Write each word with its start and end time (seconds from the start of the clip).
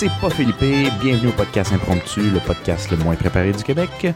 C'est 0.00 0.12
pas 0.20 0.30
Philippe. 0.30 0.60
Bienvenue 1.00 1.30
au 1.30 1.32
podcast 1.32 1.72
Impromptu, 1.72 2.20
le 2.20 2.38
podcast 2.38 2.88
le 2.92 2.98
moins 2.98 3.16
préparé 3.16 3.50
du 3.50 3.64
Québec. 3.64 4.06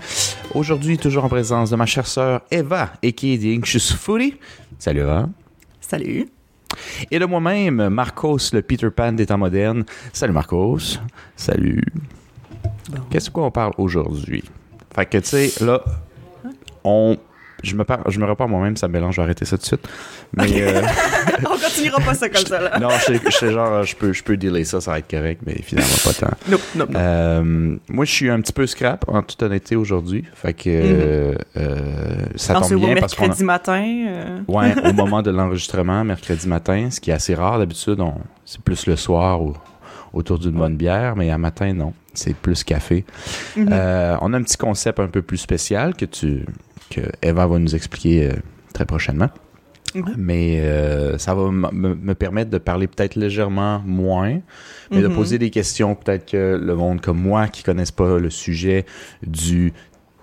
Aujourd'hui, 0.54 0.96
toujours 0.96 1.24
en 1.24 1.28
présence 1.28 1.70
de 1.70 1.74
ma 1.74 1.86
chère 1.86 2.06
sœur 2.06 2.42
Eva, 2.52 2.92
a.k.a. 3.02 3.36
The 3.36 3.58
Anxious 3.58 3.96
Foodie. 3.96 4.36
Salut 4.78 5.00
Eva. 5.00 5.28
Salut. 5.80 6.28
Et 7.10 7.18
de 7.18 7.24
moi-même, 7.24 7.88
Marcos, 7.88 8.38
le 8.52 8.62
Peter 8.62 8.90
Pan 8.90 9.10
des 9.10 9.26
temps 9.26 9.38
modernes. 9.38 9.84
Salut 10.12 10.32
Marcos. 10.32 11.00
Salut. 11.34 11.82
Qu'est-ce 13.10 13.28
qu'on 13.28 13.50
parle 13.50 13.72
aujourd'hui? 13.76 14.44
Fait 14.94 15.06
que, 15.06 15.18
tu 15.18 15.26
sais, 15.30 15.64
là, 15.64 15.82
on 16.84 17.18
je 17.62 17.74
me, 17.76 17.84
parle, 17.84 18.02
je 18.08 18.18
me 18.18 18.24
repars 18.26 18.48
moi-même, 18.48 18.76
ça 18.76 18.88
mélange, 18.88 19.14
je 19.16 19.20
vais 19.20 19.24
arrêter 19.24 19.44
ça 19.44 19.56
tout 19.56 19.62
de 19.62 19.66
suite. 19.66 19.88
Mais, 20.34 20.62
euh, 20.62 20.82
On 21.50 21.56
continuera 21.58 22.00
pas 22.00 22.14
ça 22.14 22.28
comme 22.28 22.44
ça, 22.46 22.60
là. 22.60 22.78
non, 22.78 22.88
je 22.90 23.30
sais 23.30 23.52
genre, 23.52 23.82
je 23.84 23.94
peux, 23.96 24.12
je 24.12 24.22
peux 24.22 24.36
dealer 24.36 24.64
ça, 24.64 24.80
ça 24.80 24.92
va 24.92 24.98
être 24.98 25.10
correct, 25.10 25.42
mais 25.46 25.54
finalement 25.62 25.90
pas 26.04 26.12
tant. 26.12 26.36
Non, 26.48 26.58
non, 26.74 26.86
non. 26.90 26.98
Euh, 26.98 27.76
moi, 27.88 28.04
je 28.04 28.10
suis 28.10 28.30
un 28.30 28.40
petit 28.40 28.52
peu 28.52 28.66
scrap, 28.66 29.04
en 29.08 29.22
toute 29.22 29.42
honnêteté, 29.42 29.76
aujourd'hui. 29.76 30.24
Fait 30.34 30.52
que 30.54 30.62
euh, 30.68 31.34
euh, 31.56 32.26
ça 32.36 32.54
tombe 32.60 32.74
bien 32.74 32.96
parce 32.96 33.14
qu'on 33.14 33.24
a- 33.24 33.26
mercredi 33.28 33.44
matin. 33.44 34.04
euh, 34.08 34.38
Ouais, 34.48 34.74
au 34.88 34.92
moment 34.94 35.22
de 35.22 35.30
l'enregistrement, 35.30 36.04
mercredi 36.04 36.46
matin, 36.48 36.88
ce 36.90 37.00
qui 37.00 37.10
est 37.10 37.14
assez 37.14 37.34
rare. 37.34 37.58
D'habitude, 37.58 38.00
on... 38.00 38.14
c'est 38.44 38.60
plus 38.60 38.86
le 38.86 38.96
soir 38.96 39.42
ou 39.42 39.54
autour 40.12 40.38
d'une 40.38 40.52
bonne 40.52 40.76
bière, 40.76 41.16
mais 41.16 41.30
à 41.30 41.38
matin, 41.38 41.72
non. 41.72 41.92
C'est 42.14 42.34
plus 42.34 42.62
café. 42.64 43.04
mhm. 43.56 43.68
On 44.20 44.32
a 44.34 44.36
un 44.36 44.42
petit 44.42 44.58
concept 44.58 45.00
un 45.00 45.06
peu 45.06 45.22
plus 45.22 45.38
spécial 45.38 45.94
que 45.94 46.04
tu 46.04 46.44
que 46.94 47.00
Eva 47.22 47.46
va 47.46 47.58
nous 47.58 47.74
expliquer 47.74 48.28
euh, 48.28 48.32
très 48.74 48.84
prochainement. 48.86 49.30
Mhm. 49.94 50.14
Mais 50.16 50.60
euh, 50.60 51.18
ça 51.18 51.34
va 51.34 51.50
me 51.50 51.94
me 51.94 52.14
permettre 52.14 52.50
de 52.50 52.56
parler 52.58 52.86
peut-être 52.86 53.14
légèrement 53.16 53.82
moins, 53.84 54.40
mais 54.90 55.02
de 55.02 55.08
Mhm. 55.08 55.14
poser 55.14 55.38
des 55.38 55.50
questions 55.50 55.94
peut-être 55.94 56.24
que 56.30 56.58
le 56.60 56.74
monde 56.74 57.00
comme 57.02 57.20
moi 57.20 57.48
qui 57.48 57.62
connaissent 57.62 57.90
pas 57.92 58.18
le 58.18 58.30
sujet 58.30 58.86
du 59.26 59.72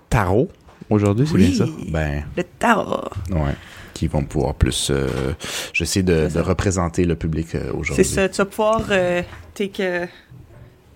tarot 0.08 0.48
aujourd'hui, 0.88 1.26
c'est 1.26 1.34
Oui. 1.34 1.46
bien 1.50 1.54
ça? 1.58 1.66
Ben, 1.92 2.24
Le 2.36 2.42
tarot. 2.58 3.10
Ouais. 3.30 3.54
Qui 3.94 4.08
vont 4.08 4.24
pouvoir 4.24 4.54
plus. 4.54 4.90
euh, 4.90 5.06
J'essaie 5.72 6.02
de, 6.02 6.28
représenter 6.40 7.04
le 7.04 7.14
public 7.14 7.54
euh, 7.54 7.60
C'est 7.66 7.70
aujourd'hui. 7.76 8.04
ça. 8.04 8.28
Tu 8.28 8.38
vas 8.38 8.44
pouvoir 8.46 8.82
take 9.54 10.08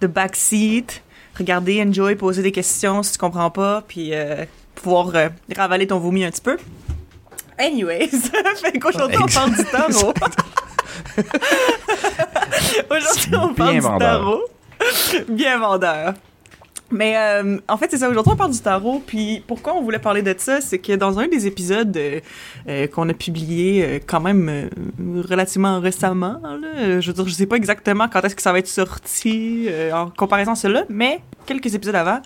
the 0.00 0.06
back 0.06 0.34
seat, 0.34 1.00
regarder, 1.38 1.81
enjoy, 1.83 2.16
poser 2.16 2.42
des 2.42 2.50
questions 2.53 3.03
si 3.05 3.12
tu 3.12 3.19
comprends 3.19 3.50
pas, 3.50 3.84
puis 3.86 4.11
pouvoir 4.75 5.11
euh, 5.14 5.28
ravaler 5.56 5.86
ton 5.86 5.98
vomi 5.98 6.25
un 6.25 6.30
petit 6.30 6.41
peu. 6.41 6.56
Anyways, 7.58 8.08
fait 8.62 8.78
qu'aujourd'hui, 8.78 9.19
on 9.22 9.27
parle 9.27 9.55
du 9.55 9.64
tarot. 9.64 10.12
aujourd'hui, 12.91 13.36
on 13.36 13.55
parle 13.55 13.70
Bien 13.70 13.81
du 13.81 13.81
vendeur. 13.81 13.98
tarot. 14.00 14.42
Bien 15.28 15.58
vendeur. 15.58 16.14
Mais 16.91 17.16
euh, 17.16 17.58
en 17.66 17.77
fait, 17.77 17.91
c'est 17.91 17.98
ça. 17.98 18.08
Aujourd'hui, 18.08 18.33
on 18.33 18.36
parle 18.36 18.53
du 18.53 18.61
tarot. 18.61 19.03
Puis 19.05 19.42
pourquoi 19.47 19.75
on 19.75 19.83
voulait 19.83 19.98
parler 19.98 20.22
de 20.22 20.34
ça, 20.36 20.61
c'est 20.61 20.78
que 20.78 20.92
dans 20.92 21.19
un 21.19 21.27
des 21.27 21.47
épisodes 21.47 21.97
euh, 21.97 22.20
euh, 22.69 22.86
qu'on 22.86 23.09
a 23.09 23.14
publié 23.14 24.00
quand 24.06 24.20
même 24.20 24.69
relativement 25.28 25.81
récemment, 25.81 26.41
là, 26.42 27.00
je 27.00 27.06
veux 27.09 27.14
dire, 27.14 27.27
je 27.27 27.34
sais 27.34 27.47
pas 27.47 27.56
exactement 27.56 28.09
quand 28.09 28.22
est-ce 28.22 28.37
que 28.37 28.43
ça 28.43 28.53
va 28.53 28.59
être 28.59 28.69
sorti 28.69 29.69
en 29.93 30.10
comparaison 30.10 30.53
à 30.53 30.56
cela, 30.56 30.84
mais 30.88 31.21
quelques 31.47 31.75
épisodes 31.75 31.94
avant, 31.97 32.21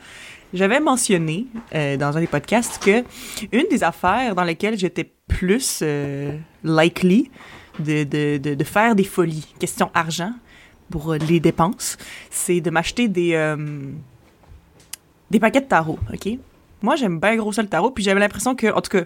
j'avais 0.54 0.81
mentionné 0.81 1.47
euh, 1.75 1.97
dans 1.97 2.16
un 2.16 2.20
des 2.20 2.26
podcasts 2.26 2.82
que 2.82 3.04
une 3.53 3.66
des 3.70 3.84
affaires 3.84 4.34
dans 4.34 4.44
lesquelles 4.44 4.78
j'étais 4.78 5.10
plus 5.26 5.81
euh, 5.82 6.36
likely 6.64 7.31
de, 7.78 8.04
de, 8.04 8.54
de, 8.54 8.64
faire 8.64 8.94
des 8.94 9.04
folies, 9.04 9.47
question 9.59 9.91
argent, 9.94 10.32
pour 10.91 11.12
euh, 11.12 11.19
les 11.19 11.38
dépenses, 11.38 11.97
c'est 12.31 12.60
de 12.60 12.70
m'acheter 12.70 13.09
des, 13.09 13.54
des 15.31 15.38
paquets 15.38 15.60
de 15.60 15.66
tarot, 15.66 15.98
OK? 16.12 16.38
Moi, 16.80 16.94
j'aime 16.94 17.19
bien 17.19 17.36
gros 17.36 17.53
ça 17.53 17.62
le 17.62 17.69
tarot, 17.69 17.91
puis 17.91 18.04
j'avais 18.04 18.20
l'impression 18.20 18.54
que, 18.54 18.69
en 18.69 18.80
tout 18.80 18.91
cas, 18.91 19.04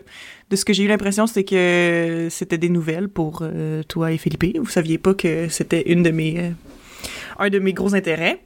de 0.50 0.56
ce 0.56 0.64
que 0.64 0.74
j'ai 0.74 0.84
eu 0.84 0.88
l'impression, 0.88 1.26
c'est 1.26 1.42
que 1.42 2.28
c'était 2.30 2.58
des 2.58 2.68
nouvelles 2.68 3.08
pour 3.08 3.42
toi 3.88 4.12
et 4.12 4.18
Philippe. 4.18 4.58
Vous 4.58 4.68
saviez 4.68 4.98
pas 4.98 5.14
que 5.14 5.48
c'était 5.48 5.90
une 5.90 6.02
de 6.02 6.10
mes, 6.10 6.52
un 7.38 7.48
de 7.48 7.58
mes 7.58 7.72
gros 7.72 7.94
intérêts. 7.94 8.44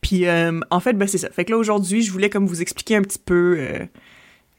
Puis, 0.00 0.26
euh, 0.26 0.60
en 0.70 0.80
fait, 0.80 0.94
ben 0.94 1.06
c'est 1.06 1.18
ça. 1.18 1.30
Fait 1.30 1.44
que 1.44 1.52
là, 1.52 1.58
aujourd'hui, 1.58 2.02
je 2.02 2.10
voulais 2.10 2.30
comme 2.30 2.46
vous 2.46 2.62
expliquer 2.62 2.96
un 2.96 3.02
petit 3.02 3.18
peu, 3.18 3.56
euh, 3.58 3.84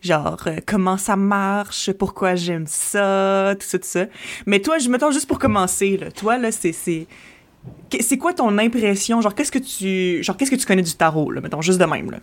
genre, 0.02 0.42
euh, 0.48 0.58
comment 0.66 0.98
ça 0.98 1.16
marche, 1.16 1.92
pourquoi 1.94 2.36
j'aime 2.36 2.68
ça, 2.68 3.56
tout 3.60 3.66
ça, 3.66 3.80
tout 3.80 3.88
ça. 3.88 4.06
Mais 4.46 4.60
toi, 4.60 4.78
je 4.78 4.90
mettons 4.90 5.12
juste 5.12 5.28
pour 5.28 5.40
commencer, 5.40 5.98
là. 5.98 6.12
Toi, 6.12 6.38
là, 6.38 6.52
c'est... 6.52 6.74
c'est 6.74 8.18
quoi 8.18 8.34
ton 8.34 8.58
impression? 8.58 9.22
Genre, 9.22 9.34
qu'est-ce 9.34 9.52
que 9.52 9.60
tu, 9.60 10.24
genre, 10.24 10.38
qu'est-ce 10.38 10.52
que 10.52 10.56
tu 10.56 10.66
connais 10.66 10.84
du 10.84 10.94
tarot, 10.94 11.32
là? 11.32 11.42
Mettons, 11.42 11.62
juste 11.62 11.80
de 11.80 11.86
même, 11.86 12.12
là? 12.12 12.20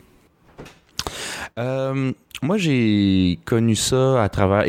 Moi, 2.40 2.56
j'ai 2.56 3.40
connu 3.44 3.74
ça 3.74 4.22
à 4.22 4.28
travers. 4.28 4.64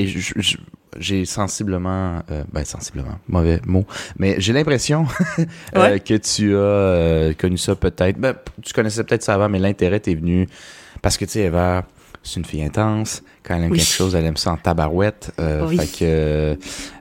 J'ai 0.99 1.25
sensiblement. 1.25 2.21
euh, 2.31 2.43
ben, 2.51 2.63
sensiblement, 2.65 3.17
mauvais 3.27 3.59
mot. 3.65 3.85
Mais 4.17 4.35
j'ai 4.39 4.53
l'impression 4.53 5.05
euh, 5.39 5.45
Ouais. 5.93 5.99
que 5.99 6.13
tu 6.15 6.53
as 6.55 6.59
euh, 6.59 7.33
connu 7.33 7.57
ça 7.57 7.75
peut-être. 7.75 8.17
Ben, 8.19 8.35
tu 8.63 8.73
connaissais 8.73 9.03
peut-être 9.03 9.23
ça 9.23 9.33
avant, 9.33 9.49
mais 9.49 9.59
l'intérêt 9.59 9.99
t'est 9.99 10.15
venu. 10.15 10.47
Parce 11.01 11.17
que, 11.17 11.25
tu 11.25 11.31
sais, 11.31 11.39
Eva, 11.41 11.85
c'est 12.21 12.39
une 12.39 12.45
fille 12.45 12.63
intense. 12.63 13.23
Quand 13.43 13.55
elle 13.55 13.63
aime 13.63 13.71
Oui. 13.71 13.77
quelque 13.79 13.87
chose, 13.89 14.13
elle 14.15 14.25
aime 14.25 14.37
ça 14.37 14.51
en 14.51 14.57
tabarouette. 14.57 15.31
Oui. 15.67 15.77
Fait 15.77 15.87
que. 15.87 16.57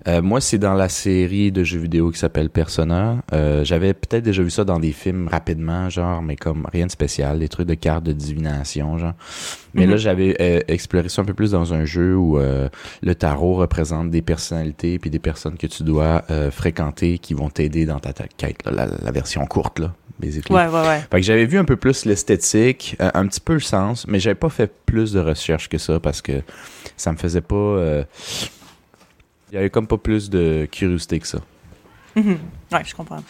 Euh, 0.08 0.22
moi, 0.22 0.40
c'est 0.40 0.58
dans 0.58 0.74
la 0.74 0.88
série 0.88 1.52
de 1.52 1.62
jeux 1.64 1.78
vidéo 1.80 2.10
qui 2.10 2.18
s'appelle 2.18 2.48
Persona. 2.50 3.22
Euh, 3.32 3.62
J'avais 3.64 3.92
peut-être 3.94 4.24
déjà 4.24 4.42
vu 4.42 4.50
ça 4.50 4.64
dans 4.64 4.78
des 4.80 4.92
films 4.92 5.28
rapidement, 5.28 5.90
genre, 5.90 6.22
mais 6.22 6.34
comme 6.36 6.66
rien 6.72 6.86
de 6.86 6.90
spécial, 6.90 7.38
des 7.38 7.48
trucs 7.48 7.66
de 7.68 7.74
cartes 7.74 8.04
de 8.04 8.12
divination, 8.12 8.96
genre. 8.98 9.12
Mais 9.74 9.84
Mhm. 9.84 9.90
là, 9.90 9.96
j'avais 9.98 10.36
euh, 10.40 10.60
exploré 10.68 11.08
ça 11.08 11.22
un 11.22 11.24
peu 11.26 11.34
plus 11.34 11.50
dans 11.50 11.74
un 11.74 11.84
jeu 11.84 12.16
où 12.16 12.38
le 12.38 13.14
tarot 13.14 13.56
représente 13.56 14.10
des 14.10 14.22
personnalités 14.22 14.98
puis 14.98 15.10
des 15.10 15.18
personnes 15.18 15.56
que 15.58 15.66
tu 15.66 15.82
dois 15.82 16.24
fréquenter 16.50 17.18
qui 17.18 17.34
vont 17.34 17.50
t'aider 17.50 17.84
dans 17.86 17.98
ta, 18.00 18.12
ta 18.12 18.24
quête, 18.28 18.64
là, 18.64 18.72
la, 18.72 18.86
la 19.02 19.10
version 19.12 19.44
courte, 19.46 19.78
là, 19.78 19.92
basically. 20.18 20.54
Ouais, 20.56 20.66
ouais, 20.68 20.88
ouais. 20.88 21.00
Fait 21.10 21.16
que 21.20 21.22
j'avais 21.22 21.44
vu 21.46 21.58
un 21.58 21.64
peu 21.64 21.76
plus 21.76 22.04
l'esthétique, 22.06 22.96
un 23.00 23.26
petit 23.26 23.40
peu 23.40 23.52
le 23.54 23.60
sens, 23.60 24.06
mais 24.08 24.20
j'avais 24.20 24.34
pas 24.34 24.48
fait 24.48 24.72
plus 24.86 25.12
de 25.12 25.20
recherche 25.20 25.68
que 25.68 25.78
ça 25.78 26.00
parce 26.00 26.22
que 26.22 26.32
ça 26.96 27.12
me 27.12 27.16
faisait 27.18 27.40
pas. 27.42 28.04
Il 29.50 29.54
y 29.54 29.58
avait 29.58 29.70
comme 29.70 29.86
pas 29.86 29.98
plus 29.98 30.30
de 30.30 30.68
curiosité 30.70 31.18
que 31.18 31.26
ça. 31.26 31.38
Mhm. 32.16 32.38
Ouais, 32.72 32.82
je 32.84 32.94
comprends. 32.94 33.22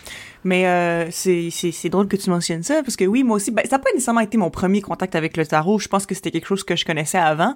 Mais 0.44 0.66
euh, 0.66 1.08
c'est 1.10 1.88
drôle 1.90 2.08
que 2.08 2.16
tu 2.16 2.30
mentionnes 2.30 2.62
ça, 2.62 2.82
parce 2.82 2.96
que 2.96 3.04
oui, 3.04 3.22
moi 3.22 3.36
aussi, 3.36 3.50
ben, 3.50 3.62
ça 3.64 3.76
n'a 3.76 3.78
pas 3.80 3.90
nécessairement 3.92 4.20
été 4.20 4.38
mon 4.38 4.50
premier 4.50 4.80
contact 4.80 5.14
avec 5.14 5.36
le 5.36 5.44
tarot. 5.46 5.78
Je 5.78 5.88
pense 5.88 6.06
que 6.06 6.14
c'était 6.14 6.30
quelque 6.30 6.46
chose 6.46 6.64
que 6.64 6.74
je 6.74 6.84
connaissais 6.84 7.18
avant. 7.18 7.54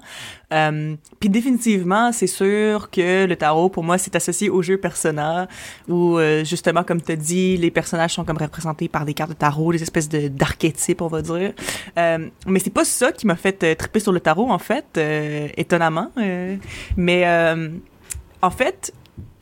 Euh, 0.53 0.95
Puis 1.21 1.31
définitivement, 1.31 2.13
c'est 2.13 2.27
sûr 2.27 2.91
que 2.91 3.25
le 3.25 3.37
tarot, 3.37 3.69
pour 3.69 3.83
moi, 3.83 3.99
c'est 3.99 4.15
associé 4.15 4.51
au 4.51 4.63
jeu 4.63 4.77
Persona, 4.77 5.49
où 5.89 6.19
euh, 6.19 6.45
justement, 6.45 6.85
comme 6.85 7.01
tu 7.01 7.13
as 7.13 7.17
dit, 7.17 7.57
les 7.57 7.71
personnages 7.71 8.15
sont 8.15 8.25
comme 8.25 8.39
représentés 8.39 8.89
par 8.89 9.05
des 9.05 9.15
cartes 9.15 9.31
de 9.31 9.37
tarot, 9.37 9.73
des 9.73 9.83
espèces 9.83 10.09
d'archétypes, 10.09 11.01
on 11.03 11.09
va 11.09 11.23
dire. 11.23 11.53
Euh, 11.99 12.29
mais 12.47 12.59
c'est 12.59 12.75
pas 12.75 12.85
ça 12.85 13.11
qui 13.11 13.27
m'a 13.27 13.37
fait 13.37 13.75
triper 13.77 14.01
sur 14.01 14.13
le 14.13 14.21
tarot, 14.21 14.51
en 14.51 14.59
fait, 14.59 14.99
étonnamment. 15.57 16.11
Mais 16.97 17.25
en 18.43 18.51
fait, 18.51 18.93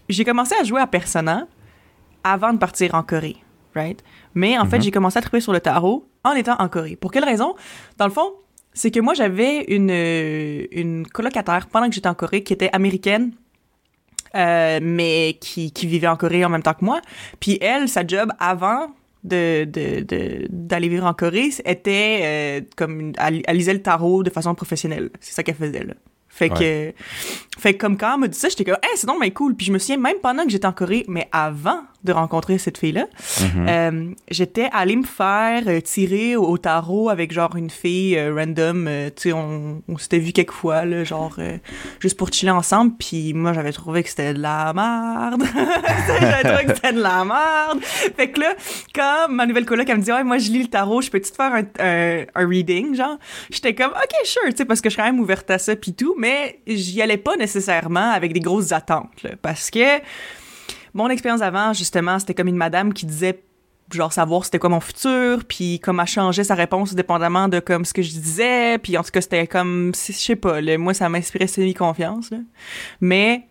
j'ai 0.08 0.25
commencé 0.25 0.55
à 0.61 0.64
jouer 0.64 0.81
à 0.81 0.87
Persona 0.87 1.47
avant 2.23 2.52
de 2.52 2.58
partir 2.58 2.94
en 2.94 3.02
Corée, 3.02 3.37
right? 3.75 4.02
Mais 4.35 4.58
en 4.58 4.67
fait, 4.67 4.76
Mhm. 4.76 4.82
j'ai 4.82 4.91
commencé 4.91 5.19
à 5.19 5.23
triper 5.23 5.41
sur 5.41 5.52
le 5.52 5.61
tarot 5.61 6.06
en 6.25 6.32
étant 6.32 6.56
en 6.58 6.69
Corée. 6.69 6.97
Pour 6.97 7.11
quelle 7.11 7.25
raison? 7.25 7.55
Dans 7.99 8.06
le 8.06 8.12
fond, 8.12 8.32
c'est 8.73 8.91
que 8.91 9.00
moi, 9.00 9.14
j'avais 9.14 9.64
une, 9.64 9.91
euh, 9.91 10.67
une 10.73 11.06
colocataire 11.06 11.67
pendant 11.69 11.88
que 11.88 11.94
j'étais 11.94 12.08
en 12.08 12.14
Corée 12.14 12.43
qui 12.43 12.52
était 12.52 12.70
américaine, 12.73 13.32
euh, 14.37 14.79
mais 14.82 15.38
qui, 15.41 15.73
qui 15.73 15.87
vivait 15.87 16.06
en 16.06 16.17
Corée 16.17 16.44
en 16.44 16.49
même 16.50 16.62
temps 16.62 16.75
que 16.75 16.85
moi. 16.85 17.00
Puis 17.41 17.58
elle, 17.61 17.88
sa 17.88 18.06
job 18.06 18.31
avant 18.38 18.88
de 19.25 19.67
d'aller 20.50 20.88
vivre 20.88 21.05
en 21.05 21.12
Corée 21.14 21.50
était 21.67 22.20
euh, 22.23 22.61
comme 22.76 23.12
elle, 23.19 23.43
elle 23.46 23.56
lisait 23.56 23.75
le 23.75 23.82
tarot 23.82 24.23
de 24.23 24.31
façon 24.31 24.55
professionnelle. 24.55 25.11
C'est 25.20 25.35
ça 25.35 25.43
qu'elle 25.43 25.56
faisait 25.56 25.85
là. 25.85 25.94
Fait 26.29 26.49
que 26.49 26.93
fait 27.61 27.75
que 27.75 27.79
comme 27.79 27.97
quand 27.97 28.15
elle 28.15 28.21
m'a 28.21 28.29
dit 28.29 28.39
ça, 28.39 28.49
j'étais 28.49 28.65
comme 28.65 28.77
hey, 28.83 28.91
c'est 28.97 29.07
donc 29.07 29.21
bien 29.21 29.31
cool. 29.31 29.55
Puis 29.55 29.67
je 29.67 29.73
me 29.73 29.79
souviens 29.79 29.97
même 29.99 30.17
pendant 30.23 30.45
que 30.45 30.51
j'étais 30.51 30.67
en 30.67 30.73
Corée, 30.73 31.05
mais 31.09 31.29
avant 31.33 31.81
de 32.03 32.12
rencontrer 32.12 32.57
cette 32.57 32.79
fille-là, 32.79 33.07
Mhm. 33.43 33.67
euh, 33.69 34.15
j'étais 34.31 34.69
allée 34.73 34.97
me 34.97 35.05
faire 35.05 35.65
euh, 35.67 35.81
tirer 35.83 36.35
au, 36.35 36.45
au 36.47 36.57
tarot 36.57 37.11
avec 37.11 37.31
genre 37.31 37.55
une 37.57 37.69
fille 37.69 38.17
euh, 38.17 38.35
random. 38.35 38.89
tu 39.15 39.23
sais, 39.29 39.33
on, 39.35 39.83
on 39.87 39.99
s'était 39.99 40.19
vu 40.19 40.33
quelques 40.33 40.53
fois, 40.53 40.87
là, 40.87 41.05
genre 41.05 41.37
juste 42.01 42.17
pour 42.17 42.33
chiller 42.33 42.53
ensemble. 42.53 42.93
Puis 42.99 43.35
moi, 43.35 43.53
j'avais 43.53 43.73
trouvé 43.73 44.03
que 44.03 44.09
c'était 44.09 44.33
de 44.33 44.41
la 44.41 44.73
merde. 44.73 45.43
j'avais 46.21 46.43
trouvé 46.43 46.65
que 46.65 46.75
c'était 46.75 46.93
de 46.95 47.03
la 47.03 47.25
merde. 47.25 47.81
Fait 47.83 48.31
que 48.31 48.41
là, 48.41 48.55
quand 48.95 49.27
ma 49.29 49.45
nouvelle 49.45 49.67
coloc, 49.67 49.87
elle 49.89 49.99
me 49.99 50.03
dit, 50.03 50.11
ouais, 50.13 50.25
moi, 50.25 50.39
je 50.39 50.51
lis 50.51 50.63
le 50.63 50.69
tarot, 50.69 51.03
je 51.03 51.11
peux-tu 51.11 51.31
te 51.31 51.37
faire 51.37 51.53
un, 51.53 51.63
un, 51.81 52.25
un 52.35 52.49
reading, 52.49 52.95
genre? 52.95 53.19
J'étais 53.51 53.75
comme, 53.75 53.91
OK, 53.91 54.17
sure, 54.25 54.41
tu 54.51 54.56
sais, 54.56 54.65
parce 54.65 54.81
que 54.81 54.89
je 54.89 54.95
suis 54.95 55.03
quand 55.03 55.06
même 55.11 55.21
ouverte 55.21 55.51
à 55.51 55.59
ça 55.59 55.77
pis 55.77 55.93
tout, 55.95 56.15
mais 56.17 56.61
j'y 56.67 57.03
allais 57.03 57.17
pas 57.19 57.37
nécessairement 57.37 57.50
avec 58.12 58.32
des 58.32 58.41
grosses 58.41 58.73
attentes, 58.73 59.23
là, 59.23 59.31
parce 59.41 59.70
que 59.70 60.00
mon 60.94 61.08
expérience 61.08 61.43
avant, 61.43 61.73
justement, 61.73 62.19
c'était 62.19 62.35
comme 62.35 62.49
une 62.49 62.56
madame 62.56 62.93
qui 62.93 63.06
disait 63.06 63.43
genre 63.93 64.12
savoir 64.12 64.44
c'était 64.44 64.58
quoi 64.58 64.70
mon 64.70 64.81
futur, 64.81 65.44
puis 65.44 65.81
comment 65.81 66.06
changer 66.06 66.44
sa 66.44 66.55
réponse 66.55 66.94
dépendamment 66.94 67.49
de 67.49 67.61
comme 67.61 67.85
ce 67.85 67.93
que 67.93 68.02
je 68.02 68.11
disais, 68.11 68.79
puis 68.79 68.97
en 68.97 69.02
tout 69.02 69.11
cas 69.11 69.20
c'était 69.20 69.47
comme 69.47 69.93
je 69.94 70.12
sais 70.12 70.37
pas, 70.37 70.61
moi 70.79 70.94
ça 70.94 71.08
m'inspirait 71.08 71.47
semi 71.47 71.75
confiance 71.75 72.31
Mais 73.00 73.47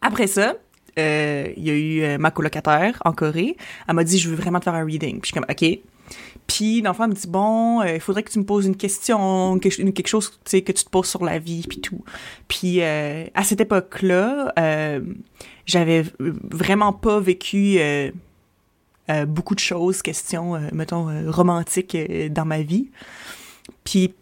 après 0.00 0.26
ça, 0.26 0.54
euh, 0.98 1.48
il 1.56 1.64
y 1.64 1.70
a 1.70 1.74
eu 1.74 2.02
euh, 2.02 2.18
ma 2.18 2.30
colocataire 2.30 3.00
en 3.04 3.12
Corée, 3.12 3.56
elle 3.86 3.94
m'a 3.94 4.04
dit 4.04 4.18
je 4.18 4.28
veux 4.28 4.36
vraiment 4.36 4.58
te 4.58 4.64
faire 4.64 4.74
un 4.74 4.84
reading. 4.84 5.20
Puis 5.20 5.30
je 5.30 5.34
suis 5.34 5.34
comme 5.34 5.46
OK. 5.48 5.78
Puis 6.48 6.80
l'enfant 6.82 7.06
me 7.06 7.14
dit 7.14 7.28
bon, 7.28 7.82
euh, 7.82 7.94
il 7.94 8.00
faudrait 8.00 8.24
que 8.24 8.32
tu 8.32 8.40
me 8.40 8.44
poses 8.44 8.66
une 8.66 8.76
question, 8.76 9.60
quelque, 9.60 10.08
chose 10.08 10.30
tu 10.30 10.50
sais 10.50 10.62
que 10.62 10.72
tu 10.72 10.84
te 10.84 10.90
poses 10.90 11.06
sur 11.06 11.24
la 11.24 11.38
vie 11.38 11.64
puis 11.68 11.80
tout. 11.80 12.02
Puis 12.48 12.82
à 12.82 13.44
cette 13.44 13.60
époque-là, 13.60 14.52
j'avais 15.66 16.04
vraiment 16.18 16.92
pas 16.92 17.20
vécu 17.20 17.78
euh, 19.10 19.24
beaucoup 19.24 19.54
de 19.54 19.60
choses, 19.60 20.02
questions, 20.02 20.54
euh, 20.54 20.68
mettons, 20.72 21.08
euh, 21.08 21.30
romantiques 21.30 21.96
dans 22.30 22.44
ma 22.44 22.60
vie. 22.60 22.90
Puis, 23.82 24.14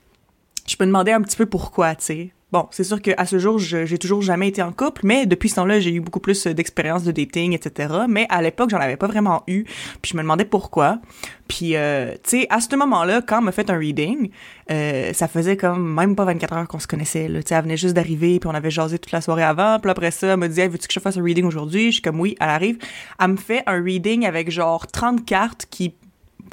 je 0.67 0.77
me 0.79 0.87
demandais 0.87 1.13
un 1.13 1.23
petit 1.23 1.37
peu 1.37 1.47
pourquoi, 1.47 1.97
tu 1.97 2.05
sais. 2.05 2.33
Bon, 2.53 2.69
c'est 2.71 2.85
sûr 2.85 3.03
qu'à 3.03 3.27
ce 3.27 3.41
jour, 3.41 3.59
j'ai 3.59 3.99
toujours 3.99 4.23
jamais 4.23 4.47
été 4.47 4.63
en 4.63 4.71
couple, 4.71 5.01
mais 5.03 5.27
depuis 5.27 5.49
ce 5.49 5.57
temps-là, 5.57 5.81
j'ai 5.81 5.93
eu 5.93 6.01
beaucoup 6.01 6.21
plus 6.21 6.47
d'expérience 6.47 7.03
de 7.03 7.11
dating, 7.11 7.53
etc. 7.55 7.93
Mais 8.09 8.27
à 8.29 8.41
l'époque, 8.41 8.71
j'en 8.71 8.79
avais 8.79 8.97
pas 8.97 9.09
vraiment 9.09 9.43
eu, 9.49 9.65
puis 10.01 10.13
je 10.13 10.17
me 10.17 10.23
demandais 10.23 10.45
pourquoi. 10.45 11.01
Puis, 11.49 11.75
euh, 11.75 12.13
tu 12.23 12.43
sais, 12.43 12.47
à 12.49 12.61
ce 12.61 12.77
moment-là, 12.77 13.21
quand 13.21 13.41
on 13.41 13.43
m'a 13.43 13.53
fait 13.53 13.69
un 13.69 13.77
reading, 13.77 14.31
euh, 14.71 15.13
ça 15.13 15.27
faisait 15.27 15.57
comme 15.57 15.93
même 15.93 16.15
pas 16.15 16.25
24 16.25 16.53
heures 16.55 16.69
qu'on 16.69 16.79
se 16.79 16.87
connaissait, 16.87 17.27
Tu 17.27 17.43
sais, 17.49 17.55
elle 17.57 17.65
venait 17.65 17.77
juste 17.77 17.95
d'arriver, 17.95 18.39
puis 18.39 18.49
on 18.49 18.55
avait 18.55 18.71
jasé 18.71 19.01
toute 19.01 19.13
la 19.13 19.21
soirée 19.21 19.43
avant, 19.43 19.81
puis 19.81 19.91
après 19.91 20.13
ça, 20.13 20.29
elle 20.29 20.37
me 20.37 20.49
dit 20.49 20.61
hey, 20.61 20.69
veux-tu 20.69 20.87
que 20.87 20.95
je 20.95 21.01
fasse 21.01 21.17
un 21.17 21.25
reading 21.25 21.47
aujourd'hui? 21.47 21.87
Je 21.87 21.95
suis 21.95 22.03
comme 22.03 22.21
«Oui, 22.21 22.37
elle 22.41 22.49
arrive.» 22.49 22.79
Elle 23.21 23.29
me 23.29 23.37
fait 23.37 23.65
un 23.67 23.83
reading 23.83 24.25
avec 24.25 24.53
genre 24.53 24.87
30 24.87 25.25
cartes 25.25 25.67
qui 25.69 25.95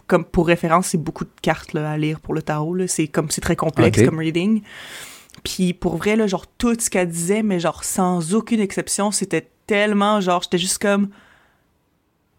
comme 0.07 0.25
pour 0.25 0.47
référence, 0.47 0.87
c'est 0.87 0.97
beaucoup 0.97 1.23
de 1.23 1.31
cartes 1.41 1.73
là, 1.73 1.91
à 1.91 1.97
lire 1.97 2.19
pour 2.19 2.33
le 2.33 2.41
tarot. 2.41 2.87
C'est 2.87 3.07
comme 3.07 3.29
c'est 3.29 3.41
très 3.41 3.55
complexe 3.55 4.03
comme 4.03 4.17
reading. 4.17 4.61
Puis 5.43 5.73
pour 5.73 5.97
vrai, 5.97 6.15
là, 6.15 6.27
genre, 6.27 6.47
tout 6.57 6.75
ce 6.79 6.89
qu'elle 6.89 7.09
disait, 7.09 7.43
mais 7.43 7.59
genre, 7.59 7.83
sans 7.83 8.33
aucune 8.33 8.59
exception, 8.59 9.11
c'était 9.11 9.49
tellement, 9.67 10.21
genre, 10.21 10.41
j'étais 10.43 10.57
juste 10.57 10.81
comme... 10.81 11.09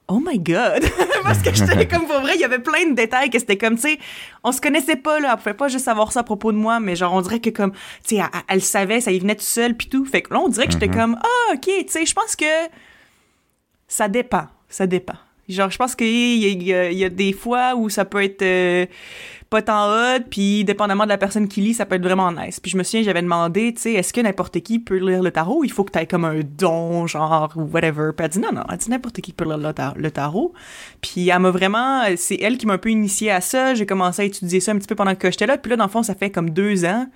Oh 0.07 0.21
my 0.23 0.39
god! 0.39 0.85
Parce 1.23 1.41
que 1.41 1.55
j'étais 1.55 1.89
comme 1.89 2.07
pour 2.07 2.21
vrai, 2.21 2.33
il 2.35 2.41
y 2.41 2.45
avait 2.45 2.59
plein 2.59 2.91
de 2.91 2.95
détails 2.95 3.31
que 3.31 3.39
c'était 3.39 3.57
comme, 3.57 3.77
tu 3.77 3.83
sais, 3.83 3.99
on 4.43 4.53
se 4.53 4.61
connaissait 4.61 4.97
pas, 4.97 5.19
là, 5.19 5.31
elle 5.33 5.39
pouvait 5.39 5.55
pas 5.55 5.69
juste 5.69 5.87
savoir 5.87 6.13
ça 6.13 6.21
à 6.21 6.23
propos 6.23 6.53
de 6.53 6.59
moi, 6.59 6.81
mais 6.81 6.95
genre, 6.97 7.15
on 7.15 7.23
dirait 7.23 7.41
que 7.41 7.51
comme, 7.51 7.73
tu 8.07 8.17
sais, 8.17 8.23
elle, 8.49 8.61
savait, 8.61 9.01
ça 9.01 9.13
y 9.13 9.19
venait 9.19 9.35
tout 9.35 9.43
seul, 9.43 9.75
puis 9.75 9.89
tout. 9.89 10.05
Fait 10.05 10.21
que 10.21 10.35
là, 10.35 10.41
on 10.41 10.49
dirait 10.49 10.67
que 10.67 10.73
j'étais 10.73 10.89
mm-hmm. 10.89 10.95
comme, 10.95 11.19
ah, 11.23 11.55
ok, 11.55 11.63
tu 11.63 11.85
sais, 11.89 12.05
je 12.05 12.15
pense 12.15 12.37
que 12.37 12.45
ça 13.89 14.09
dépend, 14.09 14.47
ça 14.69 14.87
dépend. 14.87 15.17
Genre, 15.49 15.71
je 15.71 15.77
pense 15.77 15.95
qu'il 15.95 16.07
y, 16.09 16.65
y, 16.65 17.05
a 17.05 17.09
des 17.11 17.33
fois 17.33 17.75
où 17.75 17.91
ça 17.91 18.05
peut 18.05 18.23
être 18.23 18.43
euh, 18.43 18.87
pas 19.55 19.63
tant 19.63 19.89
hot, 19.89 20.25
puis 20.29 20.65
dépendamment 20.65 21.05
de 21.05 21.11
la 21.11 21.19
personne 21.19 21.47
qui 21.47 21.61
lit, 21.61 21.75
ça 21.75 21.87
peut 21.87 21.95
être 21.95 22.03
vraiment 22.03 22.33
nice. 22.33 22.59
Puis 22.59 22.73
je 22.73 22.77
me 22.77 22.83
souviens, 22.83 23.05
j'avais 23.05 23.23
demandé, 23.23 23.73
tu 23.73 23.83
sais, 23.83 23.93
est-ce 23.93 24.13
que 24.13 24.21
n'importe 24.21 24.61
qui 24.61 24.81
peut 24.81 24.97
lire 24.97 25.23
le 25.23 25.31
tarot? 25.31 25.63
Il 25.63 25.71
faut 25.71 25.85
que 25.85 25.93
t'aies 25.93 26.07
comme 26.07 26.25
un 26.25 26.41
don, 26.41 27.07
genre, 27.07 27.53
ou 27.55 27.63
whatever. 27.63 28.11
Puis 28.17 28.25
elle 28.25 28.31
dit 28.31 28.41
non, 28.41 28.51
non, 28.53 28.65
elle 28.69 28.79
dit 28.79 28.91
n'importe 28.91 29.21
qui 29.21 29.33
peut 29.33 29.45
lire 29.45 29.59
le, 29.59 30.11
tarot. 30.11 30.55
Puis 31.01 31.29
elle 31.29 31.39
m'a 31.39 31.53
vraiment, 31.53 32.03
c'est 32.17 32.39
elle 32.41 32.59
qui 32.59 32.67
m'a 32.67 32.73
un 32.73 32.79
peu 32.79 32.91
initié 32.91 33.31
à 33.31 33.41
ça. 33.41 33.75
J'ai 33.75 33.87
commencé 33.87 34.23
à 34.23 34.25
étudier 34.25 34.59
ça 34.59 34.73
un 34.73 34.79
petit 34.79 34.89
peu 34.89 34.97
pendant 34.97 35.15
que 35.15 35.31
j'étais 35.31 35.47
là. 35.47 35.57
Puis 35.57 35.71
là, 35.71 35.77
dans 35.77 35.85
le 35.85 35.91
fond, 35.91 36.03
ça 36.03 36.17
fait 36.17 36.31
comme 36.31 36.51
deux 36.51 36.85
ans 36.85 37.07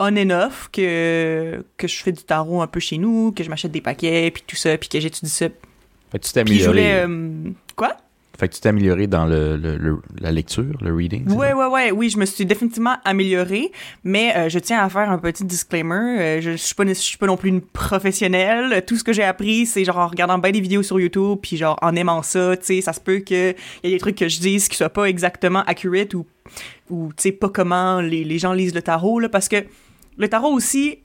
on 0.00 0.16
and 0.16 0.30
off 0.30 0.70
que, 0.72 1.64
que 1.76 1.86
je 1.86 2.02
fais 2.02 2.10
du 2.10 2.24
tarot 2.24 2.62
un 2.62 2.66
peu 2.66 2.80
chez 2.80 2.98
nous, 2.98 3.30
que 3.30 3.44
je 3.44 3.48
m'achète 3.48 3.70
des 3.70 3.80
paquets, 3.80 4.32
puis 4.32 4.42
tout 4.44 4.56
ça, 4.56 4.76
puis 4.76 4.88
que 4.88 4.98
j'étudie 4.98 5.30
ça 5.30 5.48
que 5.48 6.18
tu 6.18 6.32
t'es 6.32 6.40
amélioré. 6.40 7.02
Euh, 7.02 7.50
quoi? 7.76 7.96
Fait 8.38 8.48
que 8.48 8.54
tu 8.54 8.60
t'es 8.60 8.68
amélioré 8.68 9.06
dans 9.06 9.26
le, 9.26 10.00
la 10.20 10.32
lecture, 10.32 10.76
le 10.80 10.94
reading. 10.94 11.24
Oui, 11.28 11.46
oui, 11.54 11.64
oui. 11.70 11.90
Oui, 11.92 12.10
je 12.10 12.18
me 12.18 12.26
suis 12.26 12.44
définitivement 12.44 12.96
améliorée, 13.04 13.70
mais 14.02 14.34
euh, 14.36 14.48
je 14.48 14.58
tiens 14.58 14.82
à 14.82 14.88
faire 14.88 15.10
un 15.10 15.18
petit 15.18 15.44
disclaimer. 15.44 16.20
Euh, 16.20 16.40
je, 16.40 16.52
je, 16.52 16.56
suis 16.56 16.74
pas, 16.74 16.84
je 16.84 16.94
suis 16.94 17.18
pas 17.18 17.26
non 17.26 17.36
plus 17.36 17.50
une 17.50 17.60
professionnelle. 17.60 18.84
Tout 18.86 18.96
ce 18.96 19.04
que 19.04 19.12
j'ai 19.12 19.22
appris, 19.22 19.66
c'est 19.66 19.84
genre 19.84 19.98
en 19.98 20.08
regardant 20.08 20.38
bien 20.38 20.50
des 20.50 20.60
vidéos 20.60 20.82
sur 20.82 20.98
YouTube, 20.98 21.38
puis 21.42 21.56
genre 21.56 21.78
en 21.80 21.94
aimant 21.94 22.22
ça, 22.22 22.56
tu 22.56 22.64
sais, 22.64 22.80
ça 22.80 22.92
se 22.92 23.00
peut 23.00 23.18
qu'il 23.18 23.36
y 23.36 23.86
ait 23.88 23.90
des 23.90 23.98
trucs 23.98 24.16
que 24.16 24.28
je 24.28 24.40
dise 24.40 24.68
qui 24.68 24.76
soient 24.76 24.88
pas 24.90 25.04
exactement 25.04 25.62
accurate 25.66 26.14
ou, 26.14 26.26
ou 26.90 27.10
tu 27.16 27.22
sais, 27.22 27.32
pas 27.32 27.48
comment 27.48 28.00
les, 28.00 28.24
les 28.24 28.38
gens 28.38 28.52
lisent 28.52 28.74
le 28.74 28.82
tarot, 28.82 29.20
là, 29.20 29.28
parce 29.28 29.48
que 29.48 29.64
le 30.16 30.28
tarot 30.28 30.52
aussi, 30.52 30.98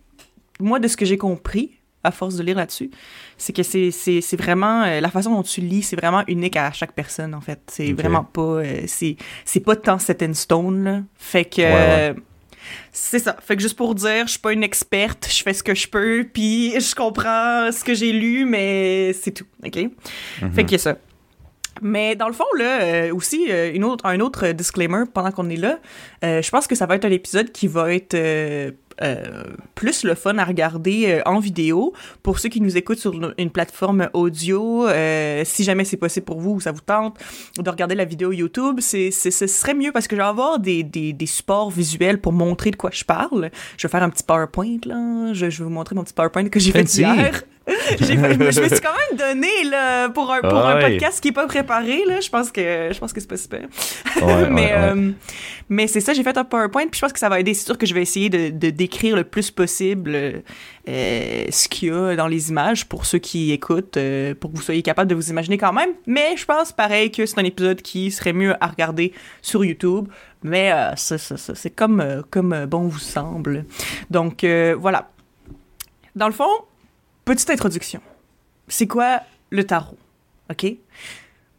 moi, 0.59 0.79
de 0.79 0.87
ce 0.87 0.97
que 0.97 1.05
j'ai 1.05 1.17
compris, 1.17 1.78
à 2.03 2.11
force 2.11 2.35
de 2.35 2.43
lire 2.43 2.55
là-dessus, 2.55 2.89
c'est 3.37 3.53
que 3.53 3.63
c'est, 3.63 3.91
c'est, 3.91 4.21
c'est 4.21 4.37
vraiment 4.37 4.83
euh, 4.83 5.01
la 5.01 5.09
façon 5.09 5.31
dont 5.31 5.43
tu 5.43 5.61
lis, 5.61 5.83
c'est 5.83 5.95
vraiment 5.95 6.23
unique 6.27 6.55
à 6.55 6.71
chaque 6.71 6.93
personne 6.93 7.33
en 7.35 7.41
fait. 7.41 7.59
C'est 7.67 7.91
vraiment 7.93 8.23
pas 8.23 8.41
euh, 8.41 8.81
c'est 8.87 9.17
c'est 9.43 9.59
pas 9.59 9.75
tant 9.75 9.99
set 9.99 10.23
in 10.23 10.33
stone 10.33 10.83
là. 10.83 11.01
Fait 11.15 11.45
que 11.45 12.15
c'est 12.91 13.19
ça. 13.19 13.35
Fait 13.41 13.55
que 13.55 13.61
juste 13.61 13.75
pour 13.75 13.95
dire, 13.95 14.25
je 14.25 14.31
suis 14.31 14.39
pas 14.39 14.53
une 14.53 14.63
experte, 14.63 15.27
je 15.29 15.41
fais 15.41 15.53
ce 15.53 15.63
que 15.63 15.73
je 15.73 15.87
peux, 15.87 16.27
puis 16.31 16.79
je 16.79 16.93
comprends 16.93 17.71
ce 17.71 17.83
que 17.83 17.93
j'ai 17.93 18.11
lu, 18.11 18.45
mais 18.45 19.13
c'est 19.13 19.31
tout, 19.31 19.45
ok? 19.65 19.75
Mm-hmm. 19.75 20.51
Fait 20.51 20.65
que 20.65 20.77
ça. 20.77 20.97
Mais 21.81 22.15
dans 22.15 22.27
le 22.27 22.33
fond, 22.33 22.45
là, 22.57 22.81
euh, 22.81 23.15
aussi, 23.15 23.45
une 23.45 23.85
autre, 23.85 24.05
un 24.05 24.19
autre 24.19 24.49
disclaimer 24.51 25.05
pendant 25.11 25.31
qu'on 25.31 25.49
est 25.49 25.55
là, 25.55 25.79
je 26.21 26.49
pense 26.49 26.67
que 26.67 26.75
ça 26.75 26.85
va 26.85 26.95
être 26.95 27.05
un 27.05 27.11
épisode 27.11 27.51
qui 27.51 27.67
va 27.67 27.93
être 27.93 28.13
euh, 28.13 28.71
plus 29.75 30.03
le 30.03 30.15
fun 30.15 30.37
à 30.37 30.45
regarder 30.45 31.05
euh, 31.07 31.21
en 31.25 31.39
vidéo. 31.39 31.93
Pour 32.23 32.39
ceux 32.39 32.49
qui 32.49 32.61
nous 32.61 32.77
écoutent 32.77 32.99
sur 32.99 33.13
une 33.37 33.49
plateforme 33.49 34.09
audio, 34.13 34.87
euh, 34.87 35.43
si 35.45 35.63
jamais 35.63 35.85
c'est 35.85 35.97
possible 35.97 36.25
pour 36.25 36.39
vous 36.39 36.51
ou 36.51 36.59
ça 36.59 36.71
vous 36.71 36.81
tente 36.81 37.17
de 37.57 37.69
regarder 37.69 37.95
la 37.95 38.05
vidéo 38.05 38.31
YouTube, 38.31 38.79
c'est, 38.81 39.11
ce 39.11 39.47
serait 39.47 39.73
mieux 39.73 39.91
parce 39.91 40.07
que 40.07 40.15
je 40.15 40.21
vais 40.21 40.27
avoir 40.27 40.59
des, 40.59 40.83
des, 40.83 41.13
des, 41.13 41.25
supports 41.25 41.69
visuels 41.69 42.19
pour 42.19 42.33
montrer 42.33 42.71
de 42.71 42.75
quoi 42.75 42.89
je 42.91 43.03
parle. 43.03 43.51
Je 43.77 43.87
vais 43.87 43.91
faire 43.91 44.03
un 44.03 44.09
petit 44.09 44.23
PowerPoint, 44.23 44.79
là. 44.85 45.33
Je, 45.33 45.49
je 45.49 45.59
vais 45.59 45.63
vous 45.63 45.69
montrer 45.69 45.95
mon 45.95 46.03
petit 46.03 46.13
PowerPoint 46.13 46.49
que 46.49 46.59
j'ai 46.59 46.71
fait 46.71 46.93
hier. 46.95 47.43
je 47.99 48.41
me 48.43 48.51
suis 48.51 48.81
quand 48.81 48.95
même 49.09 49.17
donné 49.17 49.63
là, 49.69 50.09
pour 50.09 50.31
un, 50.31 50.41
pour 50.41 50.65
un 50.65 50.79
podcast 50.79 51.21
qui 51.21 51.29
est 51.29 51.33
pas 51.33 51.45
préparé. 51.45 52.03
Là, 52.05 52.19
je 52.19 52.29
pense 52.29 52.51
que 52.51 52.89
je 52.91 52.99
pense 52.99 53.13
que 53.13 53.19
c'est 53.19 53.29
pas 53.29 53.37
super. 53.37 53.67
mais 54.49 54.71
euh, 54.73 55.11
mais 55.69 55.87
c'est 55.87 56.01
ça, 56.01 56.13
j'ai 56.13 56.23
fait 56.23 56.37
un 56.37 56.43
PowerPoint, 56.43 56.87
puis 56.87 56.97
je 56.97 57.01
pense 57.01 57.13
que 57.13 57.19
ça 57.19 57.29
va 57.29 57.39
aider. 57.39 57.53
C'est 57.53 57.65
sûr 57.65 57.77
que 57.77 57.85
je 57.85 57.93
vais 57.93 58.01
essayer 58.01 58.29
de, 58.29 58.49
de 58.49 58.69
décrire 58.69 59.15
le 59.15 59.23
plus 59.23 59.51
possible 59.51 60.15
euh, 60.15 61.45
ce 61.51 61.69
qu'il 61.69 61.89
y 61.89 61.91
a 61.91 62.15
dans 62.15 62.27
les 62.27 62.49
images 62.49 62.87
pour 62.87 63.05
ceux 63.05 63.19
qui 63.19 63.51
écoutent, 63.51 63.97
euh, 63.97 64.33
pour 64.33 64.51
que 64.51 64.57
vous 64.57 64.63
soyez 64.63 64.81
capable 64.81 65.09
de 65.09 65.15
vous 65.15 65.29
imaginer 65.29 65.57
quand 65.57 65.73
même. 65.73 65.91
Mais 66.07 66.37
je 66.37 66.45
pense 66.45 66.71
pareil 66.71 67.11
que 67.11 67.25
c'est 67.25 67.39
un 67.39 67.45
épisode 67.45 67.81
qui 67.81 68.11
serait 68.11 68.33
mieux 68.33 68.55
à 68.63 68.67
regarder 68.67 69.13
sur 69.41 69.63
YouTube. 69.63 70.07
Mais 70.41 70.71
c'est 70.95 71.75
comme, 71.75 72.23
comme 72.31 72.65
bon 72.65 72.87
vous 72.87 72.99
semble. 72.99 73.65
Donc 74.09 74.45
voilà. 74.45 75.09
Dans 76.15 76.27
le 76.27 76.33
fond, 76.33 76.49
Petite 77.29 77.51
introduction. 77.51 78.01
C'est 78.67 78.87
quoi 78.87 79.19
le 79.51 79.63
tarot? 79.63 79.99
OK? 80.49 80.65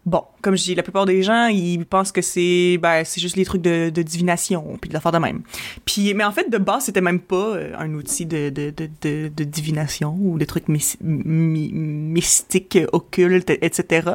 Bon, 0.05 0.25
comme 0.43 0.57
je 0.57 0.65
dis, 0.65 0.75
la 0.75 0.83
plupart 0.83 1.07
des 1.07 1.23
gens, 1.23 1.47
ils 1.47 1.87
pensent 1.87 2.11
que 2.11 2.23
c'est 2.23 2.77
ben, 2.83 3.05
juste 3.05 3.37
les 3.37 3.45
trucs 3.45 3.63
de, 3.63 3.91
divination, 4.03 4.77
puis 4.81 4.89
de 4.89 4.95
l'affaire 4.95 5.13
de 5.13 5.19
même. 5.19 5.43
Puis, 5.85 6.13
mais 6.15 6.25
en 6.25 6.33
fait, 6.33 6.51
de 6.51 6.59
base, 6.59 6.87
c'était 6.87 7.01
même 7.01 7.21
pas 7.21 7.55
euh, 7.55 7.73
un 7.79 7.95
outil 7.95 8.27
de, 8.27 8.49
de, 8.49 8.73
de, 9.01 9.45
divination 9.45 10.19
ou 10.21 10.39
des 10.39 10.47
trucs 10.47 10.67
mystiques, 11.01 12.79
occultes, 12.91 13.51
etc. 13.51 14.15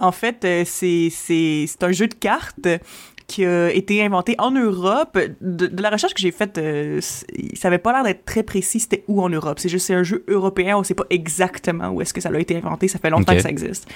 En 0.00 0.10
fait, 0.10 0.44
euh, 0.44 0.64
c'est 0.66 1.82
un 1.82 1.92
jeu 1.92 2.08
de 2.08 2.14
cartes 2.14 2.66
qui 3.26 3.44
a 3.44 3.70
été 3.70 4.04
inventé 4.04 4.36
en 4.38 4.52
Europe. 4.52 5.18
De, 5.40 5.82
la 5.82 5.90
recherche 5.90 6.14
que 6.14 6.20
j'ai 6.20 6.30
faite, 6.30 6.58
euh, 6.58 7.00
ça 7.00 7.68
avait 7.68 7.78
pas 7.78 7.92
l'air 7.92 8.04
d'être 8.04 8.24
très 8.24 8.42
précis 8.42 8.80
c'était 8.80 9.04
où 9.08 9.20
en 9.22 9.28
Europe. 9.28 9.58
C'est 9.58 9.68
juste 9.68 9.86
c'est 9.86 9.94
un 9.94 10.02
jeu 10.02 10.24
européen, 10.28 10.76
on 10.76 10.84
sait 10.84 10.94
pas 10.94 11.06
exactement 11.10 11.88
où 11.90 12.00
est-ce 12.00 12.14
que 12.14 12.20
ça 12.20 12.28
a 12.28 12.38
été 12.38 12.56
inventé, 12.56 12.88
ça 12.88 12.98
fait 12.98 13.10
longtemps 13.10 13.34
que 13.34 13.42
ça 13.42 13.50
existe. 13.50 13.88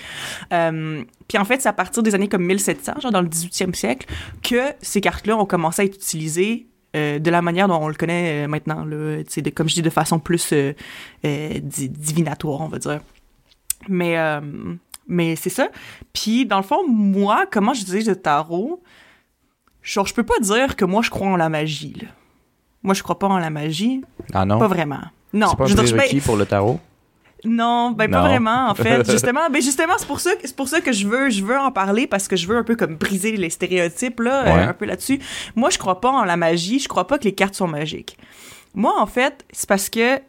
Euh, 0.52 1.02
puis 1.28 1.38
en 1.38 1.44
fait, 1.44 1.60
c'est 1.60 1.68
à 1.68 1.72
partir 1.72 2.02
des 2.02 2.14
années 2.14 2.28
comme 2.28 2.44
1700, 2.44 3.00
genre 3.00 3.12
dans 3.12 3.22
le 3.22 3.28
18e 3.28 3.74
siècle, 3.74 4.06
que 4.42 4.72
ces 4.80 5.00
cartes-là 5.00 5.36
ont 5.36 5.46
commencé 5.46 5.82
à 5.82 5.84
être 5.84 5.94
utilisées 5.94 6.66
euh, 6.96 7.20
de 7.20 7.30
la 7.30 7.40
manière 7.40 7.68
dont 7.68 7.78
on 7.80 7.88
le 7.88 7.94
connaît 7.94 8.48
maintenant, 8.48 8.84
là, 8.84 9.22
de, 9.22 9.50
comme 9.50 9.68
je 9.68 9.74
dis, 9.74 9.82
de 9.82 9.90
façon 9.90 10.18
plus 10.18 10.52
divinatoire, 11.22 12.62
on 12.62 12.68
va 12.68 12.78
dire. 12.78 13.00
Mais, 13.88 14.16
mais 15.06 15.36
c'est 15.36 15.50
ça. 15.50 15.68
Puis, 16.12 16.46
dans 16.46 16.56
le 16.56 16.64
fond, 16.64 16.86
moi, 16.88 17.44
comment 17.50 17.74
j'utilise 17.74 18.08
le 18.08 18.16
tarot, 18.16 18.82
Genre, 19.90 20.06
je 20.06 20.14
peux 20.14 20.22
pas 20.22 20.38
dire 20.40 20.76
que 20.76 20.84
moi, 20.84 21.02
je 21.02 21.10
crois 21.10 21.26
en 21.26 21.36
la 21.36 21.48
magie, 21.48 21.94
là. 22.00 22.06
Moi, 22.84 22.94
je 22.94 23.02
crois 23.02 23.18
pas 23.18 23.26
en 23.26 23.38
la 23.38 23.50
magie. 23.50 24.02
Ah 24.32 24.44
non? 24.44 24.60
Pas 24.60 24.68
vraiment. 24.68 25.00
Non. 25.32 25.48
C'est 25.50 25.56
pas 25.56 25.64
un 25.64 25.74
prérequis 25.74 26.20
pour 26.20 26.36
le 26.36 26.46
tarot? 26.46 26.78
Non, 27.44 27.90
ben 27.90 28.08
pas 28.08 28.20
vraiment 28.20 28.68
en 28.68 28.74
fait. 28.74 29.10
Justement, 29.10 29.48
ben 29.50 29.62
justement 29.62 29.94
c'est 29.96 30.06
pour 30.06 30.20
ça 30.20 30.32
c'est 30.44 30.54
pour 30.54 30.68
ça 30.68 30.82
que 30.82 30.92
je 30.92 31.08
veux 31.08 31.30
je 31.30 31.42
veux 31.42 31.58
en 31.58 31.72
parler 31.72 32.06
parce 32.06 32.28
que 32.28 32.36
je 32.36 32.46
veux 32.46 32.58
un 32.58 32.64
peu 32.64 32.76
comme 32.76 32.96
briser 32.96 33.34
les 33.34 33.48
stéréotypes 33.48 34.20
là, 34.20 34.44
euh, 34.46 34.68
un 34.68 34.74
peu 34.74 34.84
là-dessus. 34.84 35.20
Moi, 35.56 35.70
je 35.70 35.78
crois 35.78 36.02
pas 36.02 36.10
en 36.10 36.24
la 36.24 36.36
magie, 36.36 36.80
je 36.80 36.86
crois 36.86 37.06
pas 37.06 37.16
que 37.18 37.24
les 37.24 37.34
cartes 37.34 37.54
sont 37.54 37.66
magiques. 37.66 38.18
Moi 38.74 38.92
en 39.00 39.06
fait, 39.06 39.46
c'est 39.52 39.66
parce 39.66 39.88
que 39.88 40.20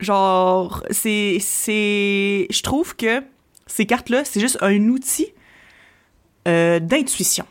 genre 0.00 0.82
c'est 0.90 1.36
c'est 1.38 2.46
je 2.48 2.62
trouve 2.62 2.96
que 2.96 3.22
ces 3.66 3.84
cartes 3.84 4.08
là, 4.08 4.24
c'est 4.24 4.40
juste 4.40 4.56
un 4.62 4.88
outil 4.88 5.34
euh, 6.48 6.80
d'intuition. 6.80 7.44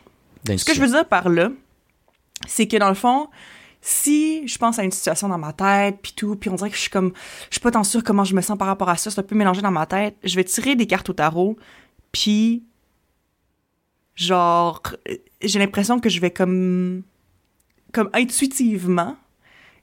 Ce 0.46 0.64
que 0.64 0.74
je 0.74 0.80
veux 0.80 0.88
dire 0.88 1.06
par 1.06 1.28
là, 1.28 1.50
c'est 2.46 2.66
que 2.66 2.76
dans 2.76 2.88
le 2.88 2.94
fond, 2.94 3.28
si 3.80 4.46
je 4.46 4.58
pense 4.58 4.78
à 4.78 4.84
une 4.84 4.90
situation 4.90 5.28
dans 5.28 5.38
ma 5.38 5.52
tête, 5.52 5.98
puis 6.02 6.12
tout, 6.14 6.36
puis 6.36 6.50
on 6.50 6.54
dirait 6.54 6.70
que 6.70 6.76
je 6.76 6.80
suis 6.80 6.90
comme, 6.90 7.12
je 7.50 7.54
suis 7.54 7.60
pas 7.60 7.70
tant 7.70 7.84
sûre 7.84 8.02
comment 8.02 8.24
je 8.24 8.34
me 8.34 8.40
sens 8.40 8.58
par 8.58 8.66
rapport 8.66 8.88
à 8.88 8.96
ça, 8.96 9.10
c'est 9.10 9.20
un 9.20 9.24
peu 9.24 9.36
mélangé 9.36 9.62
dans 9.62 9.70
ma 9.70 9.86
tête, 9.86 10.16
je 10.24 10.34
vais 10.36 10.44
tirer 10.44 10.76
des 10.76 10.86
cartes 10.86 11.08
au 11.08 11.12
tarot, 11.12 11.56
puis 12.12 12.64
genre, 14.14 14.82
j'ai 15.42 15.58
l'impression 15.58 16.00
que 16.00 16.08
je 16.08 16.20
vais 16.20 16.30
comme, 16.30 17.02
comme 17.92 18.10
intuitivement, 18.12 19.16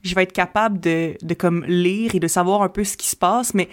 je 0.02 0.16
vais 0.16 0.24
être 0.24 0.34
capable 0.34 0.80
de, 0.80 1.16
de 1.22 1.34
comme 1.34 1.64
lire 1.66 2.14
et 2.16 2.20
de 2.20 2.28
savoir 2.28 2.62
un 2.62 2.70
peu 2.70 2.84
ce 2.84 2.98
qui 2.98 3.08
se 3.08 3.16
passe, 3.16 3.54
mais 3.54 3.70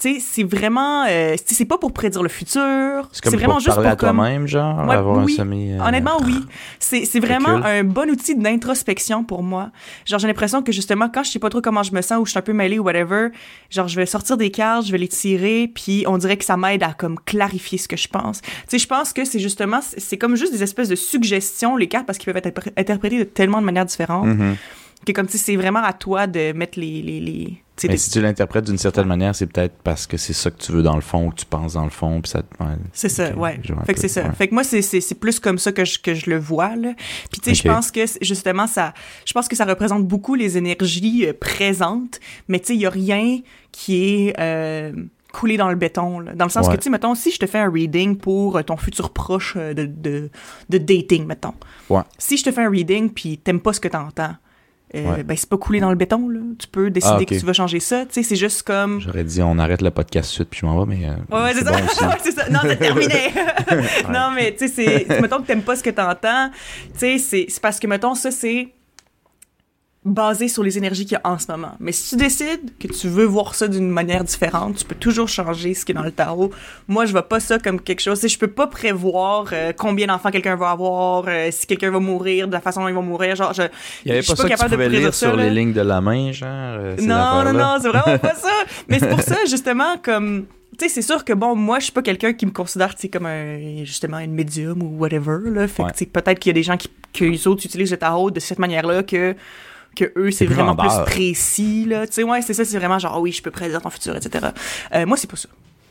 tu 0.00 0.14
sais, 0.14 0.20
c'est 0.20 0.42
vraiment, 0.42 1.04
euh, 1.08 1.36
c'est 1.44 1.64
pas 1.64 1.78
pour 1.78 1.92
prédire 1.92 2.22
le 2.22 2.28
futur. 2.28 3.08
C'est 3.12 3.28
vraiment 3.36 3.58
juste 3.58 3.68
parler 3.76 3.82
pour 3.84 3.92
à 3.92 3.96
toi-même, 3.96 4.46
genre, 4.46 4.86
Ouais, 4.88 4.94
avoir 4.94 5.24
oui. 5.24 5.34
un 5.34 5.36
semi. 5.36 5.72
euh, 5.72 5.78
Honnêtement, 5.86 6.16
oui. 6.24 6.36
C'est 6.78 7.04
c'est 7.04 7.20
vraiment 7.20 7.56
un 7.64 7.84
bon 7.84 8.08
outil 8.10 8.34
d'introspection 8.34 9.24
pour 9.24 9.42
moi. 9.42 9.70
Genre, 10.06 10.18
j'ai 10.18 10.26
l'impression 10.26 10.62
que 10.62 10.72
justement, 10.72 11.08
quand 11.12 11.22
je 11.22 11.30
sais 11.30 11.38
pas 11.38 11.50
trop 11.50 11.60
comment 11.60 11.82
je 11.82 11.92
me 11.94 12.00
sens 12.02 12.18
ou 12.20 12.24
je 12.24 12.30
suis 12.30 12.38
un 12.38 12.42
peu 12.42 12.52
mêlée 12.52 12.78
ou 12.78 12.84
whatever, 12.84 13.28
genre, 13.70 13.88
je 13.88 13.96
vais 13.96 14.06
sortir 14.06 14.36
des 14.36 14.50
cartes, 14.50 14.86
je 14.86 14.92
vais 14.92 14.98
les 14.98 15.08
tirer, 15.08 15.70
puis 15.72 16.04
on 16.06 16.18
dirait 16.18 16.36
que 16.36 16.44
ça 16.44 16.56
m'aide 16.56 16.82
à 16.82 16.92
comme 16.94 17.18
clarifier 17.24 17.78
ce 17.78 17.86
que 17.88 17.96
je 17.96 18.08
pense. 18.08 18.40
Tu 18.42 18.48
sais, 18.68 18.78
je 18.78 18.86
pense 18.86 19.12
que 19.12 19.24
c'est 19.24 19.38
justement, 19.38 19.80
c'est 19.82 20.16
comme 20.18 20.34
juste 20.36 20.52
des 20.52 20.62
espèces 20.62 20.88
de 20.88 20.96
suggestions, 20.96 21.76
les 21.76 21.88
cartes, 21.88 22.06
parce 22.06 22.18
qu'ils 22.18 22.32
peuvent 22.32 22.42
être 22.42 22.48
interpr- 22.60 22.72
interprétés 22.76 23.18
de 23.18 23.24
tellement 23.24 23.60
de 23.60 23.66
manières 23.66 23.84
différentes. 23.86 24.26
Mhm. 24.26 24.56
Que 25.06 25.12
comme, 25.12 25.28
sais, 25.28 25.38
c'est 25.38 25.56
vraiment 25.56 25.82
à 25.82 25.92
toi 25.94 26.26
de 26.26 26.52
mettre 26.52 26.78
les... 26.78 27.00
les, 27.00 27.62
Mais 27.88 27.96
si 27.96 28.10
tu 28.10 28.20
l'interprètes 28.20 28.66
d'une 28.66 28.76
certaine 28.76 29.06
manière, 29.06 29.34
c'est 29.34 29.46
peut-être 29.46 29.76
parce 29.82 30.06
que 30.06 30.18
c'est 30.18 30.34
ça 30.34 30.50
que 30.50 30.58
tu 30.58 30.72
veux 30.72 30.82
dans 30.82 30.94
le 30.94 31.00
fond, 31.00 31.28
ou 31.28 31.30
que 31.30 31.36
tu 31.36 31.46
penses 31.46 31.72
dans 31.72 31.84
le 31.84 31.90
fond, 31.90 32.20
puis 32.20 32.30
ça 32.30 32.42
te- 32.42 32.62
ouais. 32.62 32.76
C'est 32.92 33.08
ça, 33.08 33.30
Ok, 33.30 33.38
ouais. 33.38 33.60
Fait 33.86 33.94
que 33.94 34.00
c'est 34.00 34.08
ça. 34.08 34.24
ouais. 34.24 34.32
Fait 34.34 34.48
que 34.48 34.54
moi, 34.54 34.62
c'est, 34.62 35.18
plus 35.18 35.40
comme 35.40 35.56
ça 35.58 35.72
que 35.72 35.86
je, 35.86 35.98
que 35.98 36.12
je 36.14 36.28
le 36.28 36.38
vois, 36.38 36.76
là. 36.76 36.92
Puis, 37.30 37.40
tu 37.40 37.48
sais, 37.50 37.54
je 37.54 37.62
pense 37.66 37.90
que, 37.90 38.00
justement, 38.20 38.66
ça, 38.66 38.92
je 39.24 39.32
pense 39.32 39.48
que 39.48 39.56
ça 39.56 39.64
représente 39.64 40.06
beaucoup 40.06 40.34
les 40.34 40.58
énergies 40.58 41.26
euh, 41.26 41.32
présentes, 41.32 42.20
mais 42.48 42.60
tu 42.60 42.66
sais, 42.66 42.74
il 42.74 42.80
y 42.80 42.86
a 42.86 42.90
rien 42.90 43.40
qui 43.72 44.04
est, 44.28 44.38
euh, 44.38 44.92
coulé 45.32 45.56
dans 45.56 45.70
le 45.70 45.76
béton, 45.76 46.20
là. 46.20 46.34
Dans 46.34 46.44
le 46.44 46.50
sens 46.50 46.68
que, 46.68 46.74
tu 46.76 46.82
sais, 46.82 46.90
mettons, 46.90 47.14
si 47.14 47.30
je 47.30 47.38
te 47.38 47.46
fais 47.46 47.60
un 47.60 47.70
reading 47.70 48.16
pour 48.18 48.58
euh, 48.58 48.62
ton 48.62 48.76
futur 48.76 49.10
proche 49.14 49.56
de, 49.56 49.86
de, 49.86 50.28
de 50.68 50.76
dating, 50.78 51.24
mettons. 51.24 51.54
Ouais. 51.88 52.02
Si 52.18 52.36
je 52.36 52.44
te 52.44 52.52
fais 52.52 52.62
un 52.64 52.70
reading 52.70 53.08
puis 53.08 53.38
t'aimes 53.38 53.60
pas 53.60 53.72
ce 53.72 53.80
que 53.80 53.88
t'entends, 53.88 54.34
euh, 54.94 55.14
Ouais. 55.16 55.22
ben 55.22 55.36
c'est 55.36 55.48
pas 55.48 55.56
coulé 55.56 55.78
dans 55.80 55.90
le 55.90 55.96
béton, 55.96 56.28
là. 56.28 56.40
Tu 56.58 56.66
peux 56.66 56.90
décider 56.90 57.14
Ah, 57.20 57.24
que 57.24 57.34
tu 57.38 57.46
vas 57.46 57.52
changer 57.52 57.78
ça. 57.80 58.04
Tu 58.06 58.14
sais, 58.14 58.22
c'est 58.22 58.36
juste 58.36 58.62
comme... 58.64 59.00
J'aurais 59.00 59.24
dit, 59.24 59.40
on 59.42 59.58
arrête 59.58 59.82
le 59.82 59.90
podcast 59.90 60.30
suite, 60.30 60.48
puis 60.50 60.60
je 60.60 60.66
m'en 60.66 60.84
vais, 60.84 60.96
mais. 60.96 61.06
euh, 61.08 61.14
Ouais, 61.44 61.52
c'est 61.54 61.64
ça. 61.64 61.72
bon 61.72 61.78
c'est 62.22 62.32
ça. 62.32 62.48
Non, 62.50 62.58
c'est 62.62 62.76
terminé. 62.76 63.32
Non, 64.12 64.30
mais 64.34 64.52
tu 64.56 64.68
sais, 64.68 65.06
c'est. 65.06 65.20
Mettons 65.20 65.40
que 65.42 65.46
t'aimes 65.46 65.62
pas 65.62 65.76
ce 65.76 65.82
que 65.82 65.90
t'entends. 65.90 66.50
Tu 66.98 67.18
sais, 67.18 67.46
c'est 67.48 67.60
parce 67.62 67.78
que, 67.78 67.86
mettons, 67.86 68.14
ça, 68.14 68.30
c'est 68.30 68.68
basé 70.02 70.48
sur 70.48 70.62
les 70.62 70.78
énergies 70.78 71.04
qu'il 71.04 71.18
y 71.18 71.20
a 71.22 71.30
en 71.30 71.38
ce 71.38 71.50
moment. 71.52 71.72
Mais 71.78 71.92
si 71.92 72.08
tu 72.10 72.16
décides 72.16 72.70
que 72.78 72.88
tu 72.88 73.06
veux 73.08 73.26
voir 73.26 73.54
ça 73.54 73.68
d'une 73.68 73.90
manière 73.90 74.24
différente, 74.24 74.76
tu 74.76 74.84
peux 74.86 74.94
toujours 74.94 75.28
changer 75.28 75.74
ce 75.74 75.84
qui 75.84 75.92
est 75.92 75.94
dans 75.94 76.02
le 76.02 76.10
tarot. 76.10 76.50
Moi, 76.88 77.04
je 77.04 77.12
vois 77.12 77.28
pas 77.28 77.38
ça 77.38 77.58
comme 77.58 77.78
quelque 77.78 78.00
chose. 78.00 78.26
Je 78.26 78.38
peux 78.38 78.48
pas 78.48 78.66
prévoir 78.66 79.46
euh, 79.52 79.72
combien 79.76 80.06
d'enfants 80.06 80.30
quelqu'un 80.30 80.56
va 80.56 80.70
avoir, 80.70 81.24
euh, 81.28 81.48
si 81.50 81.66
quelqu'un 81.66 81.90
va 81.90 82.00
mourir, 82.00 82.48
de 82.48 82.52
la 82.52 82.62
façon 82.62 82.80
dont 82.80 82.88
il 82.88 82.94
va 82.94 83.02
mourir. 83.02 83.36
Genre, 83.36 83.52
je. 83.52 83.64
Il 84.04 84.08
y 84.08 84.12
avait 84.12 84.22
je 84.22 84.26
suis 84.28 84.34
pas 84.34 84.36
ça 84.36 84.42
que 84.44 84.48
tu 84.48 84.54
capable 84.56 84.70
de 84.70 84.76
pouvais 84.76 84.86
prédire 84.88 85.00
lire 85.08 85.14
ça, 85.14 85.26
sur 85.28 85.36
là. 85.36 85.44
les 85.44 85.50
lignes 85.50 85.72
de 85.74 85.80
la 85.82 86.00
main, 86.00 86.32
genre. 86.32 86.48
euh, 86.50 86.96
Non, 87.02 87.44
non, 87.44 87.52
non, 87.52 87.76
c'est 87.82 87.88
vraiment 87.88 88.18
pas 88.18 88.34
ça. 88.34 88.48
Mais 88.88 88.98
c'est 89.00 89.08
pour 89.10 89.20
ça, 89.20 89.36
justement, 89.50 89.96
comme. 90.02 90.46
Tu 90.78 90.88
sais, 90.88 90.94
c'est 90.94 91.02
sûr 91.02 91.26
que, 91.26 91.34
bon, 91.34 91.54
moi, 91.56 91.78
je 91.78 91.84
suis 91.84 91.92
pas 91.92 92.00
quelqu'un 92.00 92.32
qui 92.32 92.46
me 92.46 92.52
considère, 92.52 92.94
tu 92.94 93.10
comme 93.10 93.26
un, 93.26 93.84
justement, 93.84 94.18
une 94.18 94.32
médium 94.32 94.82
ou 94.82 94.96
whatever, 94.98 95.36
là. 95.50 95.68
Fait 95.68 95.82
Ouais. 95.82 95.88
que, 95.90 95.92
tu 95.94 95.98
sais, 95.98 96.06
peut-être 96.06 96.38
qu'il 96.38 96.48
y 96.50 96.54
a 96.54 96.54
des 96.54 96.62
gens 96.62 96.78
qui, 96.78 96.88
que 97.12 97.24
les 97.26 97.46
autres 97.46 97.66
utilisent 97.66 97.90
le 97.90 97.98
tarot 97.98 98.30
de 98.30 98.40
cette 98.40 98.58
manière-là 98.58 99.02
que, 99.02 99.34
que 99.96 100.12
eux, 100.16 100.30
c'est 100.30 100.46
vraiment 100.46 100.74
vendeur. 100.74 101.04
plus 101.04 101.12
précis, 101.14 101.84
là. 101.86 102.06
Tu 102.06 102.14
sais, 102.14 102.22
ouais, 102.22 102.42
c'est 102.42 102.54
ça, 102.54 102.64
c'est 102.64 102.78
vraiment 102.78 102.98
genre, 102.98 103.14
Ah 103.16 103.20
oui, 103.20 103.32
je 103.32 103.42
peux 103.42 103.50
prédire 103.50 103.82
ton 103.82 103.90
futur, 103.90 104.16
etc. 104.16 104.48
Euh, 104.94 105.06
moi, 105.06 105.16
c'est 105.16 105.28
pas 105.30 105.36
ça. 105.36 105.48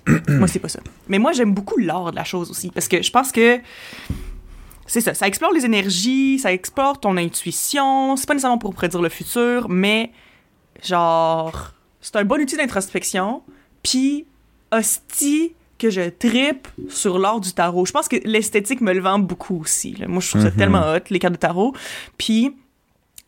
moi, 0.29 0.47
c'est 0.47 0.59
pas 0.59 0.69
ça. 0.69 0.79
Mais 1.07 1.19
moi, 1.19 1.31
j'aime 1.33 1.53
beaucoup 1.53 1.77
l'art 1.77 2.11
de 2.11 2.15
la 2.15 2.23
chose 2.23 2.49
aussi, 2.49 2.69
parce 2.71 2.87
que 2.87 3.01
je 3.01 3.11
pense 3.11 3.31
que 3.31 3.59
c'est 4.87 5.01
ça, 5.01 5.13
ça 5.13 5.27
explore 5.27 5.51
les 5.53 5.65
énergies, 5.65 6.39
ça 6.39 6.51
explore 6.51 6.99
ton 6.99 7.15
intuition. 7.17 8.15
C'est 8.17 8.25
pas 8.27 8.33
nécessairement 8.33 8.57
pour 8.57 8.73
prédire 8.73 9.01
le 9.01 9.09
futur, 9.09 9.69
mais 9.69 10.11
genre, 10.83 11.73
c'est 12.01 12.15
un 12.15 12.25
bon 12.25 12.41
outil 12.41 12.57
d'introspection. 12.57 13.43
Puis, 13.83 14.25
hostie 14.71 15.53
que 15.77 15.89
je 15.89 16.09
tripe 16.09 16.67
sur 16.89 17.19
l'art 17.19 17.39
du 17.39 17.53
tarot. 17.53 17.85
Je 17.85 17.91
pense 17.91 18.07
que 18.07 18.17
l'esthétique 18.25 18.81
me 18.81 18.93
le 18.93 18.99
vend 18.99 19.19
beaucoup 19.19 19.61
aussi. 19.61 19.93
là. 19.93 20.07
Moi, 20.07 20.21
je 20.21 20.29
trouve 20.29 20.41
ça 20.41 20.49
Mhm. 20.49 20.55
tellement 20.57 20.81
hot, 20.93 20.99
les 21.09 21.19
cartes 21.19 21.33
de 21.35 21.39
tarot. 21.39 21.73
Puis, 22.17 22.53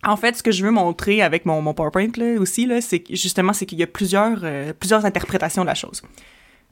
en 0.04 0.16
fait, 0.18 0.36
ce 0.36 0.44
que 0.44 0.52
je 0.52 0.64
veux 0.66 0.72
montrer 0.72 1.22
avec 1.22 1.46
mon, 1.46 1.62
mon 1.62 1.74
PowerPoint 1.74 2.10
là, 2.18 2.40
aussi, 2.40 2.66
là, 2.66 2.82
c'est 2.82 3.04
justement, 3.10 3.54
c'est 3.54 3.66
qu'il 3.66 3.80
y 3.80 3.84
a 3.84 3.88
plusieurs, 3.88 4.40
euh, 4.44 4.74
plusieurs 4.74 5.06
interprétations 5.06 5.62
de 5.64 5.68
la 5.68 5.76
chose. 5.76 6.02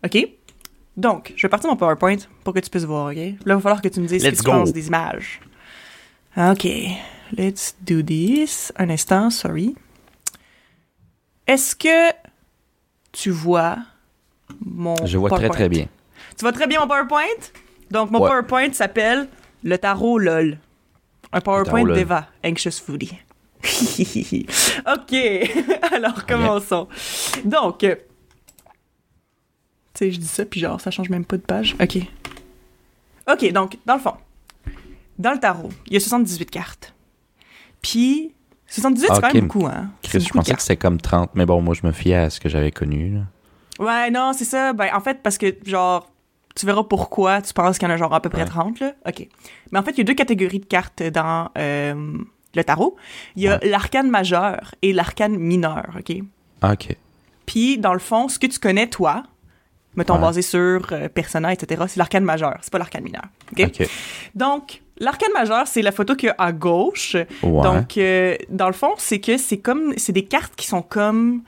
OK? 0.06 0.18
Donc, 0.98 1.34
je 1.36 1.44
vais 1.44 1.50
partir 1.50 1.70
mon 1.70 1.76
PowerPoint 1.76 2.18
pour 2.44 2.54
que 2.54 2.60
tu 2.60 2.70
puisses 2.70 2.84
voir, 2.86 3.08
OK? 3.12 3.16
Là, 3.16 3.24
il 3.46 3.54
va 3.54 3.60
falloir 3.60 3.82
que 3.82 3.88
tu 3.88 4.00
me 4.00 4.08
dises 4.08 4.24
ce 4.24 4.30
que 4.30 4.36
tu 4.36 4.44
go. 4.44 4.52
penses 4.52 4.74
des 4.74 4.88
images. 4.88 5.40
OK. 6.38 6.68
Let's 7.38 7.76
do 7.82 8.02
this. 8.02 8.74
Un 8.78 8.90
instant, 8.90 9.30
sorry. 9.30 9.76
Est-ce 11.48 11.76
que 11.76 12.12
tu 13.12 13.30
vois 13.32 13.78
mon 14.66 14.96
Je 15.06 15.18
vois 15.18 15.30
très, 15.30 15.38
PowerPoint? 15.40 15.56
très 15.56 15.70
bien. 15.70 15.86
Tu 16.38 16.42
vois 16.42 16.52
très 16.52 16.68
bien 16.68 16.80
mon 16.82 16.88
PowerPoint? 16.88 17.24
Donc, 17.92 18.12
mon 18.12 18.20
Ouais. 18.22 18.28
PowerPoint 18.30 18.74
s'appelle 18.74 19.28
Le 19.64 19.78
Tarot 19.78 20.18
LOL. 20.20 20.58
Un 21.32 21.42
PowerPoint 21.42 21.84
LOL. 21.84 21.96
d'Eva, 21.96 22.28
Anxious 22.46 22.82
Foodie. 22.84 23.18
OK. 24.88 25.14
Alors, 25.94 26.26
commençons. 26.26 26.88
Donc, 27.44 27.84
euh, 27.84 27.96
tu 29.94 30.06
sais, 30.06 30.12
je 30.12 30.20
dis 30.20 30.28
ça, 30.28 30.46
puis 30.46 30.60
genre, 30.60 30.80
ça 30.80 30.92
change 30.92 31.10
même 31.10 31.26
pas 31.26 31.38
de 31.38 31.42
page. 31.44 31.76
OK. 31.82 31.98
OK, 33.32 33.52
donc, 33.52 33.78
dans 33.86 33.96
le 33.96 34.00
fond, 34.00 34.14
dans 35.18 35.32
le 35.34 35.40
tarot, 35.40 35.70
il 35.88 35.94
y 35.94 35.98
a 35.98 36.00
78 36.00 36.50
cartes. 36.50 36.94
Puis, 37.82 38.34
78, 38.68 39.02
c'est 39.14 39.22
quand 39.22 39.28
Ok. 39.28 39.34
même 39.34 39.48
beaucoup, 39.48 39.66
hein? 39.68 39.92
Chris, 40.02 40.20
je 40.20 40.26
beaucoup 40.26 40.38
de 40.40 40.44
pensais 40.44 40.54
que 40.56 40.62
c'était 40.62 40.78
comme 40.78 41.00
30, 41.00 41.32
mais 41.36 41.46
bon, 41.46 41.62
moi, 41.62 41.76
je 41.80 41.86
me 41.86 41.92
fiais 41.92 42.16
à 42.16 42.30
ce 42.30 42.40
que 42.40 42.50
j'avais 42.50 42.72
connu. 42.72 43.16
là. 43.16 43.22
Ouais, 43.80 44.10
non, 44.12 44.32
c'est 44.34 44.46
ça. 44.46 44.74
Ben, 44.74 44.90
en 44.94 45.00
fait, 45.00 45.22
parce 45.24 45.38
que, 45.38 45.56
genre, 45.66 46.10
tu 46.60 46.66
verras 46.66 46.84
pourquoi 46.84 47.42
tu 47.42 47.54
penses 47.54 47.78
qu'il 47.78 47.88
y 47.88 47.92
en 47.92 47.94
a, 47.94 47.98
genre, 47.98 48.13
à 48.13 48.22
peu 48.22 48.30
près 48.30 48.42
Ouais. 48.44 48.48
30, 48.50 48.80
là. 48.80 48.94
OK. 49.08 49.28
Mais 49.72 49.80
en 49.80 49.84
fait, 49.84 49.92
il 49.92 49.98
y 50.00 50.01
a 50.01 50.04
deux 50.04 50.13
catégories 50.13 50.60
de 50.60 50.66
cartes 50.66 51.04
dans 51.04 51.50
euh, 51.58 52.18
le 52.56 52.63
tarot. 52.63 52.96
Il 53.36 53.44
y 53.44 53.48
a 53.48 53.60
l'arcane 53.63 54.10
majeur 54.10 54.75
et 54.82 54.94
l'arcane 54.94 55.38
mineur, 55.38 55.86
OK? 55.98 56.18
Ah, 56.62 56.74
ok. 56.74 56.96
Puis, 57.46 57.78
dans 57.78 57.94
le 57.94 58.00
fond, 58.00 58.28
ce 58.28 58.38
que 58.39 58.48
tu 58.48 58.60
connais, 58.60 58.88
toi, 58.88 59.24
mettons, 59.96 60.16
Ouais. 60.16 60.22
basé 60.22 60.42
sur 60.42 60.86
euh, 60.92 61.08
Persona, 61.10 61.54
etc., 61.54 61.84
c'est 61.88 61.98
l'arcane 61.98 62.24
majeur. 62.24 62.58
C'est 62.62 62.72
pas 62.72 62.78
l'arcane 62.80 63.04
mineur. 63.04 63.24
OK? 63.51 63.62
Ok. 63.68 63.88
Donc, 64.36 64.82
l'arcane 65.00 65.32
majeur, 65.34 65.68
c'est 65.68 65.82
la 65.82 65.91
photo 65.91 66.15
qu'il 66.15 66.27
y 66.27 66.29
a 66.29 66.36
à 66.38 66.51
gauche. 66.51 67.15
Ouais. 67.44 67.63
Donc, 67.63 67.98
euh, 67.98 68.36
dans 68.50 68.68
le 68.68 68.74
fond, 68.74 68.91
c'est 68.98 69.20
que 69.20 69.38
c'est 69.38 69.58
comme, 69.58 69.94
c'est 69.98 70.12
des 70.12 70.25
cartes 70.25 70.53
qui 70.56 70.68
sont 70.68 70.82
comme, 70.82 71.41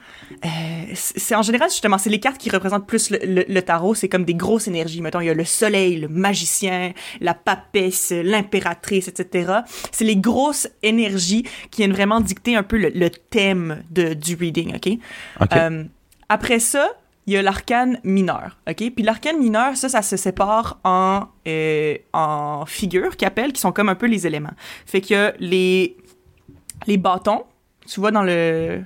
euh, 0.45 0.47
c'est 0.93 1.35
en 1.35 1.41
général 1.41 1.69
justement, 1.69 1.97
c'est 1.97 2.09
les 2.09 2.19
cartes 2.19 2.37
qui 2.37 2.49
représentent 2.49 2.87
plus 2.87 3.09
le, 3.09 3.19
le- 3.23 3.45
le 3.47 3.61
tarot. 3.61 3.93
C'est 3.95 4.09
comme 4.09 4.25
des 4.25 4.33
grosses 4.33 4.67
énergies. 4.67 5.01
Mettons, 5.01 5.19
il 5.21 5.27
y 5.27 5.29
a 5.29 5.33
le 5.33 5.45
soleil, 5.45 5.97
le 5.97 6.07
magicien, 6.07 6.93
la 7.19 7.33
papesse, 7.33 8.11
l'impératrice, 8.11 9.07
etc. 9.07 9.53
C'est 9.91 10.05
les 10.05 10.15
grosses 10.17 10.67
énergies 10.83 11.43
qui 11.71 11.81
viennent 11.81 11.93
vraiment 11.93 12.19
dicter 12.21 12.55
un 12.55 12.63
peu 12.63 12.77
le, 12.77 12.89
le 12.89 13.09
thème 13.09 13.83
de, 13.91 14.13
du 14.13 14.35
reading, 14.35 14.75
ok? 14.75 14.97
Ok. 15.41 15.47
Euh, 15.55 15.83
après 16.29 16.59
ça, 16.59 16.89
il 17.27 17.33
y 17.33 17.37
a 17.37 17.41
l'arcane 17.41 17.99
mineur, 18.03 18.57
OK? 18.69 18.77
Puis 18.95 19.03
l'arcane 19.03 19.37
mineur, 19.39 19.75
ça, 19.77 19.89
ça 19.89 20.01
se 20.01 20.17
sépare 20.17 20.79
en, 20.83 21.25
euh, 21.47 21.95
en 22.13 22.65
figures 22.65 23.15
qui 23.15 23.25
appellent, 23.25 23.53
qui 23.53 23.61
sont 23.61 23.71
comme 23.71 23.89
un 23.89 23.95
peu 23.95 24.07
les 24.07 24.25
éléments. 24.25 24.53
Fait 24.85 25.01
qu'il 25.01 25.15
y 25.15 25.19
a 25.19 25.33
les, 25.39 25.97
les 26.87 26.97
bâtons, 26.97 27.43
tu 27.87 27.99
vois 27.99 28.11
dans 28.11 28.23
le... 28.23 28.81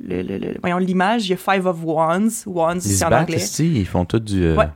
le, 0.00 0.22
le- 0.22 0.38
le- 0.38 0.56
voyons, 0.60 0.78
l'image, 0.78 1.26
il 1.26 1.30
y 1.30 1.32
a 1.34 1.36
Five 1.36 1.66
of 1.66 1.78
Wands. 1.84 2.44
Wands, 2.46 2.80
c'est 2.80 3.04
en 3.04 3.10
battent, 3.10 3.22
anglais. 3.28 3.36
ici, 3.38 3.72
ils 3.76 3.86
font 3.86 4.04
tout 4.04 4.18
du. 4.20 4.42
euh, 4.44 4.56
Ouais. 4.56 4.68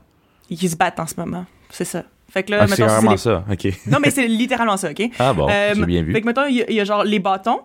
Ils 0.51 0.71
se 0.71 0.77
battent 0.77 1.01
en 1.01 1.07
ce 1.07 1.15
moment, 1.19 1.45
c'est 1.71 1.85
ça. 1.85 2.05
Fait 2.31 2.43
que 2.43 2.51
là, 2.53 2.59
Ah, 2.63 2.69
c'est 2.69 2.83
vraiment 2.85 3.11
les- 3.13 3.17
ça, 3.17 3.45
ok. 3.51 3.69
Non, 3.87 3.99
mais 4.01 4.11
c'est 4.11 4.27
littéralement 4.29 4.77
ça, 4.77 4.91
OK? 4.91 5.03
Ah 5.19 5.33
bon, 5.35 5.49
Euh, 5.51 5.73
j'ai 5.75 5.85
bien 5.87 6.03
vu. 6.03 6.13
Fait 6.13 6.21
que 6.21 6.27
mettons, 6.27 6.47
il 6.47 6.65
y, 6.69 6.75
y 6.75 6.81
a 6.81 6.85
genre 6.85 7.03
les 7.05 7.19
bâtons, 7.19 7.61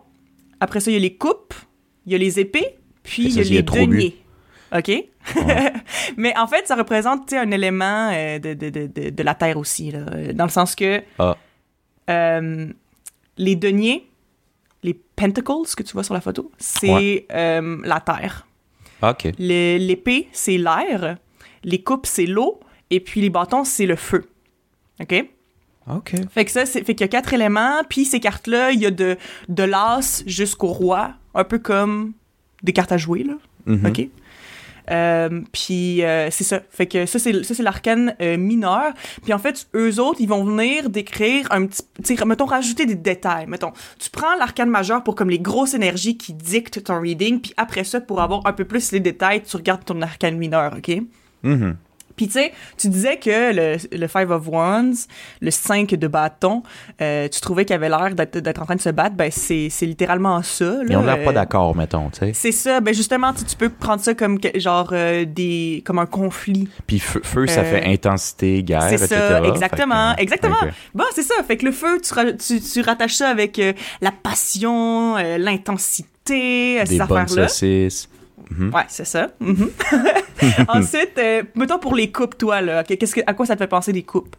après 0.59 0.79
ça, 0.79 0.89
il 0.89 0.95
y 0.95 0.97
a 0.97 0.99
les 0.99 1.15
coupes, 1.15 1.53
il 2.05 2.13
y 2.13 2.15
a 2.15 2.17
les 2.17 2.39
épées, 2.39 2.77
puis 3.03 3.25
il 3.25 3.33
y 3.37 3.39
a 3.39 3.43
les 3.43 3.61
deniers. 3.61 4.15
OK? 4.75 4.91
Mais 6.17 6.35
en 6.37 6.47
fait, 6.47 6.67
ça 6.67 6.75
représente 6.75 7.31
un 7.33 7.51
élément 7.51 8.09
euh, 8.13 8.39
de, 8.39 8.53
de, 8.53 8.69
de, 8.69 9.09
de, 9.09 9.23
la 9.23 9.35
Terre 9.35 9.57
aussi, 9.57 9.91
là, 9.91 9.99
dans 10.33 10.45
le 10.45 10.49
sens 10.49 10.75
que 10.75 11.01
Ah. 11.19 11.37
euh, 12.09 12.67
les 13.37 13.55
deniers, 13.55 14.07
les 14.83 14.93
pentacles 15.15 15.75
que 15.77 15.83
tu 15.83 15.93
vois 15.93 16.03
sur 16.03 16.13
la 16.13 16.21
photo, 16.21 16.51
c'est 16.57 16.89
Ouais. 16.93 17.25
euh, 17.33 17.77
la 17.83 17.99
Terre. 17.99 18.47
Ah, 19.01 19.11
ok. 19.11 19.31
L'épée, 19.37 20.27
c'est 20.31 20.57
l'air. 20.57 21.17
Les 21.63 21.81
coupes, 21.81 22.05
c'est 22.05 22.25
l'eau. 22.25 22.59
Et 22.89 22.99
puis 22.99 23.21
les 23.21 23.29
bâtons, 23.29 23.63
c'est 23.63 23.85
le 23.85 23.95
feu. 23.95 24.25
OK? 25.01 25.25
OK. 25.89 26.13
Fait 26.31 26.45
que 26.45 26.51
ça, 26.51 26.65
c'est, 26.65 26.83
fait 26.83 26.95
qu'il 26.95 27.03
y 27.03 27.09
a 27.09 27.09
quatre 27.09 27.33
éléments, 27.33 27.81
puis 27.89 28.05
ces 28.05 28.19
cartes-là, 28.19 28.71
il 28.71 28.79
y 28.79 28.85
a 28.85 28.91
de, 28.91 29.17
de 29.49 29.63
l'as 29.63 30.23
jusqu'au 30.25 30.67
roi, 30.67 31.11
un 31.35 31.43
peu 31.43 31.59
comme 31.59 32.13
des 32.61 32.71
cartes 32.73 32.91
à 32.91 32.97
jouer, 32.97 33.23
là. 33.23 33.33
Mhm. 33.65 33.85
OK? 33.87 34.07
Euh, 34.91 35.41
puis 35.51 36.03
euh, 36.03 36.29
c'est 36.31 36.43
ça. 36.43 36.61
Fait 36.69 36.85
que 36.85 37.05
ça, 37.05 37.19
c'est, 37.19 37.43
ça, 37.43 37.53
c'est 37.53 37.63
l'arcane 37.63 38.15
euh, 38.21 38.37
mineur. 38.37 38.93
Puis 39.23 39.33
en 39.33 39.39
fait, 39.39 39.67
eux 39.75 39.99
autres, 39.99 40.19
ils 40.21 40.27
vont 40.27 40.43
venir 40.43 40.89
décrire 40.89 41.47
un 41.51 41.65
petit... 41.67 41.83
Mettons, 42.25 42.45
rajouter 42.45 42.85
des 42.85 42.95
détails. 42.95 43.47
Mettons, 43.47 43.71
tu 43.99 44.09
prends 44.09 44.35
l'arcane 44.37 44.69
majeur 44.69 45.03
pour 45.03 45.15
comme 45.15 45.29
les 45.29 45.39
grosses 45.39 45.73
énergies 45.73 46.17
qui 46.17 46.33
dictent 46.33 46.83
ton 46.83 46.99
reading, 46.99 47.39
puis 47.39 47.53
après 47.57 47.83
ça, 47.83 48.01
pour 48.01 48.21
avoir 48.21 48.45
un 48.45 48.53
peu 48.53 48.65
plus 48.65 48.91
les 48.91 48.99
détails, 48.99 49.43
tu 49.43 49.55
regardes 49.57 49.85
ton 49.85 50.01
arcane 50.01 50.37
mineur, 50.37 50.75
OK? 50.77 51.01
Mhm. 51.43 51.75
Puis 52.15 52.27
tu 52.27 52.33
sais, 52.33 52.53
tu 52.77 52.89
disais 52.89 53.17
que 53.17 53.53
le, 53.53 53.77
le 53.97 54.07
Five 54.07 54.29
of 54.31 54.47
Wands, 54.47 55.07
le 55.41 55.51
5 55.51 55.89
de 55.95 56.07
bâton, 56.07 56.63
euh, 57.01 57.27
tu 57.27 57.41
trouvais 57.41 57.65
qu'il 57.65 57.75
avait 57.75 57.89
l'air 57.89 58.13
d'être, 58.15 58.61
en 58.61 58.65
train 58.65 58.75
de 58.75 58.81
se 58.81 58.89
battre, 58.89 59.15
ben 59.15 59.31
c'est, 59.31 59.69
littéralement 59.81 60.41
ça. 60.43 60.65
Là, 60.65 60.83
Ils 60.89 60.97
ont 60.97 61.01
l'air 61.03 61.17
Euh, 61.19 61.25
pas 61.25 61.33
d'accord, 61.33 61.75
mettons, 61.75 62.09
tu 62.09 62.19
sais. 62.19 62.31
C'est 62.33 62.51
ça, 62.51 62.79
ben 62.81 62.93
justement, 62.93 63.33
tu, 63.33 63.43
tu 63.45 63.55
peux 63.55 63.69
prendre 63.69 64.01
ça 64.01 64.13
comme 64.13 64.37
genre 64.55 64.89
euh, 64.91 65.25
des 65.25 65.81
comme 65.85 65.99
un 65.99 66.05
conflit. 66.05 66.67
Puis 66.87 66.99
feu, 66.99 67.21
feu, 67.23 67.47
ça 67.47 67.61
Euh, 67.61 67.63
fait 67.63 67.85
intensité, 67.85 68.63
guerre, 68.63 68.83
c'est 68.89 68.95
etc. 68.95 69.15
ça, 69.15 69.43
exactement, 69.45 70.13
que- 70.15 70.21
exactement. 70.21 70.55
ok. 70.61 70.69
Bon, 70.93 71.03
c'est 71.13 71.23
ça, 71.23 71.35
fait 71.47 71.57
que 71.57 71.65
le 71.65 71.71
feu, 71.71 71.99
tu, 72.01 72.13
ra- 72.13 72.33
tu, 72.33 72.61
tu 72.61 72.81
rattaches 72.81 73.15
ça 73.15 73.29
avec 73.29 73.57
euh, 73.59 73.73
la 74.01 74.11
passion, 74.11 75.17
euh, 75.17 75.37
l'intensité, 75.37 76.79
euh, 76.81 76.85
ces 76.85 76.97
Des 76.97 76.97
bonnes 77.05 77.17
affaires-là. 77.21 77.47
saucisses. 77.47 78.09
Mhm. 78.51 78.73
Ouais, 78.73 78.83
c'est 78.87 79.05
ça. 79.05 79.29
Mhm. 79.39 79.69
Ensuite, 80.67 81.17
euh, 81.17 81.43
mettons 81.55 81.79
pour 81.79 81.95
les 81.95 82.11
coupes, 82.11 82.37
toi, 82.37 82.61
là, 82.61 82.83
qu'est-ce 82.83 83.15
que, 83.15 83.21
à 83.25 83.33
quoi 83.33 83.45
ça 83.45 83.55
te 83.55 83.59
fait 83.59 83.67
penser 83.67 83.93
des 83.93 84.03
coupes? 84.03 84.35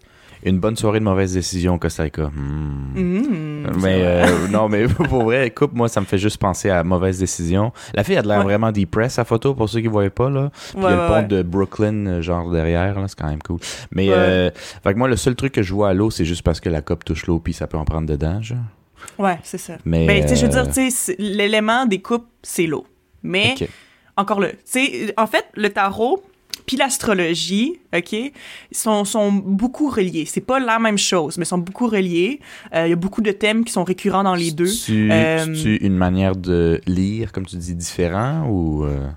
Une 0.47 0.59
bonne 0.59 0.77
soirée 0.77 0.99
de 0.99 1.05
mauvaise 1.05 1.33
décision, 1.33 1.79
Costa 1.79 2.03
Rica. 2.03 2.25
Hmm. 2.25 3.65
C'est 3.67 3.81
Mais 3.83 3.99
euh, 4.03 4.49
non, 4.49 4.69
mais 4.69 4.85
pour 4.89 5.25
vrai, 5.25 5.49
coupe, 5.51 5.73
moi, 5.73 5.89
ça 5.89 6.01
me 6.03 6.07
fait 6.07 6.19
juste 6.19 6.37
penser 6.37 6.69
à 6.69 6.85
mauvaise 6.85 7.19
décision. 7.19 7.73
La 7.95 8.05
fille 8.05 8.17
a 8.19 8.23
de 8.23 8.29
l'air 8.29 8.39
Ouais. 8.39 8.45
vraiment 8.45 8.71
depressed, 8.71 9.13
sa 9.17 9.25
photo, 9.25 9.55
pour 9.55 9.71
ceux 9.71 9.81
qui 9.81 9.87
ne 9.87 9.93
voyaient 9.93 10.11
pas, 10.11 10.29
là. 10.29 10.51
Puis 10.53 10.73
il 10.77 10.83
y 10.83 10.85
a 10.85 10.89
Ouais, 10.89 10.97
le 11.23 11.23
pont 11.23 11.27
de 11.37 11.43
Brooklyn, 11.43 12.07
euh, 12.07 12.21
genre 12.23 12.51
derrière, 12.51 13.01
là, 13.01 13.09
c'est 13.09 13.19
quand 13.19 13.29
même 13.29 13.43
cool. 13.43 13.59
Mais, 13.91 14.09
euh, 14.11 14.51
fait 14.83 14.93
que 14.93 14.99
moi, 14.99 15.09
le 15.09 15.17
seul 15.17 15.35
truc 15.35 15.53
que 15.53 15.63
je 15.63 15.73
vois 15.73 15.89
à 15.89 15.95
l'eau, 15.95 16.11
c'est 16.11 16.27
juste 16.27 16.43
parce 16.43 16.61
que 16.61 16.69
la 16.69 16.83
coupe 16.83 17.05
touche 17.07 17.25
l'eau, 17.27 17.39
puis 17.39 17.55
ça 17.55 17.67
peut 17.67 17.79
en 17.79 17.87
prendre 17.87 18.07
dedans, 18.07 18.43
genre. 18.43 18.59
Ouais, 19.19 19.39
c'est 19.45 19.57
ça. 19.59 19.75
Mais, 19.87 20.07
Ben, 20.07 20.23
tu 20.23 20.29
sais, 20.29 20.37
je 20.37 20.47
veux 20.47 20.53
euh, 20.59 20.63
dire, 20.63 20.67
tu 20.67 20.75
sais, 20.75 20.91
c'est- 20.91 21.17
l'élément 21.19 21.87
des 21.87 22.03
coupes, 22.03 22.27
c'est 22.43 22.67
l'eau. 22.67 22.87
Mais. 23.23 23.55
Encore 24.17 24.41
là, 24.41 24.49
tu 24.51 24.57
sais, 24.65 25.15
en 25.17 25.27
fait, 25.27 25.47
le 25.55 25.71
tarot 25.71 26.23
puis 26.67 26.79
l'astrologie, 26.79 27.75
OK, 27.95 28.17
sont, 28.73 29.05
sont 29.05 29.31
beaucoup 29.33 29.91
reliés. 29.91 30.25
C'est 30.27 30.41
pas 30.41 30.59
la 30.61 30.79
même 30.79 30.97
chose, 30.97 31.37
mais 31.37 31.45
sont 31.45 31.59
beaucoup 31.59 31.87
reliés. 31.89 32.41
Euh, 32.75 32.87
Il 32.87 32.91
y 32.91 32.93
a 32.93 32.97
beaucoup 32.97 33.21
de 33.21 33.33
thèmes 33.33 33.65
qui 33.65 33.73
sont 33.73 33.85
récurrents 33.85 34.23
dans 34.23 34.35
les 34.35 34.51
deux. 34.51 34.65
C'est-tu 34.67 35.11
Euh, 35.13 35.77
une 35.81 35.97
manière 35.97 36.35
de 36.37 36.81
lire, 36.87 37.33
comme 37.33 37.45
tu 37.45 37.57
dis, 37.57 37.75
différent 37.75 38.47
ou. 38.49 38.85
euh, 38.85 39.09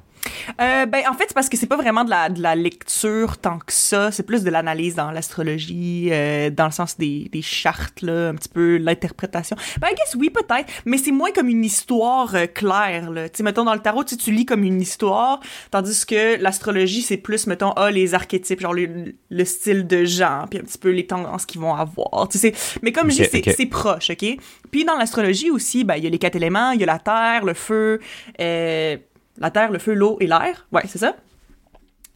Euh, 0.60 0.86
ben, 0.86 1.04
en 1.10 1.14
fait, 1.14 1.26
c'est 1.28 1.34
parce 1.34 1.50
que 1.50 1.58
c'est 1.58 1.68
pas 1.68 1.78
vraiment 1.78 2.04
de 2.04 2.10
la, 2.10 2.30
de 2.30 2.42
la 2.42 2.56
lecture 2.56 3.38
tant 3.38 3.60
que 3.60 3.74
ça. 3.74 4.12
C'est 4.12 4.24
plus 4.24 4.44
de 4.44 4.50
l'analyse 4.50 4.96
dans 4.96 5.12
l'astrologie, 5.12 6.10
euh, 6.12 6.50
dans 6.50 6.66
le 6.66 6.72
sens 6.72 6.98
des, 6.98 7.30
des 7.32 7.42
chartes, 7.42 8.02
là, 8.02 8.30
un 8.30 8.36
petit 8.36 8.50
peu 8.50 8.78
l'interprétation. 8.78 9.56
Ben, 9.80 9.88
I 9.92 9.96
guess 9.96 10.16
oui, 10.16 10.30
peut-être, 10.30 10.72
mais 10.86 10.98
c'est 10.98 11.12
moins 11.12 11.32
comme 11.32 11.50
une 11.50 11.66
histoire 11.66 12.36
euh, 12.36 12.46
claire, 12.46 13.12
là. 13.12 13.30
Tu 13.30 13.38
sais, 13.38 13.44
mettons, 13.44 13.64
dans 13.64 13.74
le 13.74 13.82
tarot, 13.82 14.04
tu 14.04 14.32
lis 14.32 14.46
comme 14.46 14.64
une 14.64 14.82
histoire, 14.82 15.40
tandis 15.72 16.06
que 16.06 16.42
l'astrologie, 16.42 17.02
c'est 17.02 17.18
plus, 17.18 17.48
mettons, 17.48 17.72
ah, 17.72 17.92
les 17.92 18.14
archétypes, 18.14 18.62
genre 18.62 18.74
le, 18.74 19.14
le 19.30 19.46
style 19.46 19.88
de 19.88 20.06
gens, 20.06 20.46
puis 20.50 20.60
un 20.60 20.64
petit 20.64 20.78
peu 20.78 20.90
les 20.90 21.06
tendances 21.06 21.46
qu'ils 21.46 21.62
vont 21.62 21.76
avoir. 21.76 22.28
Tu 22.30 22.38
sais, 22.38 22.54
mais 22.82 22.92
comme 22.92 23.12
je 23.12 23.24
dis, 23.24 23.44
c'est 23.56 23.66
proche, 23.66 24.10
OK? 24.10 24.26
Puis 24.72 24.86
dans 24.86 24.96
l'astrologie 24.96 25.50
aussi, 25.52 25.84
ben, 25.84 25.96
il 25.96 26.04
y 26.04 26.08
a 26.08 26.10
les 26.10 26.20
quatre 26.20 26.36
éléments, 26.36 26.72
il 26.72 26.80
y 26.80 26.84
a 26.84 26.88
la 26.88 27.00
terre, 27.00 27.46
le 27.46 27.54
feu, 27.54 28.00
euh, 28.40 28.98
la 29.38 29.52
terre, 29.52 29.72
le 29.72 29.80
feu, 29.80 29.94
l'eau 29.94 30.18
et 30.20 30.28
l'air. 30.28 30.68
Ouais, 30.72 30.84
c'est 30.88 30.98
ça. 30.98 31.16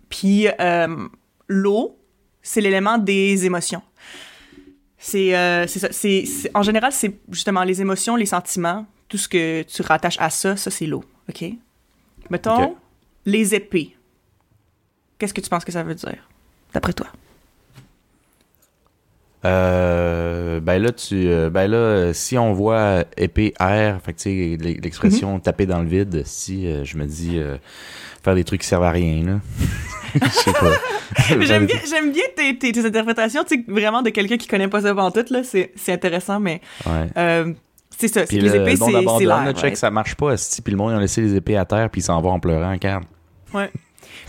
Puis 0.09 0.47
euh, 0.59 1.07
l'eau, 1.47 1.97
c'est 2.41 2.61
l'élément 2.61 2.97
des 2.97 3.45
émotions. 3.45 3.81
C'est 4.97 5.35
euh, 5.35 5.67
ça. 5.67 5.87
C'est, 5.91 6.25
en 6.53 6.63
général, 6.63 6.91
c'est 6.91 7.19
justement 7.29 7.63
les 7.63 7.81
émotions, 7.81 8.15
les 8.15 8.25
sentiments, 8.25 8.85
tout 9.07 9.17
ce 9.17 9.27
que 9.27 9.63
tu 9.63 9.81
rattaches 9.81 10.19
à 10.19 10.29
ça, 10.29 10.55
ça, 10.55 10.69
c'est 10.69 10.85
l'eau. 10.85 11.03
OK? 11.29 11.43
Mettons, 12.29 12.75
les 13.25 13.55
épées. 13.55 13.95
Qu'est-ce 15.17 15.33
que 15.33 15.41
tu 15.41 15.49
penses 15.49 15.65
que 15.65 15.71
ça 15.71 15.83
veut 15.83 15.95
dire, 15.95 16.27
d'après 16.73 16.93
toi? 16.93 17.07
Euh, 19.43 20.59
ben 20.59 20.81
là, 20.81 20.91
tu, 20.91 21.27
euh, 21.27 21.49
ben 21.49 21.67
là, 21.67 22.13
si 22.13 22.37
on 22.37 22.53
voit 22.53 23.05
épée 23.17 23.53
air, 23.59 23.99
fait 24.03 24.13
que 24.13 24.17
tu 24.19 24.23
sais, 24.23 24.63
l- 24.67 24.79
l'expression 24.83 25.33
Mhm. 25.35 25.41
taper 25.41 25.65
dans 25.65 25.79
le 25.81 25.87
vide, 25.87 26.21
si 26.25 26.67
euh, 26.67 26.83
je 26.83 26.95
me 26.97 27.05
dis 27.05 27.39
euh, 27.39 27.57
faire 28.23 28.35
des 28.35 28.43
trucs 28.43 28.61
qui 28.61 28.67
servent 28.67 28.83
à 28.83 28.91
rien, 28.91 29.23
là. 29.25 29.39
Je 30.21 30.29
sais 30.29 30.51
pas. 30.53 30.71
J'aime 31.45 31.65
bien, 31.65 31.77
j'aime 31.89 32.11
bien 32.11 32.23
tes, 32.35 32.57
tes, 32.57 32.71
tes 32.71 32.85
interprétations, 32.85 33.43
tu 33.43 33.55
sais, 33.55 33.63
vraiment 33.67 34.01
de 34.01 34.09
quelqu'un 34.11 34.37
qui 34.37 34.47
connaît 34.47 34.67
pas 34.67 34.81
ça 34.81 34.89
avant 34.89 35.09
tout, 35.09 35.25
là. 35.29 35.41
C'est, 35.43 35.71
intéressant, 35.87 36.39
mais 36.39 36.61
Ouais. 36.85 37.55
c'est 37.97 38.07
ça. 38.09 38.23
Puis 38.25 38.39
les 38.39 38.49
le, 38.49 38.55
épées, 38.61 38.75
c'est, 38.75 38.91
l'air. 39.25 39.45
check, 39.53 39.61
right? 39.63 39.77
ça 39.77 39.89
marche 39.89 40.15
pas, 40.15 40.33
esti, 40.33 40.61
puis 40.61 40.71
le 40.71 40.77
monde, 40.77 40.91
ils 40.91 40.95
ont 40.97 40.99
laissé 40.99 41.21
les 41.21 41.35
épées 41.35 41.57
à 41.57 41.65
terre, 41.65 41.89
puis 41.89 42.01
ils 42.01 42.03
s'en 42.03 42.21
vont 42.21 42.31
en 42.31 42.39
pleurant, 42.39 42.71
regarde. 42.71 43.05
Ouais. 43.53 43.69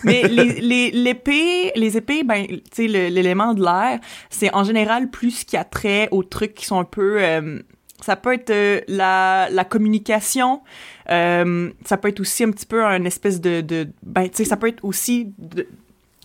Mais 0.05 0.27
les, 0.29 0.61
les, 0.61 0.90
l'épée, 0.90 1.73
les 1.77 1.97
épées, 1.97 2.25
ben, 2.25 2.47
tu 2.47 2.61
sais, 2.73 2.87
l'élément 2.88 3.55
de 3.55 3.62
l'air, 3.62 4.01
c'est 4.31 4.53
en 4.55 4.64
général 4.64 5.11
plus 5.11 5.31
ce 5.31 5.45
qui 5.45 5.57
a 5.57 5.64
trait 5.64 6.09
aux 6.11 6.23
trucs 6.23 6.55
qui 6.55 6.66
sont 6.66 6.79
un 6.79 6.85
peu. 6.85 7.16
euh, 7.23 7.59
ça 8.01 8.16
peut 8.16 8.35
être 8.35 8.51
euh, 8.51 8.81
la, 8.88 9.49
la 9.51 9.64
communication, 9.64 10.61
euh, 11.11 11.71
ça 11.85 11.97
peut 11.97 12.09
être 12.09 12.18
aussi 12.21 12.42
un 12.45 12.51
petit 12.51 12.66
peu 12.66 12.85
un 12.85 13.05
espèce 13.05 13.40
de. 13.40 13.61
de 13.61 13.88
ben, 14.03 14.25
tu 14.29 14.38
sais, 14.38 14.45
ça 14.45 14.57
peut 14.57 14.66
être 14.68 14.85
aussi 14.85 15.33
de- 15.38 15.68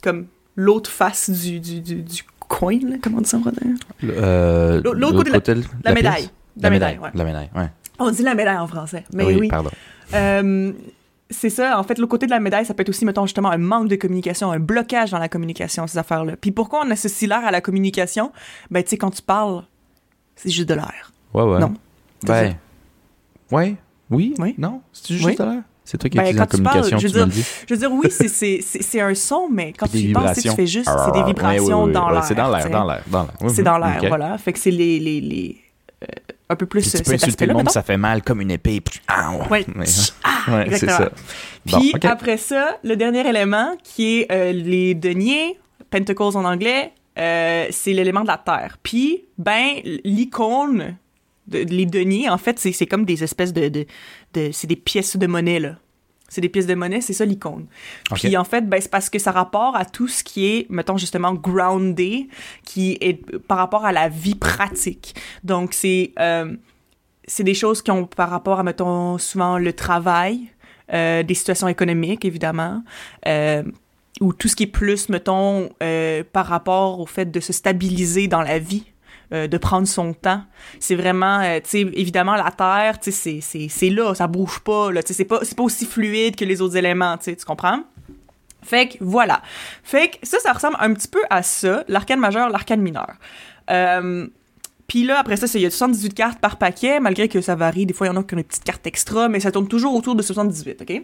comme 0.01 0.25
l'autre 0.55 0.89
face 0.89 1.29
du, 1.29 1.59
du, 1.59 1.81
du, 1.81 2.01
du 2.01 2.23
coin, 2.39 2.79
là, 2.81 2.95
comment 3.01 3.17
on 3.19 3.21
dit 3.21 3.29
ça 3.29 3.37
en 3.37 3.41
français? 3.41 3.57
Euh, 4.05 4.81
L'autre- 4.81 4.97
l'autre 4.99 5.31
côté 5.31 5.53
de 5.53 5.59
de 5.61 5.65
La 5.83 5.93
médaille. 5.93 6.29
La 6.59 6.69
médaille, 6.71 6.97
ouais. 6.97 7.09
La 7.13 7.23
médaille, 7.23 7.49
ouais. 7.55 7.67
On 7.99 8.09
dit 8.09 8.23
la 8.23 8.33
médaille 8.33 8.57
en 8.57 8.67
français. 8.67 9.03
Mais 9.13 9.23
oui, 9.25 9.35
oui. 9.41 9.47
pardon. 9.47 9.69
Euh, 10.15 10.71
c'est 11.29 11.49
ça, 11.49 11.77
en 11.79 11.83
fait, 11.83 11.99
le 11.99 12.07
côté 12.07 12.25
de 12.25 12.31
la 12.31 12.39
médaille, 12.39 12.65
ça 12.65 12.73
peut 12.73 12.81
être 12.81 12.89
aussi, 12.89 13.03
mettons, 13.05 13.25
justement, 13.25 13.49
un 13.51 13.57
manque 13.57 13.87
de 13.89 13.95
communication, 13.95 14.51
un 14.51 14.59
blocage 14.59 15.11
dans 15.11 15.19
la 15.19 15.29
communication, 15.29 15.85
ces 15.87 15.97
affaires-là. 15.97 16.35
Puis 16.39 16.51
pourquoi 16.51 16.81
on 16.85 16.91
associe 16.91 17.27
l'air 17.29 17.45
à 17.45 17.51
la 17.51 17.61
communication? 17.61 18.31
Ben, 18.71 18.83
tu 18.83 18.91
sais, 18.91 18.97
quand 18.97 19.11
tu 19.11 19.21
parles, 19.21 19.63
c'est 20.35 20.49
juste 20.49 20.69
de 20.69 20.73
l'air. 20.75 21.11
Ouais, 21.33 21.43
ouais. 21.43 21.59
Non. 21.59 21.73
Ben, 22.23 22.55
ouais, 23.51 23.75
oui, 24.09 24.33
Oui. 24.39 24.55
non, 24.57 24.81
c'est 24.93 25.13
juste 25.15 25.25
Oui. 25.25 25.35
à 25.39 25.45
l'heure. 25.45 25.61
C'est 25.83 25.97
toi 25.97 26.09
qui 26.09 26.17
Ben, 26.17 26.35
quand 26.35 26.45
tu 26.47 26.61
parles, 26.61 26.83
je 26.83 26.97
tu 26.97 27.07
veux 27.07 27.25
dis. 27.27 27.45
Je 27.67 27.73
veux 27.73 27.79
dire, 27.79 27.91
oui, 27.93 28.07
c'est- 28.11 28.27
c'est 28.27 28.59
c'est- 28.61 28.81
c'est 28.83 28.99
un 28.99 29.15
son, 29.15 29.47
mais 29.49 29.71
quand 29.71 29.87
tu 29.87 30.11
penses, 30.11 30.37
tu 30.41 30.49
fais 30.49 30.67
juste, 30.67 30.89
c'est 31.05 31.11
des 31.13 31.19
ouais, 31.19 31.25
vibrations 31.27 31.85
oui, 31.85 31.93
dans 31.93 32.09
l'air. 32.09 32.23
C'est 32.25 32.35
dans 32.35 32.49
l'air, 32.53 32.69
dans 32.69 32.85
l'air, 32.85 33.03
dans 33.07 33.23
l'air. 33.23 33.49
C'est 33.51 33.63
dans 33.63 33.77
l'air, 33.77 34.01
voilà. 34.09 34.37
Fait 34.37 34.51
que 34.51 34.59
c'est 34.59 34.71
les, 34.71 34.99
les, 34.99 35.21
les 35.21 35.57
euh, 36.03 36.07
un 36.49 36.55
peu 36.55 36.65
plus 36.65 36.81
Puis 36.81 36.91
tu 36.91 36.97
euh, 36.97 37.01
peux 37.03 37.13
insulter 37.13 37.45
le 37.45 37.53
monde, 37.53 37.69
ça 37.69 37.83
fait 37.83 37.97
mal 37.97 38.21
comme 38.23 38.39
une 38.41 38.51
épée. 38.51 38.79
puis- 38.81 38.99
Ah, 39.07 39.31
Ouais. 39.49 39.65
Ouais, 39.75 39.85
Ah, 40.23 40.43
ouais, 40.55 40.65
exactement. 40.67 40.97
ça. 40.97 41.11
Bon, 41.65 41.79
Puis 41.79 41.93
après 42.07 42.37
ça, 42.37 42.77
le 42.83 42.95
dernier 42.95 43.27
élément, 43.27 43.75
qui 43.83 44.19
est 44.21 44.31
euh, 44.31 44.51
les 44.53 44.93
deniers, 44.95 45.59
pentacles 45.89 46.21
en 46.23 46.45
anglais, 46.45 46.93
euh, 47.19 47.65
c'est 47.71 47.93
l'élément 47.93 48.21
de 48.21 48.27
la 48.27 48.37
terre. 48.37 48.77
Puis, 48.83 49.23
ben, 49.37 49.81
l'icône, 50.03 50.95
de, 51.47 51.59
les 51.59 51.85
deniers, 51.85 52.29
en 52.29 52.37
fait, 52.37 52.59
c'est 52.59 52.71
c'est 52.71 52.85
comme 52.85 53.05
des 53.05 53.23
espèces 53.23 53.53
de... 53.53 53.67
de, 53.69 53.85
de- 54.33 54.49
c'est 54.51 54.67
des 54.67 54.75
pièces 54.75 55.17
de 55.17 55.27
monnaie, 55.27 55.59
là. 55.59 55.75
C'est 56.27 56.41
des 56.41 56.49
pièces 56.49 56.67
de 56.67 56.75
monnaie, 56.75 57.01
c'est 57.01 57.13
ça 57.13 57.25
l'icône. 57.25 57.67
Ok. 58.11 58.19
Puis 58.19 58.35
en 58.37 58.43
fait, 58.43 58.67
ben, 58.67 58.81
c'est 58.81 58.91
parce 58.91 59.09
que 59.09 59.19
ça 59.19 59.31
rapporte 59.31 59.75
à 59.77 59.85
tout 59.85 60.07
ce 60.07 60.23
qui 60.23 60.45
est, 60.45 60.69
mettons 60.69 60.97
justement, 60.97 61.33
groundé, 61.33 62.27
qui 62.63 62.97
est 62.99 63.37
par 63.39 63.57
rapport 63.57 63.85
à 63.85 63.91
la 63.91 64.09
vie 64.09 64.35
pratique. 64.35 65.15
Donc 65.43 65.73
c'est 65.73 66.11
euh, 66.19 66.55
c'est 67.25 67.43
des 67.43 67.53
choses 67.53 67.81
qui 67.81 67.91
ont 67.91 68.05
par 68.05 68.29
rapport 68.29 68.59
à, 68.59 68.63
mettons, 68.63 69.17
souvent 69.17 69.57
le 69.57 69.73
travail, 69.73 70.49
euh, 70.93 71.23
des 71.23 71.33
situations 71.33 71.67
économiques, 71.67 72.25
évidemment, 72.25 72.83
euh, 73.25 73.63
ou 74.21 74.33
tout 74.33 74.47
ce 74.47 74.55
qui 74.55 74.63
est 74.63 74.67
plus, 74.67 75.09
mettons, 75.09 75.69
par 76.33 76.47
rapport 76.47 76.99
au 76.99 77.05
fait 77.05 77.29
de 77.29 77.39
se 77.39 77.53
stabiliser 77.53 78.27
dans 78.27 78.41
la 78.41 78.59
vie, 78.59 78.85
euh, 79.33 79.47
de 79.47 79.57
prendre 79.57 79.87
son 79.87 80.13
temps. 80.13 80.41
C'est 80.79 80.95
vraiment, 80.95 81.39
euh, 81.41 81.59
tu 81.61 81.69
sais, 81.69 81.81
évidemment, 81.93 82.35
la 82.35 82.51
Terre, 82.51 82.99
tu 82.99 83.11
sais, 83.11 83.39
c'est- 83.41 83.89
là, 83.89 84.13
ça 84.15 84.27
bouge 84.27 84.59
pas, 84.59 84.91
là, 84.91 85.03
tu 85.03 85.09
sais, 85.09 85.13
c'est 85.13 85.25
pas, 85.25 85.39
pas 85.39 85.63
aussi 85.63 85.85
fluide 85.85 86.35
que 86.35 86.45
les 86.45 86.61
autres 86.61 86.77
éléments, 86.77 87.17
tu 87.17 87.25
sais, 87.25 87.35
tu 87.35 87.45
comprends? 87.45 87.81
Fait 88.63 88.87
que, 88.89 88.97
voilà. 89.01 89.41
Fait 89.83 90.09
que 90.09 90.15
ça, 90.23 90.39
ça 90.39 90.51
ressemble 90.53 90.75
un 90.79 90.93
petit 90.93 91.07
peu 91.07 91.21
à 91.29 91.43
ça, 91.43 91.83
l'arcane 91.87 92.19
majeur, 92.19 92.49
l'arcane 92.49 92.81
mineur. 92.81 93.13
Euh, 93.69 94.27
puis 94.87 95.03
là, 95.03 95.19
après 95.19 95.35
ça, 95.37 95.45
il 95.55 95.61
y 95.61 95.65
a 95.65 95.69
78 95.69 96.13
cartes 96.13 96.39
par 96.39 96.57
paquet, 96.57 96.99
malgré 96.99 97.27
que 97.27 97.41
ça 97.41 97.55
varie. 97.55 97.85
Des 97.85 97.93
fois, 97.93 98.07
il 98.07 98.09
y 98.11 98.13
en 98.13 98.19
a 98.19 98.23
qui 98.23 98.33
ont 98.35 98.37
une 98.37 98.43
petite 98.43 98.63
carte 98.63 98.87
extra, 98.87 99.27
mais 99.29 99.39
ça 99.41 99.51
tourne 99.51 99.67
toujours 99.67 99.93
autour 99.93 100.15
de 100.15 100.21
78, 100.21 100.81
OK? 100.81 101.01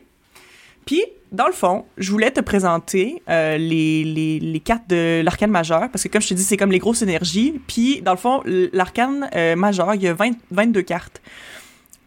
Puis, 0.86 1.04
dans 1.32 1.48
le 1.48 1.54
fond, 1.54 1.86
je 1.98 2.12
voulais 2.12 2.32
te 2.32 2.40
présenter 2.40 3.22
euh, 3.30 3.58
les, 3.58 4.04
les, 4.04 4.40
les, 4.40 4.60
cartes 4.60 4.88
de 4.88 5.22
l'arcane 5.24 5.50
majeur, 5.50 5.90
parce 5.90 6.04
que 6.04 6.10
comme 6.10 6.22
je 6.22 6.30
te 6.30 6.34
dis, 6.36 6.44
c'est 6.44 6.58
comme 6.58 6.72
les 6.72 6.80
grosses 6.80 7.02
énergies. 7.02 7.60
Puis, 7.68 8.02
dans 8.02 8.12
le 8.12 8.18
fond, 8.18 8.42
l'arcane 8.46 9.30
euh, 9.36 9.56
majeur, 9.56 9.96
il 9.96 10.04
y 10.04 10.08
a 10.08 10.14
20, 10.14 10.32
22 10.52 10.82
cartes. 10.84 11.22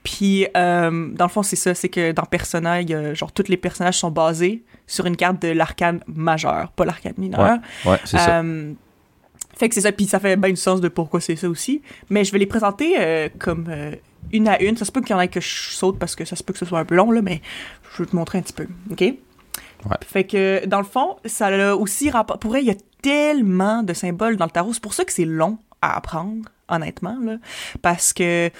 Puis, 0.04 0.46
euh, 0.56 1.08
dans 1.12 1.24
le 1.24 1.30
fond, 1.30 1.42
c'est 1.42 1.56
ça, 1.56 1.74
c'est 1.74 1.88
que 1.88 2.12
dans 2.12 2.22
Persona, 2.22 2.80
genre, 3.14 3.32
tous 3.32 3.48
les 3.48 3.56
personnages 3.56 3.98
sont 3.98 4.12
basés 4.12 4.62
sur 4.86 5.06
une 5.06 5.16
carte 5.16 5.42
de 5.42 5.48
l'arcane 5.48 6.00
majeur, 6.06 6.70
pas 6.76 6.84
l'arcane 6.84 7.14
mineur. 7.18 7.58
Ouais, 7.84 7.98
c'est 8.04 8.18
ça. 8.18 8.42
Fait 9.58 9.70
que 9.70 9.74
c'est 9.74 9.80
ça, 9.80 9.90
puis 9.90 10.04
ça 10.04 10.20
fait 10.20 10.36
bien 10.36 10.50
du 10.50 10.56
sens 10.56 10.82
de 10.82 10.88
pourquoi 10.88 11.18
c'est 11.20 11.34
ça 11.34 11.48
aussi. 11.48 11.80
Mais 12.10 12.24
je 12.24 12.30
vais 12.30 12.38
les 12.38 12.46
présenter 12.46 13.30
comme 13.38 13.66
une 14.32 14.48
à 14.48 14.60
une. 14.62 14.76
Ça 14.76 14.84
se 14.84 14.92
peut 14.92 15.00
qu'il 15.00 15.10
y 15.10 15.14
en 15.14 15.20
ait 15.20 15.28
que 15.28 15.40
je 15.40 15.70
saute 15.70 15.98
parce 15.98 16.16
que 16.16 16.24
ça 16.24 16.36
se 16.36 16.42
peut 16.42 16.52
que 16.52 16.58
ce 16.58 16.64
soit 16.66 16.78
un 16.78 16.84
peu 16.84 16.94
long, 16.94 17.10
là, 17.10 17.22
mais 17.22 17.40
je 17.96 18.02
vais 18.02 18.08
te 18.08 18.16
montrer 18.16 18.38
un 18.38 18.42
petit 18.42 18.52
peu. 18.52 18.66
OK? 18.90 19.00
Ouais. 19.00 19.96
Fait 20.06 20.24
que, 20.24 20.66
dans 20.66 20.78
le 20.78 20.84
fond, 20.84 21.16
ça 21.24 21.46
a 21.46 21.74
aussi 21.74 22.10
rapport. 22.10 22.38
Pour 22.38 22.56
elle, 22.56 22.62
il 22.62 22.68
y 22.68 22.70
a 22.70 22.76
tellement 23.02 23.82
de 23.82 23.92
symboles 23.92 24.36
dans 24.36 24.46
le 24.46 24.50
tarot. 24.50 24.72
C'est 24.72 24.82
pour 24.82 24.94
ça 24.94 25.04
que 25.04 25.12
c'est 25.12 25.24
long 25.24 25.58
à 25.82 25.96
apprendre, 25.96 26.48
honnêtement, 26.68 27.16
là. 27.22 27.36
Parce 27.82 28.12
que 28.12 28.50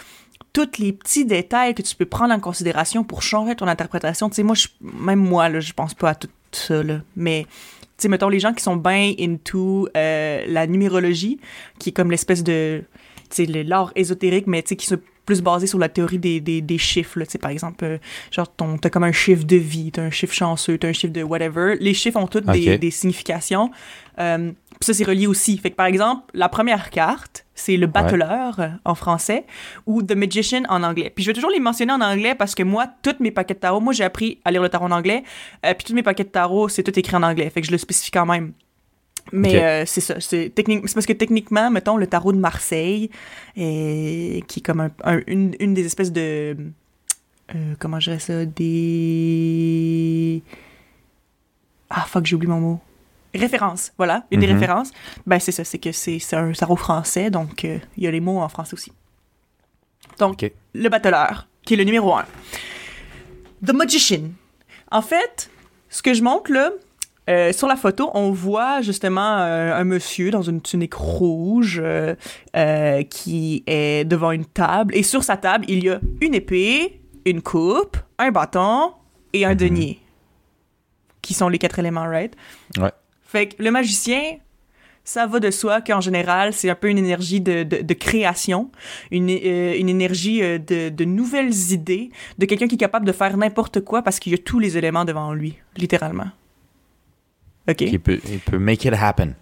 tous 0.53 0.79
les 0.79 0.93
petits 0.93 1.25
détails 1.25 1.75
que 1.75 1.83
tu 1.83 1.95
peux 1.95 2.07
prendre 2.07 2.33
en 2.33 2.41
considération 2.41 3.05
pour 3.05 3.23
changer 3.23 3.57
ton 3.57 3.69
interprétation. 3.69 4.31
Tu 4.31 4.37
sais, 4.37 4.43
moi, 4.43 4.55
je, 4.55 4.69
même 4.81 5.19
moi, 5.19 5.49
là, 5.49 5.61
je 5.61 5.73
pense 5.73 5.95
pas 5.95 6.11
à 6.11 6.15
tout 6.15 6.29
ça, 6.53 6.83
là. 6.83 7.01
Mais, 7.17 7.45
tu 7.45 7.87
sais, 7.99 8.09
mettons, 8.09 8.29
les 8.29 8.41
gens 8.41 8.55
qui 8.55 8.63
sont 8.63 8.77
bien 8.77 9.13
into 9.19 9.89
euh, 9.97 10.45
la 10.47 10.67
numérologie, 10.67 11.41
qui 11.79 11.91
est 11.91 11.93
comme 11.93 12.11
l'espèce 12.11 12.43
de. 12.43 12.85
Tu 13.31 13.47
sais, 13.47 13.65
l'art 13.65 13.93
ésotérique, 13.97 14.47
mais 14.47 14.63
tu 14.63 14.69
sais, 14.69 14.77
qui 14.77 14.87
se 14.87 14.95
plus 15.27 15.43
basé 15.43 15.67
sur 15.67 15.79
la 15.79 15.89
théorie 15.89 16.19
des, 16.19 16.41
des, 16.41 16.63
des 16.63 16.79
chiffres. 16.79 17.19
Là, 17.19 17.27
par 17.41 17.51
exemple, 17.51 17.85
euh, 17.85 17.99
genre, 18.31 18.47
t'as 18.81 18.89
comme 18.89 19.05
un 19.05 19.13
chiffre 19.13 19.45
de 19.45 19.57
vie, 19.57 19.91
t'as 19.93 20.03
un 20.03 20.11
chiffre 20.11 20.33
chanceux, 20.33 20.79
t'as 20.79 20.89
un 20.89 20.93
chiffre 20.93 21.13
de 21.13 21.23
whatever. 21.23 21.77
Les 21.81 21.93
chiffres 21.93 22.19
ont 22.19 22.29
toutes 22.29 22.47
des, 22.47 22.79
des, 22.79 22.91
significations. 22.91 23.71
Euh, 24.19 24.53
ça, 24.81 24.95
c'est 24.95 25.05
relié 25.05 25.27
aussi. 25.27 25.59
Fait 25.59 25.71
que, 25.71 25.77
par 25.77 25.87
exemple, 25.87 26.25
la 26.33 26.49
première 26.49 26.91
carte, 26.91 27.45
c'est 27.55 27.77
le 27.77 27.87
battleur 27.87 28.59
en 28.85 28.95
français 28.95 29.45
ou 29.87 30.03
The 30.03 30.13
Magician 30.13 30.63
en 30.69 30.83
anglais. 30.83 31.11
Puis 31.15 31.25
je 31.25 31.31
vais 31.31 31.35
toujours 31.35 31.51
les 31.51 31.61
mentionner 31.61 31.93
en 31.93 32.01
anglais 32.01 32.35
parce 32.35 32.55
que 32.55 32.63
moi, 32.63 32.87
tous 33.03 33.17
mes 33.21 33.31
paquets 33.31 33.55
de 33.55 33.59
tarot, 33.59 33.81
moi, 33.81 33.93
j'ai 33.93 34.05
appris 34.05 34.39
à 34.45 34.51
lire 34.51 34.63
le 34.63 34.69
tarot 34.69 34.87
en 34.87 34.93
anglais. 34.93 35.25
Euh, 35.65 35.75
puis 35.75 35.85
tous 35.85 35.95
mes 35.95 36.03
paquets 36.03 36.25
de 36.25 36.29
tarot, 36.29 36.69
c'est 36.69 36.83
tout 36.83 36.97
écrit 36.99 37.17
en 37.17 37.23
anglais. 37.23 37.51
Fait 37.51 37.61
que 37.61 37.67
je 37.67 37.73
le 37.73 37.79
spécifie 37.79 38.11
quand 38.11 38.27
même. 38.27 38.53
Mais 39.33 39.63
euh, 39.63 39.87
c'est 39.87 40.01
ça. 40.01 40.21
C'est 40.21 40.53
parce 40.95 41.07
que 41.07 41.13
techniquement, 41.13 41.71
mettons, 41.71 41.97
le 41.97 42.07
tarot 42.07 42.33
de 42.33 42.39
Marseille, 42.39 43.11
qui 43.55 43.61
est 44.41 44.65
comme 44.65 44.81
un, 44.81 45.21
une, 45.27 45.55
une, 45.59 45.75
des 45.75 45.85
espèces 45.85 46.13
de. 46.13 46.57
Euh, 47.55 47.75
comment 47.79 48.01
je 48.01 48.11
dirais 48.11 48.21
ça 48.21 48.45
Des. 48.45 50.43
Ah, 51.91 52.05
fuck, 52.07 52.27
j'ai 52.27 52.35
oublié 52.37 52.53
mon 52.53 52.61
mot. 52.61 52.81
Référence, 53.35 53.93
voilà, 53.99 54.25
une 54.31 54.41
des 54.41 54.47
mm-hmm. 54.47 54.53
références. 54.53 54.91
Ben, 55.27 55.39
c'est 55.39 55.53
ça, 55.53 55.63
c'est 55.63 55.79
que 55.79 55.93
c'est 55.93 56.21
un 56.33 56.53
tarot 56.53 56.77
français, 56.77 57.31
donc 57.31 57.65
euh, 57.65 57.79
il 57.97 58.05
y 58.05 58.07
a 58.07 58.11
les 58.11 58.21
mots 58.21 58.41
en 58.41 58.49
français 58.49 58.75
aussi. 58.75 58.93
Donc, 60.19 60.51
le 60.73 60.89
battleur, 60.89 61.47
qui 61.63 61.75
est 61.75 61.77
le 61.77 61.85
numéro 61.85 62.15
un. 62.15 62.25
The 63.65 63.73
Magician. 63.73 64.31
En 64.91 65.03
fait, 65.03 65.51
ce 65.91 66.03
que 66.03 66.15
je 66.15 66.23
montre 66.23 66.51
là, 66.51 66.71
euh, 67.29 67.53
sur 67.53 67.67
la 67.67 67.77
photo, 67.77 68.11
on 68.15 68.31
voit 68.31 68.83
justement 68.83 69.39
euh, 69.39 69.75
un 69.75 69.85
monsieur 69.85 70.31
dans 70.31 70.43
une 70.43 70.61
tunique 70.61 70.95
rouge 70.95 71.83
euh, 71.85 73.03
qui 73.11 73.65
est 73.67 74.05
devant 74.05 74.31
une 74.31 74.45
table. 74.45 74.95
Et 74.97 75.03
sur 75.03 75.25
sa 75.25 75.37
table, 75.37 75.65
il 75.69 75.85
y 75.85 75.91
a 75.91 76.01
une 76.21 76.35
épée, 76.35 77.01
une 77.25 77.43
coupe, 77.43 77.97
un 78.19 78.31
bâton 78.31 78.93
et 79.33 79.45
un 79.45 79.51
mhm. 79.51 79.57
denier. 79.57 80.01
Qui 81.21 81.35
sont 81.35 81.49
les 81.49 81.59
quatre 81.59 81.81
éléments, 81.81 82.07
right? 82.07 82.35
Ouais. 82.79 82.93
Fait 83.25 83.49
que 83.49 83.61
le 83.61 83.73
magicien, 83.73 84.37
ça 85.03 85.27
va 85.27 85.41
de 85.41 85.51
soi 85.51 85.81
qu'en 85.81 86.01
général, 86.01 86.53
c'est 86.53 86.71
un 86.71 86.77
peu 86.77 86.89
une 86.89 86.99
énergie 86.99 87.41
de, 87.41 87.65
de, 87.65 87.95
création, 87.95 88.71
une, 89.11 89.31
une 89.31 89.89
énergie 89.89 90.41
de, 90.41 90.89
de, 90.89 91.05
nouvelles 91.05 91.73
idées, 91.73 92.11
de 92.39 92.47
quelqu'un 92.47 92.69
qui 92.69 92.77
est 92.77 92.79
capable 92.79 93.05
de 93.05 93.11
faire 93.11 93.37
n'importe 93.37 93.81
quoi 93.81 94.03
parce 94.03 94.21
qu'il 94.21 94.31
y 94.31 94.35
a 94.37 94.39
tous 94.39 94.61
les 94.61 94.79
éléments 94.79 95.05
devant 95.05 95.33
lui, 95.33 95.59
littéralement. 95.77 96.31
OK. 97.69 97.81
Il 97.81 98.01
peut, 98.01 98.21
il 98.29 98.39
peut 98.41 98.59
make 98.59 98.85
it 98.85 98.95
happen. 98.95 99.35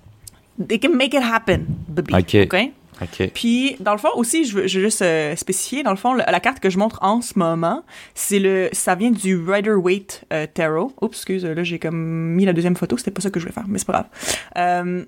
They 0.68 0.78
can 0.78 0.94
make 0.94 1.14
it 1.14 1.22
happen, 1.22 1.66
baby. 1.88 2.14
OK? 2.14 2.72
OK. 3.02 3.30
Puis, 3.34 3.76
dans 3.80 3.92
le 3.92 3.98
fond, 3.98 4.10
aussi, 4.14 4.44
je 4.44 4.56
veux, 4.56 4.66
je 4.66 4.78
veux 4.78 4.84
juste 4.84 5.02
euh, 5.02 5.34
spécifier, 5.36 5.82
dans 5.82 5.90
le 5.90 5.96
fond, 5.96 6.14
la, 6.14 6.40
carte 6.40 6.60
que 6.60 6.70
je 6.70 6.78
montre 6.78 6.98
en 7.02 7.22
ce 7.22 7.38
moment, 7.38 7.82
c'est 8.14 8.38
le, 8.38 8.68
ça 8.72 8.94
vient 8.94 9.10
du 9.10 9.36
Rider-Waite 9.36 10.24
euh, 10.32 10.46
Tarot. 10.52 10.92
Oups, 11.00 11.16
excuse, 11.16 11.44
là, 11.44 11.64
j'ai 11.64 11.78
comme 11.78 11.96
mis 11.96 12.44
la 12.44 12.52
deuxième 12.52 12.76
photo, 12.76 12.96
c'était 12.96 13.10
pas 13.10 13.20
ça 13.20 13.30
que 13.30 13.40
je 13.40 13.44
voulais 13.44 13.54
faire, 13.54 13.66
mais 13.66 13.78
c'est 13.78 13.86
pas 13.86 13.92
grave. 13.92 14.06
Euh, 14.58 15.04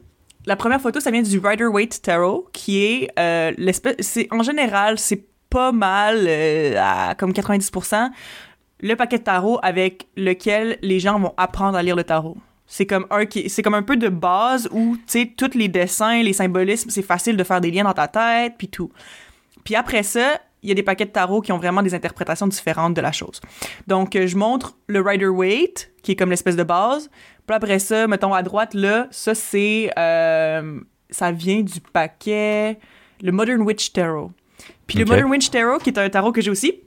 la 0.46 0.56
première 0.56 0.80
photo, 0.80 1.00
ça 1.00 1.10
vient 1.10 1.22
du 1.22 1.38
Rider-Waite 1.38 2.02
Tarot, 2.02 2.48
qui 2.52 2.84
est 2.84 3.10
l'espèce, 3.56 3.96
c'est, 4.00 4.28
en 4.32 4.42
général, 4.42 4.98
c'est 4.98 5.24
pas 5.48 5.72
mal, 5.72 6.28
à 6.76 7.14
comme 7.16 7.32
90%, 7.32 8.10
le 8.80 8.94
paquet 8.94 9.18
de 9.18 9.24
tarot 9.24 9.58
avec 9.62 10.06
lequel 10.16 10.78
les 10.82 11.00
gens 11.00 11.18
vont 11.18 11.32
apprendre 11.36 11.78
à 11.78 11.82
lire 11.82 11.96
le 11.96 12.04
tarot. 12.04 12.36
C'est 12.66 12.86
comme 12.86 13.06
un 13.10 13.24
c'est 13.48 13.62
comme 13.62 13.74
un 13.74 13.82
peu 13.82 13.96
de 13.96 14.08
base 14.08 14.68
où 14.72 14.96
tu 14.96 15.02
sais 15.06 15.32
tous 15.36 15.54
les 15.54 15.68
dessins, 15.68 16.22
les 16.22 16.32
symbolismes, 16.32 16.90
c'est 16.90 17.02
facile 17.02 17.36
de 17.36 17.44
faire 17.44 17.60
des 17.60 17.70
liens 17.70 17.84
dans 17.84 17.92
ta 17.92 18.08
tête 18.08 18.54
puis 18.58 18.68
tout. 18.68 18.90
Puis 19.64 19.76
après 19.76 20.02
ça, 20.02 20.40
il 20.62 20.68
y 20.68 20.72
a 20.72 20.74
des 20.74 20.82
paquets 20.82 21.04
de 21.04 21.10
tarot 21.10 21.40
qui 21.42 21.52
ont 21.52 21.58
vraiment 21.58 21.82
des 21.82 21.94
interprétations 21.94 22.48
différentes 22.48 22.94
de 22.94 23.00
la 23.00 23.12
chose. 23.12 23.40
Donc 23.86 24.16
euh, 24.16 24.26
je 24.26 24.36
montre 24.36 24.76
le 24.88 25.00
Rider 25.00 25.28
Waite 25.28 25.92
qui 26.02 26.12
est 26.12 26.16
comme 26.16 26.30
l'espèce 26.30 26.56
de 26.56 26.64
base. 26.64 27.08
Puis 27.46 27.54
après 27.54 27.78
ça, 27.78 28.08
mettons 28.08 28.34
à 28.34 28.42
droite 28.42 28.74
là, 28.74 29.06
ça 29.10 29.34
c'est 29.34 29.90
euh, 29.96 30.80
ça 31.10 31.30
vient 31.30 31.60
du 31.60 31.80
paquet 31.80 32.78
le 33.22 33.32
Modern 33.32 33.62
Witch 33.62 33.92
Tarot. 33.92 34.32
Puis 34.88 34.98
le 34.98 35.04
Modern 35.04 35.30
Witch 35.30 35.50
Tarot 35.50 35.78
qui 35.78 35.90
est 35.90 35.98
un 35.98 36.08
tarot 36.10 36.32
que 36.32 36.40
j'ai 36.40 36.50
aussi 36.50 36.80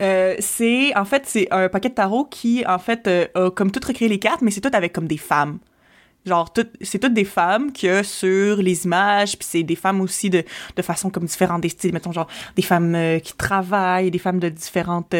euh, 0.00 0.36
c'est 0.38 0.96
en 0.96 1.04
fait 1.04 1.24
c'est 1.26 1.48
un 1.50 1.68
paquet 1.68 1.88
de 1.88 1.94
tarot 1.94 2.24
qui 2.24 2.64
en 2.66 2.78
fait 2.78 3.06
euh, 3.06 3.26
a 3.34 3.50
comme 3.50 3.70
tout 3.70 3.80
recréé 3.84 4.08
les 4.08 4.18
cartes 4.18 4.42
mais 4.42 4.50
c'est 4.50 4.60
tout 4.60 4.70
avec 4.72 4.92
comme 4.92 5.06
des 5.06 5.18
femmes. 5.18 5.58
Genre 6.26 6.52
tout, 6.52 6.66
c'est 6.82 6.98
toutes 6.98 7.14
des 7.14 7.24
femmes 7.24 7.72
que 7.72 8.02
sur 8.02 8.56
les 8.56 8.84
images 8.84 9.38
puis 9.38 9.46
c'est 9.48 9.62
des 9.62 9.76
femmes 9.76 10.00
aussi 10.00 10.30
de, 10.30 10.44
de 10.76 10.82
façon 10.82 11.10
comme 11.10 11.24
différentes 11.24 11.62
des 11.62 11.68
styles 11.68 11.92
mettons 11.92 12.12
genre 12.12 12.28
des 12.56 12.62
femmes 12.62 12.94
euh, 12.94 13.18
qui 13.18 13.34
travaillent 13.34 14.10
des 14.10 14.18
femmes 14.18 14.40
de 14.40 14.48
différentes 14.48 15.14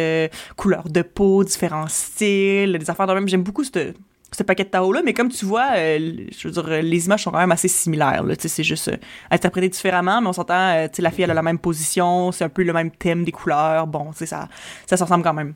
couleurs 0.56 0.88
de 0.88 1.02
peau 1.02 1.44
différents 1.44 1.88
styles 1.88 2.78
des 2.78 2.90
affaires 2.90 3.06
de 3.06 3.14
même. 3.14 3.28
J'aime 3.28 3.42
beaucoup 3.42 3.64
cette 3.64 3.96
ce 4.38 4.44
paquet 4.44 4.64
de 4.64 4.68
tarot 4.68 4.92
là 4.92 5.02
mais 5.04 5.12
comme 5.12 5.28
tu 5.28 5.44
vois 5.44 5.70
euh, 5.76 5.98
je 6.30 6.48
veux 6.48 6.54
dire 6.54 6.68
les 6.82 7.06
images 7.06 7.24
sont 7.24 7.32
quand 7.32 7.38
même 7.38 7.52
assez 7.52 7.68
similaires 7.68 8.24
c'est 8.38 8.62
juste 8.62 8.88
euh, 8.88 8.96
interprété 9.30 9.68
différemment 9.68 10.20
mais 10.20 10.28
on 10.28 10.32
s'entend 10.32 10.54
euh, 10.54 10.86
la 10.98 11.10
fille 11.10 11.24
elle 11.24 11.32
a 11.32 11.34
la 11.34 11.42
même 11.42 11.58
position 11.58 12.30
c'est 12.30 12.44
un 12.44 12.48
peu 12.48 12.62
le 12.62 12.72
même 12.72 12.90
thème 12.90 13.24
des 13.24 13.32
couleurs. 13.32 13.86
Bon 13.86 14.12
ça 14.12 14.48
ça 14.86 14.96
se 14.96 15.02
ressemble 15.02 15.24
quand 15.24 15.34
même. 15.34 15.54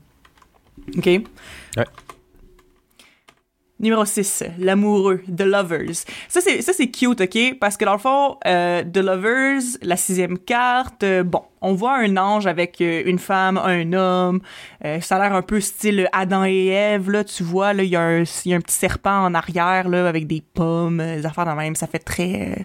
Ok? 0.97 1.09
Numéro 3.83 4.05
6, 4.05 4.45
l'amoureux, 4.59 5.21
The 5.37 5.43
Lovers. 5.43 6.05
Ça, 6.29 6.41
c'est, 6.41 6.63
ça, 6.63 6.73
c'est 6.73 6.87
cute, 6.87 7.21
OK? 7.21 7.59
Parce 7.61 7.77
que 7.77 7.85
dans 7.85 7.95
le 7.95 7.99
fond, 7.99 8.39
euh, 8.47 8.85
The 8.85 8.99
Lovers, 8.99 9.63
la 9.83 9.97
sixième 9.97 10.39
carte, 10.39 11.03
euh, 11.03 11.25
bon, 11.25 11.43
on 11.61 11.75
voit 11.75 11.99
un 11.99 12.17
ange 12.17 12.47
avec 12.47 12.81
euh, 12.81 13.03
une 13.05 13.19
femme, 13.19 13.59
un 13.59 13.93
homme. 13.93 14.41
ça 15.01 15.17
a 15.17 15.19
l'air 15.19 15.35
un 15.35 15.43
peu 15.43 15.61
style 15.61 16.09
Adam 16.13 16.45
et 16.45 16.67
Ève, 16.67 17.11
là, 17.11 17.25
tu 17.25 17.43
vois, 17.43 17.73
là, 17.73 17.83
il 17.83 17.89
y, 17.89 17.93
y 17.93 17.97
a 17.97 18.03
un 18.57 18.61
petit 18.61 18.77
serpent 18.77 19.25
en 19.25 19.35
arrière, 19.35 19.89
là, 19.89 20.09
avec 20.09 20.29
des 20.29 20.43
pommes, 20.55 20.99
des 20.99 21.27
affaires 21.27 21.47
de 21.47 21.51
même. 21.51 21.75
Ça 21.75 21.89
fait 21.89 21.99
très 21.99 22.65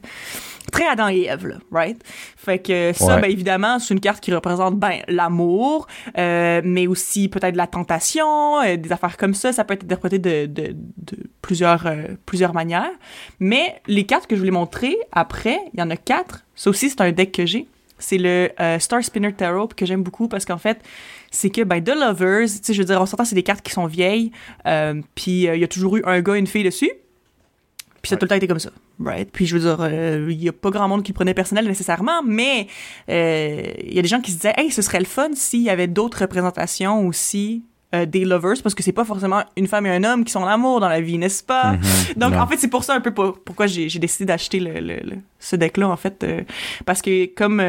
très 0.72 0.86
Adam 0.88 1.10
et 1.10 1.24
Ève, 1.24 1.48
là, 1.48 1.56
right? 1.72 2.02
Fait 2.36 2.60
que 2.60 2.92
ça, 2.94 3.18
ben 3.18 3.30
évidemment, 3.30 3.80
c'est 3.80 3.94
une 3.94 4.00
carte 4.00 4.22
qui 4.22 4.34
représente 4.34 4.78
ben 4.78 5.00
l'amour, 5.08 5.88
euh, 6.18 6.62
mais 6.64 6.88
aussi 6.88 7.30
peut-être 7.30 7.56
la 7.56 7.68
tentation, 7.68 8.62
euh, 8.62 8.78
des 8.78 8.92
affaires 8.92 9.18
comme 9.18 9.34
ça. 9.34 9.54
Ça 9.54 9.64
peut 9.64 9.74
être 9.74 9.84
interprété 9.84 10.20
de, 10.20 10.46
de, 10.46 10.76
de 10.98 11.18
plusieurs 11.42 11.88
euh, 11.88 12.04
plusieurs 12.26 12.54
manières. 12.54 12.92
Mais 13.40 13.82
les 13.88 14.06
cartes 14.06 14.28
que 14.28 14.36
je 14.36 14.42
voulais 14.42 14.52
montrer 14.52 14.98
après, 15.12 15.60
il 15.74 15.80
y 15.80 15.84
en 15.84 15.90
a 15.90 15.98
quatre. 15.98 16.46
Ça 16.56 16.70
aussi, 16.70 16.90
c'est 16.90 17.02
un 17.02 17.12
deck 17.12 17.32
que 17.32 17.46
j'ai. 17.46 17.68
C'est 18.00 18.20
le 18.20 18.50
Star 18.78 19.04
Spinner 19.04 19.34
Tarot 19.34 19.70
que 19.70 19.84
j'aime 19.86 20.04
beaucoup 20.04 20.28
parce 20.28 20.46
qu'en 20.46 20.60
fait, 20.60 20.80
c'est 21.32 21.50
que 21.50 21.64
ben 21.64 21.84
The 21.84 21.96
Lovers, 21.96 22.46
tu 22.46 22.60
sais, 22.62 22.74
je 22.74 22.80
veux 22.80 22.86
dire, 22.86 23.02
on 23.02 23.08
s'entend, 23.08 23.26
c'est 23.26 23.34
des 23.34 23.42
cartes 23.42 23.64
qui 23.64 23.72
sont 23.72 23.88
vieilles, 23.88 24.32
puis 25.16 25.46
il 25.46 25.60
y 25.60 25.64
a 25.64 25.68
toujours 25.68 25.98
eu 25.98 26.04
un 26.06 26.22
gars 26.22 26.36
et 26.36 26.40
une 26.40 26.46
fille 26.46 26.64
dessus. 26.64 26.92
Puis 28.08 28.12
ça 28.12 28.16
a 28.16 28.20
tout 28.20 28.24
le 28.24 28.30
temps 28.30 28.36
été 28.36 28.48
comme 28.48 28.58
ça, 28.58 28.70
right? 29.04 29.30
Puis 29.30 29.46
je 29.46 29.58
veux 29.58 29.60
dire, 29.60 29.82
euh, 29.82 30.28
il 30.30 30.42
y 30.42 30.48
a 30.48 30.54
pas 30.54 30.70
grand 30.70 30.88
monde 30.88 31.04
qui 31.04 31.12
prenait 31.12 31.34
personnel 31.34 31.68
nécessairement, 31.68 32.24
mais 32.26 32.68
euh, 33.10 33.64
il 33.84 33.94
y 33.94 34.00
a 34.00 34.02
des 34.02 34.08
gens 34.08 34.22
qui 34.22 34.32
se 34.32 34.38
disaient, 34.38 34.54
hey, 34.56 34.72
ce 34.72 34.82
serait 34.82 35.00
le 35.00 35.06
fun 35.06 35.32
s'il 35.34 35.64
y 35.64 35.70
avait 35.70 35.88
d'autres 35.88 36.22
représentations 36.22 37.06
aussi 37.06 37.66
euh, 37.94 38.06
des 38.06 38.24
lovers 38.24 38.56
parce 38.64 38.74
que 38.74 38.82
c'est 38.82 38.94
pas 38.94 39.04
forcément 39.04 39.44
une 39.58 39.68
femme 39.68 39.86
et 39.88 39.90
un 39.90 40.06
homme 40.06 40.24
qui 40.24 40.32
sont 40.32 40.40
en 40.40 40.48
amour 40.48 40.80
dans 40.80 40.88
la 40.88 41.02
vie, 41.02 41.18
n'est-ce 41.18 41.44
pas? 41.44 41.74
Mm-hmm. 41.74 42.18
Donc, 42.18 42.34
en 42.36 42.48
fait, 42.48 42.56
c'est 42.56 42.70
pour 42.70 42.86
ça 42.86 42.96
un 42.96 43.02
peu 43.02 43.14
pourquoi 43.14 43.68
j'ai 43.68 43.90
décidé 44.00 44.24
d'acheter 44.24 44.62
le, 44.62 44.80
le, 44.80 45.18
ce 45.38 45.58
deck-là, 45.58 45.90
en 45.90 45.98
fait. 45.98 46.26
parce 46.86 47.02
que 47.02 47.26
comme 47.26 47.62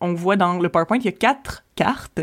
on 0.00 0.14
voit 0.14 0.36
dans 0.36 0.54
le 0.54 0.70
PowerPoint, 0.70 0.96
il 0.96 1.04
y 1.04 1.08
a 1.08 1.12
quatre 1.12 1.64
cartes 1.82 2.20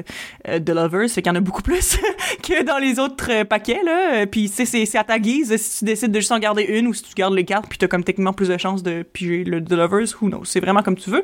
euh, 0.48 0.60
de 0.60 0.74
Lovers, 0.74 1.10
fait 1.10 1.22
qu'il 1.22 1.32
y 1.32 1.36
en 1.36 1.38
a 1.38 1.42
beaucoup 1.42 1.62
plus 1.62 1.98
que 2.44 2.64
dans 2.64 2.78
les 2.78 3.00
autres 3.00 3.32
euh, 3.32 3.46
paquets, 3.46 3.82
là. 3.84 4.26
Puis 4.28 4.48
c'est, 4.48 4.66
c'est, 4.66 4.98
à 4.98 5.04
ta 5.04 5.20
guise 5.20 5.56
si 5.58 5.80
tu 5.80 5.86
décides 5.86 6.12
de 6.12 6.20
juste 6.20 6.32
en 6.32 6.40
garder 6.40 6.64
une 6.64 6.88
ou 6.88 6.94
si 6.94 7.04
tu 7.04 7.14
gardes 7.16 7.34
les 7.34 7.46
cartes, 7.46 7.68
puis 7.68 7.78
t'as 7.78 7.88
comme 7.88 8.04
techniquement 8.04 8.34
plus 8.34 8.50
de 8.50 8.58
chances 8.58 8.84
de 8.84 9.04
piger 9.04 9.44
le 9.44 9.64
The 9.64 9.74
Lovers, 9.74 10.08
who 10.22 10.30
knows? 10.30 10.46
C'est 10.46 10.60
vraiment 10.60 10.84
comme 10.84 10.98
tu 10.98 11.10
veux. 11.10 11.24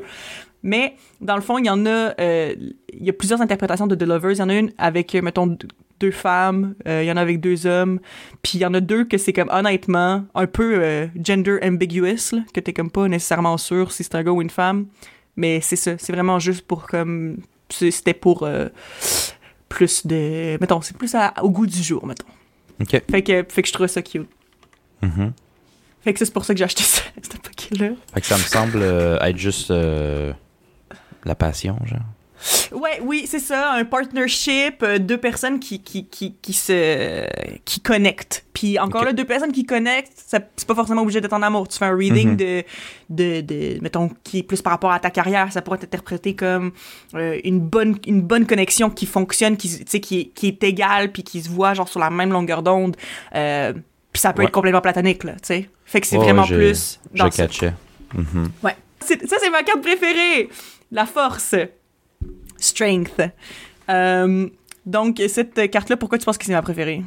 Mais 0.62 0.96
dans 1.20 1.36
le 1.36 1.42
fond, 1.42 1.58
il 1.58 1.66
y 1.66 1.70
en 1.70 1.84
a, 1.84 2.14
euh, 2.18 2.54
il 2.92 3.04
y 3.04 3.10
a 3.10 3.12
plusieurs 3.12 3.42
interprétations 3.42 3.86
de 3.86 3.94
The 3.94 4.02
Lovers. 4.02 4.32
Il 4.32 4.38
y 4.38 4.42
en 4.42 4.48
a 4.48 4.54
une 4.54 4.72
avec, 4.78 5.14
euh, 5.14 5.20
mettons, 5.20 5.58
deux 6.00 6.10
femmes, 6.10 6.74
euh, 6.88 7.02
il 7.02 7.06
y 7.06 7.12
en 7.12 7.16
a 7.16 7.20
avec 7.20 7.40
deux 7.40 7.66
hommes, 7.66 8.00
puis 8.42 8.58
il 8.58 8.60
y 8.60 8.66
en 8.66 8.74
a 8.74 8.80
deux 8.80 9.04
que 9.04 9.18
c'est 9.18 9.32
comme 9.32 9.48
honnêtement 9.50 10.24
un 10.34 10.46
peu 10.46 10.78
euh, 10.78 11.06
gender 11.22 11.58
ambiguous, 11.62 12.32
là, 12.32 12.40
que 12.52 12.60
t'es 12.60 12.72
comme 12.72 12.90
pas 12.90 13.08
nécessairement 13.08 13.58
sûr 13.58 13.92
si 13.92 14.04
c'est 14.04 14.14
un 14.14 14.22
gars 14.22 14.32
ou 14.32 14.42
une 14.42 14.50
femme. 14.50 14.86
Mais 15.36 15.60
c'est 15.60 15.76
ça, 15.76 15.98
c'est 15.98 16.12
vraiment 16.12 16.38
juste 16.38 16.66
pour 16.66 16.86
comme, 16.86 17.38
c'était 17.70 18.14
pour 18.14 18.42
euh, 18.44 18.68
plus 19.68 20.06
de, 20.06 20.56
mettons, 20.60 20.80
c'est 20.82 20.96
plus 20.96 21.14
à- 21.14 21.32
au 21.42 21.50
goût 21.50 21.66
du 21.66 21.82
jour, 21.82 22.06
mettons. 22.06 22.26
Fait 23.10 23.22
que, 23.22 23.44
fait 23.48 23.62
que 23.62 23.68
je 23.68 23.72
trouve 23.72 23.86
ça 23.86 24.02
cute. 24.02 24.28
Mhm. 25.02 25.32
Fait 26.02 26.12
que 26.12 26.18
c'est 26.24 26.32
pour 26.32 26.44
ça 26.44 26.52
que 26.54 26.58
j'ai 26.58 26.64
acheté 26.64 26.82
ça, 26.82 27.02
ce 27.22 27.36
paquet-là. 27.38 27.90
Fait 28.12 28.20
que 28.20 28.26
ça 28.26 28.36
me 28.36 28.42
semble 28.42 28.78
euh, 28.82 29.18
être 29.20 29.38
juste 29.38 29.70
euh, 29.70 30.32
la 31.24 31.34
passion, 31.34 31.78
genre. 31.84 32.00
Ouais, 32.72 33.00
oui, 33.02 33.24
c'est 33.28 33.38
ça, 33.38 33.72
un 33.72 33.84
partnership, 33.84 34.82
euh, 34.82 34.98
deux 34.98 35.16
personnes 35.18 35.58
qui, 35.60 35.80
qui, 35.82 36.06
qui, 36.08 36.34
qui 36.42 36.52
se 36.52 37.26
qui 37.64 37.80
connectent. 37.80 38.44
Puis 38.52 38.78
encore 38.78 39.04
là, 39.04 39.12
deux 39.12 39.24
personnes 39.24 39.52
qui 39.52 39.64
connectent, 39.64 40.12
c'est 40.26 40.66
pas 40.66 40.74
forcément 40.74 41.02
obligé 41.02 41.20
d'être 41.20 41.32
en 41.32 41.42
amour. 41.42 41.66
Tu 41.68 41.78
fais 41.78 41.84
un 41.86 41.96
reading 41.96 42.30
Mhm. 42.30 42.36
de, 42.36 42.62
de, 43.10 43.40
de, 43.40 43.78
mettons, 43.82 44.10
qui 44.24 44.38
est 44.40 44.42
plus 44.42 44.60
par 44.62 44.72
rapport 44.72 44.92
à 44.92 45.00
ta 45.00 45.10
carrière, 45.10 45.52
ça 45.52 45.62
pourrait 45.62 45.76
être 45.78 45.84
interprété 45.84 46.34
comme 46.34 46.72
euh, 47.14 47.38
une 47.44 47.60
bonne 47.60 47.96
une 48.06 48.20
bonne 48.22 48.46
connexion 48.46 48.90
qui 48.90 49.06
fonctionne, 49.06 49.56
qui, 49.56 49.84
qui, 49.84 50.20
est, 50.20 50.24
qui 50.26 50.46
est 50.48 50.62
égale, 50.64 51.12
puis 51.12 51.22
qui 51.22 51.40
se 51.42 51.48
voit 51.48 51.74
genre 51.74 51.88
sur 51.88 52.00
la 52.00 52.10
même 52.10 52.30
longueur 52.32 52.62
d'onde. 52.62 52.96
Euh, 53.34 53.72
puis 54.12 54.20
ça 54.20 54.32
peut 54.32 54.42
Ouais. 54.42 54.46
être 54.46 54.52
complètement 54.52 54.80
platonique, 54.80 55.24
là, 55.24 55.32
tu 55.32 55.38
sais. 55.44 55.68
Fait 55.86 56.00
que 56.00 56.06
c'est 56.06 56.16
Ouais, 56.16 56.24
vraiment 56.24 56.42
ouais, 56.42 56.48
je- 56.48 56.54
plus 56.54 57.00
dans 57.14 57.30
Je 57.30 57.36
catchais. 57.36 57.72
Mhm. 58.14 58.48
Ouais. 58.62 58.76
C'est- 59.00 59.26
Ça, 59.26 59.36
c'est 59.40 59.50
ma 59.50 59.62
carte 59.62 59.82
préférée. 59.82 60.48
La 60.92 61.04
force. 61.06 61.54
Strength. 62.64 63.20
Euh, 63.90 64.48
donc, 64.86 65.20
cette 65.28 65.70
carte-là, 65.70 65.96
pourquoi 65.96 66.18
tu 66.18 66.24
penses 66.24 66.38
que 66.38 66.44
c'est 66.44 66.52
ma 66.52 66.62
préférée? 66.62 67.02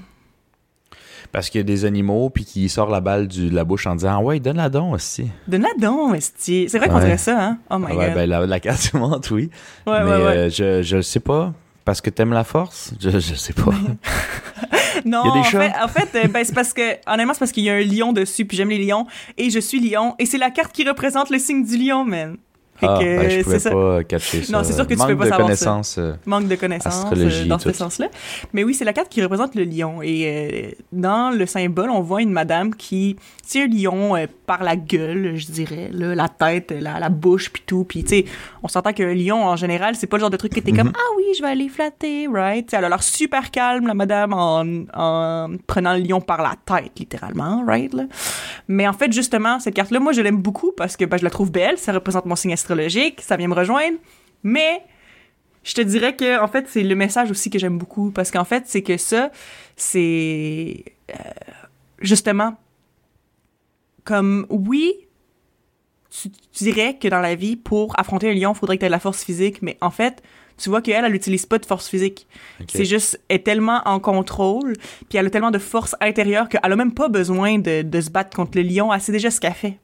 Parce 1.32 1.50
qu'il 1.50 1.60
y 1.60 1.62
a 1.62 1.66
des 1.66 1.84
animaux, 1.86 2.30
puis 2.30 2.46
qui 2.46 2.70
sort 2.70 2.90
la 2.90 3.02
balle 3.02 3.28
du- 3.28 3.50
de 3.50 3.56
la 3.56 3.66
bouche 3.66 3.86
en 3.86 3.96
disant 3.96 4.18
Ah 4.20 4.22
ouais, 4.24 4.40
donne 4.40 4.58
la 4.58 4.70
don 4.70 4.94
aussi. 4.94 5.30
Donne-la 5.48 5.74
donc, 5.78 6.16
esti. 6.16 6.68
C'est 6.70 6.78
vrai 6.78 6.88
qu'on 6.88 6.96
Ouais. 6.96 7.02
dirait 7.04 7.18
ça, 7.18 7.38
hein? 7.44 7.58
Oh 7.70 7.78
my 7.78 7.88
Ah 7.90 7.96
ouais, 7.96 8.06
god. 8.08 8.16
ben, 8.16 8.30
la, 8.30 8.46
la 8.46 8.60
carte 8.62 8.92
du 8.92 8.98
monde, 8.98 9.26
oui. 9.32 9.50
ouais, 9.86 10.04
Mais 10.04 10.10
ouais, 10.10 10.18
ouais. 10.18 10.38
euh, 10.38 10.50
je, 10.50 10.82
je 10.84 11.02
sais 11.02 11.20
pas. 11.20 11.54
Parce 11.84 12.00
que 12.02 12.10
t'aimes 12.10 12.34
la 12.34 12.44
force? 12.46 12.94
Je, 13.00 13.10
je 13.12 13.34
sais 13.36 13.54
pas. 13.54 13.72
non, 15.06 15.24
il 15.26 15.28
y 15.28 15.30
a 15.30 15.34
des 15.34 15.40
en 15.40 15.44
fait, 15.44 15.74
en 15.84 15.88
fait 15.88 16.10
euh, 16.16 16.28
ben, 16.30 16.44
c'est 16.46 16.54
parce 16.56 16.74
que, 16.74 16.82
honnêtement, 17.12 17.34
c'est 17.34 17.40
parce 17.40 17.52
qu'il 17.52 17.64
y 17.64 17.70
a 17.70 17.74
un 17.76 17.82
lion 17.84 18.14
dessus, 18.14 18.46
puis 18.46 18.56
j'aime 18.58 18.70
les 18.70 18.84
lions, 18.86 19.06
et 19.38 19.50
je 19.50 19.60
suis 19.60 19.80
lion, 19.80 20.16
et 20.20 20.26
c'est 20.26 20.38
la 20.38 20.50
carte 20.50 20.72
qui 20.74 20.88
représente 20.88 21.30
le 21.30 21.40
signe 21.40 21.66
du 21.66 21.78
lion, 21.78 22.06
man. 22.06 22.38
Ah, 22.82 23.00
que, 23.02 23.04
ben, 23.20 23.30
je 23.30 23.44
pouvais 23.44 23.60
ça. 23.60 23.72
pas 23.72 24.04
catcher 24.04 24.44
ça. 24.44 24.54
Non, 24.58 24.64
c'est 24.64 24.74
sûr 24.74 24.86
que 24.88 24.94
tu 24.94 25.00
Manque 25.00 25.08
peux 25.10 25.18
pas 25.18 25.26
de 25.26 25.30
savoir 25.56 25.84
ça. 25.86 26.02
euh, 26.02 26.14
manque 26.26 26.48
de 26.48 26.56
connaissances 26.56 26.96
Astrologie, 26.96 27.44
euh, 27.44 27.48
dans 27.48 27.60
ce 27.60 27.72
sens-là. 27.72 28.08
Mais 28.54 28.64
oui, 28.64 28.74
c'est 28.74 28.86
la 28.86 28.94
carte 28.94 29.10
qui 29.10 29.22
représente 29.24 29.56
le 29.56 29.64
lion. 29.64 30.02
Et 30.04 30.72
euh, 30.72 30.72
dans 30.92 31.32
le 31.36 31.46
symbole, 31.46 31.90
on 31.90 32.02
voit 32.02 32.22
une 32.22 32.32
madame 32.32 32.76
qui 32.76 33.16
tient 33.46 33.66
un 33.66 33.68
lion 33.68 34.16
euh, 34.16 34.28
par 34.46 34.64
la 34.64 34.76
gueule, 34.76 35.34
je 35.36 35.48
dirais, 35.48 35.90
là, 35.92 36.14
la 36.16 36.30
tête, 36.30 36.72
la, 36.80 37.00
la 37.00 37.10
bouche, 37.10 37.50
puis 37.52 37.64
tout. 37.66 37.84
Puis, 37.84 38.04
tu 38.04 38.10
sais, 38.10 38.26
on 38.62 38.68
s'entend 38.68 38.94
qu'un 38.94 39.14
lion, 39.14 39.44
en 39.46 39.56
général, 39.56 39.96
c'est 39.96 40.08
pas 40.08 40.18
le 40.18 40.22
genre 40.22 40.30
de 40.30 40.38
truc 40.38 40.54
qui 40.54 40.60
était 40.60 40.72
comme 40.72 40.88
Mhm. 40.88 40.94
«Ah 40.98 41.14
oui, 41.18 41.24
je 41.38 41.42
vais 41.42 41.50
aller 41.50 41.70
flatter, 41.70 42.28
right?» 42.32 42.66
Tu 42.68 42.72
sais, 42.72 42.78
Elle 42.78 42.86
a 42.86 42.90
l'air 42.90 43.04
super 43.04 43.50
calme, 43.52 43.88
la 43.88 43.94
madame, 43.94 44.34
en, 44.34 44.64
en 44.94 45.50
prenant 45.66 45.94
le 45.96 46.02
lion 46.02 46.22
par 46.22 46.42
la 46.42 46.54
tête, 46.66 46.92
littéralement, 47.00 47.64
right? 47.66 47.94
Là. 47.94 48.04
Mais 48.68 48.88
en 48.88 48.94
fait, 48.94 49.12
justement, 49.12 49.60
cette 49.60 49.74
carte-là, 49.74 50.00
moi, 50.00 50.12
je 50.14 50.22
l'aime 50.22 50.38
beaucoup 50.38 50.72
parce 50.76 50.96
que 50.96 51.06
ben, 51.06 51.18
je 51.18 51.24
la 51.24 51.30
trouve 51.30 51.52
belle, 51.52 51.78
ça 51.78 51.92
représente 51.92 52.26
mon 52.26 52.36
signe 52.36 52.52
astrologique, 52.68 53.22
ça 53.22 53.38
vient 53.38 53.48
me 53.48 53.54
rejoindre. 53.54 53.98
Mais 54.44 54.84
je 55.64 55.74
te 55.74 55.82
dirais 55.82 56.16
que 56.16 56.42
en 56.42 56.48
fait 56.48 56.66
c'est 56.68 56.84
le 56.84 56.96
message 56.96 57.32
aussi 57.32 57.50
que 57.50 57.60
j'aime 57.60 57.78
beaucoup. 57.78 58.12
Parce 58.12 58.32
qu'en 58.32 58.46
fait 58.46 58.64
c'est 58.68 58.82
que 58.82 58.98
ça 58.98 59.32
c'est 59.76 60.84
euh, 61.10 61.14
justement 62.00 62.58
comme 64.04 64.46
oui 64.50 64.94
tu, 66.10 66.30
tu 66.30 66.64
dirais 66.64 66.98
que 66.98 67.08
dans 67.08 67.20
la 67.20 67.36
vie 67.36 67.56
pour 67.56 68.00
affronter 68.00 68.30
un 68.30 68.34
lion 68.34 68.54
faudrait 68.54 68.78
que 68.78 68.82
tu 68.82 68.86
aies 68.86 68.90
de 68.90 68.92
la 68.92 69.00
force 69.00 69.24
physique. 69.24 69.62
Mais 69.62 69.78
en 69.82 69.92
fait 69.92 70.22
tu 70.58 70.70
vois 70.70 70.82
qu'elle 70.82 71.06
elle 71.06 71.12
n'utilise 71.12 71.46
pas 71.46 71.60
de 71.60 71.66
force 71.66 71.88
physique. 71.88 72.28
C'est 72.68 72.86
juste 72.86 73.20
elle 73.30 73.38
est 73.38 73.40
tellement 73.40 73.82
en 73.86 74.00
contrôle 74.00 74.74
puis 75.10 75.18
elle 75.18 75.28
a 75.28 75.30
tellement 75.30 75.52
de 75.52 75.60
force 75.60 75.96
intérieure 76.02 76.50
qu'elle 76.50 76.62
a 76.64 76.76
même 76.76 76.94
pas 76.94 77.10
besoin 77.10 77.60
de, 77.60 77.82
de 77.82 78.02
se 78.02 78.10
battre 78.10 78.36
contre 78.36 78.58
le 78.58 78.64
lion. 78.64 78.94
Elle 78.94 79.02
sait 79.02 79.12
déjà 79.12 79.32
ce 79.32 79.40
qu'elle 79.40 79.54
fait 79.54 79.80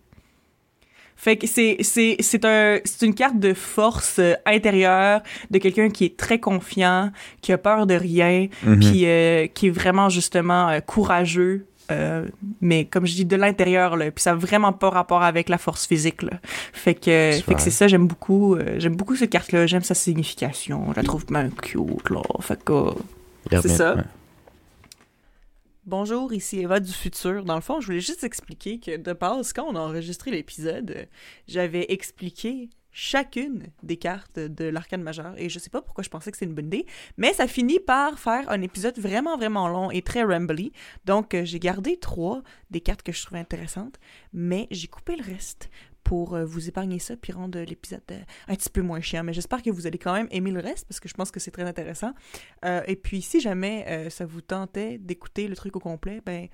fait 1.15 1.37
que 1.37 1.47
c'est 1.47 1.77
c'est 1.81 2.17
c'est 2.19 2.43
un 2.45 2.79
c'est 2.83 3.05
une 3.05 3.13
carte 3.15 3.39
de 3.39 3.53
force 3.53 4.17
euh, 4.19 4.33
intérieure 4.45 5.21
de 5.51 5.57
quelqu'un 5.57 5.89
qui 5.89 6.05
est 6.05 6.17
très 6.17 6.39
confiant, 6.39 7.11
qui 7.41 7.51
a 7.53 7.57
peur 7.57 7.85
de 7.87 7.93
rien, 7.95 8.47
Mhm. 8.63 8.79
puis 8.79 9.05
euh, 9.05 9.47
qui 9.47 9.67
est 9.67 9.71
vraiment 9.71 10.09
justement 10.09 10.69
euh, 10.69 10.79
courageux. 10.79 11.65
euh, 11.91 12.25
mais 12.61 12.85
comme 12.85 13.05
je 13.05 13.13
dis 13.13 13.25
de 13.25 13.35
l'intérieur 13.35 13.97
là, 13.97 14.09
puis 14.09 14.21
ça 14.23 14.31
a 14.31 14.35
vraiment 14.35 14.71
pas 14.71 14.89
rapport 14.89 15.21
avec 15.21 15.49
la 15.49 15.57
force 15.57 15.85
physique 15.85 16.21
là. 16.23 16.39
Fait 16.71 16.93
que 16.95 17.31
fait 17.45 17.53
que 17.55 17.61
c'est 17.61 17.69
ça 17.71 17.87
j'aime 17.89 18.07
beaucoup 18.07 18.57
j'aime 18.77 18.95
beaucoup 18.95 19.15
cette 19.17 19.29
carte 19.29 19.51
là, 19.51 19.67
j'aime 19.67 19.83
sa 19.83 19.93
signification, 19.93 20.85
je 20.91 20.95
la 20.95 21.03
trouve 21.03 21.25
même 21.29 21.51
cute 21.51 22.09
là. 22.09 22.21
Fait 22.39 22.57
que 22.63 22.73
c'est 23.51 23.67
ça. 23.67 23.95
ouais. 23.95 24.01
Bonjour, 25.85 26.31
ici 26.31 26.59
Eva 26.59 26.79
du 26.79 26.93
futur. 26.93 27.43
Dans 27.43 27.55
le 27.55 27.61
fond, 27.61 27.81
je 27.81 27.87
voulais 27.87 27.99
juste 27.99 28.23
expliquer 28.23 28.79
que 28.79 28.95
de 28.95 29.11
base, 29.11 29.51
quand 29.51 29.65
on 29.65 29.75
a 29.75 29.81
enregistré 29.81 30.31
l'épisode, 30.31 31.09
j'avais 31.45 31.91
expliqué 31.91 32.69
chacune 32.93 33.67
des 33.81 33.97
cartes 33.97 34.39
de 34.39 34.63
l'arcane 34.63 35.03
majeur 35.03 35.33
et 35.35 35.49
je 35.49 35.59
sais 35.59 35.69
pas 35.69 35.81
pourquoi 35.81 36.05
je 36.05 36.09
pensais 36.09 36.31
que 36.31 36.37
c'est 36.37 36.45
une 36.45 36.53
bonne 36.53 36.67
idée, 36.67 36.85
mais 37.17 37.33
ça 37.33 37.47
finit 37.47 37.81
par 37.81 38.17
faire 38.17 38.49
un 38.49 38.61
épisode 38.61 38.97
vraiment 38.97 39.35
vraiment 39.35 39.67
long 39.67 39.91
et 39.91 40.01
très 40.01 40.23
rambly. 40.23 40.71
Donc 41.03 41.33
euh, 41.33 41.43
j'ai 41.43 41.59
gardé 41.59 41.97
trois 41.97 42.43
des 42.69 42.79
cartes 42.79 43.03
que 43.03 43.11
je 43.11 43.21
trouvais 43.21 43.41
intéressantes, 43.41 43.99
mais 44.31 44.69
j'ai 44.71 44.87
coupé 44.87 45.17
le 45.17 45.23
reste 45.25 45.69
pour 46.03 46.35
euh, 46.35 46.45
vous 46.45 46.67
épargner 46.67 46.99
ça 46.99 47.15
puis 47.15 47.31
rendre 47.31 47.59
l'épisode 47.59 48.01
euh, 48.11 48.19
un 48.47 48.55
petit 48.55 48.69
peu 48.69 48.81
moins 48.81 49.01
chiant. 49.01 49.23
Mais 49.23 49.33
j'espère 49.33 49.61
que 49.61 49.69
vous 49.69 49.87
allez 49.87 49.97
quand 49.97 50.13
même 50.13 50.27
aimer 50.31 50.51
le 50.51 50.59
reste 50.59 50.87
parce 50.87 50.99
que 50.99 51.09
je 51.09 51.13
pense 51.13 51.31
que 51.31 51.39
c'est 51.39 51.51
très 51.51 51.63
intéressant. 51.63 52.13
Euh, 52.65 52.81
et 52.87 52.95
puis, 52.95 53.21
si 53.21 53.39
jamais 53.39 53.85
euh, 53.87 54.09
ça 54.09 54.25
vous 54.25 54.41
tentait 54.41 54.97
d'écouter 54.97 55.47
le 55.47 55.55
truc 55.55 55.75
au 55.75 55.79
complet, 55.79 56.21
ben, 56.25 56.47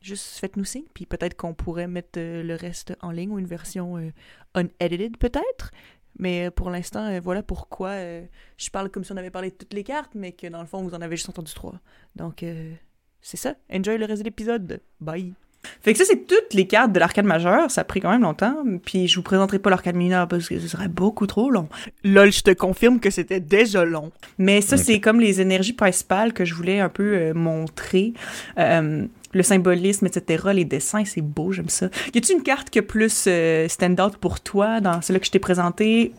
juste 0.00 0.38
faites-nous 0.38 0.64
signe, 0.64 0.84
puis 0.94 1.06
peut-être 1.06 1.36
qu'on 1.36 1.54
pourrait 1.54 1.88
mettre 1.88 2.18
euh, 2.18 2.42
le 2.42 2.54
reste 2.54 2.96
en 3.00 3.10
ligne 3.10 3.30
ou 3.30 3.38
une 3.38 3.46
version 3.46 3.98
euh, 3.98 4.10
unedited, 4.54 5.16
peut-être. 5.16 5.70
Mais 6.18 6.46
euh, 6.46 6.50
pour 6.50 6.70
l'instant, 6.70 7.06
euh, 7.06 7.20
voilà 7.20 7.42
pourquoi 7.42 7.90
euh, 7.90 8.24
je 8.56 8.70
parle 8.70 8.90
comme 8.90 9.04
si 9.04 9.12
on 9.12 9.16
avait 9.16 9.30
parlé 9.30 9.50
de 9.50 9.56
toutes 9.56 9.74
les 9.74 9.84
cartes, 9.84 10.14
mais 10.14 10.32
que 10.32 10.46
dans 10.46 10.60
le 10.60 10.66
fond, 10.66 10.82
vous 10.82 10.94
en 10.94 11.00
avez 11.02 11.16
juste 11.16 11.28
entendu 11.28 11.52
trois. 11.52 11.80
Donc, 12.14 12.42
euh, 12.42 12.72
c'est 13.20 13.36
ça. 13.36 13.56
Enjoy 13.70 13.98
le 13.98 14.06
reste 14.06 14.22
de 14.22 14.24
l'épisode. 14.24 14.80
Bye. 15.00 15.34
Fait 15.82 15.92
que 15.92 15.98
ça, 15.98 16.04
c'est 16.04 16.26
toutes 16.26 16.54
les 16.54 16.66
cartes 16.66 16.92
de 16.92 16.98
l'arcade 16.98 17.24
majeur. 17.24 17.70
Ça 17.70 17.82
a 17.82 17.84
pris 17.84 18.00
quand 18.00 18.10
même 18.10 18.22
longtemps. 18.22 18.56
Puis 18.84 19.08
je 19.08 19.16
vous 19.16 19.22
présenterai 19.22 19.58
pas 19.58 19.70
l'arcade 19.70 19.96
mineur 19.96 20.28
parce 20.28 20.48
que 20.48 20.58
ce 20.58 20.68
serait 20.68 20.88
beaucoup 20.88 21.26
trop 21.26 21.50
long. 21.50 21.68
Lol, 22.04 22.32
je 22.32 22.42
te 22.42 22.50
confirme 22.50 23.00
que 23.00 23.10
c'était 23.10 23.40
déjà 23.40 23.84
long. 23.84 24.10
Mais 24.38 24.60
ça, 24.60 24.76
c'est 24.76 25.00
comme 25.00 25.20
les 25.20 25.40
énergies 25.40 25.72
principales 25.72 26.32
que 26.32 26.44
je 26.44 26.54
voulais 26.54 26.80
un 26.80 26.88
peu 26.88 27.14
euh, 27.14 27.34
montrer. 27.34 28.12
Euh, 28.58 29.06
le 29.32 29.42
symbolisme, 29.42 30.06
etc., 30.06 30.44
les 30.54 30.64
dessins, 30.64 31.04
c'est 31.04 31.20
beau, 31.20 31.52
j'aime 31.52 31.68
ça. 31.68 31.88
Y 32.14 32.18
a-tu 32.18 32.32
une 32.32 32.42
carte 32.42 32.70
qui 32.70 32.78
a 32.78 32.82
plus 32.82 33.26
euh, 33.28 33.68
stand-out 33.68 34.16
pour 34.16 34.40
toi 34.40 34.80
dans 34.80 35.02
celle 35.02 35.20
que 35.20 35.26
je 35.26 35.30
t'ai 35.30 35.38
présentée? 35.38 36.12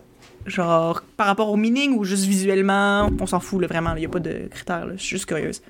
Genre, 0.46 1.04
par 1.18 1.28
rapport 1.28 1.50
au 1.50 1.58
meaning 1.58 1.98
ou 1.98 2.04
juste 2.04 2.26
visuellement? 2.26 3.10
On 3.20 3.26
s'en 3.26 3.40
fout, 3.40 3.62
là, 3.62 3.68
vraiment. 3.68 3.96
Il 3.96 4.04
y 4.04 4.06
a 4.06 4.10
pas 4.10 4.20
de 4.20 4.48
critères, 4.50 4.86
là. 4.86 4.94
Je 4.96 5.02
suis 5.02 5.16
juste 5.18 5.26
curieuse. 5.26 5.62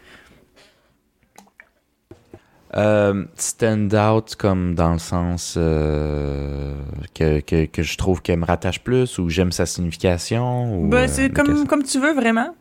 Euh, 2.75 3.23
stand 3.37 3.93
out 3.95 4.35
comme 4.35 4.75
dans 4.75 4.91
le 4.91 4.99
sens 4.99 5.55
euh, 5.57 6.73
que, 7.15 7.39
que, 7.39 7.65
que 7.65 7.81
je 7.81 7.97
trouve 7.97 8.21
qu'elle 8.21 8.39
me 8.39 8.45
rattache 8.45 8.81
plus 8.81 9.19
ou 9.19 9.29
j'aime 9.29 9.53
sa 9.53 9.65
signification 9.65 10.77
ou, 10.77 10.89
Ben, 10.89 10.97
euh, 10.97 11.07
c'est 11.07 11.29
comme, 11.29 11.65
comme 11.65 11.83
tu 11.83 11.97
veux, 11.99 12.13
vraiment. 12.13 12.53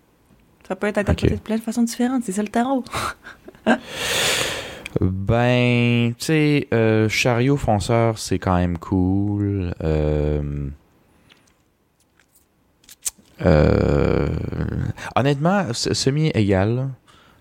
Ça 0.69 0.77
peut 0.77 0.87
être 0.87 0.99
interprété 0.99 1.35
de 1.35 1.41
plein 1.41 1.57
de 1.57 1.61
façons 1.61 1.83
différentes. 1.83 2.23
C'est 2.25 2.33
ça 2.33 2.43
le 2.43 2.49
tarot. 2.49 2.85
Ben, 4.99 6.15
tu 6.19 6.25
sais, 6.25 6.69
euh, 6.73 7.07
chariot 7.11 7.59
fonceur, 7.59 8.17
c'est 8.19 8.39
quand 8.39 8.57
même 8.57 8.79
cool. 8.79 9.75
Honnêtement, 15.15 15.67
semi-égal. 15.75 16.89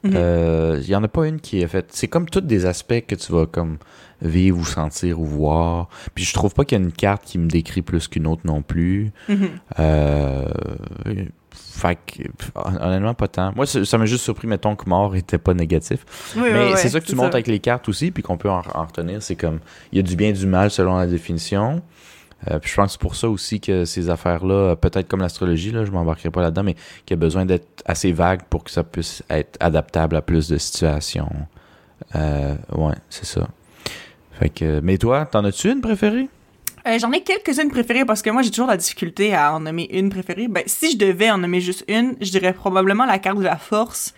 Là. 0.06 0.10
Mhm. 0.12 0.16
Euh, 0.18 0.80
Il 0.82 0.90
y 0.90 0.96
en 0.96 1.04
a 1.04 1.08
pas 1.08 1.28
une 1.28 1.40
qui 1.40 1.62
est 1.62 1.68
faite. 1.68 1.88
C'est 1.92 2.08
comme 2.08 2.28
tous 2.30 2.42
des 2.42 2.66
aspects 2.66 3.04
que 3.08 3.16
tu 3.16 3.32
vas 3.32 3.46
comme 3.46 3.78
vivre 4.22 4.58
ou 4.60 4.66
sentir 4.66 5.20
ou 5.20 5.26
voir. 5.26 5.90
Puis 6.14 6.24
je 6.24 6.34
trouve 6.34 6.54
pas 6.54 6.64
qu'il 6.66 6.78
y 6.78 6.82
a 6.82 6.84
une 6.84 6.92
carte 6.94 7.24
qui 7.26 7.38
me 7.38 7.48
décrit 7.48 7.82
plus 7.82 8.08
qu'une 8.08 8.28
autre 8.28 8.42
non 8.46 8.62
plus. 8.62 9.12
Mhm. 9.30 9.50
Euh, 9.80 10.48
fait 11.54 11.98
que, 12.06 12.24
honnêtement, 12.56 13.14
pas 13.14 13.28
tant. 13.28 13.52
Moi, 13.56 13.66
ça 13.66 13.98
m'a 13.98 14.06
juste 14.06 14.24
surpris, 14.24 14.48
mettons, 14.48 14.76
que 14.76 14.90
mort 14.90 15.16
était 15.16 15.38
pas 15.38 15.54
négatif. 15.54 16.06
Oui, 16.38 16.44
Mais 16.52 16.76
c'est 16.78 16.90
ça 16.90 17.00
que 17.00 17.06
tu 17.06 17.16
montres 17.16 17.32
ça. 17.32 17.36
avec 17.36 17.48
les 17.48 17.60
cartes 17.60 17.88
aussi, 17.90 18.12
puis 18.12 18.24
qu'on 18.24 18.38
peut 18.38 18.50
en, 18.50 18.62
en 18.74 18.86
retenir. 18.86 19.22
C'est 19.22 19.36
comme, 19.36 19.60
il 19.92 19.98
y 19.98 20.00
a 20.00 20.04
du 20.04 20.16
bien 20.16 20.30
et 20.30 20.34
du 20.34 20.48
mal 20.48 20.72
selon 20.72 20.98
la 20.98 21.08
définition. 21.08 21.82
Euh, 22.52 22.60
je 22.62 22.76
pense 22.76 22.88
que 22.88 22.92
c'est 22.94 23.02
pour 23.02 23.16
ça 23.16 23.30
aussi 23.30 23.60
que 23.60 23.86
ces 23.86 24.10
affaires-là, 24.10 24.54
euh, 24.54 24.76
peut-être 24.76 25.08
comme 25.08 25.22
l'astrologie, 25.22 25.72
là, 25.72 25.86
je 25.86 25.92
m'embarquerai 25.92 26.30
pas 26.30 26.42
là-dedans, 26.42 26.64
mais 26.64 26.74
qu'il 26.74 27.12
y 27.12 27.14
a 27.14 27.18
besoin 27.18 27.46
d'être 27.46 27.82
assez 27.86 28.12
vague 28.12 28.44
pour 28.50 28.64
que 28.64 28.72
ça 28.72 28.84
puisse 28.84 29.24
être 29.30 29.58
adaptable 29.60 30.16
à 30.16 30.22
plus 30.22 30.48
de 30.48 30.58
situations. 30.58 31.30
Euh, 32.16 32.56
ouais, 32.74 32.96
c'est 33.10 33.26
ça. 33.26 33.48
Fait 34.34 34.82
mais 34.84 34.98
toi, 34.98 35.26
t'en 35.26 35.46
as-tu 35.46 35.72
une 35.72 35.82
préférée? 35.82 36.28
J'en 37.00 37.12
ai 37.14 37.22
quelques-unes 37.22 37.72
préférées 37.72 38.06
parce 38.06 38.22
que 38.22 38.30
moi, 38.30 38.44
j'ai 38.44 38.52
toujours 38.52 38.68
la 38.68 38.78
difficulté 38.78 39.34
à 39.34 39.56
en 39.56 39.62
nommer 39.62 39.88
une 39.92 40.10
préférée. 40.10 40.48
Ben, 40.48 40.62
si 40.68 40.92
je 40.92 40.98
devais 40.98 41.32
en 41.32 41.40
nommer 41.40 41.60
juste 41.60 41.84
une, 41.88 42.16
je 42.22 42.30
dirais 42.30 42.54
probablement 42.54 43.06
la 43.06 43.18
carte 43.18 43.40
de 43.40 43.44
la 43.44 43.58
force. 43.58 44.14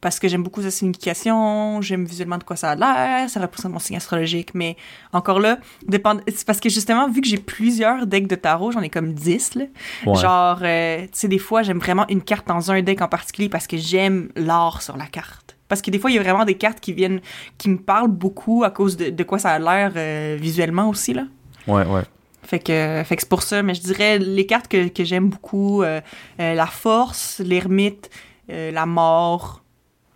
Parce 0.00 0.18
que 0.18 0.28
j'aime 0.28 0.42
beaucoup 0.42 0.62
sa 0.62 0.70
signification, 0.70 1.82
j'aime 1.82 2.06
visuellement 2.06 2.38
de 2.38 2.44
quoi 2.44 2.56
ça 2.56 2.70
a 2.70 2.74
l'air, 2.74 3.28
ça 3.28 3.38
représente 3.38 3.72
mon 3.72 3.78
signe 3.78 3.96
astrologique, 3.96 4.54
mais 4.54 4.76
encore 5.12 5.40
là, 5.40 5.58
dépend... 5.86 6.16
c'est 6.26 6.46
parce 6.46 6.58
que 6.58 6.70
justement, 6.70 7.08
vu 7.10 7.20
que 7.20 7.28
j'ai 7.28 7.36
plusieurs 7.36 8.06
decks 8.06 8.26
de 8.26 8.34
tarot, 8.34 8.72
j'en 8.72 8.80
ai 8.80 8.88
comme 8.88 9.12
10, 9.12 9.56
là. 9.56 9.64
Ouais. 10.06 10.14
Genre, 10.14 10.58
euh, 10.62 11.02
tu 11.02 11.08
sais, 11.12 11.28
des 11.28 11.38
fois, 11.38 11.62
j'aime 11.62 11.78
vraiment 11.78 12.06
une 12.08 12.22
carte 12.22 12.48
dans 12.48 12.70
un 12.70 12.80
deck 12.80 13.02
en 13.02 13.08
particulier 13.08 13.50
parce 13.50 13.66
que 13.66 13.76
j'aime 13.76 14.30
l'art 14.36 14.80
sur 14.80 14.96
la 14.96 15.06
carte. 15.06 15.56
Parce 15.68 15.82
que 15.82 15.90
des 15.90 15.98
fois, 15.98 16.10
il 16.10 16.14
y 16.14 16.18
a 16.18 16.22
vraiment 16.22 16.46
des 16.46 16.56
cartes 16.56 16.80
qui 16.80 16.94
viennent, 16.94 17.20
qui 17.58 17.68
me 17.68 17.76
parlent 17.76 18.10
beaucoup 18.10 18.64
à 18.64 18.70
cause 18.70 18.96
de, 18.96 19.10
de 19.10 19.22
quoi 19.22 19.38
ça 19.38 19.50
a 19.50 19.58
l'air 19.58 19.92
euh, 19.96 20.38
visuellement 20.40 20.88
aussi, 20.88 21.12
là. 21.12 21.24
Ouais, 21.66 21.84
ouais. 21.84 22.02
Fait 22.42 22.58
que, 22.58 23.02
fait 23.04 23.16
que 23.16 23.22
c'est 23.22 23.28
pour 23.28 23.42
ça, 23.42 23.62
mais 23.62 23.74
je 23.74 23.82
dirais 23.82 24.18
les 24.18 24.46
cartes 24.46 24.66
que, 24.66 24.88
que 24.88 25.04
j'aime 25.04 25.28
beaucoup, 25.28 25.82
euh, 25.82 26.00
la 26.38 26.66
force, 26.66 27.40
l'ermite, 27.44 28.08
la 28.48 28.86
mort. 28.86 29.62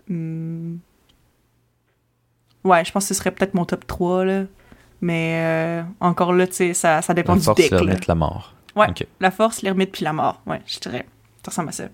Hmm. 0.08 0.76
Ouais, 2.64 2.84
je 2.84 2.92
pense 2.92 3.04
que 3.04 3.08
ce 3.14 3.14
serait 3.14 3.30
peut-être 3.30 3.54
mon 3.54 3.64
top 3.64 3.86
3, 3.86 4.24
là. 4.24 4.44
Mais 5.00 5.40
euh, 5.44 5.82
encore 6.00 6.32
là, 6.32 6.46
tu 6.46 6.54
sais, 6.54 6.74
ça, 6.74 7.02
ça 7.02 7.12
dépend 7.12 7.34
La 7.34 7.38
du 7.40 7.44
force, 7.44 7.56
deck. 7.58 7.66
c'est 7.68 7.74
là. 7.74 7.80
remettre 7.82 8.04
la 8.08 8.14
mort. 8.14 8.54
Ouais, 8.74 8.86
la 9.20 9.30
force, 9.30 9.60
l'ermite 9.62 9.92
puis 9.92 10.04
la 10.04 10.12
mort. 10.14 10.40
Ouais, 10.46 10.60
je 10.66 10.78
dirais. 10.80 11.06
Ça 11.44 11.50
ressemble 11.50 11.68
à 11.68 11.72
ça. 11.72 11.84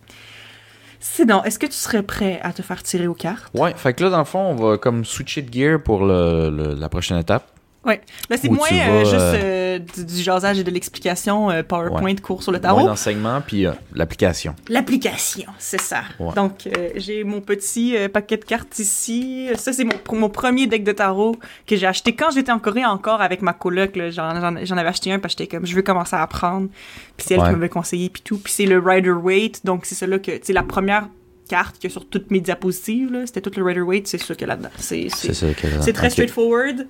Sinon, 1.00 1.42
est-ce 1.44 1.58
que 1.58 1.66
tu 1.66 1.72
serais 1.72 2.02
prêt 2.02 2.40
à 2.42 2.52
te 2.52 2.62
faire 2.62 2.82
tirer 2.82 3.06
aux 3.06 3.14
cartes? 3.14 3.50
Ouais, 3.54 3.74
fait 3.74 3.94
que 3.94 4.04
là, 4.04 4.10
dans 4.10 4.18
le 4.18 4.24
fond, 4.24 4.38
on 4.40 4.54
va 4.54 4.78
comme 4.78 5.04
switcher 5.04 5.42
de 5.42 5.52
gear 5.52 5.82
pour 5.82 6.04
le, 6.04 6.50
le- 6.50 6.74
la 6.74 6.88
prochaine 6.88 7.18
étape. 7.18 7.50
Ouais. 7.84 8.00
Là, 8.28 8.36
c'est 8.36 8.50
moins 8.50 8.68
euh, 8.70 8.98
vas, 8.98 9.04
juste 9.04 9.14
euh, 9.14 9.76
euh, 9.76 9.78
du, 9.78 10.04
du 10.04 10.22
jasage 10.22 10.58
et 10.58 10.64
de 10.64 10.70
l'explication 10.70 11.48
PowerPoint 11.66 12.16
cours 12.16 12.42
sur 12.42 12.52
le 12.52 12.58
Moins 12.58 12.68
tarot. 12.68 12.86
d'enseignement, 12.86 13.40
puis 13.40 13.66
l'application. 13.94 14.54
L'application, 14.68 15.46
c'est 15.58 15.80
ça. 15.80 16.02
Ouais. 16.18 16.34
Donc, 16.34 16.68
j'ai 16.96 17.24
mon 17.24 17.40
petit 17.40 17.96
paquet 18.12 18.36
de 18.36 18.44
cartes 18.44 18.78
ici. 18.78 19.48
Ça, 19.56 19.72
c'est 19.72 19.84
mon, 19.84 19.94
mon 20.12 20.28
premier 20.28 20.66
deck 20.66 20.84
de 20.84 20.92
tarot 20.92 21.36
que 21.66 21.76
j'ai 21.76 21.86
acheté 21.86 22.14
quand 22.14 22.30
j'étais 22.30 22.52
en 22.52 22.58
Corée 22.58 22.84
encore 22.84 23.22
avec 23.22 23.40
ma 23.40 23.54
coloc. 23.54 23.98
J'en, 24.10 24.28
avais 24.28 24.88
acheté 24.88 25.12
un 25.12 25.18
parce 25.18 25.34
que 25.34 25.42
j'étais 25.42 25.56
comme, 25.56 25.66
je 25.66 25.74
veux 25.74 25.82
commencer 25.82 26.16
à 26.16 26.22
apprendre. 26.22 26.68
Puis 27.16 27.26
c'est 27.28 27.34
elle 27.34 27.40
Ouais. 27.40 27.46
qui 27.46 27.52
m'avait 27.52 27.68
conseillé, 27.70 28.10
puis 28.10 28.22
tout. 28.22 28.36
Puis 28.36 28.52
c'est 28.52 28.66
le 28.66 28.78
Rider 28.78 29.10
Waite. 29.12 29.64
Donc, 29.64 29.86
c'est 29.86 29.94
celui 29.94 30.20
que, 30.20 30.32
tu 30.32 30.40
sais, 30.42 30.52
la 30.52 30.62
première 30.62 31.08
carte 31.48 31.78
qu'il 31.78 31.90
y 31.90 31.92
a 31.92 31.92
sur 31.92 32.06
toutes 32.06 32.30
mes 32.30 32.40
diapositives, 32.40 33.22
c'était 33.26 33.40
tout 33.40 33.50
le 33.56 33.64
Rider 33.64 33.80
Waite, 33.80 34.06
c'est 34.06 34.18
ça 34.18 34.34
qu'il 34.34 34.46
y 34.46 34.50
a 34.50 34.54
là-dedans. 34.54 34.70
C'est, 34.78 35.92
très 35.92 36.10
straightforward, 36.10 36.86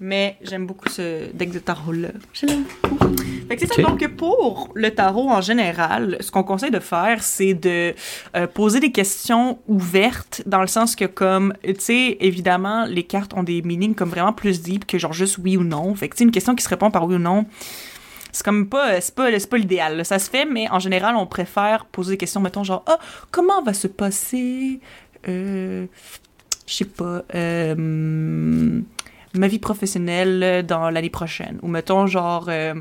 mais 0.00 0.36
j'aime 0.42 0.66
beaucoup 0.66 0.88
ce 0.88 1.32
deck 1.32 1.52
de 1.52 1.58
tarot-là. 1.58 2.08
Je 2.32 2.46
l'aime 2.46 2.64
beaucoup. 2.82 3.14
Fait 3.48 3.56
que 3.56 3.60
c'est 3.66 3.74
ça. 3.74 3.82
Donc, 3.82 4.06
pour 4.16 4.70
le 4.74 4.90
tarot 4.90 5.30
en 5.30 5.40
général, 5.40 6.16
ce 6.20 6.30
qu'on 6.30 6.42
conseille 6.42 6.70
de 6.70 6.80
faire, 6.80 7.22
c'est 7.22 7.54
de 7.54 7.94
euh, 8.36 8.46
poser 8.46 8.80
des 8.80 8.90
questions 8.92 9.58
ouvertes, 9.68 10.42
dans 10.46 10.60
le 10.60 10.66
sens 10.66 10.96
que, 10.96 11.04
comme, 11.04 11.54
tu 11.62 11.74
sais, 11.78 12.16
évidemment, 12.20 12.86
les 12.86 13.04
cartes 13.04 13.34
ont 13.34 13.42
des 13.42 13.62
meanings 13.62 13.94
comme 13.94 14.10
vraiment 14.10 14.32
plus 14.32 14.62
deep 14.62 14.86
que 14.86 14.98
genre 14.98 15.12
juste 15.12 15.38
oui 15.38 15.56
ou 15.56 15.64
non. 15.64 15.94
Fait 15.94 16.08
que, 16.08 16.14
tu 16.14 16.18
sais, 16.18 16.24
une 16.24 16.30
question 16.30 16.54
qui 16.54 16.64
se 16.64 16.68
répond 16.68 16.90
par 16.90 17.06
oui 17.06 17.16
ou 17.16 17.18
non, 17.18 17.46
c'est 18.32 18.44
comme 18.44 18.68
pas, 18.68 19.00
c'est 19.00 19.14
pas, 19.14 19.30
c'est 19.38 19.48
pas 19.48 19.58
l'idéal. 19.58 20.04
Ça 20.04 20.18
se 20.18 20.28
fait, 20.28 20.44
mais 20.44 20.68
en 20.70 20.80
général, 20.80 21.14
on 21.14 21.26
préfère 21.26 21.84
poser 21.86 22.12
des 22.12 22.18
questions, 22.18 22.40
mettons, 22.40 22.64
genre, 22.64 22.82
ah, 22.86 22.98
comment 23.30 23.62
va 23.62 23.72
se 23.72 23.86
passer, 23.86 24.80
euh, 25.28 25.86
je 26.66 26.74
sais 26.74 26.84
pas, 26.84 27.22
euh, 27.34 28.80
ma 29.34 29.48
vie 29.48 29.58
professionnelle 29.58 30.64
dans 30.66 30.90
l'année 30.90 31.10
prochaine. 31.10 31.58
Ou 31.62 31.68
mettons, 31.68 32.06
genre, 32.06 32.46
euh, 32.48 32.74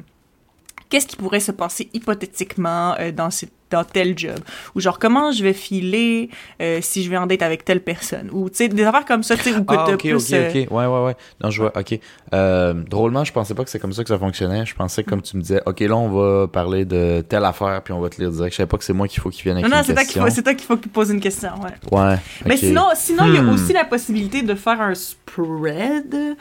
qu'est-ce 0.89 1.07
qui 1.07 1.15
pourrait 1.15 1.39
se 1.39 1.51
passer 1.51 1.89
hypothétiquement 1.93 2.95
euh, 2.99 3.11
dans, 3.11 3.31
ce- 3.31 3.45
dans 3.73 3.83
tel 3.83 4.17
job? 4.17 4.37
Ou 4.75 4.79
genre, 4.79 4.97
comment 4.99 5.31
je 5.31 5.43
vais 5.43 5.53
filer 5.53 6.29
euh, 6.61 6.79
si 6.81 7.03
je 7.03 7.09
vais 7.09 7.17
en 7.17 7.27
date 7.27 7.41
avec 7.41 7.65
telle 7.65 7.81
personne? 7.81 8.29
Ou, 8.31 8.49
tu 8.49 8.57
sais, 8.57 8.67
des 8.69 8.83
affaires 8.83 9.05
comme 9.05 9.23
ça, 9.23 9.35
tu 9.35 9.43
sais, 9.43 9.55
ou 9.55 9.63
que 9.65 9.75
Ah, 9.75 9.87
ok, 9.91 9.99
plus... 9.99 10.13
ok, 10.15 10.33
euh, 10.33 10.49
ok. 10.49 10.71
Ouais, 10.71 10.85
ouais, 10.85 11.03
ouais. 11.05 11.15
Non, 11.43 11.49
je 11.49 11.61
vois, 11.61 11.71
ok. 11.77 11.99
Euh, 12.33 12.73
drôlement, 12.89 13.23
je 13.23 13.33
pensais 13.33 13.53
pas 13.53 13.63
que 13.63 13.69
c'est 13.69 13.79
comme 13.79 13.93
ça 13.93 14.03
que 14.03 14.09
ça 14.09 14.17
fonctionnait. 14.17 14.65
Je 14.65 14.75
pensais 14.75 15.03
que, 15.03 15.09
comme 15.09 15.21
tu 15.21 15.35
me 15.37 15.41
disais, 15.41 15.61
ok, 15.65 15.79
là, 15.81 15.95
on 15.97 16.09
va 16.09 16.47
parler 16.47 16.85
de 16.85 17.23
telle 17.27 17.45
affaire, 17.45 17.81
puis 17.83 17.93
on 17.93 17.99
va 17.99 18.09
te 18.09 18.21
lire 18.21 18.31
direct. 18.31 18.53
Je 18.53 18.57
savais 18.57 18.67
pas 18.67 18.77
que 18.77 18.83
c'est 18.85 18.93
moi 18.93 19.07
qu'il 19.07 19.21
faut 19.21 19.29
qu'il 19.29 19.43
vienne 19.43 19.57
avec 19.57 19.69
Non, 19.69 19.75
non, 19.75 19.81
une 19.81 19.83
c'est 19.87 19.93
toi 19.93 20.03
qu'il 20.03 20.07
question. 20.13 20.23
faut, 20.25 20.29
c'est 20.33 20.43
toi 20.43 20.53
qu'il 20.53 20.65
faut 20.67 20.77
que 20.77 20.83
tu 20.83 20.89
poses 20.89 21.09
une 21.09 21.19
question, 21.19 21.49
ouais. 21.63 21.97
Ouais. 21.99 22.15
Mais 22.45 22.53
ok. 22.55 22.59
sinon, 22.59 22.83
sinon 22.95 23.23
il 23.27 23.35
y 23.35 23.37
a 23.37 23.41
Hmm. 23.43 23.49
aussi 23.49 23.73
la 23.73 23.83
possibilité 23.85 24.41
de 24.41 24.55
faire 24.55 24.79
un 24.81 24.93
spread, 24.95 26.35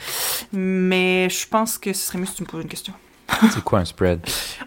mais 0.52 1.28
je 1.30 1.46
pense 1.48 1.78
que 1.78 1.92
ce 1.92 2.06
serait 2.06 2.18
mieux 2.18 2.26
si 2.26 2.34
tu 2.36 2.42
me 2.42 2.46
poses 2.48 2.62
une 2.62 2.68
question. 2.68 2.92
C'est 3.52 3.62
quoi 3.64 3.80
un 3.80 3.84
spread? 3.84 4.20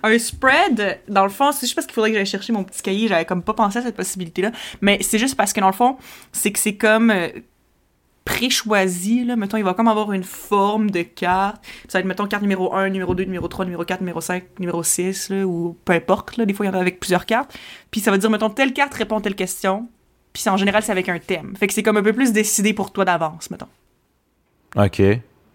Un 0.03 0.17
spread, 0.19 0.99
dans 1.07 1.23
le 1.23 1.29
fond, 1.29 1.51
c'est 1.51 1.61
juste 1.65 1.75
parce 1.75 1.85
qu'il 1.87 1.93
faudrait 1.93 2.11
que 2.11 2.17
j'aille 2.17 2.25
chercher 2.25 2.53
mon 2.53 2.63
petit 2.63 2.81
cahier, 2.81 3.07
j'avais 3.07 3.25
comme 3.25 3.41
pas 3.43 3.53
pensé 3.53 3.79
à 3.79 3.81
cette 3.81 3.95
possibilité-là, 3.95 4.51
mais 4.81 4.99
c'est 5.01 5.19
juste 5.19 5.35
parce 5.35 5.53
que 5.53 5.59
dans 5.61 5.67
le 5.67 5.73
fond, 5.73 5.97
c'est 6.31 6.51
que 6.51 6.59
c'est 6.59 6.75
comme 6.75 7.09
euh, 7.11 7.29
pré-choisi, 8.25 9.23
là, 9.23 9.35
mettons, 9.35 9.57
il 9.57 9.63
va 9.63 9.73
comme 9.73 9.87
avoir 9.87 10.11
une 10.11 10.23
forme 10.23 10.89
de 10.89 11.03
carte, 11.03 11.63
ça 11.87 11.97
va 11.97 11.99
être, 11.99 12.05
mettons, 12.07 12.25
carte 12.25 12.41
numéro 12.41 12.73
1, 12.73 12.89
numéro 12.89 13.13
2, 13.13 13.23
numéro 13.25 13.47
3, 13.47 13.65
numéro 13.65 13.83
4, 13.85 14.01
numéro 14.01 14.19
5, 14.19 14.43
numéro 14.59 14.81
6, 14.83 15.29
là, 15.29 15.45
ou 15.45 15.77
peu 15.85 15.93
importe, 15.93 16.37
là, 16.37 16.45
des 16.45 16.53
fois, 16.53 16.65
il 16.65 16.69
y 16.69 16.71
en 16.71 16.75
a 16.75 16.81
avec 16.81 16.99
plusieurs 16.99 17.25
cartes, 17.25 17.55
puis 17.91 18.01
ça 18.01 18.09
va 18.11 18.17
dire, 18.17 18.29
mettons, 18.29 18.49
telle 18.49 18.73
carte 18.73 18.93
répond 18.95 19.19
à 19.19 19.21
telle 19.21 19.35
question, 19.35 19.87
puis 20.33 20.41
c'est- 20.41 20.49
en 20.49 20.57
général, 20.57 20.81
c'est 20.81 20.91
avec 20.91 21.07
un 21.07 21.19
thème, 21.19 21.55
fait 21.55 21.67
que 21.67 21.73
c'est 21.73 21.83
comme 21.83 21.97
un 21.97 22.03
peu 22.03 22.13
plus 22.13 22.31
décidé 22.33 22.73
pour 22.73 22.91
toi 22.91 23.05
d'avance, 23.05 23.49
mettons. 23.51 23.67
Ok. 24.75 25.01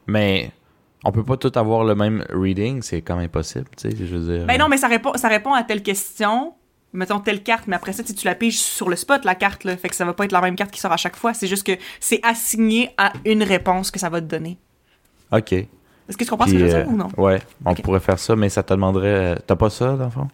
Mais 0.06 0.50
on 1.04 1.12
peut 1.12 1.24
pas 1.24 1.36
tout 1.36 1.52
avoir 1.54 1.84
le 1.84 1.94
même 1.94 2.24
reading, 2.30 2.82
c'est 2.82 3.00
quand 3.02 3.16
même 3.16 3.24
impossible, 3.26 3.66
tu 3.76 3.90
sais, 3.90 3.96
je 3.96 4.16
veux 4.16 4.36
dire. 4.36 4.46
Ben 4.46 4.58
non, 4.58 4.68
mais 4.68 4.76
ça 4.76 4.88
répond, 4.88 5.12
ça 5.14 5.28
répond 5.28 5.52
à 5.52 5.62
telle 5.62 5.82
question. 5.82 6.54
Mettons 6.92 7.20
telle 7.20 7.42
carte, 7.44 7.68
mais 7.68 7.76
après 7.76 7.92
ça, 7.92 8.02
tu 8.02 8.12
la 8.26 8.34
piges 8.34 8.58
sur 8.58 8.88
le 8.88 8.96
spot, 8.96 9.24
la 9.24 9.36
carte, 9.36 9.62
là. 9.62 9.76
Fait 9.76 9.88
que 9.88 9.94
ça 9.94 10.04
va 10.04 10.12
pas 10.12 10.24
être 10.24 10.32
la 10.32 10.40
même 10.40 10.56
carte 10.56 10.72
qui 10.72 10.80
sort 10.80 10.90
à 10.90 10.96
chaque 10.96 11.14
fois. 11.14 11.32
C'est 11.34 11.46
juste 11.46 11.64
que 11.64 11.72
c'est 12.00 12.18
assigné 12.24 12.90
à 12.98 13.12
une 13.24 13.44
réponse 13.44 13.92
que 13.92 14.00
ça 14.00 14.08
va 14.08 14.20
te 14.20 14.26
donner. 14.26 14.58
Ok. 15.30 15.52
Est-ce 15.52 16.16
que 16.16 16.24
tu 16.24 16.30
comprends 16.30 16.46
ce 16.46 16.50
Puis, 16.50 16.58
que 16.60 16.66
je 16.66 16.72
veux 16.72 16.78
euh, 16.80 16.82
dire 16.82 16.92
ou 16.92 16.96
non? 16.96 17.06
Ouais, 17.16 17.40
on 17.64 17.74
pourrait 17.74 18.00
faire 18.00 18.18
ça, 18.18 18.34
mais 18.34 18.48
ça 18.48 18.64
te 18.64 18.74
demanderait. 18.74 19.06
euh, 19.06 19.36
T'as 19.46 19.54
pas 19.54 19.70
ça, 19.70 19.94
dans 19.96 20.06
le 20.06 20.10
fond? 20.10 20.26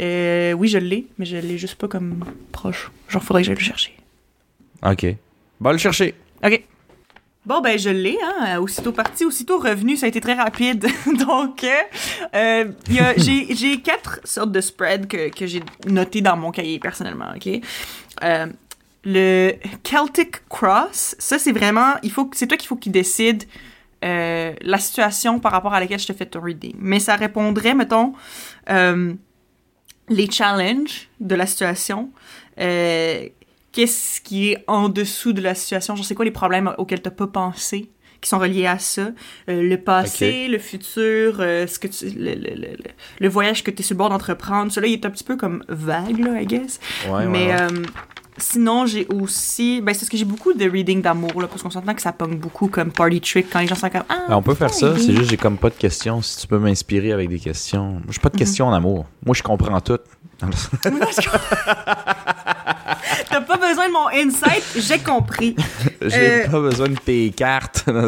Euh, 0.00 0.52
oui, 0.54 0.68
je 0.68 0.78
l'ai, 0.78 1.06
mais 1.18 1.26
je 1.26 1.36
l'ai 1.36 1.58
juste 1.58 1.74
pas 1.74 1.86
comme 1.86 2.24
proche. 2.50 2.90
Genre, 3.08 3.22
faudrait 3.22 3.42
que 3.42 3.46
j'aille 3.48 3.54
le 3.56 3.60
chercher. 3.60 3.94
Ok. 4.82 5.06
Va 5.60 5.72
le 5.72 5.78
chercher. 5.78 6.14
OK. 6.42 6.64
Bon, 7.46 7.60
ben, 7.60 7.78
je 7.78 7.90
l'ai, 7.90 8.16
hein. 8.22 8.58
Aussitôt 8.58 8.92
parti, 8.92 9.24
aussitôt 9.24 9.58
revenu, 9.58 9.96
ça 9.96 10.06
a 10.06 10.08
été 10.08 10.20
très 10.20 10.34
rapide. 10.34 10.86
Donc, 11.26 11.64
euh, 11.64 11.74
euh, 12.34 12.72
j'ai 13.18 13.80
quatre 13.80 14.20
sortes 14.24 14.52
de 14.52 14.60
spreads 14.60 15.06
que, 15.06 15.28
que 15.28 15.46
j'ai 15.46 15.62
notées 15.86 16.22
dans 16.22 16.36
mon 16.36 16.50
cahier, 16.50 16.78
personnellement, 16.78 17.32
OK? 17.36 17.60
Euh, 18.22 18.46
le 19.04 19.52
Celtic 19.82 20.48
Cross, 20.48 21.16
ça, 21.18 21.38
c'est 21.38 21.52
vraiment... 21.52 21.94
il 22.02 22.10
faut 22.10 22.30
C'est 22.32 22.46
toi 22.46 22.56
qu'il 22.56 22.68
faut 22.68 22.76
qu'il 22.76 22.92
décide 22.92 23.44
euh, 24.02 24.54
la 24.62 24.78
situation 24.78 25.38
par 25.38 25.52
rapport 25.52 25.74
à 25.74 25.80
laquelle 25.80 25.98
je 25.98 26.06
te 26.06 26.14
fais 26.14 26.26
ton 26.26 26.40
reading. 26.40 26.74
Mais 26.78 27.00
ça 27.00 27.14
répondrait, 27.14 27.74
mettons, 27.74 28.14
les 30.08 30.30
challenges 30.30 31.08
de 31.20 31.34
la 31.34 31.46
situation, 31.46 32.10
euh, 32.60 33.28
qu'est-ce 33.74 34.20
qui 34.22 34.50
est 34.52 34.64
en 34.68 34.88
dessous 34.88 35.32
de 35.34 35.42
la 35.42 35.54
situation, 35.54 35.94
genre 35.96 36.04
c'est 36.06 36.14
quoi 36.14 36.24
les 36.24 36.30
problèmes 36.30 36.72
auxquels 36.78 37.02
t'as 37.02 37.10
pas 37.10 37.26
pensé 37.26 37.90
qui 38.20 38.30
sont 38.30 38.38
reliés 38.38 38.64
à 38.66 38.78
ça, 38.78 39.08
Euh, 39.50 39.60
le 39.62 39.76
passé, 39.76 40.48
le 40.48 40.58
futur, 40.58 41.36
euh, 41.40 41.66
ce 41.66 41.78
que 41.78 41.88
tu, 41.88 42.06
le, 42.08 42.34
le, 42.34 42.54
le, 42.54 42.68
le- 43.20 43.28
voyage 43.28 43.62
que 43.62 43.70
tu 43.70 43.80
es 43.80 43.84
sur 43.84 43.92
le 43.94 43.98
bord 43.98 44.08
d'entreprendre, 44.08 44.72
cela 44.72 44.86
il 44.86 44.94
est 44.94 45.04
un 45.04 45.10
petit 45.10 45.24
peu 45.24 45.36
comme 45.36 45.62
vague 45.68 46.18
là, 46.24 46.40
I 46.40 46.46
guess. 46.46 46.80
Ouais, 47.10 47.26
Mais 47.26 47.48
ouais, 47.48 47.52
ouais. 47.52 47.60
euh, 47.60 47.82
sinon 48.38 48.86
j'ai 48.86 49.06
aussi, 49.12 49.82
ben 49.82 49.92
c'est 49.92 50.00
parce 50.00 50.08
que 50.08 50.16
j'ai 50.16 50.24
beaucoup 50.24 50.54
de 50.54 50.64
reading 50.70 51.02
d'amour 51.02 51.38
là, 51.42 51.48
parce 51.48 51.62
qu'on 51.62 51.68
s'entend 51.70 51.92
que 51.94 52.00
ça 52.00 52.12
pogne 52.12 52.38
beaucoup 52.38 52.68
comme 52.68 52.90
party 52.92 53.20
trick 53.20 53.46
quand 53.52 53.60
les 53.60 53.66
gens 53.66 53.74
sont 53.74 53.90
comme 53.90 54.04
ah. 54.08 54.24
Ben, 54.28 54.36
on 54.36 54.42
peut 54.42 54.54
faire 54.54 54.72
ça, 54.72 54.96
c'est 54.96 55.12
juste 55.14 55.28
j'ai 55.28 55.36
comme 55.36 55.58
pas 55.58 55.68
de 55.68 55.74
questions. 55.74 56.22
Si 56.22 56.38
tu 56.38 56.46
peux 56.46 56.58
m'inspirer 56.58 57.12
avec 57.12 57.28
des 57.28 57.38
questions. 57.40 58.00
J'ai 58.08 58.12
Mhm. 58.16 58.22
pas 58.22 58.30
de 58.30 58.36
questions 58.38 58.66
en 58.68 58.72
amour. 58.72 59.04
Moi, 59.26 59.34
je 59.34 59.42
comprends 59.42 59.80
tout. 59.82 59.98
T'as 63.30 63.40
pas 63.40 63.56
besoin 63.74 63.88
de 63.88 63.92
mon 63.92 64.08
insight, 64.08 64.64
j'ai 64.76 64.98
compris. 64.98 65.56
J'ai 66.06 66.44
Euh, 66.44 66.48
pas 66.50 66.60
besoin 66.60 66.88
de 66.88 66.96
tes 66.96 67.30
cartes. 67.30 67.84
non, 67.86 68.02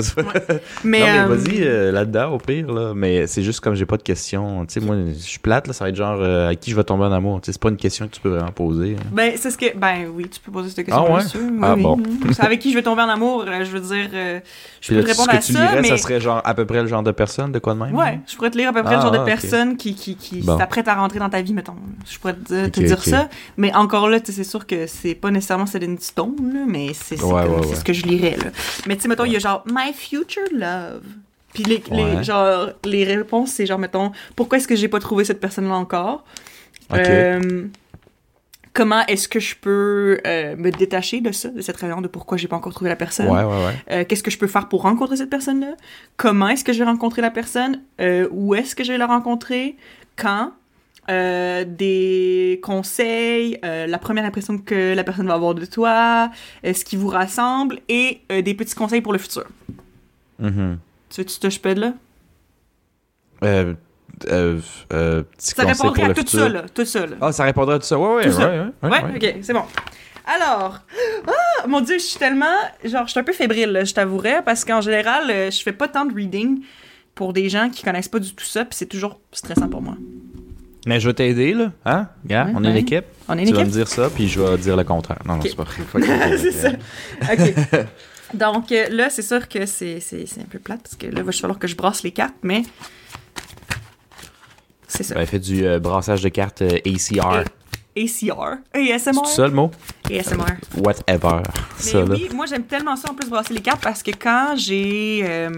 Mais, 0.84 1.00
non, 1.00 1.06
mais 1.06 1.18
euh, 1.18 1.26
vas-y 1.28 1.62
euh, 1.62 1.92
là-dedans, 1.92 2.32
au 2.32 2.38
pire. 2.38 2.70
Là. 2.70 2.92
Mais 2.94 3.26
c'est 3.26 3.42
juste 3.42 3.60
comme 3.60 3.74
j'ai 3.74 3.86
pas 3.86 3.96
de 3.96 4.02
questions. 4.02 4.66
Tu 4.66 4.74
sais, 4.74 4.86
moi, 4.86 4.96
je 5.08 5.14
suis 5.14 5.38
plate, 5.38 5.66
là, 5.66 5.72
ça 5.72 5.84
va 5.84 5.88
être 5.88 5.96
genre 5.96 6.18
euh, 6.20 6.50
à 6.50 6.54
qui 6.54 6.70
je 6.70 6.76
vais 6.76 6.84
tomber 6.84 7.04
en 7.04 7.12
amour. 7.12 7.40
Tu 7.40 7.46
sais, 7.46 7.52
c'est 7.52 7.62
pas 7.62 7.70
une 7.70 7.78
question 7.78 8.06
que 8.06 8.12
tu 8.14 8.20
peux 8.20 8.28
vraiment 8.28 8.52
poser. 8.52 8.96
hein. 9.00 9.04
Ben, 9.12 9.32
c'est 9.36 9.50
ce 9.50 9.56
que. 9.56 9.74
Ben 9.76 10.08
oui, 10.14 10.28
tu 10.28 10.40
peux 10.40 10.52
poser 10.52 10.68
cette 10.68 10.84
question. 10.84 11.04
Ah 11.08 11.10
ouais? 11.10 11.18
bien 11.20 11.28
sûr. 11.28 11.40
Oui, 11.42 11.58
Ah 11.62 11.74
oui. 11.74 11.82
bon. 11.82 12.02
C'est 12.32 12.44
avec 12.44 12.60
qui 12.60 12.70
je 12.70 12.76
vais 12.76 12.82
tomber 12.82 13.02
en 13.02 13.08
amour, 13.08 13.46
je 13.46 13.70
veux 13.70 13.80
dire. 13.80 14.08
je 14.80 14.88
peux 14.88 14.96
là, 14.96 15.02
te 15.02 15.06
ce 15.06 15.12
répondre 15.12 15.30
que 15.30 15.36
à 15.36 15.38
tu 15.40 15.52
ça, 15.54 15.60
lirais, 15.62 15.80
mais. 15.82 15.88
ça 15.88 15.96
serait 15.96 16.20
genre 16.20 16.42
à 16.44 16.52
peu 16.54 16.66
près 16.66 16.82
le 16.82 16.88
genre 16.88 17.02
de 17.02 17.12
personne, 17.12 17.50
de 17.52 17.58
quoi 17.58 17.72
de 17.74 17.78
même? 17.78 17.94
Ouais, 17.94 18.20
je 18.26 18.36
pourrais 18.36 18.50
te 18.50 18.58
lire 18.58 18.68
à 18.68 18.72
peu 18.74 18.82
près 18.82 18.92
le 18.92 18.98
Ah, 18.98 19.02
genre 19.02 19.10
de 19.10 19.18
ah, 19.18 19.22
ok. 19.22 19.26
personne 19.26 19.76
qui, 19.78 19.94
qui, 19.94 20.16
qui 20.16 20.42
Bon. 20.42 20.58
s'apprête 20.58 20.86
à 20.88 20.94
rentrer 20.96 21.18
dans 21.18 21.30
ta 21.30 21.40
vie, 21.40 21.54
mettons. 21.54 21.76
Je 22.10 22.18
pourrais 22.18 22.34
te, 22.34 22.68
dire- 22.78 23.02
te 23.02 23.08
ça. 23.08 23.28
Mais 23.56 23.74
encore 23.74 24.10
là, 24.10 24.18
c'est 24.22 24.44
sûr 24.44 24.66
que 24.66 24.86
c'est 24.86 25.14
pas 25.14 25.30
nécessairement 25.30 25.55
Céline 25.64 25.98
Stone, 25.98 26.36
là, 26.52 26.64
mais 26.66 26.92
c'est 26.92 27.22
Ouais, 27.22 27.44
ce 27.74 27.82
que 27.82 27.94
je 27.94 28.04
lirais. 28.04 28.36
Là. 28.36 28.50
Mais 28.86 28.96
tu 28.96 29.02
sais, 29.02 29.08
mettons, 29.08 29.24
il 29.24 29.32
y 29.32 29.36
a 29.36 29.38
genre 29.38 29.64
My 29.66 29.94
Future 29.94 30.42
Love. 30.52 31.02
Puis 31.54 31.64
les, 31.64 32.22
genre, 32.22 32.68
les 32.84 33.04
réponses, 33.04 33.52
c'est 33.52 33.64
genre, 33.64 33.78
mettons, 33.78 34.12
pourquoi 34.34 34.58
est-ce 34.58 34.68
que 34.68 34.76
j'ai 34.76 34.88
pas 34.88 34.98
trouvé 35.00 35.24
cette 35.24 35.40
personne-là 35.40 35.74
encore? 35.76 36.24
Euh, 36.92 37.66
comment 38.74 39.06
est-ce 39.06 39.26
que 39.26 39.40
je 39.40 39.56
peux 39.56 40.20
euh, 40.26 40.54
me 40.56 40.70
détacher 40.70 41.22
de 41.22 41.32
ça, 41.32 41.48
de 41.48 41.62
cette 41.62 41.78
raison 41.78 42.02
de 42.02 42.08
pourquoi 42.08 42.36
j'ai 42.36 42.46
pas 42.46 42.56
encore 42.56 42.74
trouvé 42.74 42.90
la 42.90 42.96
personne? 42.96 43.28
Ouais, 43.28 43.42
ouais, 43.42 43.64
ouais. 43.66 43.74
Euh, 43.90 44.04
Qu'est-ce 44.06 44.22
que 44.22 44.30
je 44.30 44.36
peux 44.38 44.46
faire 44.46 44.68
pour 44.68 44.82
rencontrer 44.82 45.16
cette 45.16 45.30
personne-là? 45.30 45.76
Comment 46.18 46.48
est-ce 46.48 46.62
que 46.62 46.74
je 46.74 46.78
vais 46.80 46.84
rencontrer 46.84 47.22
la 47.22 47.30
personne? 47.30 47.80
Euh, 48.02 48.28
où 48.30 48.54
est-ce 48.54 48.74
que 48.76 48.84
je 48.84 48.92
vais 48.92 48.98
la 48.98 49.06
rencontrer? 49.06 49.76
Quand? 50.16 50.52
Euh, 51.08 51.64
des 51.64 52.58
conseils, 52.64 53.58
euh, 53.64 53.86
la 53.86 53.98
première 53.98 54.24
impression 54.24 54.58
que 54.58 54.92
la 54.94 55.04
personne 55.04 55.28
va 55.28 55.34
avoir 55.34 55.54
de 55.54 55.64
toi, 55.64 56.30
euh, 56.64 56.72
ce 56.72 56.84
qui 56.84 56.96
vous 56.96 57.08
rassemble 57.08 57.78
et 57.88 58.20
des 58.28 58.54
petits 58.54 58.74
conseils 58.74 59.00
pour 59.02 59.12
le 59.12 59.18
futur. 59.20 59.44
Mhm. 60.40 60.78
Tu 61.10 61.20
veux-tu 61.20 61.38
touch 61.38 61.60
pad 61.60 61.78
là? 61.78 61.92
Euh, 63.44 63.74
euh, 64.28 64.58
euh, 64.92 65.22
petit 65.22 65.50
Ça 65.54 65.64
répondrait 65.64 65.94
pour 65.94 66.04
à 66.04 66.08
le 66.08 66.14
tout 66.14 66.20
futur. 66.22 66.40
ça, 66.40 66.48
là. 66.48 66.62
Tout 66.74 66.84
ça, 66.84 67.06
là. 67.06 67.16
Ah, 67.20 67.32
ça 67.32 67.44
répondrait 67.44 67.76
à 67.76 67.78
tout 67.78 67.84
ça. 67.86 67.98
Ouais, 67.98 68.14
ouais, 68.16 68.22
Tout 68.22 68.28
ouais, 68.30 68.34
ça. 68.34 68.48
ouais, 68.50 68.58
ouais, 68.82 68.88
Ouais, 68.90 69.04
ouais. 69.20 69.34
ok, 69.34 69.38
c'est 69.42 69.52
bon. 69.52 69.62
Alors, 70.26 70.80
ah, 71.28 71.66
mon 71.68 71.80
Dieu, 71.82 71.98
je 71.98 72.02
suis 72.04 72.18
tellement, 72.18 72.46
genre, 72.84 73.06
je 73.06 73.12
suis 73.12 73.20
un 73.20 73.24
peu 73.24 73.32
fébrile, 73.32 73.70
là, 73.70 73.84
je 73.84 73.94
t'avouerais, 73.94 74.42
parce 74.44 74.64
qu'en 74.64 74.80
général, 74.80 75.28
je 75.52 75.62
fais 75.62 75.72
pas 75.72 75.86
tant 75.86 76.04
de 76.04 76.12
reading 76.14 76.62
pour 77.14 77.32
des 77.32 77.48
gens 77.48 77.70
qui 77.70 77.84
connaissent 77.84 78.08
pas 78.08 78.18
du 78.18 78.34
tout 78.34 78.44
ça, 78.44 78.64
puis 78.64 78.74
c'est 78.76 78.86
toujours 78.86 79.20
stressant 79.30 79.68
pour 79.68 79.82
moi. 79.82 79.94
Mais 80.86 81.00
je 81.00 81.08
vais 81.08 81.14
t'aider, 81.14 81.52
là. 81.52 81.72
Hein? 81.84 82.08
Regarde, 82.24 82.52
on 82.54 82.64
est 82.64 82.70
une 82.70 82.76
équipe. 82.76 83.04
On 83.28 83.36
est 83.36 83.42
une 83.42 83.48
Tu 83.48 83.54
vas 83.54 83.64
me 83.64 83.70
dire 83.70 83.88
ça, 83.88 84.08
puis 84.08 84.28
je 84.28 84.40
vais 84.40 84.56
dire 84.56 84.76
le 84.76 84.84
contraire. 84.84 85.18
Non, 85.26 85.34
non, 85.36 85.42
c'est 85.42 85.56
pas 85.56 85.64
vrai. 85.64 86.38
C'est 86.38 86.52
ça. 86.52 86.70
Ok. 87.32 87.54
Donc 88.34 88.72
euh, 88.72 88.88
là, 88.90 89.08
c'est 89.10 89.22
sûr 89.22 89.48
que 89.48 89.66
c'est 89.66 90.00
c'est- 90.00 90.26
c'est 90.26 90.40
un 90.40 90.44
peu 90.50 90.58
plate, 90.58 90.80
parce 90.82 90.96
que 90.96 91.06
là, 91.06 91.12
il 91.18 91.22
va 91.22 91.30
falloir 91.32 91.58
que 91.60 91.68
je 91.68 91.76
brasse 91.76 92.02
les 92.02 92.10
cartes, 92.10 92.34
mais 92.42 92.62
c'est 94.88 95.02
ça. 95.02 95.14
Ben, 95.14 95.26
fait 95.26 95.38
du 95.38 95.64
euh, 95.66 95.78
brassage 95.78 96.22
de 96.22 96.28
cartes 96.28 96.62
euh, 96.62 96.78
ACR. 96.86 97.44
ACR. 97.96 98.56
C'est 98.74 98.92
ASMR. 98.92 99.12
tout 99.22 99.30
ça 99.30 99.46
le 99.46 99.52
mot? 99.54 99.70
ASMR. 100.10 100.44
Whatever. 100.78 101.42
Mais 101.44 101.82
Ça, 101.82 101.98
là. 102.00 102.06
oui, 102.10 102.28
moi 102.34 102.46
j'aime 102.46 102.64
tellement 102.64 102.94
ça 102.96 103.10
en 103.10 103.14
plus 103.14 103.28
brasser 103.28 103.54
les 103.54 103.60
cartes 103.62 103.82
parce 103.82 104.02
que 104.02 104.10
quand 104.10 104.54
j'ai 104.56 105.22
euh, 105.24 105.50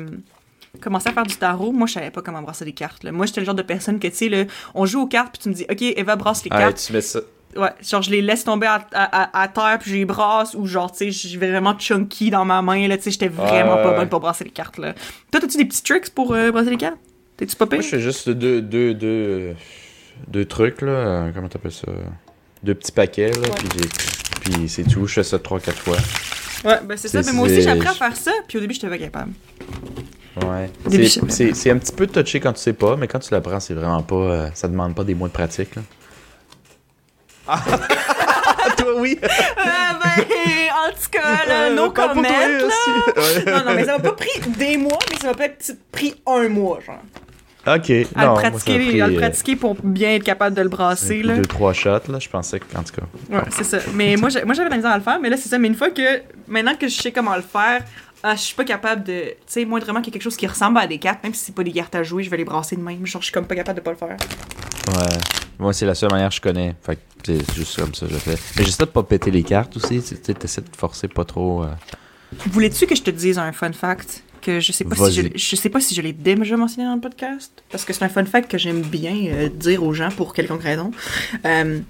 commencé 0.80 1.08
à 1.08 1.12
faire 1.12 1.24
du 1.26 1.36
tarot, 1.36 1.72
moi 1.72 1.86
je 1.86 1.94
savais 1.94 2.10
pas 2.10 2.22
comment 2.22 2.42
brasser 2.42 2.64
les 2.64 2.72
cartes. 2.72 3.04
là. 3.04 3.12
Moi 3.12 3.26
j'étais 3.26 3.40
le 3.40 3.46
genre 3.46 3.54
de 3.54 3.62
personne 3.62 3.98
que 3.98 4.08
tu 4.08 4.14
sais, 4.14 4.46
on 4.74 4.86
joue 4.86 5.02
aux 5.02 5.06
cartes 5.06 5.32
puis 5.32 5.42
tu 5.42 5.48
me 5.48 5.54
dis 5.54 5.66
OK, 5.70 5.82
Eva 5.82 6.16
brasse 6.16 6.44
les 6.44 6.50
Ouais, 6.52 6.58
cartes. 6.58 6.82
tu 6.86 6.92
mets 6.92 7.00
ça. 7.00 7.20
Ouais, 7.56 7.70
genre 7.82 8.02
je 8.02 8.10
les 8.10 8.20
laisse 8.22 8.44
tomber 8.44 8.66
à, 8.66 8.86
à- 8.92 9.22
à- 9.38 9.42
à 9.42 9.48
terre 9.48 9.78
puis 9.80 9.90
je 9.90 9.96
les 9.96 10.04
brasse 10.04 10.54
ou 10.54 10.66
genre 10.66 10.92
tu 10.92 11.10
sais, 11.12 11.28
je 11.28 11.38
vais 11.38 11.50
vraiment 11.50 11.76
chunky 11.78 12.30
dans 12.30 12.44
ma 12.44 12.60
main 12.62 12.86
là, 12.88 12.96
tu 12.96 13.04
sais, 13.04 13.10
j'étais 13.10 13.28
vraiment 13.28 13.76
pas 13.76 13.94
bonne 13.94 14.08
pour 14.08 14.20
brasser 14.20 14.44
les 14.44 14.50
cartes 14.50 14.78
là. 14.78 14.94
Toi, 15.32 15.40
as-tu 15.44 15.56
des 15.56 15.64
petits 15.64 15.82
tricks 15.82 16.10
pour 16.10 16.34
euh, 16.34 16.50
brasser 16.52 16.70
les 16.70 16.76
cartes? 16.76 16.98
T'es-tu 17.36 17.56
pas 17.56 17.66
pire? 17.66 17.78
Moi, 17.78 17.82
je 17.84 17.88
fais 17.88 18.00
juste 18.00 18.28
deux, 18.28 18.60
deux, 18.60 18.94
deux, 18.94 19.54
deux 20.26 20.44
trucs, 20.44 20.82
là. 20.82 20.88
Euh, 20.90 21.30
Comment 21.32 21.48
t'appelles 21.48 21.70
ça? 21.72 21.86
Deux 22.64 22.74
petits 22.74 22.90
paquets, 22.90 23.30
là. 23.30 23.48
Puis, 23.56 23.68
puis 24.40 24.68
c'est 24.68 24.82
tout. 24.82 25.06
Je 25.06 25.14
fais 25.14 25.22
ça 25.22 25.38
trois, 25.38 25.60
quatre 25.60 25.78
fois. 25.78 25.96
Ouais, 26.64 26.80
ben 26.84 26.96
c'est 26.96 27.06
ça. 27.06 27.22
Mais 27.24 27.32
moi 27.32 27.46
aussi 27.46 27.66
appris 27.68 27.86
à 27.86 27.92
faire 27.92 28.16
ça 28.16 28.32
puis 28.48 28.58
au 28.58 28.60
début 28.60 28.74
j'étais 28.74 28.88
pas 28.88 28.98
capable. 28.98 29.30
Ouais. 30.46 30.70
C'est- 31.30 31.70
un 31.70 31.78
petit 31.78 31.92
peu 31.92 32.06
touché 32.06 32.40
quand 32.40 32.52
tu 32.52 32.60
sais 32.60 32.72
pas, 32.72 32.96
mais 32.96 33.06
quand 33.08 33.18
tu 33.18 33.32
l'apprends, 33.32 33.60
c'est 33.60 33.74
vraiment 33.74 34.02
pas. 34.02 34.14
euh, 34.16 34.48
ça 34.54 34.68
demande 34.68 34.94
pas 34.94 35.04
des 35.04 35.14
mois 35.14 35.28
de 35.28 35.32
pratique, 35.32 35.74
là. 35.76 35.82
Ah, 37.46 37.62
toi, 38.76 38.92
oui! 38.98 39.18
Ah 39.56 39.98
ben, 40.02 40.24
en 40.24 40.90
tout 40.92 41.10
cas, 41.10 41.46
là, 41.46 41.70
no 41.70 41.90
Parle 41.90 42.12
pour 42.12 42.22
comment, 42.22 42.28
toi, 42.28 43.22
là. 43.46 43.58
Non, 43.58 43.70
non, 43.70 43.74
mais 43.76 43.84
ça 43.84 43.92
m'a 43.92 43.98
pas 44.00 44.12
pris 44.12 44.40
des 44.58 44.76
mois, 44.76 44.98
mais 45.10 45.16
ça 45.18 45.28
m'a 45.28 45.34
peut-être 45.34 45.72
pris 45.90 46.14
un 46.26 46.48
mois, 46.48 46.78
genre. 46.86 47.00
Ok. 47.66 47.90
À, 47.90 48.24
non, 48.26 48.34
le, 48.36 48.40
moi, 48.40 48.50
pratiquer, 48.50 48.78
pris, 48.78 49.00
à 49.00 49.08
le 49.08 49.14
euh, 49.16 49.18
pratiquer 49.18 49.56
pour 49.56 49.74
bien 49.82 50.14
être 50.14 50.24
capable 50.24 50.56
de 50.56 50.62
le 50.62 50.68
brasser, 50.68 51.22
là. 51.22 51.34
deux, 51.36 51.42
trois 51.46 51.72
shots, 51.72 52.08
là. 52.08 52.18
Je 52.18 52.28
pensais 52.28 52.60
que, 52.60 52.64
en 52.76 52.82
tout 52.82 52.94
cas. 52.94 53.02
Ouais, 53.36 53.42
c'est 53.50 53.64
ça. 53.64 53.78
Mais 53.94 54.16
moi, 54.16 54.30
moi, 54.44 54.54
j'avais 54.54 54.70
la 54.70 54.76
misère 54.76 54.92
à 54.92 54.96
le 54.98 55.02
faire, 55.02 55.18
mais 55.20 55.28
là, 55.28 55.36
c'est 55.36 55.48
ça. 55.48 55.58
Mais 55.58 55.68
une 55.68 55.74
fois 55.74 55.90
que, 55.90 56.22
maintenant 56.46 56.74
que 56.76 56.88
je 56.88 56.94
sais 57.00 57.12
comment 57.12 57.36
le 57.36 57.42
faire, 57.42 57.82
ah, 58.22 58.34
je 58.34 58.40
suis 58.40 58.54
pas 58.54 58.64
capable 58.64 59.04
de. 59.04 59.20
Tu 59.20 59.36
sais, 59.46 59.64
moindrement 59.64 60.00
qu'il 60.00 60.08
y 60.08 60.10
a 60.10 60.14
quelque 60.14 60.22
chose 60.22 60.36
qui 60.36 60.46
ressemble 60.46 60.78
à 60.78 60.86
des 60.86 60.98
cartes, 60.98 61.22
même 61.22 61.34
si 61.34 61.44
c'est 61.46 61.54
pas 61.54 61.62
des 61.62 61.72
cartes 61.72 61.94
à 61.94 62.02
jouer, 62.02 62.22
je 62.22 62.30
vais 62.30 62.36
les 62.36 62.44
brasser 62.44 62.76
de 62.76 62.82
même. 62.82 63.06
Genre, 63.06 63.20
je 63.22 63.26
suis 63.26 63.32
comme 63.32 63.46
pas 63.46 63.54
capable 63.54 63.78
de 63.78 63.84
pas 63.84 63.92
le 63.92 63.96
faire. 63.96 64.16
Ouais. 64.88 65.18
Moi, 65.58 65.72
c'est 65.72 65.86
la 65.86 65.94
seule 65.94 66.10
manière 66.10 66.28
que 66.28 66.36
je 66.36 66.40
connais. 66.40 66.74
Fait 66.82 66.96
que 66.96 67.00
c'est 67.24 67.54
juste 67.54 67.76
comme 67.80 67.94
ça 67.94 68.06
que 68.06 68.12
je 68.12 68.18
fais. 68.18 68.36
Mais 68.56 68.64
j'essaie 68.64 68.84
de 68.84 68.90
pas 68.90 69.02
péter 69.02 69.30
les 69.30 69.42
cartes 69.42 69.76
aussi. 69.76 70.00
Tu 70.02 70.16
sais, 70.22 70.34
t'essaies 70.34 70.62
de 70.62 70.76
forcer 70.76 71.08
pas 71.08 71.24
trop. 71.24 71.64
euh, 71.64 71.68
Voulais-tu 72.46 72.86
que 72.86 72.94
je 72.94 73.02
te 73.02 73.10
dise 73.10 73.38
un 73.38 73.52
fun 73.52 73.72
fact 73.72 74.22
que 74.40 74.60
je 74.60 74.70
sais 74.70 74.84
pas 74.84 74.94
si 75.10 75.32
je, 75.34 75.56
sais 75.56 75.68
pas 75.68 75.80
si 75.80 75.94
je 75.94 76.02
l'ai 76.02 76.12
déjà 76.12 76.56
mentionné 76.56 76.86
dans 76.86 76.94
le 76.94 77.00
podcast? 77.00 77.52
Parce 77.70 77.84
que 77.84 77.92
c'est 77.92 78.04
un 78.04 78.08
fun 78.08 78.24
fact 78.24 78.50
que 78.50 78.58
j'aime 78.58 78.82
bien 78.82 79.16
euh, 79.26 79.48
dire 79.48 79.82
aux 79.82 79.92
gens 79.94 80.10
pour 80.10 80.32
quelconque 80.32 80.62
raison. 80.62 80.90
Euh, 81.44 81.80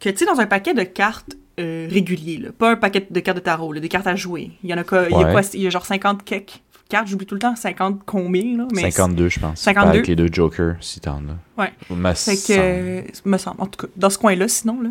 que 0.00 0.08
tu 0.08 0.16
sais 0.18 0.24
dans 0.24 0.40
un 0.40 0.46
paquet 0.46 0.74
de 0.74 0.82
cartes 0.82 1.36
euh, 1.60 1.86
réguliers, 1.90 2.38
là, 2.38 2.50
pas 2.56 2.70
un 2.72 2.76
paquet 2.76 3.06
de 3.10 3.20
cartes 3.20 3.38
de 3.38 3.42
tarot, 3.42 3.72
là, 3.72 3.80
des 3.80 3.88
cartes 3.88 4.06
à 4.06 4.16
jouer. 4.16 4.52
Il 4.62 4.70
y 4.70 4.74
en 4.74 4.78
a 4.78 4.84
quoi, 4.84 5.04
il 5.08 5.12
y 5.12 5.14
a 5.14 5.18
Ouais. 5.26 5.32
quoi, 5.32 5.42
il 5.54 5.60
y 5.60 5.66
a 5.66 5.70
genre 5.70 5.84
50 5.86 6.24
quelques 6.24 6.60
cartes, 6.88 7.08
j'oublie 7.08 7.24
tout 7.26 7.34
le 7.34 7.40
temps 7.40 7.56
50 7.56 8.02
combien 8.04 8.56
là, 8.58 8.66
mais 8.74 8.82
52, 8.90 9.28
je 9.28 9.40
pense. 9.40 9.58
52. 9.60 9.88
Avec 9.90 10.06
les 10.08 10.16
deux 10.16 10.28
jokers, 10.30 10.76
si 10.80 11.00
t'en 11.00 11.22
as. 11.28 11.60
Ouais. 11.62 11.72
Me 11.90 12.12
Fait 12.14 12.36
que, 12.36 12.58
euh, 12.58 13.02
me 13.24 13.38
semble, 13.38 13.60
en 13.62 13.66
tout 13.66 13.86
cas, 13.86 13.92
dans 13.96 14.10
ce 14.10 14.18
coin-là, 14.18 14.46
sinon, 14.48 14.80
là, 14.80 14.90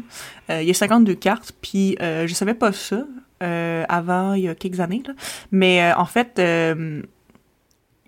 euh, 0.50 0.62
il 0.62 0.68
y 0.68 0.72
a 0.72 0.74
52 0.74 1.14
cartes, 1.16 1.52
puis 1.62 1.98
euh, 2.02 2.26
je 2.28 2.34
savais 2.34 2.54
pas 2.56 2.72
ça 2.72 3.04
avant, 3.90 4.34
il 4.34 4.44
y 4.44 4.48
a 4.50 4.54
quelques 4.56 4.80
années, 4.80 5.02
là. 5.08 5.14
mais 5.52 5.92
en 5.94 6.06
fait, 6.06 6.40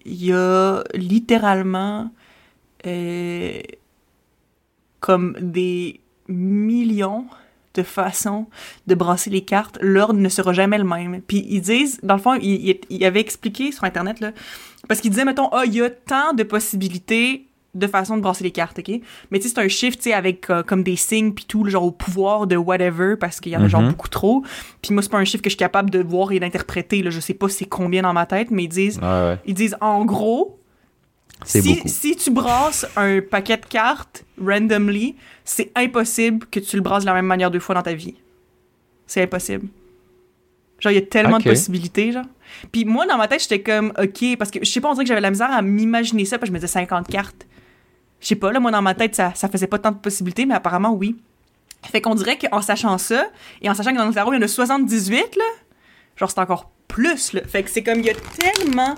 il 0.05 0.23
y 0.25 0.31
a 0.31 0.83
littéralement 0.93 2.11
comme 4.99 5.35
des 5.39 5.99
millions 6.27 7.25
de 7.75 7.83
façons 7.83 8.47
de 8.87 8.95
brasser 8.95 9.29
les 9.29 9.41
cartes. 9.41 9.77
L'ordre 9.81 10.19
ne 10.19 10.29
sera 10.29 10.53
jamais 10.53 10.77
le 10.77 10.83
même. 10.83 11.21
Puis 11.21 11.45
ils 11.49 11.61
disent, 11.61 11.99
dans 12.03 12.15
le 12.15 12.21
fond, 12.21 12.35
il, 12.41 13.05
avait 13.05 13.19
expliqué 13.19 13.71
sur 13.71 13.83
Internet, 13.83 14.19
là, 14.19 14.31
parce 14.87 14.99
qu'il 15.01 15.09
disait, 15.11 15.25
mettons, 15.25 15.49
ah, 15.51 15.63
il 15.65 15.73
y 15.73 15.81
a 15.81 15.89
tant 15.89 16.33
de 16.33 16.43
possibilités 16.43 17.47
de 17.73 17.87
façons 17.87 18.17
de 18.17 18.21
brasser 18.21 18.43
les 18.43 18.51
cartes, 18.51 18.77
OK? 18.77 19.01
Mais 19.31 19.39
tu 19.39 19.47
sais, 19.47 19.55
c'est 19.55 19.59
un 19.61 19.67
chiffre, 19.67 19.97
tu 19.97 20.03
sais, 20.03 20.13
avec 20.13 20.47
euh, 20.51 20.61
comme 20.61 20.83
des 20.83 20.95
signes 20.95 21.33
puis 21.33 21.45
tout, 21.45 21.67
genre 21.67 21.83
au 21.85 21.91
pouvoir 21.91 22.45
de 22.45 22.55
whatever, 22.55 23.15
parce 23.19 23.39
qu'il 23.39 23.51
y 23.51 23.57
en 23.57 23.63
a 23.63 23.67
genre 23.67 23.81
Mhm. 23.81 23.89
beaucoup 23.89 24.09
trop. 24.09 24.43
Puis 24.83 24.93
moi, 24.93 25.01
c'est 25.01 25.09
pas 25.09 25.17
un 25.17 25.25
chiffre 25.25 25.41
que 25.41 25.49
je 25.49 25.55
suis 25.55 25.57
capable 25.57 25.89
de 25.89 26.03
voir 26.03 26.31
et 26.31 26.39
d'interpréter, 26.39 27.01
là. 27.01 27.09
Je 27.09 27.19
sais 27.19 27.33
pas 27.33 27.49
c'est 27.49 27.65
combien 27.65 28.03
dans 28.03 28.13
ma 28.13 28.27
tête, 28.27 28.51
mais 28.51 28.65
ils 28.65 28.69
disent, 28.69 28.99
ouais. 29.01 29.39
ils 29.47 29.55
disent, 29.55 29.75
en 29.81 30.05
gros, 30.05 30.59
C'est 31.45 31.61
si, 31.61 31.75
beaucoup. 31.75 31.87
si 31.87 32.15
tu 32.15 32.31
brasses 32.31 32.85
un 32.95 33.21
paquet 33.21 33.57
de 33.57 33.65
cartes 33.65 34.25
randomly, 34.41 35.15
c'est 35.43 35.71
impossible 35.75 36.45
que 36.47 36.59
tu 36.59 36.75
le 36.75 36.81
brasses 36.81 37.03
de 37.03 37.07
la 37.07 37.13
même 37.13 37.25
manière 37.25 37.51
deux 37.51 37.59
fois 37.59 37.75
dans 37.75 37.81
ta 37.81 37.93
vie. 37.93 38.15
C'est 39.07 39.23
impossible. 39.23 39.67
Genre, 40.79 40.91
il 40.91 40.95
y 40.95 40.97
a 40.97 41.05
tellement 41.05 41.37
de 41.37 41.43
possibilités, 41.43 42.11
genre. 42.11 42.25
Puis 42.71 42.85
moi, 42.85 43.05
dans 43.05 43.17
ma 43.17 43.27
tête, 43.27 43.41
j'étais 43.41 43.61
comme, 43.61 43.93
OK, 43.97 44.37
parce 44.37 44.51
que 44.51 44.59
je 44.61 44.69
sais 44.69 44.81
pas, 44.81 44.89
on 44.89 44.93
dirait 44.93 45.05
que 45.05 45.07
j'avais 45.07 45.21
la 45.21 45.29
misère 45.29 45.51
à 45.51 45.61
m'imaginer 45.61 46.25
ça, 46.25 46.37
parce 46.37 46.49
que 46.49 46.53
je 46.53 46.53
me 46.53 46.59
disais 46.59 46.71
50 46.71 47.07
cartes. 47.07 47.47
Je 48.19 48.27
sais 48.27 48.35
pas, 48.35 48.51
là, 48.51 48.59
moi, 48.59 48.71
dans 48.71 48.81
ma 48.81 48.93
tête, 48.93 49.15
ça, 49.15 49.33
ça 49.35 49.47
faisait 49.49 49.67
pas 49.67 49.79
tant 49.79 49.91
de 49.91 49.97
possibilités, 49.97 50.45
mais 50.45 50.55
apparemment, 50.55 50.91
oui. 50.91 51.15
Fait 51.83 52.01
qu'on 52.01 52.15
dirait 52.15 52.37
qu'en 52.37 52.61
sachant 52.61 52.97
ça, 52.97 53.27
et 53.61 53.69
en 53.69 53.73
sachant 53.73 53.91
que 53.91 53.97
dans 53.97 54.07
le 54.07 54.13
tarot, 54.13 54.33
il 54.33 54.37
y 54.37 54.39
en 54.39 54.41
a 54.43 54.47
78, 54.47 55.35
là, 55.35 55.43
genre, 56.15 56.29
c'est 56.31 56.39
encore 56.39 56.69
plus, 56.87 57.33
là. 57.33 57.41
Fait 57.45 57.63
que 57.63 57.69
c'est 57.69 57.83
comme, 57.83 57.99
il 57.99 58.05
y 58.05 58.09
a 58.09 58.13
tellement 58.15 58.93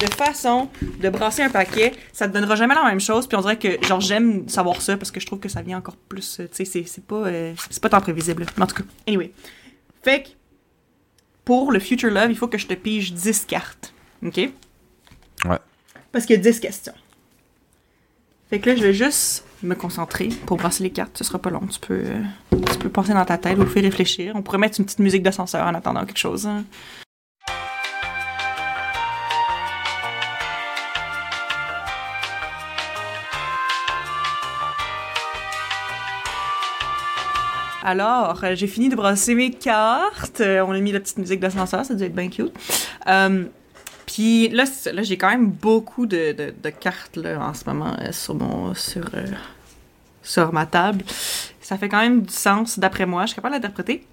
de 0.00 0.06
façons 0.14 0.68
de 1.00 1.08
brasser 1.08 1.42
un 1.42 1.50
paquet, 1.50 1.92
ça 2.12 2.28
te 2.28 2.32
donnera 2.32 2.54
jamais 2.56 2.74
la 2.74 2.84
même 2.84 3.00
chose, 3.00 3.26
puis 3.26 3.36
on 3.36 3.40
dirait 3.40 3.58
que, 3.58 3.84
genre, 3.86 4.00
j'aime 4.00 4.48
savoir 4.48 4.80
ça, 4.80 4.96
parce 4.96 5.10
que 5.10 5.18
je 5.18 5.26
trouve 5.26 5.40
que 5.40 5.48
ça 5.48 5.60
vient 5.62 5.78
encore 5.78 5.96
plus, 5.96 6.38
euh, 6.40 6.44
tu 6.48 6.56
sais, 6.56 6.64
c'est- 6.64 6.86
c'est 6.86 7.04
pas, 7.04 7.26
euh, 7.26 7.54
c'est 7.70 7.82
pas 7.82 7.88
tant 7.88 8.00
prévisible. 8.00 8.46
Mais 8.56 8.62
en 8.62 8.66
tout 8.66 8.76
cas, 8.76 8.84
anyway. 9.08 9.32
Fait 10.02 10.22
que, 10.22 10.28
pour 11.44 11.72
le 11.72 11.80
Future 11.80 12.10
Love, 12.10 12.30
il 12.30 12.36
faut 12.36 12.46
que 12.48 12.58
je 12.58 12.66
te 12.66 12.74
pige 12.74 13.12
10 13.12 13.44
cartes, 13.46 13.92
OK? 14.24 14.36
Ouais. 14.36 15.58
Parce 16.12 16.26
qu'il 16.26 16.36
y 16.36 16.38
a 16.38 16.42
10 16.42 16.60
questions. 16.60 16.94
Fait 18.50 18.60
que 18.60 18.68
là, 18.70 18.76
je 18.76 18.82
vais 18.82 18.94
juste 18.94 19.44
me 19.62 19.74
concentrer 19.74 20.28
pour 20.46 20.56
brasser 20.56 20.82
les 20.82 20.90
cartes. 20.90 21.16
Ce 21.18 21.24
sera 21.24 21.38
pas 21.38 21.50
long. 21.50 21.62
Tu 21.70 21.80
peux, 21.80 22.02
euh, 22.04 22.22
tu 22.72 22.78
peux 22.78 22.88
penser 22.88 23.12
dans 23.12 23.24
ta 23.24 23.38
tête 23.38 23.58
ou 23.58 23.66
faire 23.66 23.82
réfléchir. 23.82 24.32
On 24.34 24.42
pourrait 24.42 24.58
mettre 24.58 24.78
une 24.78 24.84
petite 24.86 25.00
musique 25.00 25.22
d'ascenseur 25.22 25.66
en 25.66 25.74
attendant 25.74 26.04
quelque 26.04 26.18
chose. 26.18 26.46
hein. 26.46 26.64
Alors, 37.82 38.42
euh, 38.44 38.54
j'ai 38.54 38.66
fini 38.66 38.88
de 38.88 38.96
brasser 38.96 39.34
mes 39.34 39.50
cartes. 39.50 40.40
Euh, 40.40 40.64
on 40.66 40.72
a 40.72 40.80
mis 40.80 40.92
la 40.92 41.00
petite 41.00 41.18
musique 41.18 41.40
d'ascenseur, 41.40 41.84
ça 41.84 41.94
doit 41.94 42.06
être 42.06 42.14
bien 42.14 42.28
cute. 42.28 42.52
Puis 44.18 44.48
là, 44.48 44.64
j'ai 45.02 45.16
quand 45.16 45.28
même 45.30 45.46
beaucoup 45.48 46.04
de, 46.04 46.32
de- 46.32 46.52
de 46.60 46.70
cartes 46.70 47.16
là, 47.16 47.38
en 47.40 47.54
ce 47.54 47.64
moment 47.66 47.94
euh, 48.00 48.10
sur, 48.10 48.34
mon, 48.34 48.74
sur, 48.74 49.08
euh, 49.14 49.24
sur 50.24 50.52
ma 50.52 50.66
table. 50.66 51.04
Ça 51.60 51.78
fait 51.78 51.88
quand 51.88 52.00
même 52.00 52.22
du 52.22 52.32
sens, 52.34 52.80
d'après 52.80 53.06
moi. 53.06 53.22
Je 53.22 53.28
suis 53.28 53.36
capable 53.36 53.54
d'interpréter. 53.54 54.04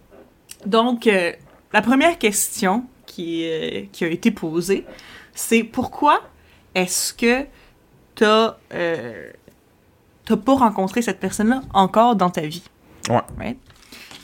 Donc, 0.63 1.07
euh, 1.07 1.31
la 1.73 1.81
première 1.81 2.19
question 2.19 2.85
qui, 3.07 3.49
qui 3.91 4.03
a 4.05 4.07
été 4.07 4.29
posée, 4.29 4.85
c'est 5.33 5.63
pourquoi 5.63 6.21
est-ce 6.75 7.11
que 7.11 7.47
t'as 8.13 8.57
t'as 10.25 10.37
pas 10.37 10.53
rencontré 10.53 11.01
cette 11.01 11.19
personne-là 11.19 11.61
encore 11.73 12.15
dans 12.15 12.29
ta 12.29 12.41
vie? 12.41 12.63
Ouais. 13.09 13.21
Right? 13.39 13.57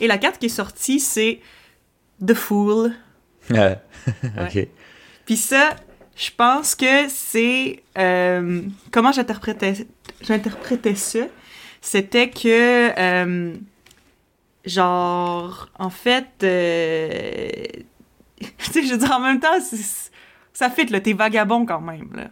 Et 0.00 0.06
la 0.06 0.18
carte 0.18 0.38
qui 0.38 0.46
est 0.46 0.48
sortie, 0.48 1.00
c'est 1.00 1.40
The 2.24 2.34
Fool. 2.34 2.92
Euh, 3.50 3.74
ok. 4.40 4.68
Puis 5.24 5.36
ça, 5.36 5.76
je 6.16 6.30
pense 6.36 6.74
que 6.74 7.08
c'est... 7.08 7.82
euh, 7.98 8.62
comment 8.90 9.12
j'interprétais, 9.12 9.86
j'interprétais 10.20 10.94
ça? 10.94 11.20
C'était 11.80 12.30
que... 12.30 12.90
euh, 12.98 13.54
genre, 14.64 15.68
en 15.78 15.90
fait... 15.90 16.28
euh, 16.42 17.50
tu 18.40 18.72
sais, 18.72 18.82
je 18.82 18.92
veux 18.92 18.98
dire, 18.98 19.12
en 19.12 19.20
même 19.20 19.40
temps, 19.40 19.58
ça 20.52 20.70
fit, 20.70 20.86
là. 20.86 21.00
T'es 21.00 21.12
vagabond 21.12 21.64
quand 21.64 21.80
même, 21.80 22.10
là. 22.14 22.28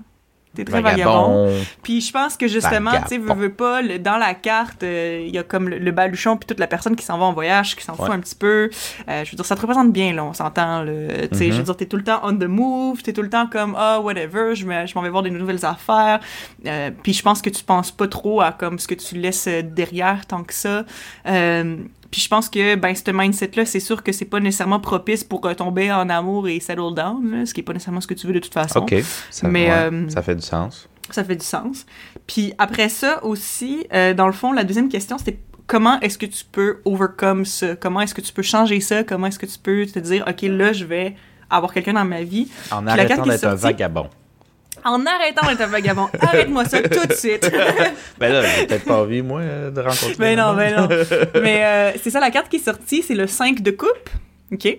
T'es 0.53 0.65
très 0.65 0.83
vagabond. 0.83 1.45
Vagabond. 1.47 1.65
Puis 1.85 2.01
je 2.01 2.13
pense 2.13 2.37
que 2.37 2.49
justement, 2.49 2.91
tu 3.03 3.09
sais, 3.09 3.19
veux, 3.19 3.33
veux 3.35 3.53
pas, 3.53 3.83
le- 3.83 4.01
dans 4.01 4.17
la 4.17 4.35
carte, 4.35 4.83
euh, 4.83 5.25
il 5.25 5.33
y 5.33 5.39
a 5.39 5.45
comme 5.45 5.69
le, 5.69 5.79
le 5.79 5.91
baluchon 5.93 6.37
puis 6.37 6.45
toute 6.47 6.59
la 6.59 6.67
personne 6.67 6.97
qui 6.97 7.05
s'en 7.05 7.19
va 7.19 7.27
en 7.27 7.33
voyage, 7.33 7.77
qui 7.77 7.85
s'en 7.85 7.95
fout 7.95 8.11
un 8.11 8.19
petit 8.19 8.35
peu. 8.35 8.69
Euh, 9.09 9.25
je 9.25 9.31
veux 9.31 9.37
dire, 9.37 9.47
ça 9.47 9.55
te 9.55 9.61
représente 9.61 9.93
bien, 9.93 10.13
là, 10.13 10.25
on 10.25 10.33
s'entend. 10.33 10.85
Tu 10.85 11.39
sais, 11.39 11.47
Mhm. 11.47 11.53
je 11.53 11.57
veux 11.59 11.63
dire, 11.63 11.77
t'es 11.77 11.87
tout 11.87 11.97
le 11.97 12.03
temps 12.03 12.19
on 12.25 12.37
the 12.37 12.45
move, 12.49 13.01
t'es 13.03 13.13
tout 13.13 13.23
le 13.23 13.31
temps 13.31 13.47
comme, 13.47 13.77
ah, 13.79 14.01
whatever, 14.01 14.57
je 14.57 14.67
me- 14.67 14.87
je 14.87 14.95
m'en 14.97 15.03
vais 15.03 15.11
voir 15.11 15.23
des 15.23 15.31
nouvelles 15.31 15.65
affaires. 15.65 16.19
Euh, 16.67 16.91
puis 17.01 17.13
je 17.13 17.23
pense 17.23 17.41
que 17.43 17.51
tu 17.51 17.63
penses 17.63 17.93
pas 17.93 18.09
trop 18.09 18.41
à 18.41 18.51
comme 18.51 18.81
ce 18.81 18.89
que 18.89 18.95
tu 18.97 19.15
laisses 19.15 19.47
derrière 19.63 20.27
tant 20.27 20.43
que 20.43 20.53
ça. 20.53 20.85
Puis 22.11 22.21
je 22.21 22.29
pense 22.29 22.49
que, 22.49 22.75
ben, 22.75 22.95
ce 22.95 23.11
mindset-là, 23.11 23.65
c'est 23.65 23.81
sûr 23.81 24.03
que 24.03 24.13
c'est 24.13 24.25
pas 24.25 24.41
nécessairement 24.41 24.81
propice 24.81 25.23
pour 25.23 25.45
euh, 25.47 25.55
tomber 25.55 25.93
en 25.93 26.09
amour 26.09 26.49
et 26.49 26.59
settle 26.59 26.95
down, 26.95 27.31
là, 27.31 27.47
ce 27.47 27.55
qui 27.55 27.61
est 27.61 27.63
pas 27.63 27.73
nécessairement 27.73 28.01
ce 28.01 28.07
que 28.07 28.15
tu 28.15 28.27
veux 28.27 28.33
de 28.33 28.41
toute 28.41 28.53
façon. 28.53 28.81
Ok. 28.81 28.97
Ça, 29.31 29.49
Mais, 29.49 29.67
ouais, 29.67 29.91
euh, 29.93 30.09
ça 30.09 30.23
fait 30.23 30.35
du 30.35 30.43
sens. 30.43 30.89
Ça 31.11 31.25
fait 31.25 31.37
du 31.37 31.45
sens. 31.45 31.87
Puis 32.27 32.53
après 32.59 32.89
ça 32.89 33.25
aussi, 33.25 33.87
euh, 33.93 34.15
dans 34.15 34.27
le 34.27 34.33
fond, 34.33 34.53
la 34.53 34.65
deuxième 34.65 34.89
question, 34.89 35.19
c'était 35.19 35.39
comment 35.67 36.01
est-ce 36.01 36.19
que 36.19 36.27
tu 36.27 36.45
peux 36.51 36.81
overcome 36.85 37.45
ça? 37.45 37.77
Comment 37.77 38.01
est-ce 38.01 38.15
que 38.15 38.21
tu 38.21 38.33
peux 38.33 38.43
changer 38.43 38.81
ça? 38.81 39.05
Comment 39.05 39.29
est-ce 39.29 39.39
que 39.39 39.47
tu 39.47 39.59
peux 39.59 39.87
te 39.87 39.99
dire, 40.01 40.25
OK, 40.29 40.43
là, 40.43 40.73
je 40.73 40.85
vais 40.85 41.15
avoir 41.49 41.73
quelqu'un 41.73 41.93
dans 41.93 42.05
ma 42.05 42.23
vie? 42.23 42.49
En 42.73 42.87
arrêtant 42.87 43.23
d'être 43.23 43.45
un 43.45 43.55
vagabond. 43.55 44.09
En 44.85 45.05
arrêtant 45.07 45.47
d'être 45.49 45.61
un 45.61 45.67
vagabond. 45.67 46.09
Arrête-moi 46.21 46.65
ça 46.65 46.81
tout 46.83 47.07
de 47.07 47.13
suite. 47.13 47.51
Ben 48.19 48.33
là, 48.33 48.43
j'ai 48.43 48.67
peut-être 48.67 48.85
pas 48.85 49.01
envie, 49.01 49.23
moi, 49.23 49.41
euh, 49.41 49.71
de 49.71 49.81
rencontrer. 49.81 50.15
mais 50.19 50.37
non, 50.37 50.53
mais 50.53 50.75
non. 50.77 50.89
Mais 51.43 51.65
euh, 51.65 51.93
c'est 52.03 52.11
ça, 52.11 52.21
la 52.21 52.31
carte 52.31 52.49
qui 52.49 52.57
est 52.57 52.65
sortie, 52.65 53.03
c'est 53.03 53.15
le 53.15 53.27
5 53.27 53.63
de 53.63 53.71
coupe. 53.71 54.11
OK? 54.53 54.79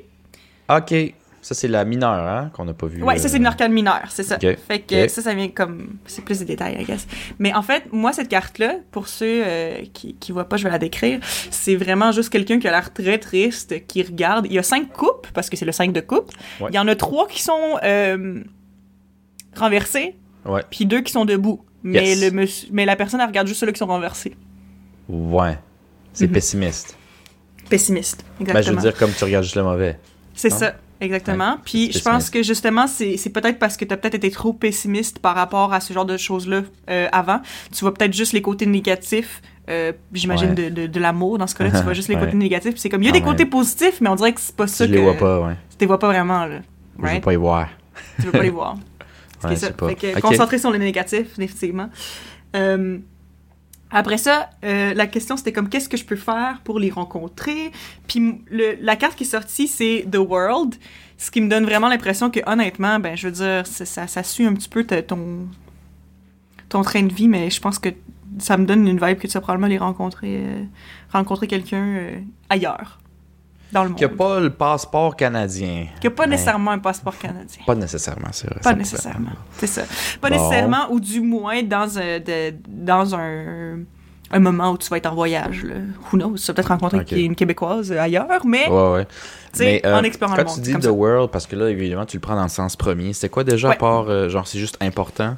Ok. 0.70 1.14
Ça, 1.42 1.56
c'est 1.56 1.68
la 1.68 1.86
mineure, 1.86 2.28
hein, 2.28 2.52
qu'on 2.54 2.66
n'a 2.66 2.74
pas 2.74 2.86
vu. 2.86 3.02
Ouais, 3.02 3.18
ça 3.18 3.28
c'est 3.28 3.38
une 3.38 3.48
arcane 3.48 3.72
mineure, 3.74 4.06
c'est 4.10 4.22
ça. 4.22 4.36
Ok. 4.36 4.58
Fait 4.68 4.80
que 4.80 5.08
ça, 5.08 5.24
ça 5.24 5.34
vient 5.34 5.50
comme. 5.50 5.98
C'est 6.06 6.24
plus 6.24 6.38
des 6.38 6.46
détails, 6.46 6.80
I 6.80 6.86
guess. 6.86 7.08
Mais 7.40 7.52
en 7.54 7.64
fait, 7.64 7.86
moi, 7.92 8.14
cette 8.14 8.30
carte-là, 8.30 8.76
pour 8.92 9.08
ceux 9.08 9.42
euh, 9.44 9.80
qui, 9.92 10.14
qui 10.16 10.32
voient 10.32 10.48
pas, 10.48 10.58
je 10.58 10.66
vais 10.66 10.70
la 10.70 10.78
décrire. 10.78 11.20
C'est 11.50 11.76
vraiment 11.76 12.12
juste 12.12 12.30
quelqu'un 12.30 12.60
qui 12.60 12.68
a 12.68 12.72
l'air 12.72 12.94
très 12.94 13.18
triste, 13.18 13.88
qui 13.88 14.04
regarde. 14.04 14.46
Il 14.46 14.54
y 14.54 14.60
a 14.60 14.64
cinq 14.64 14.94
coupes, 14.94 15.28
parce 15.34 15.50
que 15.50 15.58
c'est 15.58 15.66
le 15.66 15.72
5 15.72 15.92
de 15.94 16.02
coupe. 16.02 16.32
Ouais. 16.60 16.70
Il 16.70 16.76
y 16.76 16.80
en 16.80 16.88
a 16.88 16.96
trois 16.96 17.28
qui 17.28 17.42
sont 17.42 17.80
euh, 17.84 18.44
renversés, 19.56 20.16
Ouais. 20.46 20.64
puis 20.70 20.86
deux 20.86 21.02
qui 21.02 21.12
sont 21.12 21.26
debout. 21.26 21.62
Mais, 21.84 22.10
Yes. 22.10 22.22
le 22.22 22.32
monsieur, 22.32 22.68
mais 22.72 22.86
la 22.86 22.96
personne, 22.96 23.20
elle 23.20 23.28
regarde 23.28 23.48
juste 23.48 23.60
ceux-là 23.60 23.72
qui 23.72 23.80
sont 23.80 23.88
renversés. 23.88 24.36
Ouais. 25.10 25.58
C'est 26.14 26.28
Mhm. 26.28 26.34
pessimiste. 26.34 26.98
Pessimiste, 27.70 28.24
exactement. 28.40 28.54
Ben, 28.54 28.62
je 28.62 28.72
veux 28.72 28.82
dire, 28.92 28.98
comme 28.98 29.12
tu 29.12 29.24
regardes 29.24 29.44
juste 29.46 29.56
le 29.56 29.64
mauvais. 29.64 29.98
C'est 30.34 30.50
ça, 30.50 30.74
exactement. 31.00 31.54
Ouais, 31.54 31.60
Puis 31.66 31.92
je 31.92 32.00
pense 32.00 32.30
que 32.30 32.44
justement, 32.44 32.86
c'est 32.88 33.18
peut-être 33.34 33.60
parce 33.60 33.78
que 33.78 33.86
tu 33.86 33.94
as 33.94 33.98
peut-être 33.98 34.16
été 34.16 34.30
trop 34.30 34.52
pessimiste 34.54 35.20
par 35.20 35.36
rapport 35.36 35.74
à 35.74 35.80
ce 35.80 35.94
genre 35.94 36.06
de 36.06 36.18
choses-là 36.18 36.64
euh, 36.90 37.08
avant. 37.12 37.40
Tu 37.72 37.80
vois 37.82 37.94
peut-être 37.94 38.14
juste 38.14 38.34
les 38.34 38.42
côtés 38.42 38.66
négatifs. 38.66 39.42
euh, 39.70 39.94
J'imagine 40.12 40.50
Ouais. 40.50 40.70
de, 40.70 40.82
de, 40.82 40.88
de 40.88 41.00
l'amour 41.00 41.38
dans 41.38 41.48
ce 41.48 41.56
cas-là, 41.56 41.72
tu 41.72 41.84
vois 41.84 41.94
juste 41.94 42.10
les 42.10 42.16
Ouais. 42.18 42.26
côtés 42.26 42.36
négatifs. 42.38 42.74
C'est 42.78 42.90
comme 42.90 43.04
il 43.04 43.06
y 43.06 43.10
a 43.10 43.12
Quand 43.14 43.20
des 43.20 43.24
côtés 43.26 43.46
positifs, 43.46 44.02
mais 44.02 44.10
on 44.10 44.16
dirait 44.16 44.34
que 44.34 44.42
c'est 44.42 44.56
pas 44.56 44.68
ça 44.68 44.86
Je 44.86 44.90
que 44.92 44.96
les 44.96 45.02
vois 45.02 45.14
pas, 45.14 45.40
ouais. 45.42 45.54
tu 45.70 45.78
les 45.82 45.86
vois 45.88 46.00
pas 46.00 46.08
vraiment 46.08 46.46
là. 46.46 46.60
Je 46.98 47.02
veux 47.02 47.08
Right? 47.08 47.24
pas 47.24 47.34
y 47.34 47.38
voir. 47.38 47.70
Tu 48.18 48.24
veux 48.26 48.32
pas 48.32 48.44
les 48.44 48.50
voir. 48.50 48.76
C'est 49.42 49.48
Ouais, 49.48 49.56
ça. 49.56 49.68
c'est 49.68 49.78
pas. 49.78 49.90
Fait 49.90 49.96
que 49.96 50.16
Ok. 50.16 50.22
concentrer 50.22 50.58
sur 50.58 50.72
les 50.72 50.80
négatifs, 50.80 51.38
effectivement. 51.40 51.90
Euh, 52.56 53.00
après 53.90 54.18
ça, 54.18 54.50
euh, 54.64 54.94
la 54.94 55.06
question 55.08 55.36
c'était 55.36 55.52
comme 55.52 55.68
qu'est-ce 55.68 55.90
que 55.90 55.98
je 55.98 56.06
peux 56.06 56.16
faire 56.16 56.62
pour 56.64 56.80
les 56.80 56.90
rencontrer? 56.90 57.72
Puis 58.08 58.42
le- 58.50 58.78
la 58.82 58.96
carte 58.96 59.16
qui 59.18 59.24
est 59.24 59.28
sortie 59.28 59.68
c'est 59.68 60.06
The 60.10 60.18
World, 60.18 60.76
ce 61.18 61.30
qui 61.30 61.42
me 61.42 61.50
donne 61.50 61.66
vraiment 61.66 61.90
l'impression 61.90 62.30
que 62.32 62.40
honnêtement, 62.46 63.00
ben 63.00 63.18
je 63.18 63.28
veux 63.28 63.34
dire, 63.34 63.68
ça, 63.68 64.08
ça, 64.08 64.24
suit 64.24 64.46
un 64.46 64.54
petit 64.54 64.70
peu 64.70 64.86
ton 64.86 65.48
ton 66.70 66.84
train 66.84 67.04
de 67.04 67.14
vie, 67.14 67.28
mais 67.28 67.50
je 67.50 67.60
pense 67.60 67.80
que 67.80 67.90
ça 68.40 68.56
me 68.56 68.66
donne 68.66 68.88
une 68.88 69.06
vibe 69.06 69.18
que 69.18 69.28
tu 69.28 69.34
vas 69.34 69.42
probablement 69.42 69.68
les 69.68 69.78
rencontrer, 69.78 70.38
euh, 70.38 70.64
rencontrer 71.12 71.48
quelqu'un 71.48 71.84
euh, 71.86 72.20
ailleurs 72.50 73.01
dans 73.72 73.84
le 73.84 73.90
monde. 73.90 73.98
Qu'il 73.98 74.08
n'y 74.08 74.14
a 74.14 74.18
pas 74.18 74.40
le 74.40 74.50
passeport 74.50 75.16
canadien. 75.16 75.88
Qui 76.00 76.08
a 76.08 76.12
pas 76.12 76.28
nécessairement 76.28 76.72
un 76.72 76.80
passeport 76.80 77.18
canadien. 77.18 77.64
Pas 77.66 77.76
nécessairement, 77.76 78.30
c'est 78.32 78.48
vrai. 78.50 78.60
Pas 78.64 78.74
nécessairement. 78.74 79.32
C'est 79.58 79.68
ça. 79.68 79.84
Pas 80.20 80.30
Bon. 80.30 80.36
nécessairement, 80.36 80.92
ou 80.92 81.00
du 81.00 81.22
moins 81.22 81.64
dans 81.64 81.98
un, 81.98 82.20
de- 82.20 82.54
dans 82.68 83.16
un, 83.16 83.80
un 84.32 84.40
moment 84.40 84.72
où 84.72 84.78
tu 84.78 84.90
vas 84.90 84.98
être 84.98 85.08
en 85.08 85.16
voyage. 85.16 85.64
Là. 85.64 85.76
Who 86.12 86.18
knows? 86.18 86.36
Tu 86.38 86.46
vas 86.48 86.54
peut-être 86.54 86.68
rencontrer 86.70 87.22
une 87.24 87.36
Québécoise 87.36 87.92
ailleurs, 87.92 88.46
mais. 88.46 88.68
Ouais, 88.70 88.92
ouais. 88.94 89.06
tu 89.54 89.60
sais, 89.60 89.82
euh, 89.86 90.00
en 90.00 90.04
explorant 90.04 90.36
quand 90.36 90.42
le 90.44 90.48
monde. 90.48 90.56
tu 90.56 90.62
dis 90.62 90.74
The 90.76 90.84
ça. 90.84 90.92
World, 90.92 91.30
parce 91.32 91.46
que 91.48 91.56
là, 91.56 91.70
évidemment, 91.70 92.06
tu 92.06 92.18
le 92.18 92.22
prends 92.22 92.36
dans 92.36 92.44
le 92.44 92.50
sens 92.50 92.76
premier. 92.76 93.14
C'était 93.14 93.30
quoi 93.30 93.44
déjà, 93.44 93.68
Ouais. 93.70 93.76
à 93.76 93.78
part, 93.78 94.06
euh, 94.10 94.30
genre, 94.30 94.48
c'est 94.48 94.60
juste 94.60 94.78
important? 94.82 95.36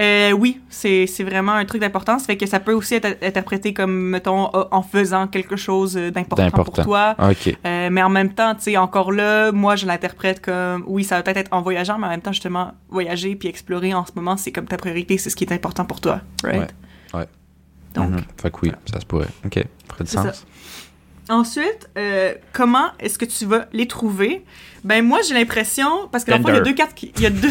Euh, 0.00 0.32
oui, 0.32 0.60
c'est 0.70 1.06
c'est 1.06 1.24
vraiment 1.24 1.52
un 1.52 1.64
truc 1.64 1.80
d'importance. 1.80 2.24
Fait 2.24 2.36
que 2.36 2.46
ça 2.46 2.58
peut 2.58 2.72
aussi 2.72 2.94
être 2.94 3.18
interprété 3.22 3.74
comme, 3.74 3.92
mettons, 3.92 4.48
euh, 4.54 4.64
en 4.70 4.82
faisant 4.82 5.26
quelque 5.26 5.56
chose 5.56 5.94
d'important 5.94 6.50
pour 6.50 6.72
toi. 6.84 7.14
Euh, 7.66 7.88
mais 7.92 8.02
en 8.02 8.08
même 8.08 8.32
temps, 8.32 8.54
tu 8.54 8.62
sais, 8.62 8.76
encore 8.76 9.12
là, 9.12 9.52
moi, 9.52 9.76
je 9.76 9.86
l'interprète 9.86 10.40
comme, 10.40 10.84
oui, 10.86 11.04
ça 11.04 11.16
va 11.16 11.22
peut-être 11.22 11.36
être 11.36 11.52
en 11.52 11.60
voyageant, 11.60 11.98
mais 11.98 12.06
en 12.06 12.10
même 12.10 12.22
temps, 12.22 12.32
justement, 12.32 12.72
voyager 12.88 13.34
puis 13.36 13.48
explorer 13.48 13.92
en 13.92 14.06
ce 14.06 14.12
moment, 14.14 14.36
c'est 14.36 14.52
comme 14.52 14.66
ta 14.66 14.78
priorité, 14.78 15.18
c'est 15.18 15.28
ce 15.28 15.36
qui 15.36 15.44
est 15.44 15.52
important 15.52 15.84
pour 15.84 16.00
toi, 16.00 16.20
right? 16.42 16.72
Ouais. 17.12 17.20
Ouais. 17.20 17.26
Donc, 17.94 18.10
Mhm. 18.10 18.20
Fait 18.40 18.50
que 18.50 18.56
oui, 18.62 18.72
ça 18.90 19.00
se 19.00 19.06
pourrait. 19.06 19.28
Ok. 19.44 19.54
ferait 19.54 20.04
du 20.04 20.10
C'est 20.10 20.16
ça. 20.16 20.32
Ensuite, 21.28 21.88
euh, 21.96 22.34
comment 22.52 22.88
est-ce 22.98 23.18
que 23.18 23.24
tu 23.24 23.44
vas 23.46 23.66
les 23.72 23.86
trouver? 23.86 24.44
Ben 24.82 25.04
moi, 25.04 25.20
j'ai 25.26 25.34
l'impression, 25.34 26.08
parce 26.10 26.24
que 26.24 26.30
dans 26.30 26.38
le 26.38 26.42
fond, 26.42 26.48
il 26.48 26.54
y 26.54 26.58
a 26.58 26.62
deux 26.62 26.72
cartes 26.74 26.94
qui... 26.94 27.12
Il 27.16 27.22
y 27.22 27.26
a 27.26 27.30
deux... 27.30 27.50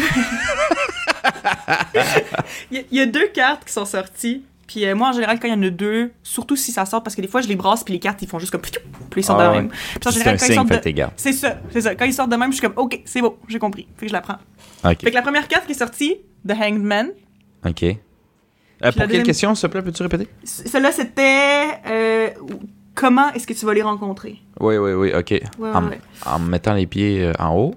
il, 2.70 2.76
y 2.76 2.80
a, 2.80 2.82
il 2.90 2.98
y 2.98 3.00
a 3.00 3.06
deux 3.06 3.28
cartes 3.28 3.64
qui 3.64 3.72
sont 3.72 3.84
sorties. 3.84 4.42
Puis 4.66 4.84
euh, 4.86 4.94
moi, 4.94 5.08
en 5.08 5.12
général, 5.12 5.40
quand 5.40 5.48
il 5.48 5.52
y 5.52 5.54
en 5.54 5.62
a 5.62 5.70
deux, 5.70 6.12
surtout 6.22 6.56
si 6.56 6.70
ça 6.72 6.84
sort, 6.86 7.02
parce 7.02 7.16
que 7.16 7.20
des 7.22 7.28
fois, 7.28 7.40
je 7.40 7.48
les 7.48 7.56
brasse, 7.56 7.82
puis 7.82 7.92
les 7.94 8.00
cartes, 8.00 8.20
ils 8.22 8.28
font 8.28 8.38
juste 8.38 8.52
comme... 8.52 8.60
Puis 8.60 8.72
ils 9.16 9.24
sortent 9.24 9.40
Ah 9.40 9.46
de 9.48 9.50
ouais. 9.50 9.56
même. 9.62 9.68
Puis 9.70 10.00
en 10.06 10.10
général, 10.10 10.36
ils 10.40 10.54
sortent 10.54 10.68
de... 10.70 11.04
C'est 11.16 11.32
ça, 11.32 11.58
c'est 11.72 11.80
ça. 11.80 11.94
Quand 11.94 12.04
ils 12.04 12.14
sortent 12.14 12.30
de 12.30 12.36
même, 12.36 12.50
je 12.52 12.58
suis 12.58 12.66
comme, 12.66 12.76
OK, 12.76 13.00
c'est 13.04 13.20
bon, 13.20 13.36
j'ai 13.48 13.58
compris. 13.58 13.86
Fait 13.96 14.06
que 14.06 14.08
je 14.10 14.12
la 14.12 14.20
prends. 14.20 14.38
Ok. 14.84 15.00
Fait 15.02 15.10
que 15.10 15.14
la 15.14 15.22
première 15.22 15.48
carte 15.48 15.66
qui 15.66 15.72
est 15.72 15.74
sortie, 15.78 16.16
The 16.46 16.52
Hanged 16.52 16.82
Man, 16.82 17.10
Ok. 17.66 17.82
Euh, 17.82 17.96
pour 18.92 18.94
quelle 18.94 19.08
deuxième- 19.08 19.26
question, 19.26 19.54
s'il 19.54 19.68
te 19.68 19.72
plaît, 19.72 19.82
peux-tu 19.82 20.02
répéter? 20.02 20.26
celle-là, 20.44 20.90
c'était... 20.92 21.66
euh, 21.86 22.30
comment 23.00 23.32
est-ce 23.32 23.46
que 23.46 23.54
tu 23.54 23.64
vas 23.64 23.72
les 23.72 23.82
rencontrer? 23.82 24.38
Oui, 24.60 24.76
oui, 24.76 24.92
oui, 24.92 25.12
ok. 25.14 25.30
Ouais, 25.58 25.70
en, 25.70 25.88
ouais. 25.88 26.00
en 26.26 26.38
mettant 26.38 26.74
les 26.74 26.86
pieds 26.86 27.24
euh, 27.24 27.32
en 27.38 27.56
haut, 27.56 27.74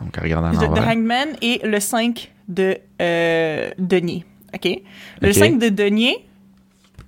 donc 0.00 0.18
en 0.18 0.22
regardant 0.22 0.50
The, 0.50 0.64
en. 0.64 0.76
Hangman 0.76 1.28
et 1.40 1.60
le 1.64 1.78
5 1.78 2.32
de 2.48 2.76
euh, 3.00 3.70
denier. 3.78 4.24
OK? 4.54 4.82
Le 5.20 5.28
Ok. 5.28 5.34
5 5.34 5.58
de 5.60 5.68
denier, 5.68 6.26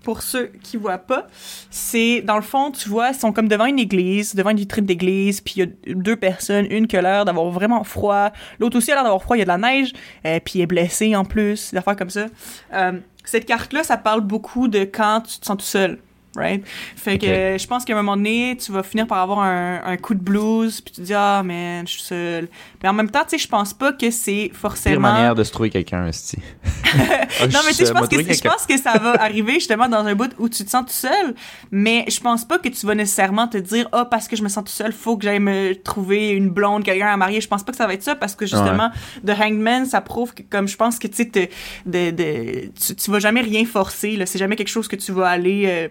pour 0.04 0.22
ceux 0.22 0.52
qui 0.62 0.76
voient 0.76 0.98
pas, 0.98 1.26
c'est 1.68 2.22
dans 2.22 2.36
le 2.36 2.42
fond, 2.42 2.70
tu 2.70 2.88
vois, 2.88 3.08
ils 3.08 3.14
sont 3.14 3.32
comme 3.32 3.48
devant 3.48 3.66
une 3.66 3.80
église, 3.80 4.36
devant 4.36 4.50
une 4.50 4.58
vitrine 4.58 4.86
d'église, 4.86 5.40
puis 5.40 5.54
il 5.56 5.58
y 5.58 5.62
a 5.64 5.94
deux 5.94 6.16
personnes, 6.16 6.66
une 6.70 6.86
qui 6.86 6.96
a 6.96 7.02
l'air 7.02 7.24
d'avoir 7.24 7.50
vraiment 7.50 7.82
froid, 7.82 8.30
l'autre 8.60 8.78
aussi 8.78 8.92
a 8.92 8.94
l'air 8.94 9.02
d'avoir 9.02 9.22
froid, 9.22 9.36
il 9.36 9.40
y 9.40 9.42
a 9.42 9.44
de 9.44 9.48
la 9.48 9.58
neige, 9.58 9.92
euh, 10.24 10.38
puis 10.44 10.60
elle 10.60 10.62
est 10.62 10.66
blessée 10.66 11.16
en 11.16 11.24
plus, 11.24 11.72
des 11.72 11.76
affaires 11.78 11.96
comme 11.96 12.10
ça. 12.10 12.26
Euh, 12.72 12.92
cette 13.24 13.44
carte-là, 13.46 13.82
ça 13.82 13.96
parle 13.96 14.20
beaucoup 14.20 14.68
de 14.68 14.84
quand 14.84 15.22
tu 15.22 15.40
te 15.40 15.44
sens 15.44 15.56
tout 15.58 15.64
seul. 15.64 15.98
Right? 16.38 16.64
Fait 16.96 17.18
que 17.18 17.26
je 17.58 17.66
pense 17.66 17.84
qu'à 17.84 17.92
un 17.94 17.96
moment 17.96 18.16
donné, 18.16 18.56
tu 18.64 18.70
vas 18.72 18.82
finir 18.82 19.06
par 19.06 19.18
avoir 19.18 19.40
un, 19.40 19.82
un 19.84 19.96
coup 19.96 20.14
de 20.14 20.20
blues, 20.22 20.80
puis 20.80 20.94
tu 20.94 21.00
te 21.00 21.06
dis 21.06 21.14
ah 21.14 21.42
man, 21.42 21.86
je 21.86 21.92
suis 21.94 22.02
seul. 22.02 22.48
Mais 22.82 22.88
en 22.88 22.92
même 22.92 23.10
temps, 23.10 23.22
tu 23.24 23.30
sais, 23.30 23.38
je 23.38 23.48
pense 23.48 23.74
pas 23.74 23.92
que 23.92 24.10
c'est 24.10 24.48
Pire 24.50 24.56
forcément. 24.56 25.00
manière 25.00 25.34
de 25.34 25.42
se 25.44 25.50
trouver 25.50 25.70
quelqu'un, 25.70 26.06
esti. 26.06 26.38
Non, 27.52 27.60
mais 27.64 27.70
tu 27.72 27.74
sais, 27.74 27.86
je 27.86 27.92
pense, 27.92 28.08
que, 28.08 28.16
je 28.22 28.40
pense 28.42 28.66
que 28.66 28.76
ça 28.78 28.98
va 28.98 29.20
arriver 29.22 29.54
justement 29.54 29.88
dans 29.88 30.04
un 30.06 30.14
bout 30.14 30.30
où 30.38 30.48
tu 30.48 30.64
te 30.64 30.70
sens 30.70 30.86
tout 30.86 30.92
seul, 30.92 31.34
mais 31.70 32.04
je 32.08 32.20
pense 32.20 32.44
pas 32.44 32.58
que 32.58 32.68
tu 32.68 32.86
vas 32.86 32.94
nécessairement 32.94 33.48
te 33.48 33.58
dire, 33.58 33.88
ah, 33.92 34.04
parce 34.04 34.28
que 34.28 34.36
je 34.36 34.42
me 34.42 34.48
sens 34.48 34.64
tout 34.64 34.72
seul, 34.72 34.92
faut 34.92 35.16
que 35.16 35.24
j'aille 35.24 35.40
me 35.40 35.74
trouver 35.74 36.30
une 36.30 36.48
blonde, 36.50 36.84
quelqu'un 36.84 37.08
à 37.08 37.16
marier. 37.16 37.40
Je 37.40 37.48
pense 37.48 37.62
pas 37.62 37.72
que 37.72 37.78
ça 37.78 37.86
va 37.86 37.94
être 37.94 38.02
ça 38.02 38.14
parce 38.14 38.34
que 38.34 38.46
justement, 38.46 38.90
The 39.26 39.30
Hanged 39.38 39.58
Man, 39.58 39.86
ça 39.86 40.00
prouve 40.00 40.34
que, 40.34 40.42
comme 40.42 40.68
je 40.68 40.76
pense 40.76 40.98
que 40.98 41.08
tu 41.08 41.16
sais, 41.16 41.26
te- 41.26 41.48
de, 41.86 42.10
de, 42.10 42.70
tu, 42.80 42.94
tu 42.94 43.10
vas 43.10 43.18
jamais 43.18 43.40
rien 43.42 43.64
forcer, 43.64 44.16
là. 44.16 44.26
C'est 44.26 44.38
jamais 44.38 44.56
quelque 44.56 44.68
chose 44.68 44.88
que 44.88 44.96
tu 44.96 45.12
vas 45.12 45.28
aller. 45.28 45.64
euh, 45.66 45.88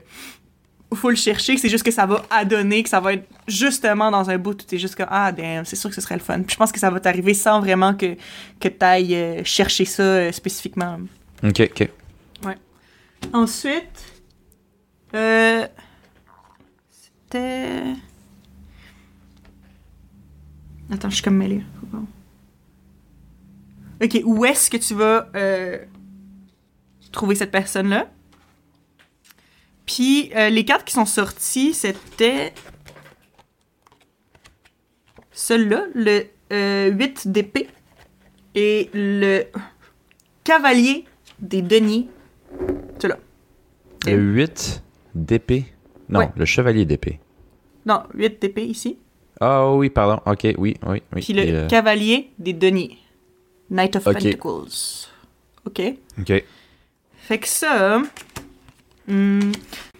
faut 0.96 1.10
le 1.10 1.16
chercher, 1.16 1.58
c'est 1.58 1.70
juste 1.70 1.84
que 1.84 1.92
ça 1.92 2.06
va 2.06 2.24
adonner, 2.30 2.82
que 2.82 2.90
ça 2.90 3.00
va 3.00 3.14
être 3.14 3.28
justement 3.48 4.10
dans 4.10 4.30
un 4.30 4.38
bout 4.38 4.52
où 4.52 4.66
t'es 4.66 4.78
juste 4.78 4.96
comme 4.96 5.08
ah 5.10 5.32
damn, 5.32 5.66
c'est 5.66 5.76
sûr 5.76 5.90
que 5.90 5.96
ce 5.96 6.02
serait 6.02 6.16
le 6.16 6.22
fun. 6.22 6.42
Puis 6.42 6.54
je 6.54 6.58
pense 6.58 6.72
que 6.72 6.80
ça 6.80 6.90
va 6.90 7.00
t'arriver 7.00 7.34
sans 7.34 7.60
vraiment 7.60 7.94
que, 7.94 8.16
que 8.60 8.70
t'ailles 8.70 9.16
euh, 9.16 9.44
chercher 9.44 9.86
ça 9.86 10.04
euh, 10.04 10.32
spécifiquement. 10.32 11.00
Ok, 11.44 11.62
ok. 11.72 11.90
Ensuite, 13.34 14.22
euh, 15.14 15.68
c'était. 16.90 17.84
Attends, 20.92 21.10
je 21.10 21.16
suis 21.16 21.24
comme 21.24 21.38
mêlée. 21.38 21.64
Ok, 24.02 24.22
où 24.24 24.46
est-ce 24.46 24.70
que 24.70 24.78
tu 24.78 24.94
vas 24.94 25.28
euh, 25.36 25.80
trouver 27.12 27.36
cette 27.36 27.52
personne-là? 27.52 28.08
Puis 29.88 30.32
euh, 30.36 30.50
les 30.50 30.66
cartes 30.66 30.86
qui 30.86 30.94
sont 30.94 31.06
sorties, 31.06 31.74
c'était 31.74 32.54
celui-là, 35.32 35.86
le 35.96 36.26
euh, 36.52 36.92
8 36.92 37.30
d'épée 37.30 37.68
et 38.54 38.90
le 38.94 39.46
cavalier 40.44 41.06
des 41.40 41.62
deniers. 41.62 42.08
Celui-là. 43.00 43.18
Le 44.06 44.18
8 44.18 44.84
d'épée? 45.16 45.66
Non, 46.10 46.20
Ouais. 46.22 46.30
le 46.36 46.46
chevalier 46.46 46.86
d'épée. 46.86 47.20
Non, 47.86 48.04
8 48.14 48.42
d'épée 48.42 48.66
ici. 48.66 48.98
Ah 49.40 49.72
oui, 49.74 49.90
pardon. 49.90 50.22
Ok, 50.30 50.44
oui, 50.58 50.76
oui, 50.88 51.02
oui. 51.14 51.22
Puis 51.22 51.34
le 51.34 51.44
euh, 51.44 51.68
cavalier 51.68 52.32
des 52.40 52.54
deniers. 52.54 52.98
Knight 53.70 53.96
of. 53.98 54.04
Pentacles. 54.04 55.08
OK. 55.66 55.82
Ok. 56.20 56.44
Fait 57.18 57.38
que 57.40 57.48
ça... 57.48 58.02
hmm, 59.08 59.52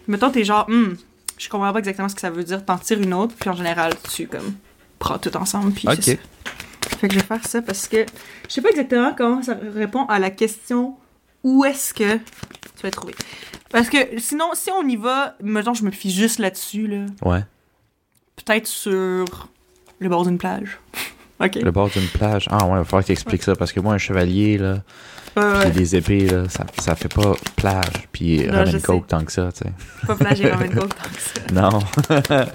mettons, 0.06 0.30
t'es 0.30 0.44
genre... 0.44 0.66
hmm, 0.68 0.94
je 1.38 1.48
comprends 1.48 1.72
pas 1.72 1.78
exactement 1.78 2.08
ce 2.08 2.14
que 2.14 2.20
ça 2.20 2.30
veut 2.30 2.44
dire. 2.44 2.64
T'en 2.64 2.78
tires 2.78 3.00
une 3.00 3.14
autre, 3.14 3.34
puis 3.38 3.48
en 3.50 3.54
général, 3.54 3.92
tu 4.12 4.26
comme 4.26 4.54
prends 4.98 5.18
tout 5.18 5.36
ensemble, 5.36 5.72
puis 5.72 5.86
c'est 5.86 6.12
Ok. 6.12 6.18
ça. 6.18 6.96
Fait 6.98 7.06
que 7.08 7.14
je 7.14 7.20
vais 7.20 7.24
faire 7.26 7.46
ça 7.46 7.62
parce 7.62 7.86
que 7.86 8.04
je 8.48 8.52
sais 8.54 8.60
pas 8.62 8.70
exactement 8.70 9.14
comment 9.16 9.42
ça 9.42 9.54
répond 9.74 10.04
à 10.06 10.18
la 10.18 10.30
question 10.30 10.96
où 11.44 11.64
est-ce 11.64 11.94
que 11.94 12.16
tu 12.16 12.82
vas 12.82 12.90
trouver. 12.90 13.14
Parce 13.70 13.88
que 13.88 14.18
sinon, 14.18 14.50
si 14.54 14.70
on 14.72 14.82
y 14.88 14.96
va, 14.96 15.36
mettons, 15.42 15.74
je 15.74 15.84
me 15.84 15.90
fie 15.92 16.10
juste 16.10 16.38
là-dessus, 16.40 16.86
là, 16.88 17.06
Ouais. 17.22 17.44
peut-être 18.36 18.66
sur 18.66 19.48
le 20.00 20.08
bord 20.08 20.24
d'une 20.24 20.38
plage. 20.38 20.78
Le 21.40 21.70
bord 21.70 21.88
d'une 21.88 22.06
plage. 22.08 22.46
Ah 22.50 22.64
ouais, 22.66 22.72
il 22.72 22.78
va 22.78 22.84
falloir 22.84 23.02
que 23.02 23.06
tu 23.06 23.12
expliques 23.12 23.42
ça 23.44 23.54
parce 23.54 23.72
que 23.72 23.80
moi, 23.80 23.94
un 23.94 23.98
chevalier, 23.98 24.58
là, 24.58 24.78
Ouais, 25.36 25.44
ouais. 25.44 25.60
puis 25.70 25.70
des 25.70 25.94
épées, 25.96 26.26
là, 26.26 26.48
ça, 26.48 26.66
ça 26.80 26.96
fait 26.96 27.12
pas 27.12 27.34
plage, 27.54 28.08
puis 28.10 28.44
Non, 28.46 28.64
coke 28.82 29.06
tant 29.06 29.22
que 29.24 29.30
ça, 29.30 29.50
tu 29.52 29.64
sais. 29.64 29.72
Pas 30.06 30.16
plage 30.16 30.40
et 30.40 30.50
coke 30.50 30.94
tant 30.94 31.08
que 31.10 31.20
ça. 31.20 31.40
Non. 31.52 31.78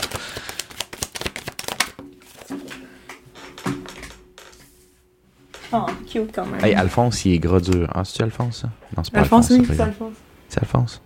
Oh, 5.72 5.86
cute 6.08 6.32
quand 6.34 6.46
même. 6.46 6.64
hey, 6.64 6.76
Alphonse, 6.76 7.26
il 7.26 7.34
est 7.34 7.40
gras 7.40 7.60
dur. 7.60 7.90
Ah, 7.94 8.04
c'est-tu 8.06 8.22
Alphonse, 8.22 8.62
ça? 8.62 8.70
Non, 8.96 9.04
c'est 9.04 9.12
pas 9.14 9.22
Alphonse, 9.22 9.50
Alphonse. 9.50 9.68
oui, 9.70 9.76
c'est 9.76 9.82
Alphonse. 9.82 10.14
C'est 10.50 10.60
Alphonse? 10.62 11.02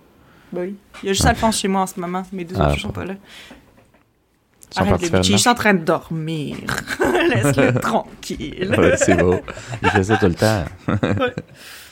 Bah 0.51 0.61
oui. 0.63 0.75
Il 1.03 1.05
y 1.07 1.09
a 1.09 1.13
juste 1.13 1.25
Alphonse 1.25 1.57
chez 1.59 1.67
moi 1.69 1.82
en 1.82 1.88
ce 1.88 1.99
moment. 1.99 2.23
Mes 2.34 2.43
deux 2.43 2.55
Ah, 2.59 2.71
autres 2.71 2.82
sont 2.82 2.88
bon. 2.89 2.93
pas 2.93 3.05
là. 3.05 3.13
Arrête 4.76 5.11
le 5.11 5.24
je 5.24 5.38
suis 5.38 5.49
en 5.49 5.55
train 5.55 5.74
de 5.74 5.84
dormir. 5.84 6.57
Laisse-le 7.30 7.74
tranquille. 7.82 8.76
Ouais, 8.78 8.97
c'est 8.97 9.15
beau. 9.15 9.39
Il 9.82 9.89
fait 9.89 10.03
ça 10.03 10.18
tout 10.18 10.28
le 10.28 10.36
temps. 10.36 10.65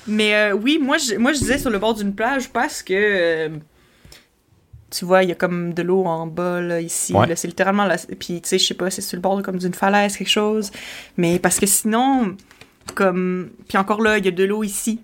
Mais 0.08 0.36
euh, 0.36 0.54
oui, 0.54 0.80
moi 0.82 0.98
je, 0.98 1.16
moi 1.16 1.34
je 1.34 1.40
disais 1.40 1.58
sur 1.58 1.70
le 1.70 1.80
bord 1.80 1.96
d'une 1.96 2.14
plage 2.14 2.50
parce 2.50 2.84
que 2.84 2.94
euh, 2.94 3.50
tu 4.92 5.06
vois, 5.06 5.24
il 5.24 5.30
y 5.30 5.32
a 5.32 5.36
comme 5.36 5.74
de 5.74 5.82
l'eau 5.82 6.06
en 6.06 6.28
bas 6.28 6.62
là, 6.62 6.80
ici. 6.80 7.14
Ouais. 7.14 7.28
là, 7.28 7.36
c'est 7.36 7.48
littéralement 7.48 7.86
là. 7.86 7.98
Puis 8.20 8.42
tu 8.42 8.50
sais, 8.50 8.60
je 8.60 8.66
sais 8.66 8.74
pas, 8.74 8.90
c'est 8.92 9.02
sur 9.02 9.16
le 9.16 9.22
bord 9.22 9.42
comme 9.42 9.58
d'une 9.58 9.74
falaise, 9.74 10.16
quelque 10.18 10.30
chose. 10.30 10.72
Mais 11.18 11.40
parce 11.40 11.60
que 11.60 11.66
sinon, 11.66 12.36
comme. 12.94 13.50
Puis 13.68 13.78
encore 13.78 14.02
là, 14.02 14.18
il 14.18 14.26
y 14.26 14.28
a 14.28 14.32
de 14.32 14.44
l'eau 14.44 14.64
ici. 14.64 15.02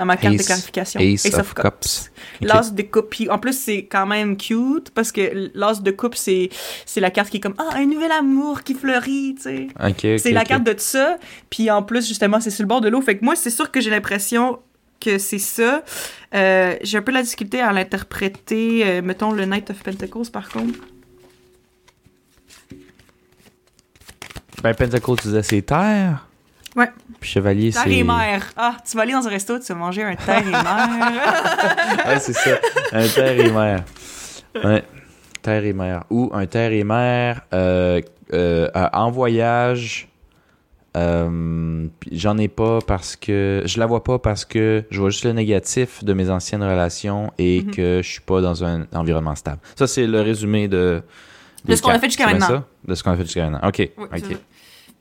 Dans 0.00 0.06
ma 0.06 0.16
carte 0.16 0.34
de 0.36 0.40
Ace- 0.40 0.46
clarification. 0.46 0.98
Ace 0.98 1.26
of 1.34 1.52
Cups. 1.52 2.10
Ok. 2.40 2.48
L'as 2.48 2.72
de 2.72 2.82
coupe. 2.82 3.10
Puis 3.10 3.28
en 3.28 3.38
plus, 3.38 3.52
c'est 3.52 3.84
quand 3.84 4.06
même 4.06 4.38
cute 4.38 4.88
parce 4.94 5.12
que 5.12 5.50
l'as 5.52 5.82
de 5.82 5.90
coupe, 5.90 6.14
c'est 6.14 6.48
c'est 6.86 7.00
la 7.00 7.10
carte 7.10 7.28
qui 7.28 7.36
est 7.36 7.40
comme 7.40 7.54
Ah, 7.58 7.76
un 7.76 7.84
nouvel 7.84 8.10
amour 8.10 8.62
qui 8.62 8.72
fleurit, 8.72 9.34
tu 9.36 9.42
sais. 9.42 9.66
Ok, 9.78 9.90
ok, 10.14 10.18
C'est 10.18 10.32
la 10.32 10.46
carte 10.46 10.64
de 10.64 10.74
ça. 10.78 11.18
Puis 11.50 11.70
en 11.70 11.82
plus, 11.82 12.08
justement, 12.08 12.40
c'est 12.40 12.48
sur 12.50 12.62
le 12.62 12.68
bord 12.68 12.80
de 12.80 12.88
l'eau. 12.88 13.02
Fait 13.02 13.18
que 13.18 13.24
moi, 13.26 13.36
c'est 13.36 13.50
sûr 13.50 13.70
que 13.70 13.82
j'ai 13.82 13.90
l'impression 13.90 14.58
que 15.00 15.18
c'est 15.18 15.38
ça. 15.38 15.82
Euh, 16.34 16.76
j'ai 16.82 16.96
un 16.96 17.02
peu 17.02 17.12
la 17.12 17.22
difficulté 17.22 17.60
à 17.60 17.70
l'interpréter. 17.70 18.82
euh, 18.86 19.02
mettons 19.02 19.32
le 19.32 19.44
Knight 19.44 19.68
of 19.68 19.82
Pentacles, 19.82 20.30
par 20.32 20.48
contre. 20.48 20.78
Ben, 24.62 24.74
Pentacle, 24.74 25.16
tu 25.16 25.28
disais 25.28 25.42
c'est 25.42 25.62
terre? 25.62 26.26
Ouais. 26.76 26.88
Puis 27.20 27.30
Chevalier, 27.30 27.70
Terre 27.70 27.82
c'est. 27.84 27.92
et 27.92 28.02
mer. 28.04 28.50
Ah, 28.56 28.76
tu 28.88 28.96
vas 28.96 29.02
aller 29.02 29.12
dans 29.12 29.26
un 29.26 29.30
resto, 29.30 29.58
tu 29.58 29.72
vas 29.72 29.78
manger 29.78 30.02
un 30.04 30.16
terre 30.16 30.42
et 30.46 30.50
mer. 30.50 30.88
Ouais, 32.06 32.18
c'est 32.18 32.32
ça. 32.32 32.58
Un 32.92 33.06
terre 33.06 33.38
et 33.38 33.50
mer. 33.50 33.84
Ouais. 34.64 34.82
Terre 35.42 35.64
et 35.64 35.72
mer. 35.72 36.04
Ou 36.10 36.30
un 36.32 36.46
terre 36.46 36.72
et 36.72 36.84
mer 36.84 37.42
euh, 37.52 38.00
euh, 38.32 38.68
en 38.92 39.10
voyage. 39.10 40.08
euh, 40.96 41.86
J'en 42.10 42.38
ai 42.38 42.48
pas 42.48 42.78
parce 42.86 43.16
que. 43.16 43.62
Je 43.64 43.78
la 43.78 43.86
vois 43.86 44.02
pas 44.02 44.18
parce 44.18 44.44
que 44.44 44.84
je 44.90 45.00
vois 45.00 45.10
juste 45.10 45.24
le 45.24 45.32
négatif 45.32 46.02
de 46.04 46.12
mes 46.12 46.30
anciennes 46.30 46.62
relations 46.62 47.32
et 47.38 47.62
Mhm. 47.62 47.70
que 47.70 48.00
je 48.02 48.08
suis 48.10 48.20
pas 48.20 48.40
dans 48.40 48.64
un 48.64 48.86
environnement 48.94 49.34
stable. 49.34 49.58
Ça, 49.76 49.86
c'est 49.86 50.06
le 50.06 50.20
résumé 50.20 50.68
de. 50.68 51.02
De 51.64 51.74
ce 51.76 51.82
qu'on 51.82 51.90
a 51.90 51.98
fait 51.98 52.06
jusqu'à 52.08 52.26
maintenant. 52.26 52.46
ça? 52.48 52.64
De 52.88 52.94
ce 52.94 53.02
qu'on 53.02 53.10
a 53.12 53.16
fait 53.16 53.24
jusqu'à 53.24 53.48
maintenant. 53.50 53.68
OK. 53.68 53.78
Oui, 53.78 53.90
OK. 54.12 54.36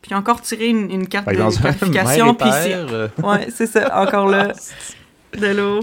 Ça. 0.01 0.05
Puis 0.07 0.15
encore 0.15 0.41
tirer 0.41 0.67
une, 0.67 0.89
une 0.91 1.07
carte 1.07 1.27
de 1.27 1.33
et 1.33 1.35
Puis 1.35 2.49
c'est. 2.63 2.73
euh, 2.73 3.07
Ouais, 3.23 3.47
c'est 3.53 3.67
ça. 3.67 4.01
Encore 4.01 4.27
là. 4.27 4.53
De 5.37 5.45
l'eau. 5.45 5.81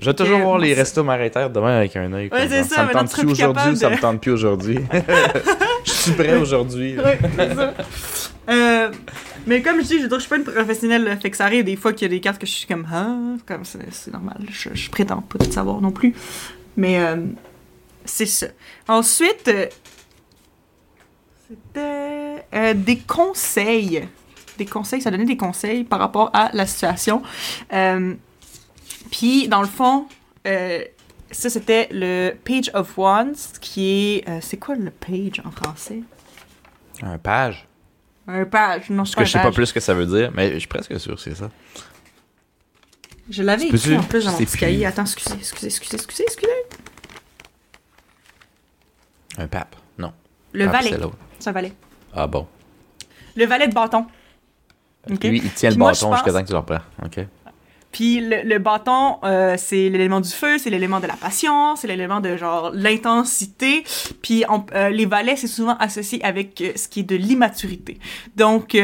Je 0.00 0.04
vais 0.04 0.14
toujours 0.14 0.40
voir 0.40 0.58
les 0.58 0.74
restos 0.74 1.02
maritaires 1.02 1.48
demain 1.48 1.78
avec 1.78 1.96
un 1.96 2.12
œil. 2.12 2.28
Ouais, 2.30 2.46
c'est 2.46 2.58
genre, 2.58 2.66
ça, 2.68 2.84
me 2.84 2.92
tente 2.92 3.10
plus 3.14 3.24
aujourd'hui, 3.30 3.62
capable 3.62 3.76
ça 3.78 3.88
me 3.88 3.96
tente 3.96 4.20
plus 4.20 4.32
aujourd'hui. 4.32 4.78
Je 5.84 5.90
suis 5.90 6.12
prêt 6.12 6.36
aujourd'hui. 6.36 6.98
Ouais, 6.98 7.18
c'est 7.38 7.54
ça. 7.54 7.74
Euh, 8.50 8.90
mais 9.46 9.62
comme 9.62 9.80
je 9.80 9.86
dis, 9.86 9.96
je 9.96 10.02
veux 10.02 10.08
dire, 10.08 10.18
je 10.18 10.22
suis 10.24 10.28
pas 10.28 10.36
une 10.36 10.44
professionnelle, 10.44 11.04
là, 11.04 11.16
fait 11.16 11.30
que 11.30 11.36
ça 11.38 11.46
arrive 11.46 11.64
des 11.64 11.76
fois 11.76 11.94
qu'il 11.94 12.02
y 12.02 12.10
a 12.10 12.14
des 12.14 12.20
cartes 12.20 12.38
que 12.38 12.46
je 12.46 12.52
suis 12.52 12.66
comme, 12.66 12.86
ah, 12.92 13.14
comme 13.46 13.64
c'est 13.64 13.78
c'est 13.92 14.12
normal, 14.12 14.36
je, 14.50 14.68
je 14.74 14.90
prétends 14.90 15.22
pas 15.22 15.38
tout 15.42 15.50
savoir 15.50 15.80
non 15.80 15.90
plus. 15.90 16.12
Mais 16.76 17.00
euh, 17.00 17.16
c'est 18.04 18.26
ça. 18.26 18.48
Ensuite, 18.88 19.48
euh, 19.48 19.66
c'était 21.48 22.21
euh, 22.54 22.74
des 22.74 22.98
conseils. 22.98 24.08
Des 24.58 24.66
conseils, 24.66 25.00
ça 25.00 25.10
donnait 25.10 25.24
des 25.24 25.36
conseils 25.36 25.84
par 25.84 25.98
rapport 25.98 26.30
à 26.32 26.50
la 26.52 26.66
situation. 26.66 27.22
Euh, 27.72 28.14
Puis, 29.10 29.48
dans 29.48 29.60
le 29.62 29.66
fond, 29.66 30.06
euh, 30.46 30.84
ça 31.30 31.48
c'était 31.48 31.88
le 31.90 32.34
Page 32.44 32.70
of 32.74 32.96
Wands, 32.98 33.58
qui 33.60 33.90
est. 33.90 34.40
c'est 34.42 34.58
quoi 34.58 34.74
le 34.74 34.90
page 34.90 35.40
en 35.44 35.50
français? 35.50 36.00
Un 37.02 37.18
page. 37.18 37.66
Un 38.28 38.44
page, 38.44 38.90
non, 38.90 38.98
Parce 38.98 39.10
que 39.12 39.16
pas 39.16 39.24
je 39.24 39.32
sais 39.32 39.42
pas 39.42 39.50
plus 39.50 39.66
ce 39.66 39.72
que 39.72 39.80
ça 39.80 39.94
veut 39.94 40.06
dire, 40.06 40.30
mais 40.34 40.52
je 40.52 40.58
suis 40.58 40.68
presque 40.68 40.98
sûr 41.00 41.16
que 41.16 41.20
c'est 41.20 41.34
ça. 41.34 41.50
Je 43.30 43.42
l'avais 43.42 43.68
Tu 43.68 43.76
écrit 43.76 43.96
en 43.96 44.02
plus 44.02 44.24
dans 44.24 44.32
mon 44.32 44.38
petit 44.38 44.58
cahier. 44.58 44.86
Attends, 44.86 45.02
excusez, 45.02 45.34
excusez, 45.34 45.66
excusez, 45.66 45.96
excusez, 45.96 46.24
excusez. 46.24 46.52
Un 49.38 49.48
pape. 49.48 49.76
Non. 49.98 50.12
Le 50.52 50.66
Pape, 50.66 50.84
valet. 50.84 50.96
C'est 51.38 51.48
un 51.48 51.52
valet. 51.52 51.72
Ah 52.14 52.26
bon. 52.26 52.46
Le 53.36 53.46
valet 53.46 53.68
de 53.68 53.74
bâton. 53.74 54.06
Lui, 55.08 55.40
il 55.44 55.50
tient 55.52 55.70
Puis 55.70 55.76
le 55.76 55.78
moi, 55.78 55.92
bâton 55.92 56.12
jusqu'à 56.14 56.32
temps 56.32 56.42
que 56.42 56.46
tu 56.46 56.52
le 56.52 56.58
reprends. 56.58 56.78
OK. 57.04 57.26
Puis 57.90 58.20
le, 58.20 58.42
le 58.44 58.58
bâton, 58.58 59.18
euh, 59.22 59.56
c'est 59.58 59.90
l'élément 59.90 60.20
du 60.20 60.30
feu, 60.30 60.56
c'est 60.56 60.70
l'élément 60.70 60.98
de 61.00 61.06
la 61.06 61.14
passion, 61.16 61.76
c'est 61.76 61.86
l'élément 61.88 62.20
de 62.20 62.36
genre 62.38 62.70
l'intensité. 62.72 63.84
Puis 64.22 64.44
on- 64.48 64.64
euh, 64.74 64.88
les 64.88 65.04
valets, 65.04 65.36
c'est 65.36 65.46
souvent 65.46 65.76
associé 65.76 66.24
avec 66.24 66.58
euh, 66.62 66.72
ce 66.76 66.88
qui 66.88 67.00
est 67.00 67.02
de 67.02 67.16
l'immaturité. 67.16 67.98
Donc, 68.36 68.74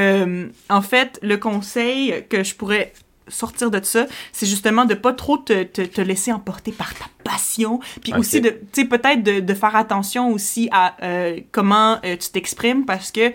en 0.69 0.83
fait, 0.83 1.19
le 1.23 1.37
conseil 1.39 2.27
que 2.29 2.43
je 2.45 2.55
pourrais 2.55 2.93
sortir 3.29 3.71
de 3.71 3.81
ça, 3.83 4.07
c'est 4.33 4.47
justement 4.47 4.85
de 4.85 4.95
pas 4.95 5.13
trop 5.13 5.39
te, 5.39 5.63
te, 5.63 5.83
te, 5.83 6.01
laisser 6.01 6.33
emporter 6.33 6.73
par 6.73 6.95
ta 6.95 7.07
passion, 7.25 7.81
puis 8.03 8.15
aussi 8.15 8.41
de, 8.41 8.51
tu 8.51 8.83
sais, 8.83 8.85
peut-être 8.85 9.23
de, 9.23 9.41
de, 9.41 9.55
faire 9.55 9.77
attention 9.77 10.31
aussi 10.31 10.69
à 10.73 10.97
euh, 11.03 11.41
comment 11.53 11.99
euh, 12.05 12.17
tu 12.17 12.31
t'exprimes 12.31 12.85
parce 12.85 13.11
que 13.11 13.33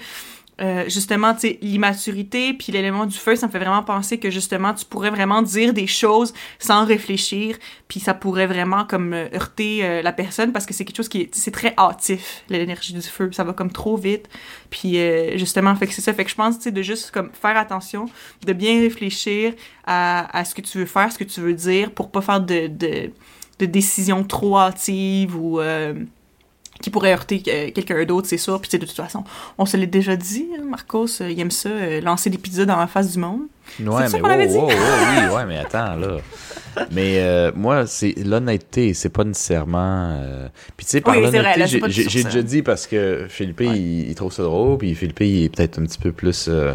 euh, 0.62 0.84
justement, 0.88 1.34
tu 1.34 1.58
l'immaturité 1.62 2.54
puis 2.54 2.72
l'élément 2.72 3.06
du 3.06 3.18
feu, 3.18 3.36
ça 3.36 3.48
me 3.48 3.52
fait 3.52 3.60
vraiment 3.60 3.84
penser 3.84 4.20
que 4.20 4.30
justement, 4.30 4.74
tu 4.74 4.86
pourrais 4.86 5.10
vraiment 5.10 5.42
dire 5.42 5.74
des 5.74 5.88
choses 5.88 6.34
sans 6.60 6.86
réfléchir, 6.86 7.58
puis 7.88 8.00
ça 8.00 8.14
pourrait 8.14 8.46
vraiment 8.46 8.86
comme 8.86 9.14
euh, 9.14 9.28
heurter 9.34 9.84
euh, 9.84 10.02
la 10.02 10.14
personne 10.14 10.52
parce 10.52 10.66
que 10.66 10.74
c'est 10.74 10.86
quelque 10.86 10.98
chose 10.98 11.10
qui 11.10 11.22
est, 11.22 11.36
c'est 11.36 11.52
très 11.52 11.74
hâtif, 11.78 12.44
l'énergie 12.50 12.94
du 12.94 13.02
feu, 13.02 13.32
ça 13.32 13.44
va 13.44 13.54
comme 13.54 13.72
trop 13.72 13.98
vite. 13.98 14.30
Puis 14.70 14.98
justement, 15.38 15.76
fait 15.76 15.88
que 15.88 15.94
c'est 15.94 16.02
ça, 16.02 16.14
fait 16.14 16.24
que 16.24 16.30
je 16.30 16.36
pense, 16.36 16.58
tu 16.58 16.64
sais, 16.64 16.72
de 16.72 16.82
juste 16.82 17.12
comme 17.12 17.30
faire 17.32 17.58
attention, 17.58 18.06
de 18.46 18.54
bien 18.54 18.80
réfléchir 18.80 19.54
à, 19.86 20.38
à, 20.38 20.46
ce 20.46 20.56
que 20.56 20.62
tu 20.62 20.80
veux 20.80 20.86
faire, 20.86 21.12
ce 21.12 21.18
que 21.18 21.24
tu 21.24 21.42
veux 21.42 21.54
dire, 21.54 21.92
pour 21.92 22.10
pas 22.10 22.22
faire 22.22 22.42
de, 22.42 22.68
de, 22.68 23.12
de 23.60 23.66
décisions 23.66 24.24
trop 24.24 24.58
hâtives 24.58 25.36
ou 25.36 25.60
qui 26.84 26.90
pourrait 26.90 27.14
heurter 27.14 27.42
euh, 27.48 27.72
quelqu'un 27.72 28.04
d'autre, 28.04 28.28
c'est 28.28 28.38
sûr. 28.38 28.60
Puis 28.60 28.78
de 28.78 28.86
toute 28.86 28.96
façon, 28.96 29.24
on 29.58 29.66
se 29.66 29.78
l'est 29.78 29.88
déjà 29.88 30.18
dit, 30.18 30.48
hein, 30.54 30.64
Marcos, 30.70 31.22
euh, 31.22 31.32
il 31.32 31.40
aime 31.40 31.50
ça, 31.50 31.70
euh, 31.70 32.02
lancer 32.02 32.30
des 32.30 32.38
pizzas 32.38 32.66
dans 32.66 32.76
la 32.76 32.88
face 32.88 33.14
du 33.14 33.20
monde. 33.20 33.44
Ouais, 33.80 34.06
mais 34.12 34.20
wow, 34.20 34.64
wow, 34.64 34.68
wow, 34.68 34.70
oui, 34.70 35.34
ouais, 35.34 35.46
mais 35.46 35.58
attends, 35.60 35.96
là. 35.96 36.18
Mais 36.92 37.52
moi, 37.56 37.88
c'est 37.88 38.14
l'honnêteté, 38.26 38.94
c'est 38.94 39.10
pas 39.10 39.24
nécessairement. 39.24 40.22
Puis 40.76 40.86
tu 40.86 40.92
sais, 40.92 41.02
par 41.02 41.18
l'honnêteté, 41.18 41.88
j'ai 41.88 42.24
déjà 42.26 42.42
dit 42.42 42.62
parce 42.62 42.86
que 42.86 43.28
Philippe, 43.30 43.62
il, 43.62 44.14
trouve 44.16 44.34
ça 44.34 44.44
drôle, 44.44 44.78
puis 44.78 44.94
Philippe, 44.94 45.22
il 45.22 45.46
est 45.46 45.50
peut-être 45.56 45.80
un 45.80 45.86
petit 45.86 45.98
peu 45.98 46.12
plus 46.12 46.48
euh, 46.50 46.74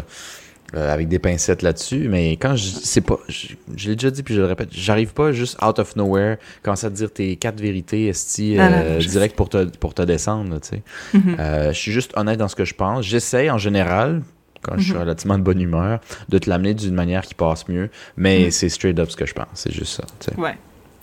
avec 0.73 1.07
des 1.07 1.19
pincettes 1.19 1.61
là-dessus, 1.61 2.07
mais 2.09 2.33
quand 2.33 2.55
je 2.55 2.63
c'est 2.63 3.01
pas 3.01 3.19
je, 3.27 3.55
l'ai 3.87 3.95
déjà 3.95 4.11
dit 4.11 4.23
puis 4.23 4.35
je 4.35 4.41
le 4.41 4.45
répète, 4.47 4.69
j'arrive 4.71 5.13
pas 5.13 5.31
juste 5.31 5.57
out 5.63 5.79
of 5.79 5.95
nowhere 5.95 6.37
commencer 6.63 6.87
à 6.87 6.89
te 6.89 6.95
dire 6.95 7.11
tes 7.11 7.35
quatre 7.35 7.59
vérités 7.59 8.07
esti 8.07 8.57
euh, 8.59 8.99
direct 8.99 9.35
pour 9.35 9.49
te 9.49 9.65
pour 9.77 9.93
te 9.93 10.01
descendre, 10.01 10.59
tu 10.59 10.69
sais. 10.69 10.83
Mm-hmm. 11.13 11.39
euh, 11.39 11.67
je 11.73 11.77
suis 11.77 11.91
juste 11.91 12.11
honnête 12.15 12.37
dans 12.37 12.47
ce 12.47 12.55
que 12.55 12.65
je 12.65 12.75
pense, 12.75 13.05
j'essaie 13.05 13.49
en 13.49 13.57
général 13.57 14.21
quand 14.61 14.77
je 14.77 14.83
suis 14.83 14.93
mm-hmm. 14.93 14.97
relativement 14.97 15.37
de 15.37 15.43
bonne 15.43 15.61
humeur 15.61 16.01
de 16.27 16.37
te 16.37 16.49
l'amener 16.49 16.73
d'une 16.73 16.95
manière 16.95 17.23
qui 17.23 17.35
passe 17.35 17.67
mieux, 17.67 17.89
mais 18.17 18.47
mm-hmm. 18.47 18.51
c'est 18.51 18.69
straight 18.69 18.99
up 18.99 19.09
ce 19.09 19.15
que 19.15 19.25
je 19.25 19.33
pense, 19.33 19.47
c'est 19.53 19.71
juste 19.71 19.93
ça, 19.93 20.03
tu 20.19 20.31
sais. 20.31 20.39
Ouais. 20.39 20.55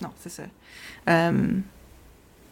Non, 0.03 0.11
c'est 0.21 0.31
ça. 0.31 0.43
Euh, 1.09 1.33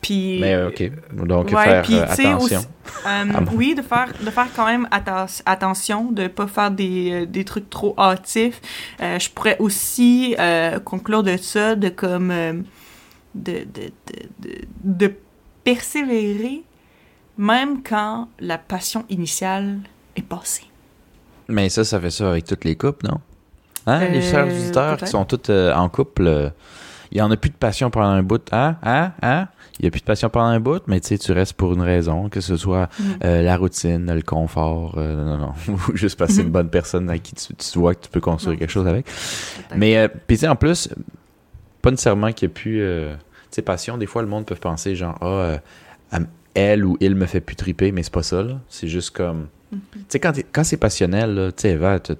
puis, 0.05 0.39
Mais 0.39 0.53
euh, 0.53 0.69
OK. 0.69 0.83
Donc, 1.15 1.49
faire 1.49 1.83
euh, 1.91 2.03
attention. 2.03 2.61
Euh, 3.07 3.25
oui, 3.55 3.75
de 3.75 3.81
faire, 3.81 4.13
de 4.21 4.31
faire 4.31 4.49
quand 4.55 4.67
même 4.67 4.87
attention, 4.93 6.13
de 6.13 6.25
ne 6.25 6.29
pas 6.29 6.47
faire 6.47 6.71
des, 6.71 7.25
des, 7.25 7.43
trucs 7.47 7.71
trop 7.71 7.95
hâtifs. 7.99 8.61
je 9.01 9.31
pourrais 9.31 9.57
aussi 9.61 10.37
conclure 10.85 11.23
de 11.23 11.39
ça, 11.39 11.75
de 11.75 11.89
comme. 11.89 12.29
de, 13.35 13.53
de, 13.65 13.91
de, 14.43 14.51
de, 14.85 15.15
persévérer, 15.65 16.63
même 17.39 17.83
quand 17.83 18.29
la 18.39 18.59
passion 18.59 19.07
initiale 19.09 19.79
est 20.15 20.23
passée. 20.23 20.67
Mais 21.49 21.71
ça, 21.71 21.85
ça 21.85 21.99
fait 21.99 22.11
ça 22.11 22.29
avec 22.29 22.45
toutes 22.45 22.65
les 22.65 22.77
couples, 22.77 23.07
non? 23.07 23.21
Hein? 23.87 24.09
les 24.09 24.21
chers 24.21 24.45
visiteurs 24.45 24.99
qui 24.99 25.07
sont 25.07 25.25
toutes 25.25 25.49
en 25.49 25.89
couple, 25.89 26.53
il 27.15 27.19
n'y 27.19 27.23
en 27.23 27.31
a 27.31 27.37
plus 27.37 27.51
de 27.51 27.57
passion 27.57 27.91
pendant 27.91 28.09
un 28.09 28.23
bout. 28.23 28.43
Hein? 28.53 28.77
Hein? 28.83 29.12
Hein? 29.23 29.49
il 29.79 29.83
n'y 29.83 29.89
a 29.89 29.91
plus 29.91 30.01
de 30.01 30.05
passion 30.05 30.29
pendant 30.31 30.47
un 30.47 30.61
bout, 30.61 30.83
mais 30.87 31.01
tu 31.01 31.09
sais, 31.09 31.19
tu 31.19 31.33
restes 31.33 31.55
pour 31.55 31.73
une 31.73 31.81
raison, 31.81 32.29
que 32.29 32.41
ce 32.41 32.57
soit 32.57 32.89
mm. 32.99 33.03
euh, 33.25 33.43
la 33.43 33.57
routine, 33.57 34.12
le 34.15 34.23
confort, 34.23 34.95
euh, 34.99 35.25
non, 35.25 35.39
non, 35.39 35.53
ou 35.89 35.97
juste 35.97 36.19
passer 36.19 36.43
une 36.43 36.51
bonne 36.51 36.71
personne 36.71 37.11
à 37.11 37.19
qui 37.19 37.35
tu, 37.35 37.55
tu, 37.55 37.79
vois 37.79 37.95
que 37.95 38.05
tu 38.05 38.09
peux 38.09 38.21
construire 38.21 38.59
quelque 38.59 38.71
chose 38.71 38.87
avec. 38.87 39.07
Mais, 39.75 39.97
euh, 39.97 40.09
puis 40.09 40.37
tu 40.37 40.43
sais, 40.43 40.49
en 40.49 40.55
plus, 40.57 40.89
pas 41.83 41.91
nécessairement 41.91 42.33
qu'il 42.33 42.49
n'y 42.49 42.53
ait 42.53 42.55
plus, 42.55 42.79
tu 42.79 43.17
sais, 43.51 43.62
passion, 43.62 43.99
des 43.99 44.07
fois, 44.07 44.23
le 44.23 44.29
monde 44.29 44.47
peut 44.47 44.55
penser 44.55 44.95
genre, 44.95 45.19
ah, 45.21 46.19
elle 46.55 46.85
ou 46.85 46.97
il 47.01 47.17
me 47.17 47.27
fait 47.27 47.41
plus 47.41 47.57
triper, 47.57 47.91
mais 47.91 48.05
c'est 48.05 48.12
pas 48.12 48.23
ça, 48.23 48.43
là. 48.43 48.61
C'est 48.69 48.87
juste 48.87 49.11
comme, 49.11 49.49
mm-hmm. 49.75 49.79
tu 49.93 50.05
sais, 50.09 50.21
quand, 50.21 50.33
quand 50.53 50.62
c'est 50.62 50.77
passionnel, 50.77 51.53
tu 51.57 51.62
sais, 51.62 51.71
Eva, 51.71 51.99
tu 51.99 52.12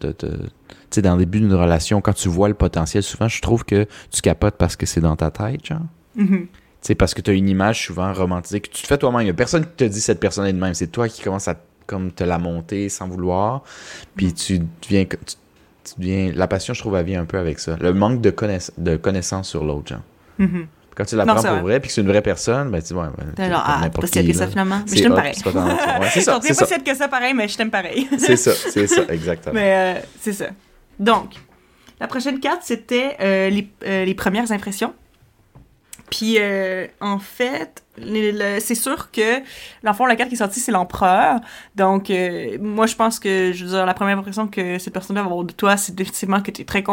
sais, 0.95 1.03
dans 1.03 1.17
le 1.17 1.21
début 1.21 1.41
d'une 1.41 1.55
relation, 1.55 2.01
quand 2.01 2.13
tu 2.13 2.29
vois 2.29 2.49
le 2.49 2.55
potentiel, 2.55 3.03
souvent, 3.03 3.29
je 3.29 3.41
trouve 3.41 3.65
que 3.65 3.87
tu 4.11 4.21
capotes 4.23 4.57
parce 4.57 4.77
que 4.77 4.87
c'est 4.87 5.01
dans 5.01 5.17
ta 5.17 5.31
tête, 5.31 5.67
genre. 5.67 5.81
Mm-hmm 6.17 6.47
sais, 6.87 6.95
parce 6.95 7.15
que 7.15 7.21
tu 7.21 7.31
as 7.31 7.35
une 7.35 7.49
image 7.49 7.87
souvent 7.87 8.13
romantisée 8.13 8.61
que 8.61 8.69
tu 8.69 8.83
te 8.83 8.87
fais 8.87 8.99
toi-même. 8.99 9.23
Il 9.23 9.25
n'y 9.25 9.31
a 9.31 9.35
personne 9.35 9.65
qui 9.65 9.73
te 9.73 9.85
dit 9.85 10.01
cette 10.01 10.21
personne 10.21 10.47
est 10.47 10.53
de 10.53 10.59
même. 10.59 10.75
C'est 10.75 10.89
toi 10.89 11.09
qui 11.09 11.23
commences 11.23 11.49
à 11.49 11.57
comme 11.87 12.13
te 12.13 12.25
la 12.25 12.39
monter 12.39 12.89
sans 12.89 13.09
vouloir. 13.09 13.63
Puis 14.17 14.33
tu 14.33 14.61
deviens, 14.83 15.05
tu, 15.07 16.33
la 16.33 16.47
passion, 16.47 16.75
je 16.75 16.81
trouve, 16.81 16.97
elle 16.97 17.07
vient 17.07 17.23
un 17.23 17.27
peu 17.27 17.39
avec 17.39 17.59
ça. 17.59 17.77
Le 17.81 17.93
manque 17.93 18.21
de, 18.21 18.31
connaiss 18.31 18.73
de 18.79 18.97
connaissance 18.97 19.49
sur 19.49 19.65
l'autre, 19.65 19.89
genre. 19.89 20.03
Mm-hmm. 20.41 20.67
Quand 20.95 21.05
tu 21.05 21.17
l'apprends 21.17 21.43
pour 21.43 21.63
vrai, 21.63 21.81
puis 21.81 21.89
que 21.89 21.95
c'est 21.95 22.03
une 22.03 22.07
vraie 22.07 22.23
personne, 22.23 22.71
ben 22.71 22.81
tu 22.81 22.95
vois. 22.95 23.13
Ben, 23.37 23.45
alors, 23.47 23.65
ah, 23.67 23.91
si 24.05 24.25
que 24.25 24.33
ça 24.33 24.47
finalement. 24.47 24.81
Mais 24.89 24.97
je 24.97 25.03
t'aime 25.03 25.15
pareil. 25.15 25.35
C'est 25.35 25.49
ouais, 25.49 26.09
c'est 26.13 26.21
ça. 26.21 26.39
pas 26.39 26.67
si 26.67 26.85
que 26.85 26.95
ça 26.95 27.09
pareil, 27.09 27.35
mais 27.35 27.49
je 27.49 27.57
t'aime 27.57 27.71
pareil. 27.71 28.09
c'est 28.17 28.37
ça, 28.37 28.53
c'est 28.71 28.87
ça, 28.87 29.03
exactement. 29.09 29.55
Mais 29.55 29.97
euh, 29.97 30.01
c'est 30.21 30.33
ça. 30.33 30.47
Donc, 30.99 31.35
la 32.01 32.09
prochaine 32.09 32.41
carte, 32.41 32.63
c'était 32.63 33.17
euh, 33.21 33.49
les, 33.51 33.69
euh, 33.87 34.05
les 34.05 34.15
premières 34.15 34.53
impressions. 34.53 34.95
Puis 36.11 36.37
euh, 36.39 36.87
en 37.01 37.19
fait, 37.19 37.83
c'est 37.97 38.75
sûr 38.75 39.11
que 39.11 39.41
l'enfant 39.83 40.07
la 40.07 40.17
carte 40.17 40.29
qui 40.29 40.35
est 40.35 40.39
sortie 40.39 40.61
c'est 40.61 40.71
l'empereur. 40.71 41.41
Donc 41.77 42.13
moi 42.61 42.87
je 42.87 42.95
pense 42.95 43.19
que 43.19 43.53
je 43.53 43.65
veux 43.65 43.71
dire 43.71 43.87
la 43.87 43.95
première 43.95 44.19
impression 44.19 44.47
que 44.47 44.79
cette 44.79 44.93
personne-là 44.93 45.23
va 45.23 45.29
avoir 45.29 45.45
de 45.45 45.53
toi, 45.53 45.77
c'est 45.79 45.95
définitivement 45.95 46.43
que 46.43 46.51
tu 46.51 46.61
es 46.61 46.65
très 46.65 46.85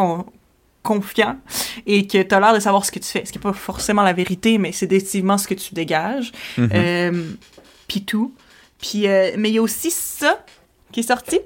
confiant 0.82 1.36
et 1.86 2.06
que 2.06 2.22
tu 2.22 2.34
as 2.34 2.40
l'air 2.40 2.54
de 2.54 2.58
savoir 2.58 2.86
ce 2.86 2.90
que 2.90 2.98
tu 2.98 3.06
fais. 3.06 3.24
Ce 3.26 3.32
qui 3.32 3.38
n'est 3.38 3.42
pas 3.42 3.52
forcément 3.52 4.02
la 4.02 4.14
vérité, 4.14 4.56
mais 4.56 4.72
c'est 4.72 4.86
définitivement 4.86 5.36
ce 5.36 5.46
que 5.46 5.54
tu 5.54 5.74
dégages. 5.74 6.32
Mm-hmm. 6.56 7.36
Puis 7.86 8.04
tout. 8.04 8.34
Puis 8.80 9.06
mais 9.36 9.50
il 9.50 9.54
y 9.54 9.58
a 9.58 9.62
aussi 9.62 9.90
ça 9.90 10.42
qui 10.90 11.00
est 11.00 11.04
sorti, 11.04 11.38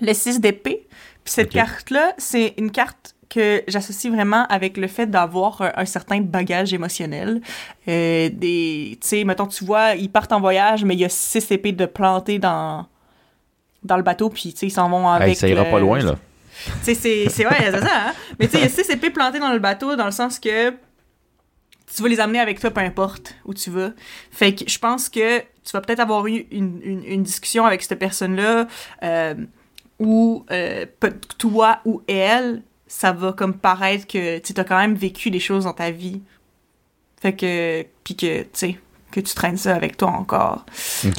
le 0.00 0.12
6 0.12 0.40
d'épée. 0.40 0.86
Puis 1.26 1.32
cette 1.32 1.50
carte-là, 1.50 2.14
c'est 2.18 2.54
une 2.56 2.70
carte 2.70 3.16
que 3.28 3.64
j'associe 3.66 4.12
vraiment 4.12 4.46
avec 4.46 4.76
le 4.76 4.86
fait 4.86 5.06
d'avoir 5.06 5.60
un, 5.74 5.84
certain 5.84 6.20
bagage 6.20 6.72
émotionnel. 6.72 7.40
Euh, 7.88 8.30
des, 8.32 8.96
tu 9.02 9.08
sais, 9.08 9.24
mettons, 9.24 9.48
tu 9.48 9.64
vois, 9.64 9.96
ils 9.96 10.08
partent 10.08 10.30
en 10.30 10.38
voyage, 10.38 10.84
mais 10.84 10.94
il 10.94 11.00
y 11.00 11.04
a 11.04 11.08
six 11.08 11.50
épées 11.50 11.72
de 11.72 11.84
planter 11.84 12.38
dans, 12.38 12.86
dans 13.82 13.96
le 13.96 14.04
bateau, 14.04 14.30
puis 14.30 14.52
tu 14.52 14.58
sais, 14.60 14.66
ils 14.68 14.70
s'en 14.70 14.88
vont 14.88 15.08
avec... 15.08 15.36
ça 15.36 15.48
ira 15.48 15.64
pas 15.64 15.80
loin, 15.80 15.98
là. 15.98 16.14
c'est, 16.82 16.94
c'est, 16.94 17.28
c'est, 17.28 17.44
ouais, 17.44 17.56
c'est 17.58 17.80
ça, 17.80 18.10
hein? 18.10 18.14
Mais 18.38 18.46
tu 18.46 18.52
sais, 18.52 18.58
il 18.58 18.62
y 18.62 18.66
a 18.66 18.70
six 18.70 18.88
épées 18.88 19.10
plantées 19.10 19.40
dans 19.40 19.52
le 19.52 19.58
bateau, 19.58 19.96
dans 19.96 20.06
le 20.06 20.12
sens 20.12 20.38
que 20.38 20.70
tu 21.92 22.02
vas 22.02 22.08
les 22.08 22.20
amener 22.20 22.38
avec 22.38 22.60
toi, 22.60 22.70
peu 22.70 22.82
importe 22.82 23.34
où 23.44 23.52
tu 23.52 23.70
vas. 23.70 23.90
Fait 24.30 24.54
que 24.54 24.70
je 24.70 24.78
pense 24.78 25.08
que 25.08 25.40
tu 25.40 25.72
vas 25.72 25.80
peut-être 25.80 25.98
avoir 25.98 26.24
eu 26.28 26.46
une, 26.52 26.80
une, 26.84 27.04
une 27.04 27.22
discussion 27.24 27.66
avec 27.66 27.82
cette 27.82 27.98
personne-là, 27.98 28.68
euh, 29.02 29.34
où 29.98 30.44
euh, 30.50 30.86
toi 31.38 31.80
ou 31.84 32.02
elle 32.06 32.62
ça 32.86 33.12
va 33.12 33.32
comme 33.32 33.54
paraître 33.54 34.06
que 34.06 34.38
tu 34.38 34.52
as 34.56 34.64
quand 34.64 34.78
même 34.78 34.94
vécu 34.94 35.30
des 35.30 35.40
choses 35.40 35.64
dans 35.64 35.72
ta 35.72 35.90
vie. 35.90 36.22
Fait 37.20 37.34
que, 37.34 37.84
puis 38.04 38.14
que, 38.14 38.42
tu 38.42 38.48
sais, 38.52 38.78
que 39.10 39.20
tu 39.20 39.34
traînes 39.34 39.56
ça 39.56 39.74
avec 39.74 39.96
toi 39.96 40.10
encore. 40.10 40.66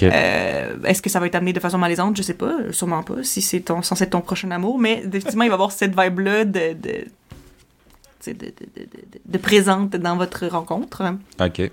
Euh, 0.03 0.77
est-ce 0.83 1.01
que 1.01 1.09
ça 1.09 1.19
va 1.19 1.25
être 1.25 1.35
amené 1.35 1.53
de 1.53 1.59
façon 1.59 1.77
malaisante? 1.77 2.15
Je 2.15 2.21
sais 2.21 2.35
pas, 2.35 2.71
sûrement 2.71 3.03
pas, 3.03 3.23
si 3.23 3.41
c'est 3.41 3.61
ton, 3.61 3.81
censé 3.81 4.03
être 4.03 4.11
ton 4.11 4.21
prochain 4.21 4.51
amour, 4.51 4.79
mais 4.79 5.05
définitivement, 5.05 5.43
il 5.43 5.49
va 5.49 5.53
y 5.53 5.55
avoir 5.55 5.71
cette 5.71 5.99
vibe-là 5.99 6.45
de, 6.45 6.73
de, 6.73 7.05
de, 8.27 8.33
de, 8.33 8.53
de, 9.25 9.37
présente 9.37 9.95
dans 9.95 10.15
votre 10.15 10.45
rencontre. 10.47 11.03
OK. 11.39 11.71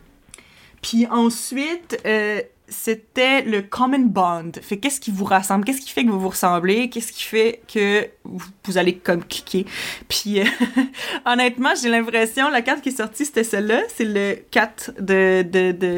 Puis 0.82 1.06
ensuite, 1.06 2.00
euh, 2.06 2.40
c'était 2.68 3.42
le 3.42 3.62
common 3.62 4.00
bond. 4.00 4.52
Fait 4.62 4.78
qu'est-ce 4.78 5.00
qui 5.00 5.10
vous 5.10 5.24
rassemble, 5.24 5.64
qu'est-ce 5.64 5.80
qui 5.80 5.90
fait 5.90 6.04
que 6.04 6.10
vous 6.10 6.20
vous 6.20 6.30
ressemblez, 6.30 6.88
qu'est-ce 6.88 7.12
qui 7.12 7.24
fait 7.24 7.60
que 7.72 8.08
vous, 8.24 8.78
allez 8.78 8.96
comme 8.96 9.24
cliquer? 9.24 9.66
Puis 10.08 10.40
euh, 10.40 10.44
honnêtement, 11.26 11.70
j'ai 11.80 11.88
l'impression 11.88 12.48
la 12.48 12.62
carte 12.62 12.80
qui 12.80 12.88
est 12.88 12.96
sortie 12.96 13.26
c'était 13.26 13.44
celle-là, 13.44 13.82
c'est 13.94 14.04
le 14.04 14.36
4 14.50 14.92
de 15.00 15.42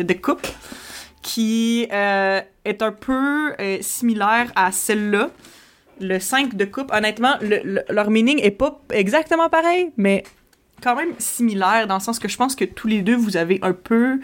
de, 0.02 0.12
coupe 0.14 0.46
qui 1.22 1.86
euh, 1.92 2.40
est 2.64 2.82
un 2.82 2.92
peu 2.92 3.54
euh, 3.60 3.78
similaire 3.80 4.52
à 4.56 4.72
celle-là. 4.72 5.30
Le 6.00 6.18
5 6.18 6.56
de 6.56 6.64
coupe, 6.66 6.92
honnêtement, 6.92 7.36
leur 7.40 8.10
meaning 8.10 8.38
est 8.42 8.50
pas 8.50 8.80
exactement 8.90 9.48
pareil, 9.48 9.92
mais 9.96 10.24
quand 10.82 10.94
même 10.94 11.14
similaire 11.18 11.86
dans 11.86 11.94
le 11.94 12.00
sens 12.00 12.18
que 12.18 12.28
je 12.28 12.36
pense 12.36 12.54
que 12.54 12.66
tous 12.66 12.86
les 12.86 13.00
deux 13.00 13.16
vous 13.16 13.38
avez 13.38 13.58
un 13.62 13.72
peu 13.72 14.20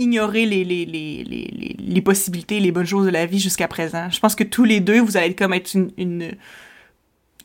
ignorer 0.00 0.46
les, 0.46 0.64
les, 0.64 0.84
les, 0.86 1.76
les, 1.78 2.00
possibilités, 2.02 2.58
les 2.58 2.72
bonnes 2.72 2.86
choses 2.86 3.04
de 3.06 3.10
la 3.10 3.26
vie 3.26 3.38
jusqu'à 3.38 3.68
présent. 3.68 4.08
Je 4.10 4.18
pense 4.18 4.34
que 4.34 4.44
tous 4.44 4.64
les 4.64 4.80
deux, 4.80 5.00
vous 5.00 5.16
allez 5.16 5.34
comme 5.34 5.52
être 5.52 5.74
une, 5.74 5.90
une, 5.98 6.32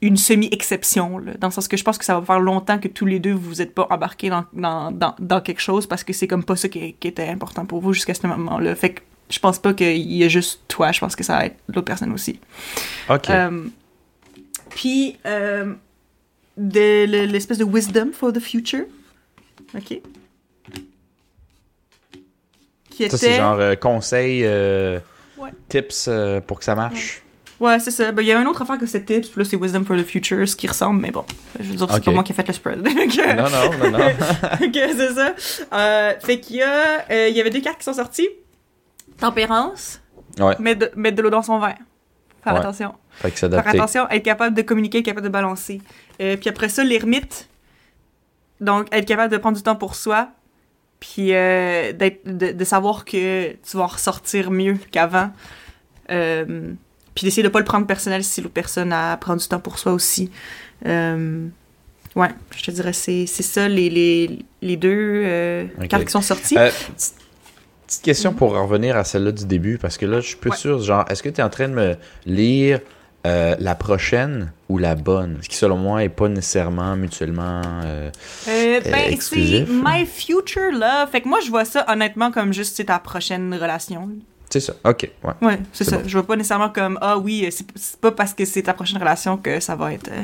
une 0.02 0.18
semi-exception, 0.18 1.20
dans 1.40 1.48
le 1.48 1.52
sens 1.54 1.68
que 1.68 1.78
je 1.78 1.84
pense 1.84 1.98
que 1.98 2.06
ça 2.06 2.20
va 2.20 2.26
faire 2.26 2.40
longtemps 2.40 2.80
que 2.80 2.88
tous 2.88 3.06
les 3.06 3.20
deux, 3.20 3.34
vous 3.34 3.56
n'êtes 3.56 3.76
pas 3.76 3.86
embarqués 3.90 4.30
dans, 4.30 4.46
dans, 4.54 4.92
dans, 4.92 5.16
dans, 5.20 5.42
quelque 5.42 5.62
chose 5.62 5.86
parce 5.86 6.04
que 6.04 6.14
c'est 6.14 6.28
comme 6.28 6.44
pas 6.44 6.56
ça 6.56 6.70
qui, 6.70 6.94
qui 6.94 7.08
était 7.08 7.28
important 7.28 7.66
pour 7.66 7.82
vous 7.82 7.94
jusqu'à 7.94 8.14
ce 8.14 8.26
moment-là. 8.28 8.74
Fait 8.76 8.94
que 8.94 9.02
je 9.30 9.40
pense 9.40 9.60
pas 9.60 9.74
qu'il 9.74 10.14
y 10.14 10.24
a 10.24 10.28
juste 10.28 10.62
toi, 10.68 10.92
je 10.92 11.00
pense 11.00 11.16
que 11.16 11.24
ça 11.24 11.38
va 11.38 11.46
être 11.48 11.58
l'autre 11.68 11.86
personne 11.86 12.14
aussi. 12.14 12.40
OK. 13.10 13.30
Euh, 13.30 13.66
Puis, 14.70 15.18
euh, 15.26 15.74
de 16.58 17.06
le- 17.06 17.26
l'espèce 17.26 17.58
de 17.58 17.66
wisdom 17.66 18.12
for 18.14 18.32
the 18.32 18.40
future. 18.40 18.86
OK. 19.76 20.00
Qui 22.96 23.10
Ça, 23.10 23.18
c'est 23.18 23.36
genre 23.36 23.58
euh, 23.60 23.76
conseil, 23.76 24.42
euh, 24.46 25.00
Ouais. 25.38 25.50
tips 25.68 26.06
euh, 26.08 26.40
pour 26.40 26.60
que 26.60 26.66
ça 26.66 26.76
marche. 26.76 27.22
Ouais, 27.60 27.80
c'est 27.80 27.92
ça. 27.92 28.12
Ben, 28.12 28.22
il 28.22 28.28
y 28.28 28.32
a 28.32 28.40
une 28.40 28.48
autre 28.48 28.62
affaire 28.62 28.78
que 28.78 28.86
c'était 28.86 29.16
tips, 29.22 29.30
puis 29.30 29.42
là, 29.42 29.50
c'est 29.50 29.56
wisdom 29.58 29.84
for 29.86 29.96
the 29.98 30.04
future, 30.04 30.48
ce 30.48 30.56
qui 30.56 30.68
ressemble, 30.68 31.02
mais 31.02 31.12
bon. 31.12 31.24
Je 31.60 31.70
veux 31.70 31.76
dire, 31.76 31.88
c'est 31.92 32.04
pas 32.04 32.12
moi 32.12 32.24
qui 32.24 32.32
ai 32.32 32.36
fait 32.36 32.48
le 32.48 32.54
spread. 32.54 32.82
Donc, 32.84 32.96
Non, 32.96 33.50
non, 33.50 33.90
non, 33.92 33.98
non. 33.98 34.06
Ok, 34.62 34.74
c'est 34.74 35.14
ça. 35.14 35.34
Euh, 35.74 36.14
fait 36.22 36.40
qu'il 36.40 36.58
y 36.58 36.62
a, 36.62 37.06
euh, 37.10 37.28
il 37.30 37.36
y 37.36 37.40
avait 37.42 37.50
deux 37.50 37.62
cartes 37.62 37.78
qui 37.80 37.84
sont 37.86 37.94
sorties. 37.94 38.28
Tempérance, 39.20 40.02
Ouais. 40.40 40.56
mettre 40.60 40.80
de, 40.80 40.92
mettre 41.00 41.16
de 41.18 41.22
l'eau 41.22 41.30
dans 41.30 41.42
son 41.44 41.60
verre. 41.60 41.78
Faire 42.44 42.54
Ouais. 42.54 42.60
attention. 42.60 42.94
Fait 43.12 43.32
que 43.32 43.38
Faire 43.38 43.68
attention, 43.68 44.10
être 44.10 44.24
capable 44.24 44.56
de 44.56 44.62
communiquer, 44.62 44.98
être 45.00 45.06
capable 45.06 45.26
de 45.26 45.32
balancer. 45.32 45.82
Euh, 46.22 46.36
puis 46.38 46.50
après 46.50 46.68
ça, 46.70 46.84
l'ermite. 46.84 47.48
Donc, 48.60 48.88
être 48.94 49.06
capable 49.06 49.32
de 49.32 49.38
prendre 49.38 49.56
du 49.58 49.64
temps 49.64 49.76
pour 49.76 49.96
soi. 49.96 50.30
Puis 51.00 51.34
euh, 51.34 51.92
d'être, 51.94 52.22
de, 52.26 52.52
de 52.52 52.64
savoir 52.66 53.06
que 53.06 53.52
tu 53.54 53.78
vas 53.78 53.84
en 53.84 53.88
ressortir 53.88 54.50
mieux 54.52 54.78
qu'avant. 54.92 55.32
Euh, 56.10 56.72
puis 57.14 57.26
d'essayer 57.26 57.44
de 57.44 57.48
pas 57.50 57.60
le 57.60 57.66
prendre 57.66 57.88
personnel 57.88 58.24
si 58.24 58.42
l'autre 58.42 58.54
personne 58.54 58.92
a 58.92 59.16
prendre 59.18 59.42
du 59.42 59.48
temps 59.48 59.60
pour 59.60 59.80
soi 59.80 59.94
aussi. 59.94 60.32
Euh, 60.86 61.48
ouais, 62.16 62.30
je 62.56 62.64
te 62.64 62.72
dirais, 62.72 62.94
c'est, 62.94 63.26
c'est 63.26 63.44
ça 63.44 63.68
les, 63.68 63.90
les, 63.90 64.40
les 64.62 64.78
deux 64.78 65.24
euh, 65.26 65.66
cartes 65.90 66.06
qui 66.06 66.12
sont 66.12 66.22
sorties. 66.22 66.56
Petite- 66.56 68.02
question 68.04 68.34
pour 68.34 68.56
en 68.56 68.66
revenir 68.68 68.98
à 68.98 69.04
celle-là 69.04 69.32
du 69.32 69.46
début, 69.46 69.78
parce 69.78 69.98
que 69.98 70.06
là, 70.06 70.20
je 70.20 70.28
suis 70.28 70.36
peu 70.38 70.50
Ouais. 70.50 70.58
sûr, 70.58 70.82
genre, 70.82 71.06
est-ce 71.10 71.22
que 71.24 71.30
tu 71.30 71.40
es 71.40 71.44
en 71.44 71.50
train 71.50 71.68
de 71.70 71.74
me 71.74 71.96
lire 72.26 72.80
euh, 73.26 73.56
la 73.60 73.76
prochaine 73.76 74.52
ou 74.70 74.78
la 74.78 74.96
bonne? 74.96 75.40
Ce 75.42 75.50
qui, 75.50 75.56
selon 75.58 75.78
moi, 75.78 76.04
est 76.04 76.10
pas 76.10 76.28
nécessairement 76.30 76.96
mutuellement... 76.96 77.62
euh, 77.84 78.10
Euh, 78.48 78.80
ben, 78.82 78.92
c'est 78.94 79.12
exclusif. 79.14 79.68
My 79.70 80.06
Future 80.06 80.72
Love. 80.72 81.10
Fait 81.12 81.22
que 81.22 81.28
moi, 81.28 81.40
je 81.44 81.50
vois 81.50 81.66
ça 81.66 81.84
honnêtement 81.90 82.32
comme 82.32 82.54
juste 82.54 82.76
c'est 82.78 82.86
ta 82.86 83.00
prochaine 83.00 83.54
relation. 83.54 84.10
C'est 84.50 84.60
ça, 84.60 84.74
ok, 84.86 85.10
ouais. 85.24 85.34
Ouais, 85.48 85.60
c'est 85.74 85.84
ça. 85.84 85.98
bon. 85.98 86.04
Je 86.08 86.18
vois 86.18 86.26
pas 86.26 86.36
nécessairement 86.36 86.70
comme 86.70 86.98
ah 87.02 87.18
oui, 87.18 87.50
c'est 87.52 87.98
pas 88.00 88.12
parce 88.12 88.34
que 88.34 88.46
c'est 88.46 88.62
ta 88.62 88.74
prochaine 88.74 89.00
relation 89.00 89.38
que 89.38 89.60
ça 89.60 89.76
va 89.76 89.92
être 89.92 90.10
euh, 90.12 90.22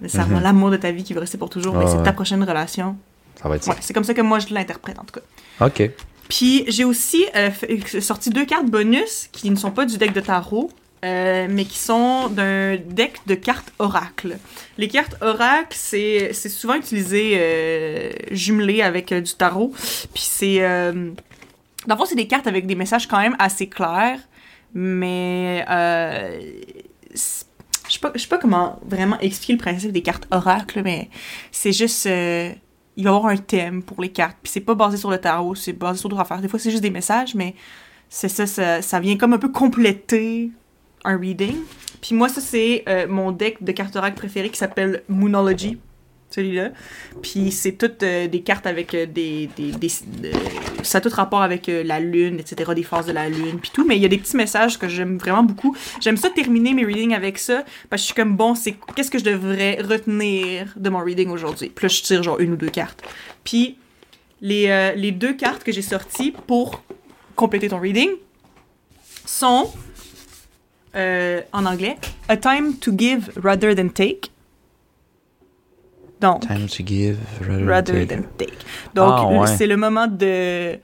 nécessairement 0.00 0.38
Mhm. 0.38 0.42
l'amour 0.42 0.70
de 0.70 0.76
ta 0.78 0.90
vie 0.90 1.04
qui 1.04 1.12
va 1.12 1.20
rester 1.20 1.38
pour 1.38 1.50
toujours, 1.50 1.74
mais 1.74 1.84
Ah, 1.86 1.90
c'est 1.90 1.96
ouais. 1.98 2.02
ta 2.02 2.12
prochaine 2.12 2.42
relation. 2.42 2.96
Ça 3.40 3.48
va 3.48 3.56
être 3.56 3.64
ça. 3.64 3.70
Ouais, 3.72 3.76
c'est 3.80 3.92
comme 3.92 4.04
ça 4.04 4.14
que 4.14 4.20
moi 4.22 4.38
je 4.38 4.52
l'interprète 4.52 4.98
en 4.98 5.04
tout 5.04 5.20
cas. 5.20 5.66
Ok. 5.66 5.90
Puis 6.28 6.64
j'ai 6.68 6.84
aussi 6.84 7.24
euh, 7.36 7.50
fait- 7.50 8.00
sorti 8.00 8.30
deux 8.30 8.44
cartes 8.46 8.66
bonus 8.66 9.28
qui 9.32 9.50
ne 9.50 9.56
sont 9.56 9.70
pas 9.70 9.86
du 9.86 9.96
deck 9.98 10.12
de 10.12 10.20
tarot. 10.20 10.70
Euh, 11.04 11.46
mais 11.48 11.64
qui 11.64 11.78
sont 11.78 12.28
d'un 12.28 12.76
deck 12.76 13.20
de 13.26 13.34
cartes 13.34 13.72
oracle. 13.78 14.36
Les 14.78 14.88
cartes 14.88 15.14
oracle, 15.20 15.76
c'est 15.78 16.32
souvent 16.32 16.74
utilisé 16.74 17.34
euh, 17.34 18.10
jumelé 18.32 18.82
avec 18.82 19.12
euh, 19.12 19.20
du 19.20 19.32
tarot. 19.34 19.72
Puis 20.12 20.24
c'est... 20.24 20.58
Dans 21.86 21.94
le 21.94 21.98
fond, 21.98 22.04
c'est 22.04 22.16
des 22.16 22.26
cartes 22.26 22.48
avec 22.48 22.66
des 22.66 22.74
messages 22.74 23.06
quand 23.06 23.20
même 23.20 23.36
assez 23.38 23.68
clairs, 23.68 24.18
mais... 24.74 25.64
Je 27.14 27.94
sais 27.94 28.00
pas, 28.00 28.10
pas 28.10 28.38
comment 28.38 28.80
vraiment 28.84 29.18
expliquer 29.20 29.52
le 29.54 29.58
principe 29.58 29.92
des 29.92 30.02
cartes 30.02 30.26
oracle, 30.30 30.82
mais 30.84 31.08
c'est 31.52 31.72
juste... 31.72 32.06
il 32.06 33.04
va 33.04 33.04
y 33.04 33.06
avoir 33.06 33.26
un 33.26 33.36
thème 33.36 33.84
pour 33.84 34.02
les 34.02 34.10
cartes. 34.10 34.36
Puis 34.42 34.50
c'est 34.52 34.60
pas 34.60 34.74
basé 34.74 34.96
sur 34.96 35.10
le 35.10 35.18
tarot, 35.18 35.54
c'est 35.54 35.72
basé 35.72 36.00
sur 36.00 36.08
d'autres 36.08 36.22
affaires. 36.22 36.40
Des 36.40 36.48
fois, 36.48 36.58
c'est 36.58 36.72
juste 36.72 36.82
des 36.82 36.90
messages, 36.90 37.36
mais 37.36 37.54
c'est 38.08 38.28
ça, 38.28 38.82
ça 38.82 39.00
vient 39.00 39.16
comme 39.16 39.34
un 39.34 39.38
peu 39.38 39.50
compléter 39.50 40.50
un 41.04 41.16
reading. 41.18 41.56
Puis 42.00 42.14
moi, 42.14 42.28
ça, 42.28 42.40
c'est 42.40 42.84
euh, 42.88 43.06
mon 43.08 43.32
deck 43.32 43.62
de 43.62 43.72
cartes 43.72 43.96
oracle 43.96 44.16
préféré 44.16 44.50
qui 44.50 44.58
s'appelle 44.58 45.02
Moonology, 45.08 45.78
celui-là. 46.30 46.70
Puis 47.22 47.50
c'est 47.50 47.72
toutes 47.72 48.02
euh, 48.02 48.28
des 48.28 48.40
cartes 48.42 48.66
avec 48.66 48.94
euh, 48.94 49.06
des... 49.06 49.48
des, 49.56 49.72
des- 49.72 49.88
de- 50.20 50.30
ça 50.84 50.98
a 50.98 51.00
tout 51.00 51.08
rapport 51.08 51.42
avec 51.42 51.66
la 51.66 51.98
lune, 51.98 52.38
etc., 52.38 52.70
des 52.74 52.84
phases 52.84 53.06
de 53.06 53.12
la 53.12 53.28
lune, 53.28 53.58
puis 53.60 53.70
tout. 53.74 53.84
Mais 53.84 53.96
il 53.96 54.02
y 54.02 54.04
a 54.04 54.08
des 54.08 54.18
petits 54.18 54.36
messages 54.36 54.78
que 54.78 54.88
j'aime 54.88 55.18
vraiment 55.18 55.42
beaucoup. 55.42 55.76
J'aime 56.00 56.16
ça 56.16 56.30
terminer 56.30 56.72
mes 56.72 56.84
readings 56.84 57.14
avec 57.14 57.38
ça, 57.38 57.64
parce 57.90 58.00
que 58.00 58.02
je 58.02 58.04
suis 58.06 58.14
comme, 58.14 58.36
bon, 58.36 58.54
c'est 58.54 58.76
qu'est-ce 58.94 59.10
que 59.10 59.18
je 59.18 59.24
devrais 59.24 59.80
retenir 59.82 60.72
de 60.76 60.88
mon 60.88 61.00
reading 61.00 61.30
aujourd'hui? 61.30 61.70
Puis 61.74 61.84
là, 61.84 61.88
je 61.88 62.00
tire 62.02 62.22
genre 62.22 62.38
une 62.38 62.52
ou 62.52 62.56
deux 62.56 62.70
cartes. 62.70 63.02
Puis 63.42 63.76
les, 64.40 64.92
les 64.94 65.10
deux 65.10 65.32
cartes 65.34 65.64
que 65.64 65.72
j'ai 65.72 65.82
sorties 65.82 66.32
pour 66.46 66.82
compléter 67.34 67.68
ton 67.68 67.80
reading 67.80 68.10
sont 69.26 69.70
euh, 70.98 71.40
en 71.52 71.64
anglais 71.66 71.96
A 72.28 72.36
time 72.36 72.76
to 72.80 72.92
give 72.96 73.30
rather 73.42 73.74
than 73.74 73.88
take. 73.88 74.30
Donc, 76.20 76.40
Time 76.46 76.66
to 76.66 76.84
give, 76.84 77.16
rather, 77.46 77.64
rather 77.66 78.06
than 78.06 78.22
take. 78.36 78.52
Donc, 78.94 79.12
Ah, 79.16 79.26
ouais. 79.28 79.46
c'est 79.46 79.66
le 79.66 79.76
moment 79.76 80.06
de 80.08 80.76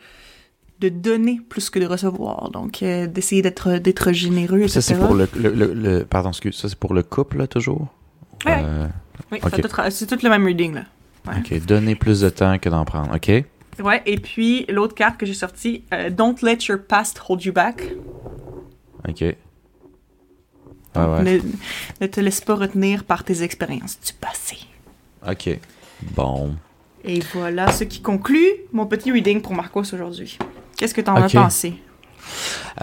de 0.80 0.88
donner 0.88 1.40
plus 1.48 1.70
que 1.70 1.78
de 1.78 1.86
recevoir. 1.86 2.50
Donc, 2.50 2.82
euh, 2.82 3.06
d'essayer 3.06 3.42
d'être 3.42 3.78
d'être 3.78 4.12
généreux, 4.12 4.58
etc. 4.60 4.70
Ça, 4.74 4.82
c'est 4.82 4.98
pour 4.98 5.14
le, 5.14 5.28
le, 5.36 5.50
le, 5.50 5.72
le- 5.72 6.04
Pardon, 6.04 6.28
excuse. 6.30 6.56
Ça, 6.56 6.68
c'est 6.68 6.78
pour 6.78 6.94
le 6.94 7.02
couple, 7.02 7.38
là, 7.38 7.46
toujours? 7.46 7.88
Ouais. 8.46 8.60
Euh, 8.62 8.86
Oui, 9.32 9.38
Ok. 9.42 9.50
ça 9.50 9.56
doit 9.58 9.66
être- 9.86 9.92
c'est 9.92 10.06
tout 10.06 10.18
le 10.22 10.28
même 10.30 10.44
reading, 10.44 10.74
là. 10.74 10.84
Ouais. 11.26 11.34
Ok, 11.38 11.64
donner 11.64 11.94
plus 11.94 12.20
de 12.20 12.28
temps 12.28 12.58
que 12.58 12.68
d'en 12.68 12.84
prendre. 12.84 13.14
Ok? 13.14 13.30
Ouais, 13.82 14.02
et 14.06 14.18
puis 14.18 14.66
l'autre 14.68 14.94
carte 14.94 15.16
que 15.16 15.26
j'ai 15.26 15.34
sortie, 15.34 15.82
euh, 15.94 16.10
Don't 16.10 16.36
let 16.42 16.58
your 16.68 16.78
past 16.78 17.20
hold 17.28 17.42
you 17.44 17.52
back. 17.52 17.82
Ok. 19.08 19.24
Ah 20.94 21.10
ouais. 21.10 21.22
Ne, 21.22 21.40
ne 22.00 22.06
te 22.06 22.20
laisse 22.20 22.40
pas 22.40 22.54
retenir 22.54 23.04
par 23.04 23.24
tes 23.24 23.42
expériences 23.42 23.98
du 24.04 24.12
passé. 24.12 24.58
Ok. 25.28 25.58
Bon. 26.14 26.54
Et 27.04 27.20
voilà 27.34 27.70
ce 27.72 27.84
qui 27.84 28.00
conclut 28.00 28.48
mon 28.72 28.86
petit 28.86 29.10
reading 29.12 29.40
pour 29.42 29.52
Marcos 29.54 29.82
aujourd'hui. 29.92 30.38
Qu'est-ce 30.76 30.94
que 30.94 31.00
t'en 31.00 31.16
as 31.16 31.26
Ok. 31.26 31.32
pensé? 31.34 31.74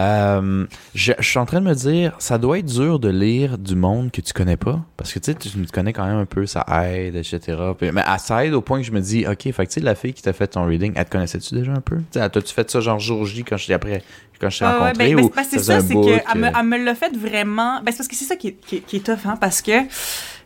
Euh, 0.00 0.66
je, 0.94 1.12
je 1.18 1.28
suis 1.28 1.38
en 1.38 1.46
train 1.46 1.60
de 1.60 1.66
me 1.66 1.74
dire, 1.74 2.14
ça 2.18 2.38
doit 2.38 2.58
être 2.58 2.66
dur 2.66 2.98
de 2.98 3.08
lire 3.08 3.58
du 3.58 3.74
monde 3.74 4.10
que 4.10 4.20
tu 4.20 4.32
connais 4.32 4.56
pas. 4.56 4.80
Parce 4.96 5.12
que 5.12 5.18
tu 5.18 5.32
sais, 5.32 5.38
tu 5.38 5.56
me 5.58 5.66
connais 5.66 5.92
quand 5.92 6.06
même 6.06 6.16
un 6.18 6.24
peu, 6.26 6.46
ça 6.46 6.64
aide, 6.86 7.16
etc. 7.16 7.40
Puis- 7.78 7.90
mais 7.92 8.02
ça 8.18 8.44
aide 8.44 8.54
au 8.54 8.60
point 8.62 8.78
que 8.80 8.86
je 8.86 8.92
me 8.92 9.00
dis, 9.00 9.26
ok, 9.26 9.42
fait 9.52 9.52
que 9.52 9.62
tu 9.64 9.74
sais, 9.74 9.80
la 9.80 9.94
fille 9.94 10.14
qui 10.14 10.22
t'a 10.22 10.32
fait 10.32 10.46
ton 10.48 10.64
reading, 10.66 10.92
elle 10.96 11.04
te 11.04 11.10
connaissait-tu 11.10 11.54
déjà 11.54 11.72
un 11.72 11.80
peu? 11.80 11.98
T'as-tu 12.10 12.52
fait 12.54 12.70
ça 12.70 12.80
genre 12.80 12.98
jour 12.98 13.24
J 13.26 13.44
quand 13.44 13.56
je 13.56 13.66
t'ai 13.66 13.74
après, 13.74 14.02
quand 14.40 14.50
je 14.50 14.58
t'ai 14.60 14.64
Ah 14.64 14.72
ouais, 14.72 14.78
rencontré? 14.88 15.06
ben, 15.08 15.16
ben, 15.16 15.22
ou 15.22 15.26
c'est 15.28 15.34
parce 15.34 15.48
que 15.48 15.58
ça 15.58 15.62
c'est 15.62 15.72
ça, 15.72 15.80
c'est 15.88 15.94
qu'elle 15.94 16.40
me, 16.40 16.50
que- 16.50 16.58
elle 16.58 16.66
me 16.66 16.84
l'a 16.84 16.94
fait 16.94 17.16
vraiment. 17.16 17.80
Ben, 17.82 17.90
c'est 17.92 17.98
parce 17.98 18.08
que 18.08 18.16
c'est 18.16 18.24
ça 18.24 18.36
qui 18.36 18.48
est, 18.48 18.52
qui, 18.66 18.76
est- 18.76 18.80
qui 18.80 18.96
est 18.96 19.00
tough, 19.06 19.18
hein, 19.26 19.36
parce 19.40 19.60
que 19.62 19.72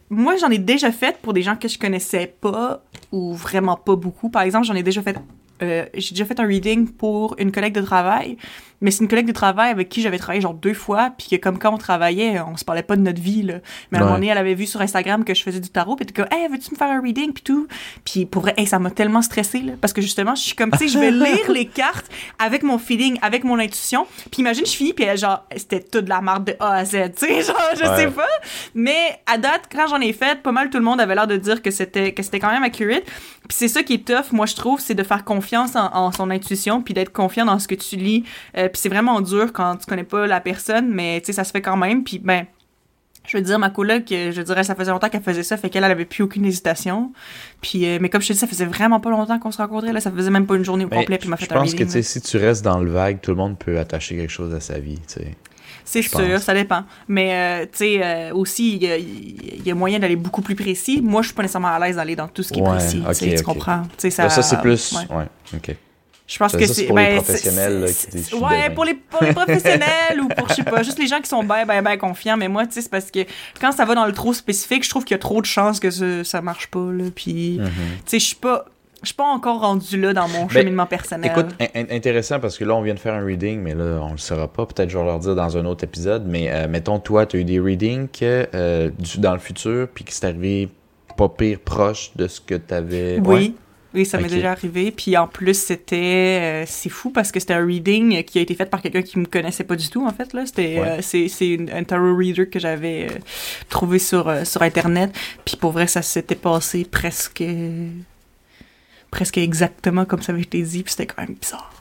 moi, 0.09 0.37
j'en 0.37 0.49
ai 0.51 0.59
déjà 0.59 0.93
fait 0.93 1.17
pour 1.21 1.33
des 1.33 1.43
gens 1.43 1.57
que 1.57 1.67
je 1.69 1.79
connaissais 1.79 2.33
pas 2.41 2.83
ou 3.13 3.35
vraiment 3.35 3.77
pas 3.77 3.97
beaucoup. 3.97 4.29
Par 4.31 4.43
exemple, 4.43 4.67
j'en 4.67 4.75
ai 4.75 4.83
déjà 4.85 5.03
fait. 5.03 5.17
Euh, 5.63 5.87
j'ai 5.95 6.11
déjà 6.15 6.25
fait 6.25 6.39
un 6.41 6.47
reading 6.47 6.89
pour 6.89 7.35
une 7.39 7.53
collègue 7.53 7.75
de 7.75 7.81
travail, 7.81 8.37
mais 8.83 8.91
c'est 8.91 9.03
une 9.03 9.09
collègue 9.09 9.27
de 9.27 9.33
travail 9.33 9.71
avec 9.71 9.89
qui 9.89 10.03
j'avais 10.03 10.19
travaillé 10.19 10.43
genre 10.43 10.53
deux 10.53 10.75
fois, 10.75 11.11
puis 11.17 11.29
que 11.31 11.37
comme 11.37 11.59
quand 11.59 11.73
on 11.73 11.79
travaillait, 11.79 12.39
on 12.41 12.57
se 12.59 12.65
parlait 12.65 12.83
pas 12.83 12.97
de 12.97 13.01
notre 13.01 13.23
vie, 13.23 13.43
là. 13.43 13.55
Mais 13.91 13.97
à 13.99 14.01
un 14.01 14.05
Ouais. 14.05 14.07
moment 14.09 14.19
donné, 14.19 14.31
elle 14.31 14.37
avait 14.39 14.55
vu 14.55 14.67
sur 14.67 14.81
Instagram 14.83 15.25
que 15.25 15.33
je 15.35 15.43
faisais 15.43 15.61
du 15.61 15.71
tarot, 15.71 15.97
puis 15.97 16.05
elle 16.05 16.11
était 16.11 16.23
comme, 16.23 16.39
hey, 16.39 16.47
veux-tu 16.49 16.71
me 16.73 16.77
faire 16.77 16.91
un 16.91 17.01
reading, 17.01 17.33
puis 17.33 17.43
tout. 17.43 17.67
Puis 18.05 18.27
pour 18.27 18.43
vrai, 18.43 18.53
hey, 18.59 18.67
ça 18.67 18.79
m'a 18.79 18.91
tellement 18.91 19.23
stressée, 19.23 19.61
là, 19.61 19.73
parce 19.81 19.95
que 19.95 20.03
justement, 20.03 20.35
je 20.35 20.43
suis 20.43 20.55
comme, 20.55 20.71
tu 20.73 20.79
sais, 20.79 20.89
je 20.89 20.99
vais 20.99 21.11
lire 21.11 21.51
les 21.51 21.65
cartes 21.67 22.07
avec 22.39 22.63
mon 22.63 22.77
feeling, 22.77 23.19
avec 23.23 23.45
mon 23.45 23.59
intuition, 23.59 24.07
puis 24.31 24.41
imagine, 24.41 24.67
je 24.67 24.73
finis, 24.73 24.93
puis 24.93 25.07
genre, 25.17 25.45
c'était 25.57 25.81
toute 25.81 26.05
de 26.05 26.11
la 26.11 26.21
marde 26.21 26.45
de 26.49 26.57
A 26.61 26.75
à 26.75 26.85
Z, 26.85 27.13
tu 27.17 27.27
sais, 27.27 27.43
genre, 27.43 27.57
je 27.77 27.83
Ouais. 27.89 27.97
sais 27.97 28.11
pas. 28.11 28.27
Mais 28.75 29.19
à 29.27 29.39
date, 29.39 29.63
quand 29.73 29.87
j'en 29.89 30.01
ai 30.01 30.13
fait, 30.13 30.43
pas 30.43 30.53
mal 30.53 30.69
tout 30.69 30.79
le 30.79 30.85
monde 30.85 31.01
avait 31.01 31.15
l'air 31.15 31.27
de 31.27 31.37
dire 31.39 31.63
que 31.63 31.71
c'était 31.71 32.13
que 32.13 32.23
c'était 32.23 32.41
quand 32.41 32.51
même 32.51 32.63
accurate. 32.63 33.05
Puis 33.49 33.57
c'est 33.59 33.69
ça 33.69 33.83
qui 33.83 33.95
est 33.95 34.07
tough, 34.07 34.33
moi 34.33 34.45
je 34.47 34.55
trouve, 34.55 34.81
c'est 34.81 34.95
de 34.95 35.03
faire 35.03 35.25
confiance 35.25 35.46
en, 35.55 35.67
en 35.75 36.11
son 36.13 36.31
intuition, 36.31 36.83
puis 36.83 36.95
d'être 36.95 37.13
confiant 37.13 37.45
dans 37.45 37.59
ce 37.59 37.69
que 37.69 37.75
tu 37.75 37.97
lis. 37.97 38.25
Euh, 38.57 38.69
puis 38.69 38.81
c'est 38.81 38.89
vraiment 38.89 39.21
dur 39.21 39.53
quand 39.53 39.77
tu 39.77 39.87
connais 39.87 40.05
pas 40.05 40.27
la 40.27 40.41
personne, 40.41 40.91
mais 40.93 41.21
tu 41.21 41.27
sais 41.27 41.33
ça 41.33 41.45
se 41.45 41.53
fait 41.53 41.63
quand 41.63 41.77
même. 41.77 42.03
Puis 42.03 42.19
ben 42.19 42.47
je 43.27 43.37
veux 43.37 43.43
dire, 43.43 43.59
ma 43.59 43.71
coloc, 43.71 44.11
euh, 44.13 44.31
je 44.33 44.43
dirais, 44.43 44.65
ça 44.65 44.75
faisait 44.75 44.91
longtemps 44.91 45.09
qu'elle 45.09 45.23
faisait 45.23 45.43
ça, 45.43 45.57
fait 45.57 45.69
qu'elle 45.71 45.85
elle 45.85 45.91
avait 45.91 46.05
plus 46.05 46.23
aucune 46.23 46.45
hésitation. 46.45 47.13
Puis, 47.61 47.87
euh, 47.87 47.99
mais 48.01 48.09
comme 48.09 48.21
je 48.21 48.29
te 48.29 48.33
dis, 48.33 48.39
ça 48.39 48.47
faisait 48.47 48.67
vraiment 48.67 49.01
pas 49.01 49.11
longtemps 49.11 49.39
qu'on 49.39 49.51
se 49.51 49.59
rencontrait, 49.59 49.93
là, 49.93 50.01
ça 50.01 50.11
faisait 50.11 50.31
même 50.31 50.47
pas 50.47 50.57
une 50.57 50.65
journée 50.65 50.85
au 50.85 50.89
Mais 50.89 50.99
complet, 50.99 51.19
puis 51.19 51.29
m'a 51.29 51.37
fait 51.37 51.47
je 51.47 51.55
un 51.55 51.61
pense 51.61 51.75
que 51.75 51.85
tu 51.85 51.91
sais, 51.91 52.03
si 52.03 52.21
tu 52.21 52.37
restes 52.37 52.65
dans 52.65 52.79
le 52.79 52.91
vague, 52.91 53.21
tout 53.21 53.33
le 53.33 53.37
monde 53.37 53.59
peut 53.59 53.79
attacher 53.79 54.17
quelque 54.17 54.31
chose 54.31 54.55
à 54.55 54.61
sa 54.61 54.79
vie. 54.79 54.99
tu 55.09 55.21
sais. 55.21 55.35
C'est 55.89 56.03
sûr, 56.03 56.19
pense. 56.19 56.43
ça 56.43 56.53
dépend. 56.53 56.83
Mais, 57.09 57.33
euh, 57.33 57.65
tu 57.65 57.79
sais, 57.79 58.01
euh, 58.03 58.35
aussi, 58.35 58.75
il 58.75 58.83
y 58.83 58.91
a, 58.91 58.97
il 58.99 59.63
y 59.65 59.71
a 59.71 59.75
moyen 59.75 59.99
d'aller 60.01 60.17
beaucoup 60.17 60.43
plus 60.43 60.57
précis. 60.57 61.01
Moi, 61.01 61.23
je 61.23 61.29
suis 61.29 61.35
pas 61.35 61.43
nécessairement 61.43 61.69
à 61.69 61.79
l'aise 61.79 61.97
d'aller 61.97 62.17
dans 62.17 62.27
tout 62.29 62.43
ce 62.43 62.53
qui 62.53 62.59
est 62.59 62.63
Ouais, 62.63 62.77
précis. 62.77 63.03
tu 63.37 63.43
comprends? 63.45 63.83
Tu 63.97 64.11
sais, 64.11 64.11
ça, 64.11 64.29
c'est 64.29 64.61
plus. 64.61 64.93
ouais. 64.93 65.17
Ouais, 65.17 65.25
ok. 65.55 65.77
Je 66.29 66.39
pense 66.39 66.51
Ça, 66.51 66.59
que 66.59 66.67
c'est. 66.67 66.87
pour 66.87 66.99
les 66.99 67.05
ben, 67.05 67.23
déchirent 68.13 68.43
Ouais, 68.43 68.71
pour 68.71 68.85
les, 68.85 68.95
pour 68.95 69.23
les 69.23 69.33
professionnels 69.33 70.21
ou 70.21 70.27
pour, 70.27 70.49
je 70.49 70.55
sais 70.55 70.65
pas, 70.65 70.83
juste 70.83 70.99
les 70.99 71.07
gens 71.07 71.21
qui 71.21 71.29
sont 71.29 71.45
ben, 71.45 71.65
ben, 71.65 71.81
ben 71.83 71.97
confiants. 71.97 72.37
Mais 72.37 72.49
moi, 72.49 72.67
tu 72.67 72.73
sais, 72.73 72.83
c'est 72.83 72.91
parce 72.91 73.13
que 73.13 73.21
quand 73.61 73.71
ça 73.71 73.85
va 73.85 73.95
dans 73.95 74.07
le 74.07 74.13
trop 74.13 74.33
spécifique, 74.33 74.83
je 74.83 74.91
trouve 74.91 75.05
qu'il 75.05 75.15
y 75.15 75.21
a 75.21 75.21
trop 75.21 75.41
de 75.41 75.47
chances 75.47 75.79
que 75.79 75.89
ça, 75.89 76.25
ça 76.25 76.41
marche 76.43 76.67
pas, 76.67 76.91
là. 76.91 77.05
Puis, 77.15 77.59
Mhm. 77.61 77.67
tu 77.69 77.73
sais, 78.07 78.19
je 78.19 78.25
suis 78.25 78.35
pas. 78.35 78.65
Je 79.07 79.11
suis 79.11 79.17
pas 79.17 79.25
encore 79.33 79.61
rendu 79.61 80.01
là 80.01 80.13
dans 80.13 80.27
mon 80.29 80.47
Ben, 80.47 80.51
cheminement 80.51 80.87
personnel. 80.87 81.31
Écoute, 81.31 81.55
in- 81.61 81.81
in- 81.81 81.95
intéressant 81.97 82.41
parce 82.41 82.59
que 82.59 82.65
là, 82.65 82.75
on 82.75 82.83
vient 82.83 82.95
de 82.95 82.99
faire 82.99 83.15
un 83.15 83.25
reading, 83.25 83.61
mais 83.61 83.75
là, 83.75 84.01
on 84.03 84.11
le 84.13 84.19
saura 84.19 84.49
pas. 84.49 84.67
Peut-être 84.67 84.91
je 84.91 84.99
vais 84.99 85.05
leur 85.05 85.21
dire 85.21 85.37
dans 85.37 85.57
un 85.57 85.65
autre 85.65 85.85
épisode. 85.85 86.25
Mais 86.27 86.51
euh, 86.51 86.67
mettons, 86.69 86.99
toi, 86.99 87.25
tu 87.25 87.37
as 87.37 87.41
eu 87.41 87.45
des 87.45 87.61
readings 87.61 88.09
que, 88.09 88.49
euh, 88.55 88.91
du- 88.99 89.19
dans 89.21 89.33
le 89.33 89.39
futur, 89.39 89.87
puis 89.95 90.05
que 90.05 90.13
c'est 90.13 90.27
arrivé 90.27 90.69
pas 91.17 91.29
pire 91.29 91.61
proche 91.61 92.11
de 92.17 92.27
ce 92.27 92.41
que 92.41 92.57
tu 92.57 92.75
avais. 92.75 93.21
Oui. 93.25 93.55
Oui, 93.95 94.05
ça 94.05 94.19
m'est 94.19 94.29
déjà 94.29 94.51
arrivé. 94.51 94.91
Puis 94.91 95.17
en 95.17 95.27
plus, 95.27 95.55
c'était. 95.55 96.41
euh, 96.43 96.65
c'est 96.67 96.91
fou 96.91 97.09
parce 97.09 97.33
que 97.33 97.41
c'était 97.41 97.55
un 97.55 97.65
reading 97.65 98.23
qui 98.25 98.39
a 98.39 98.43
été 98.43 98.55
fait 98.55 98.67
par 98.67 98.83
quelqu'un 98.83 99.01
qui 99.01 99.19
me 99.19 99.25
connaissait 99.25 99.65
pas 99.65 99.77
du 99.77 99.89
tout, 99.89 100.05
en 100.07 100.11
fait. 100.13 100.35
là. 100.35 100.45
C'était, 100.45 100.79
Ouais. 100.81 100.99
euh, 100.99 101.29
c'est, 101.29 101.59
un 101.73 101.83
tarot 101.85 102.15
reader 102.15 102.51
que 102.51 102.59
j'avais 102.59 103.07
euh, 103.11 103.15
trouvé 103.71 103.99
sur, 103.99 104.31
sur 104.45 104.61
Internet. 104.61 105.13
Puis 105.47 105.57
pour 105.57 105.71
vrai, 105.73 105.87
ça 105.87 106.03
s'était 106.03 106.35
passé 106.35 106.85
presque. 106.91 107.43
Presque 109.11 109.39
exactement 109.39 110.05
comme 110.05 110.23
ça 110.23 110.33
avait 110.33 110.43
été 110.43 110.63
dit. 110.63 110.83
Puis 110.83 110.93
c'était 110.93 111.07
quand 111.07 111.23
même 111.23 111.37
bizarre. 111.41 111.73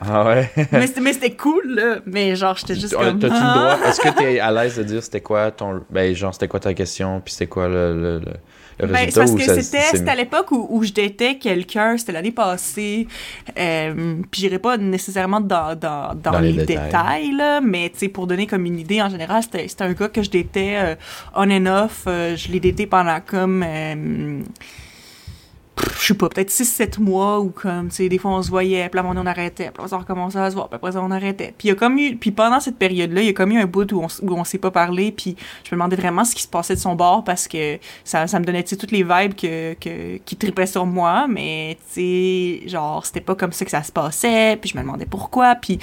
Ah 0.00 0.24
ouais? 0.26 0.48
mais, 0.72 0.86
c'était, 1.12 1.32
cool, 1.34 1.74
là. 1.74 1.96
Mais 2.06 2.36
genre, 2.36 2.56
j'étais 2.56 2.76
juste 2.76 2.94
T'as- 2.96 3.04
comme. 3.04 3.18
T'as-tu 3.18 3.34
le 3.34 3.40
Ah! 3.42 3.76
droit? 3.76 3.88
Est-ce 3.90 4.00
que 4.00 4.16
tu 4.16 4.22
es 4.24 4.38
à 4.38 4.52
l'aise 4.52 4.76
de 4.76 4.84
dire 4.84 5.02
c'était 5.02 5.20
quoi 5.20 5.50
ton. 5.50 5.82
Ben, 5.90 6.14
genre, 6.14 6.32
c'était 6.32 6.46
quoi 6.46 6.60
ta 6.60 6.72
question, 6.72 7.20
puis 7.20 7.32
c'était 7.32 7.48
quoi 7.48 7.66
le, 7.66 8.00
le, 8.00 8.20
le, 8.20 8.86
Ben, 8.86 9.10
parce 9.12 9.32
que 9.34 9.60
c'était, 9.60 10.08
à 10.08 10.14
l'époque 10.14 10.52
où, 10.52 10.68
où 10.70 10.84
je 10.84 10.92
datais 10.92 11.34
quelqu'un, 11.38 11.98
c'était 11.98 12.12
l'année 12.12 12.30
passée. 12.30 13.08
Euh, 13.58 14.18
puis 14.30 14.42
j'irai 14.42 14.60
pas 14.60 14.76
nécessairement 14.76 15.40
dans, 15.40 15.74
dans, 15.74 16.14
dans, 16.14 16.30
Dans 16.30 16.38
les 16.38 16.52
les, 16.52 16.64
détails. 16.64 16.84
détails, 16.86 17.32
là, 17.32 17.60
mais 17.60 17.90
tu 17.90 17.98
sais, 17.98 18.08
pour 18.08 18.28
donner 18.28 18.46
comme 18.46 18.66
une 18.66 18.78
idée, 18.78 19.02
en 19.02 19.08
général, 19.10 19.42
c'était, 19.42 19.66
c'était 19.66 19.82
un 19.82 19.94
gars 19.94 20.08
que 20.10 20.22
je 20.22 20.30
datais 20.30 20.74
euh, 20.76 20.94
on 21.34 21.50
and 21.50 21.66
off. 21.66 22.04
euh, 22.06 22.36
je 22.36 22.52
l'ai 22.52 22.60
daté 22.60 22.86
pendant 22.86 23.18
comme. 23.20 23.64
Je 25.98 26.06
sais 26.06 26.14
pas, 26.14 26.28
peut-être 26.28 26.50
6-7 26.50 27.00
mois 27.00 27.40
ou 27.40 27.50
comme, 27.50 27.88
tu 27.88 27.96
sais, 27.96 28.08
des 28.08 28.18
fois 28.18 28.32
on 28.32 28.42
se 28.42 28.50
voyait, 28.50 28.88
puis 28.88 29.00
là, 29.00 29.06
on 29.06 29.26
arrêtait, 29.26 29.70
puis 29.72 29.86
on 29.90 29.98
recommençait 29.98 30.38
à 30.38 30.50
se 30.50 30.54
voir, 30.54 30.68
après 30.70 30.92
ça, 30.92 31.02
on 31.02 31.10
arrêtait. 31.10 31.54
Puis 31.58 31.68
il 31.68 31.70
y 31.70 31.72
a 31.72 31.74
comme 31.74 31.98
eu, 31.98 32.16
puis 32.16 32.30
pendant 32.30 32.60
cette 32.60 32.76
période-là, 32.76 33.20
il 33.22 33.26
y 33.26 33.30
a 33.30 33.32
comme 33.32 33.52
eu 33.52 33.58
un 33.60 33.66
bout 33.66 33.90
où 33.92 34.02
on, 34.02 34.06
où 34.22 34.32
on 34.32 34.44
s'est 34.44 34.58
pas 34.58 34.70
parlé, 34.70 35.12
puis 35.12 35.36
je 35.64 35.74
me 35.74 35.76
demandais 35.76 35.96
vraiment 35.96 36.24
ce 36.24 36.34
qui 36.34 36.42
se 36.42 36.48
passait 36.48 36.74
de 36.74 36.80
son 36.80 36.94
bord 36.94 37.24
parce 37.24 37.48
que 37.48 37.78
ça, 38.04 38.26
ça 38.26 38.38
me 38.40 38.44
donnait, 38.44 38.62
toutes 38.62 38.92
les 38.92 39.02
vibes 39.02 39.34
que, 39.34 39.74
que, 39.74 40.18
qui 40.18 40.36
tripaient 40.36 40.66
sur 40.66 40.86
moi, 40.86 41.26
mais, 41.28 41.78
tu 41.92 42.60
sais, 42.62 42.68
genre, 42.68 43.04
c'était 43.04 43.20
pas 43.20 43.34
comme 43.34 43.52
ça 43.52 43.64
que 43.64 43.70
ça 43.70 43.82
se 43.82 43.92
passait, 43.92 44.56
puis 44.60 44.70
je 44.70 44.76
me 44.76 44.82
demandais 44.82 45.06
pourquoi, 45.06 45.54
puis 45.54 45.78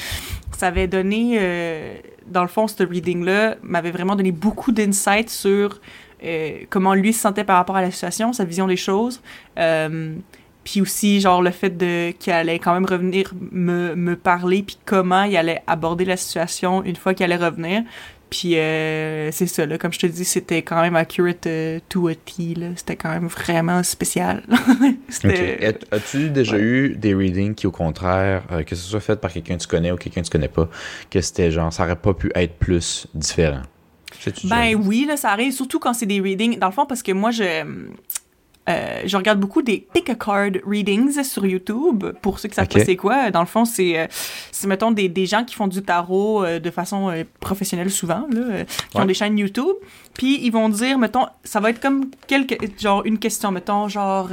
ça 0.58 0.68
avait 0.68 0.88
donné, 0.88 1.38
euh, 1.40 1.96
dans 2.28 2.42
le 2.42 2.48
fond, 2.48 2.68
ce 2.68 2.84
reading-là 2.84 3.56
m'avait 3.62 3.92
vraiment 3.92 4.16
donné 4.16 4.32
beaucoup 4.32 4.72
d'insights 4.72 5.30
sur 5.30 5.80
euh, 6.24 6.60
comment 6.70 6.94
lui 6.94 7.14
se 7.14 7.22
sentait 7.22 7.44
par 7.44 7.58
rapport 7.58 7.76
à 7.76 7.82
la 7.82 7.92
situation, 7.92 8.34
sa 8.34 8.46
vision 8.46 8.68
des 8.68 8.78
choses. 8.78 9.22
Euh, 9.60 10.16
puis 10.64 10.82
aussi, 10.82 11.22
genre, 11.22 11.42
le 11.42 11.52
fait 11.52 11.78
de 11.78 12.12
qu'il 12.12 12.34
allait 12.34 12.58
quand 12.60 12.74
même 12.74 12.86
revenir 12.86 13.32
me, 13.52 13.94
me 13.96 14.16
parler, 14.16 14.64
puis 14.64 14.78
comment 14.86 15.24
il 15.24 15.38
allait 15.38 15.62
aborder 15.68 16.06
la 16.06 16.18
situation 16.18 16.84
une 16.84 16.96
fois 16.96 17.14
qu'il 17.14 17.24
allait 17.24 17.36
revenir. 17.44 17.84
Puis 18.32 18.58
euh, 18.58 19.32
c'est 19.32 19.46
ça, 19.46 19.68
là, 19.68 19.78
comme 19.78 19.94
je 19.94 20.00
te 20.00 20.08
dis, 20.08 20.26
c'était 20.26 20.64
quand 20.64 20.82
même 20.82 20.96
accurate 20.96 21.48
to 21.88 22.08
a 22.08 22.16
T, 22.16 22.56
là. 22.56 22.70
C'était 22.76 22.96
quand 22.96 23.10
même 23.10 23.28
vraiment 23.28 23.84
spécial. 23.84 24.44
Ok. 24.80 24.96
c'était... 25.10 25.78
As- 25.92 25.96
As-tu 25.96 26.30
déjà 26.32 26.56
ouais. 26.56 26.62
eu 26.62 26.96
des 26.96 27.14
readings 27.14 27.54
qui, 27.54 27.68
au 27.68 27.72
contraire, 27.72 28.44
que 28.66 28.76
ce 28.76 28.82
soit 28.90 29.00
fait 29.00 29.16
par 29.22 29.32
quelqu'un 29.32 29.58
que 29.58 29.62
tu 29.62 29.68
connais 29.68 29.92
ou 29.92 29.96
quelqu'un 29.98 30.22
que 30.22 30.26
tu 30.26 30.32
connais 30.32 30.48
pas, 30.48 30.68
que 31.12 31.22
c'était 31.22 31.52
genre, 31.52 31.72
ça 31.72 31.84
aurait 31.84 31.96
pas 31.96 32.14
pu 32.16 32.32
être 32.36 32.56
plus 32.58 33.06
différent? 33.14 33.62
Ben 34.46 34.76
oui, 34.76 35.06
là, 35.06 35.18
ça 35.18 35.32
arrive, 35.32 35.52
surtout 35.52 35.80
quand 35.80 35.94
c'est 35.94 36.06
des 36.06 36.20
readings. 36.20 36.58
Dans 36.60 36.68
le 36.68 36.74
fond, 36.74 36.86
parce 36.86 37.04
que 37.04 37.12
moi, 37.12 37.32
je, 37.32 37.64
euh, 38.68 39.02
je 39.06 39.16
regarde 39.16 39.40
beaucoup 39.40 39.62
des 39.62 39.88
pick 39.94 40.10
a 40.10 40.16
card 40.16 40.52
readings 40.66 41.24
sur 41.24 41.46
YouTube. 41.46 42.04
Pour 42.22 42.40
ceux 42.40 42.50
qui 42.50 42.56
savent 42.56 42.66
Ok. 42.66 42.74
pas 42.80 42.86
c'est 42.86 42.96
quoi, 42.96 43.30
dans 43.32 43.42
le 43.42 43.46
fond, 43.46 43.64
c'est, 43.66 44.00
euh, 44.00 44.08
c'est 44.52 44.68
mettons, 44.68 44.92
des, 44.92 45.08
des 45.10 45.26
gens 45.26 45.44
qui 45.44 45.54
font 45.56 45.68
du 45.68 45.82
tarot 45.84 46.44
euh, 46.44 46.60
de 46.60 46.72
façon 46.72 47.10
euh, 47.10 47.24
professionnelle 47.40 47.92
souvent, 47.92 48.26
là, 48.32 48.64
qui 48.90 48.98
Ouais. 48.98 49.04
ont 49.04 49.06
des 49.06 49.14
chaînes 49.14 49.38
YouTube. 49.38 49.76
Puis 50.14 50.40
ils 50.46 50.50
vont 50.52 50.70
dire, 50.70 50.98
mettons, 50.98 51.26
ça 51.44 51.60
va 51.60 51.70
être 51.70 51.80
comme 51.82 52.10
quelque, 52.28 52.56
genre 52.82 53.04
une 53.06 53.20
question, 53.20 53.52
mettons, 53.52 53.88
genre, 53.90 54.30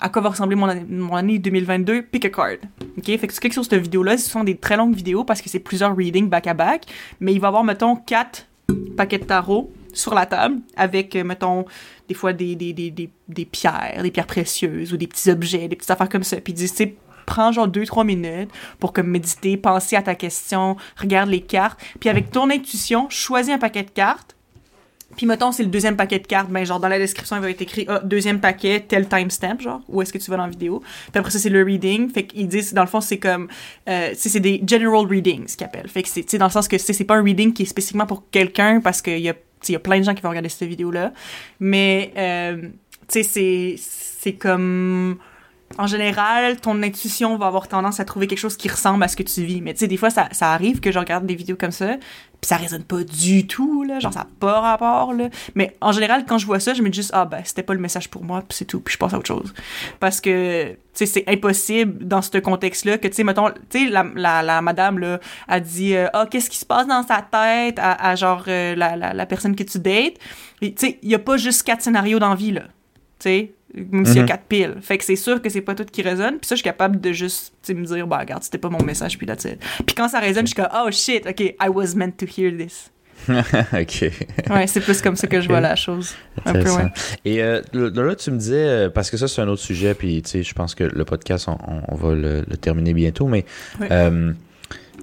à 0.00 0.08
quoi 0.08 0.22
va 0.22 0.28
ressembler 0.30 0.56
mon 0.56 0.66
année, 0.66 0.84
mon 0.88 1.16
année 1.16 1.38
2022, 1.38 2.02
pick 2.02 2.24
a 2.26 2.30
card. 2.30 2.56
OK? 2.98 3.04
Fait 3.06 3.18
que 3.26 3.38
quelque 3.40 3.52
chose 3.54 3.68
de 3.68 3.74
cette 3.76 3.82
vidéo-là, 3.82 4.18
ce 4.18 4.28
sont 4.28 4.44
des 4.44 4.56
très 4.56 4.76
longues 4.76 4.94
vidéos 4.94 5.24
parce 5.24 5.40
que 5.42 5.48
c'est 5.48 5.58
plusieurs 5.58 5.96
readings 5.96 6.28
back-à-back, 6.28 6.84
mais 7.20 7.32
il 7.32 7.40
va 7.40 7.46
y 7.46 7.48
avoir, 7.48 7.64
mettons, 7.64 7.96
quatre 7.96 8.46
paquets 8.96 9.18
de 9.18 9.24
tarot 9.24 9.72
sur 9.94 10.14
la 10.14 10.26
table 10.26 10.58
avec, 10.76 11.14
mettons, 11.16 11.64
des 12.08 12.14
fois 12.14 12.32
des, 12.32 12.56
des, 12.56 12.72
des, 12.72 12.90
des, 12.90 13.10
des 13.28 13.44
pierres, 13.44 14.02
des 14.02 14.10
pierres 14.10 14.26
précieuses 14.26 14.92
ou 14.92 14.96
des 14.96 15.06
petits 15.06 15.30
objets, 15.30 15.68
des 15.68 15.76
petites 15.76 15.90
affaires 15.90 16.08
comme 16.08 16.24
ça. 16.24 16.36
Puis 16.38 16.52
ils 16.52 16.56
disent, 16.56 16.74
tu 16.74 16.94
prends 17.26 17.52
genre 17.52 17.68
deux, 17.68 17.84
trois 17.84 18.04
minutes 18.04 18.50
pour 18.80 18.92
comme 18.92 19.08
méditer, 19.08 19.56
penser 19.58 19.96
à 19.96 20.02
ta 20.02 20.14
question, 20.14 20.76
regarde 20.96 21.28
les 21.28 21.42
cartes, 21.42 21.78
puis 22.00 22.08
avec 22.08 22.30
ton 22.30 22.50
intuition, 22.50 23.08
choisis 23.10 23.52
un 23.52 23.58
paquet 23.58 23.82
de 23.82 23.90
cartes. 23.90 24.34
Puis 25.16 25.26
mettons, 25.26 25.52
c'est 25.52 25.62
le 25.62 25.68
deuxième 25.68 25.96
paquet 25.96 26.20
de 26.20 26.26
cartes, 26.26 26.48
ben 26.48 26.64
genre 26.64 26.80
dans 26.80 26.88
la 26.88 26.98
description, 26.98 27.36
il 27.36 27.42
va 27.42 27.50
être 27.50 27.60
écrit 27.60 27.84
ah, 27.88 28.00
deuxième 28.04 28.40
paquet, 28.40 28.84
tel 28.86 29.08
timestamp, 29.08 29.58
genre, 29.58 29.80
où 29.88 30.00
est-ce 30.00 30.12
que 30.12 30.18
tu 30.18 30.30
vas 30.30 30.36
dans 30.36 30.44
la 30.44 30.50
vidéo. 30.50 30.80
Puis 31.10 31.18
après 31.18 31.30
ça, 31.30 31.38
c'est 31.38 31.48
le 31.48 31.62
reading. 31.64 32.10
Fait 32.10 32.26
qu'ils 32.26 32.46
disent, 32.46 32.72
dans 32.72 32.82
le 32.82 32.88
fond, 32.88 33.00
c'est 33.00 33.18
comme, 33.18 33.48
euh, 33.88 34.12
c'est 34.14 34.38
des 34.38 34.62
general 34.66 35.06
readings 35.06 35.46
qu'ils 35.46 35.64
appellent. 35.64 35.88
Fait 35.88 36.02
que 36.02 36.08
c'est, 36.08 36.36
dans 36.36 36.46
le 36.46 36.52
sens 36.52 36.68
que 36.68 36.78
c'est 36.78 37.04
pas 37.04 37.16
un 37.16 37.22
reading 37.22 37.52
qui 37.52 37.62
est 37.62 37.66
spécifiquement 37.66 38.06
pour 38.06 38.30
quelqu'un 38.30 38.80
parce 38.80 39.02
qu'il 39.02 39.18
y 39.18 39.30
a, 39.30 39.34
il 39.68 39.72
y 39.72 39.76
a 39.76 39.80
plein 39.80 39.98
de 39.98 40.04
gens 40.04 40.14
qui 40.14 40.22
vont 40.22 40.28
regarder 40.30 40.48
cette 40.48 40.68
vidéo-là. 40.68 41.12
Mais, 41.60 42.12
euh, 42.16 42.62
tu 42.62 42.68
sais, 43.08 43.22
c'est, 43.22 43.74
c'est 43.78 44.34
comme, 44.34 45.18
en 45.76 45.86
général, 45.86 46.60
ton 46.60 46.82
intuition 46.82 47.36
va 47.36 47.46
avoir 47.46 47.68
tendance 47.68 48.00
à 48.00 48.04
trouver 48.04 48.26
quelque 48.26 48.38
chose 48.38 48.56
qui 48.56 48.68
ressemble 48.68 49.04
à 49.04 49.08
ce 49.08 49.16
que 49.16 49.22
tu 49.22 49.44
vis. 49.44 49.60
Mais 49.60 49.74
tu 49.74 49.80
sais, 49.80 49.86
des 49.86 49.98
fois, 49.98 50.08
ça, 50.10 50.28
arrive 50.40 50.80
que 50.80 50.90
je 50.90 50.98
regarde 50.98 51.26
des 51.26 51.34
vidéos 51.34 51.56
comme 51.56 51.72
ça, 51.72 51.96
puis 52.40 52.48
ça 52.48 52.56
résonne 52.56 52.84
pas 52.84 53.04
du 53.04 53.46
tout, 53.46 53.82
là. 53.82 54.00
Genre, 54.00 54.12
ça 54.12 54.20
n'a 54.20 54.28
pas 54.40 54.60
rapport, 54.60 55.12
là. 55.12 55.28
Mais 55.54 55.76
en 55.80 55.92
général, 55.92 56.24
quand 56.26 56.38
je 56.38 56.46
vois 56.46 56.58
ça, 56.58 56.72
je 56.72 56.82
me 56.82 56.88
dis 56.88 56.96
juste, 56.96 57.10
ah, 57.12 57.26
ben, 57.26 57.42
c'était 57.44 57.62
pas 57.62 57.74
le 57.74 57.80
message 57.80 58.08
pour 58.08 58.24
moi, 58.24 58.40
puis 58.40 58.56
c'est 58.56 58.64
tout, 58.64 58.80
puis 58.80 58.94
je 58.94 58.98
passe 58.98 59.12
à 59.12 59.18
autre 59.18 59.26
chose. 59.26 59.52
Parce 60.00 60.20
que, 60.20 60.70
tu 60.70 60.78
sais, 60.94 61.06
c'est 61.06 61.24
impossible 61.28 62.06
dans 62.06 62.22
ce 62.22 62.38
contexte-là 62.38 62.96
que, 62.96 63.08
tu 63.08 63.14
sais, 63.14 63.24
mettons, 63.24 63.50
tu 63.68 63.86
sais, 63.86 63.90
la, 63.90 64.62
madame, 64.62 64.98
là, 64.98 65.20
a 65.48 65.60
dit, 65.60 65.94
euh, 65.94 66.08
ah, 66.14 66.26
qu'est-ce 66.30 66.48
qui 66.48 66.58
se 66.58 66.66
passe 66.66 66.86
dans 66.86 67.02
sa 67.06 67.20
tête 67.22 67.78
à, 67.78 68.16
genre, 68.16 68.44
euh, 68.48 68.74
la, 68.74 68.96
la, 68.96 69.26
personne 69.26 69.54
que 69.54 69.64
tu 69.64 69.78
dates? 69.78 70.14
Tu 70.62 70.72
sais, 70.76 70.98
il 71.02 71.10
y 71.10 71.14
a 71.14 71.18
pas 71.18 71.36
juste 71.36 71.62
quatre 71.62 71.82
scénarios 71.82 72.18
dans 72.18 72.34
vie, 72.34 72.52
là. 72.52 72.62
Tu 73.18 73.24
sais, 73.30 73.52
même 73.74 74.06
s'il 74.06 74.16
y 74.16 74.18
a 74.18 74.22
Mhm. 74.22 74.28
quatre 74.28 74.44
piles. 74.44 74.74
Fait 74.80 74.96
que 74.98 75.04
c'est 75.04 75.16
sûr 75.16 75.42
que 75.42 75.48
c'est 75.48 75.60
pas 75.60 75.74
tout 75.74 75.84
qui 75.84 76.02
résonne. 76.02 76.38
Puis 76.38 76.46
ça, 76.46 76.54
je 76.54 76.58
suis 76.60 76.64
capable 76.64 77.00
de 77.00 77.12
juste, 77.12 77.52
tu 77.62 77.74
me 77.74 77.84
dire, 77.84 78.06
bah, 78.06 78.18
regarde, 78.18 78.42
c'était 78.42 78.58
pas 78.58 78.70
mon 78.70 78.82
message, 78.82 79.18
puis 79.18 79.26
that's 79.26 79.44
it. 79.44 79.58
Puis 79.86 79.94
quand 79.96 80.08
ça 80.08 80.20
résonne, 80.20 80.46
je 80.46 80.52
suis 80.54 80.56
comme, 80.56 80.68
oh 80.74 80.88
shit, 80.90 81.26
ok, 81.26 81.40
I 81.40 81.68
was 81.68 81.94
meant 81.94 82.12
to 82.12 82.26
hear 82.26 82.52
this. 82.56 82.90
ok. 83.28 84.10
Ouais, 84.50 84.66
c'est 84.68 84.80
plus 84.80 85.02
comme 85.02 85.16
ça 85.16 85.26
que 85.26 85.40
je 85.40 85.48
vois 85.48 85.60
la 85.60 85.74
chose. 85.74 86.14
Un 86.46 86.52
peu, 86.52 86.70
ouais. 86.70 86.86
Et 87.24 87.42
euh, 87.42 87.60
là, 87.72 87.90
là, 88.04 88.14
tu 88.14 88.30
me 88.30 88.38
disais, 88.38 88.56
euh, 88.56 88.90
parce 88.90 89.10
que 89.10 89.16
ça, 89.16 89.26
c'est 89.28 89.42
un 89.42 89.48
autre 89.48 89.60
sujet, 89.62 89.94
puis 89.94 90.22
tu 90.22 90.30
sais, 90.30 90.42
je 90.44 90.54
pense 90.54 90.74
que 90.76 90.84
le 90.84 91.04
podcast, 91.04 91.48
on, 91.48 91.94
va 91.96 92.14
le, 92.14 92.44
le 92.48 92.56
terminer 92.56 92.94
bientôt, 92.94 93.26
mais 93.26 93.44
Ouais. 93.80 93.88
euh, 93.90 94.32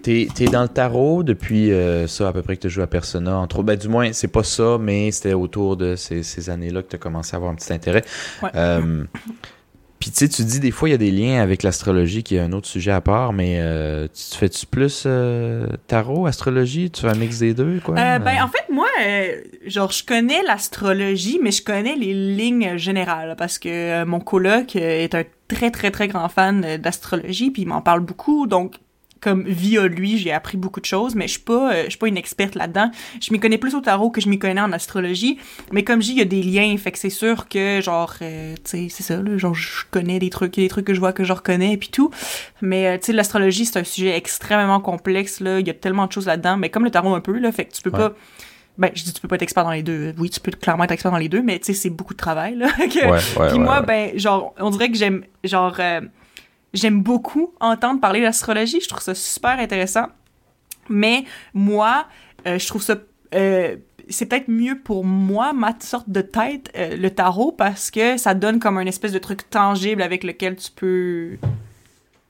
t'es 0.06 0.28
es 0.40 0.46
dans 0.46 0.62
le 0.62 0.68
tarot 0.68 1.24
depuis 1.24 1.72
euh, 1.72 2.08
ça, 2.08 2.28
à 2.28 2.34
peu 2.34 2.44
près 2.44 2.56
que 2.56 2.62
tu 2.62 2.70
joues 2.70 2.84
à 2.84 2.88
Persona, 2.88 3.38
entre. 3.38 3.64
Ben, 3.64 3.76
du 3.76 3.88
moins, 3.88 4.14
c'est 4.14 4.28
pas 4.28 4.44
ça, 4.44 4.78
mais 4.80 5.12
c'était 5.12 5.34
autour 5.34 5.78
de 5.78 5.96
ces, 5.96 6.22
ces 6.22 6.50
années-là 6.50 6.84
que 6.84 6.90
tu 6.90 6.96
as 6.96 7.00
commencé 7.00 7.34
à 7.34 7.38
avoir 7.38 7.52
un 7.52 7.56
petit 7.56 7.74
intérêt. 7.74 8.04
Ouais. 8.44 8.50
Euh, 8.56 9.04
puis 10.00 10.12
tu 10.12 10.18
sais, 10.18 10.30
tu 10.30 10.44
dis 10.44 10.60
des 10.60 10.70
fois, 10.70 10.90
il 10.90 10.92
y 10.92 10.96
a 10.96 11.00
des 11.00 11.10
liens 11.10 11.42
avec 11.42 11.64
l'astrologie, 11.64 12.22
qui 12.22 12.36
est 12.36 12.40
un 12.40 12.52
autre 12.52 12.68
sujet 12.68 12.92
à 12.92 13.02
part, 13.02 13.34
mais 13.34 13.58
euh, 13.60 14.08
tu 14.14 14.38
fais-tu 14.38 14.68
plus 14.68 15.08
tarot, 15.88 16.28
astrologie? 16.28 16.92
Tu 16.92 17.02
fais 17.02 17.10
un 17.10 17.16
mix 17.16 17.40
des 17.40 17.56
deux, 17.56 17.80
quoi? 17.84 17.96
Ben, 17.96 18.44
en 18.44 18.48
fait, 18.48 18.72
moi, 18.72 18.88
genre, 19.66 19.92
je 19.92 20.06
connais 20.06 20.44
l'astrologie, 20.44 21.40
mais 21.42 21.52
je 21.52 21.64
connais 21.64 21.96
les 21.96 22.14
lignes 22.14 22.78
générales 22.78 23.36
parce 23.38 23.58
que 23.58 24.04
mon 24.04 24.20
coloc 24.20 24.76
est 24.76 25.16
un 25.16 25.24
très, 25.48 25.72
très, 25.72 25.90
très 25.90 26.08
grand 26.08 26.30
fan 26.30 26.78
d'astrologie, 26.78 27.50
puis 27.50 27.64
il 27.64 27.68
m'en 27.68 27.82
parle 27.82 28.02
beaucoup. 28.02 28.46
Donc, 28.46 28.76
comme 29.26 29.44
via 29.48 29.88
lui, 29.88 30.18
j'ai 30.20 30.32
appris 30.32 30.56
beaucoup 30.56 30.80
de 30.80 30.86
choses, 30.86 31.16
mais 31.16 31.26
je 31.28 31.32
suis 31.34 31.42
pas, 31.42 31.74
euh, 31.74 31.84
je 31.86 31.90
suis 31.90 31.98
pas 31.98 32.08
une 32.08 32.16
experte 32.18 32.54
là-dedans. 32.56 32.92
Je 33.20 33.34
m'y 33.34 33.40
connais 33.40 33.58
plus 33.58 33.74
au 33.74 33.82
tarot 33.82 34.12
que 34.12 34.22
je 34.22 34.30
m'y 34.30 34.38
connais 34.38 34.62
en 34.62 34.72
astrologie, 34.72 35.40
mais 35.72 35.84
comme 35.84 36.00
je 36.02 36.06
dis, 36.08 36.12
il 36.14 36.18
y 36.20 36.22
a 36.22 36.26
des 36.26 36.44
liens, 36.44 36.78
fait 36.78 36.92
que 36.92 37.00
c'est 37.00 37.10
sûr 37.10 37.48
que, 37.50 37.82
genre, 37.82 38.14
euh, 38.22 38.54
tu 38.58 38.62
sais, 38.66 38.88
c'est 38.90 39.02
ça, 39.04 39.22
là, 39.22 39.38
genre, 39.38 39.56
je 39.56 39.84
connais 39.90 40.20
des 40.20 40.30
trucs, 40.30 40.54
des 40.54 40.68
trucs 40.68 40.86
que 40.86 40.94
je 40.94 41.00
vois 41.00 41.12
que 41.12 41.24
je 41.24 41.34
reconnais, 41.34 41.74
et 41.74 41.78
puis 41.78 41.90
tout. 41.90 42.12
Mais, 42.62 42.88
euh, 42.88 42.98
tu 43.00 43.08
sais, 43.08 43.14
l'astrologie, 43.14 43.66
c'est 43.66 43.80
un 43.80 43.84
sujet 43.84 44.16
extrêmement 44.16 44.80
complexe, 44.80 45.40
là, 45.40 45.60
il 45.60 45.66
y 45.68 45.72
a 45.72 45.74
tellement 45.74 46.06
de 46.08 46.12
choses 46.12 46.28
là-dedans, 46.28 46.56
mais 46.58 46.70
comme 46.70 46.84
le 46.84 46.92
tarot 46.92 47.16
un 47.16 47.20
peu, 47.22 47.38
là, 47.40 47.52
fait 47.52 47.66
que 47.66 47.74
tu 47.74 47.82
peux 47.82 47.90
Ouais. 47.90 47.98
pas... 48.10 48.14
Ben, 48.78 48.92
je 48.94 49.04
dis 49.06 49.14
tu 49.14 49.22
peux 49.22 49.30
pas 49.30 49.36
être 49.36 49.42
expert 49.42 49.64
dans 49.64 49.72
les 49.72 49.84
deux. 49.84 50.14
Oui, 50.18 50.30
tu 50.30 50.42
peux 50.42 50.52
clairement 50.52 50.84
être 50.84 50.92
expert 50.92 51.10
dans 51.10 51.18
les 51.18 51.30
deux, 51.30 51.42
mais 51.42 51.58
tu 51.60 51.68
sais, 51.68 51.74
c'est 51.74 51.90
beaucoup 51.90 52.14
de 52.14 52.18
travail, 52.20 52.56
là. 52.56 52.68
que- 52.78 53.06
Ouais, 53.06 53.20
ouais, 53.40 53.50
puis 53.50 53.58
moi, 53.58 53.80
ouais. 53.80 53.86
ben, 53.86 54.20
genre, 54.20 54.54
on 54.60 54.70
dirait 54.70 54.92
que 54.92 54.98
j'aime, 54.98 55.24
genre, 55.46 55.78
euh, 55.80 56.02
j'aime 56.76 57.02
beaucoup 57.02 57.54
entendre 57.60 58.00
parler 58.00 58.22
d'astrologie. 58.22 58.80
Je 58.82 58.88
trouve 58.88 59.02
ça 59.02 59.16
super 59.16 59.60
intéressant. 59.60 60.08
Mais 60.88 61.24
moi, 61.54 62.06
euh, 62.46 62.60
je 62.60 62.68
trouve 62.68 62.84
ça 62.84 62.98
euh, 63.34 63.76
c'est 64.10 64.28
peut-être 64.28 64.50
mieux 64.50 64.80
pour 64.80 65.04
moi, 65.04 65.54
ma 65.54 65.74
sorte 65.80 66.10
de 66.10 66.22
tête, 66.22 66.72
euh, 66.78 66.96
le 66.96 67.10
tarot, 67.10 67.52
parce 67.52 67.90
que 67.90 68.18
ça 68.18 68.34
donne 68.34 68.60
comme 68.60 68.78
un 68.78 68.86
espèce 68.86 69.12
de 69.12 69.20
truc 69.20 69.50
tangible 69.50 70.02
avec 70.02 70.24
lequel 70.24 70.56
tu 70.56 70.72
peux 70.72 71.38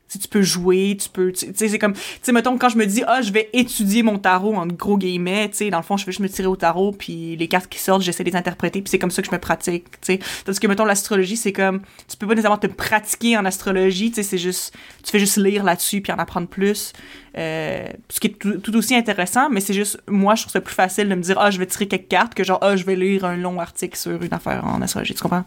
si 0.08 0.20
tu 0.20 0.28
peux 0.28 0.42
jouer, 0.42 0.98
tu 1.00 1.10
peux, 1.10 1.32
tu 1.32 1.48
sais, 1.54 1.68
c'est 1.68 1.80
comme, 1.80 1.94
tu 1.94 2.02
sais, 2.22 2.32
mettons, 2.32 2.58
quand 2.58 2.70
je 2.70 2.78
me 2.78 2.86
dis, 2.86 3.04
ah, 3.08 3.22
je 3.22 3.32
vais 3.32 3.50
étudier 3.54 4.04
mon 4.04 4.20
tarot, 4.20 4.56
en 4.56 4.68
gros 4.68 4.98
guillemets, 4.98 5.50
tu 5.50 5.58
sais, 5.58 5.70
dans 5.70 5.78
le 5.78 5.84
fond, 5.84 5.98
je 5.98 6.06
vais 6.06 6.12
juste 6.12 6.22
me 6.22 6.30
tirer 6.30 6.48
au 6.48 6.56
tarot, 6.56 6.92
puis 6.92 7.36
les 7.36 7.48
cartes 7.48 7.68
qui 7.68 7.80
sortent, 7.80 8.04
j'essaie 8.04 8.24
de 8.24 8.30
les 8.30 8.36
interpréter, 8.36 8.82
puis 8.82 8.90
c'est 8.90 9.00
comme 9.00 9.12
ça 9.12 9.22
que 9.22 9.28
je 9.28 9.34
me 9.34 9.40
pratique, 9.40 9.86
tu 9.92 9.98
sais. 10.02 10.20
Tandis 10.46 10.60
que, 10.60 10.68
mettons, 10.68 10.86
l'astrologie, 10.86 11.38
c'est 11.38 11.54
comme, 11.54 11.82
tu 12.08 12.18
peux 12.18 12.28
pas 12.28 12.36
nécessairement 12.36 12.58
te 12.58 12.68
pratiquer 12.68 13.38
en 13.38 13.46
astrologie, 13.46 14.10
tu 14.10 14.16
sais, 14.16 14.24
c'est 14.24 14.38
juste, 14.38 14.74
tu 15.04 15.12
fais 15.12 15.20
juste 15.20 15.38
lire 15.38 15.64
là-dessus, 15.64 16.02
puis 16.02 16.12
en 16.12 16.18
apprendre 16.18 16.48
plus. 16.48 16.94
Euh, 17.38 17.88
ce 18.10 18.22
qui 18.22 18.28
est 18.28 18.62
tout, 18.62 18.76
aussi 18.78 18.96
intéressant, 18.96 19.50
mais 19.50 19.60
c'est 19.60 19.74
juste, 19.74 20.00
moi, 20.08 20.36
je 20.36 20.44
trouve 20.44 20.54
ça 20.54 20.62
plus 20.62 20.74
facile 20.74 21.10
de 21.10 21.16
me 21.16 21.22
dire, 21.22 21.38
ah, 21.38 21.52
je 21.52 21.60
vais 21.60 21.66
tirer 21.66 21.88
quelques 21.88 22.08
cartes 22.08 22.34
que 22.34 22.46
genre, 22.46 22.60
ah, 22.62 22.78
je 22.78 22.86
vais 22.86 22.96
lire 22.96 23.26
un 23.26 23.36
long 23.36 23.60
article 23.60 23.98
sur 23.98 24.22
une 24.22 24.34
affaire 24.34 24.64
en 24.66 24.82
astrologie, 24.82 25.14
tu 25.14 25.22
comprends? 25.22 25.44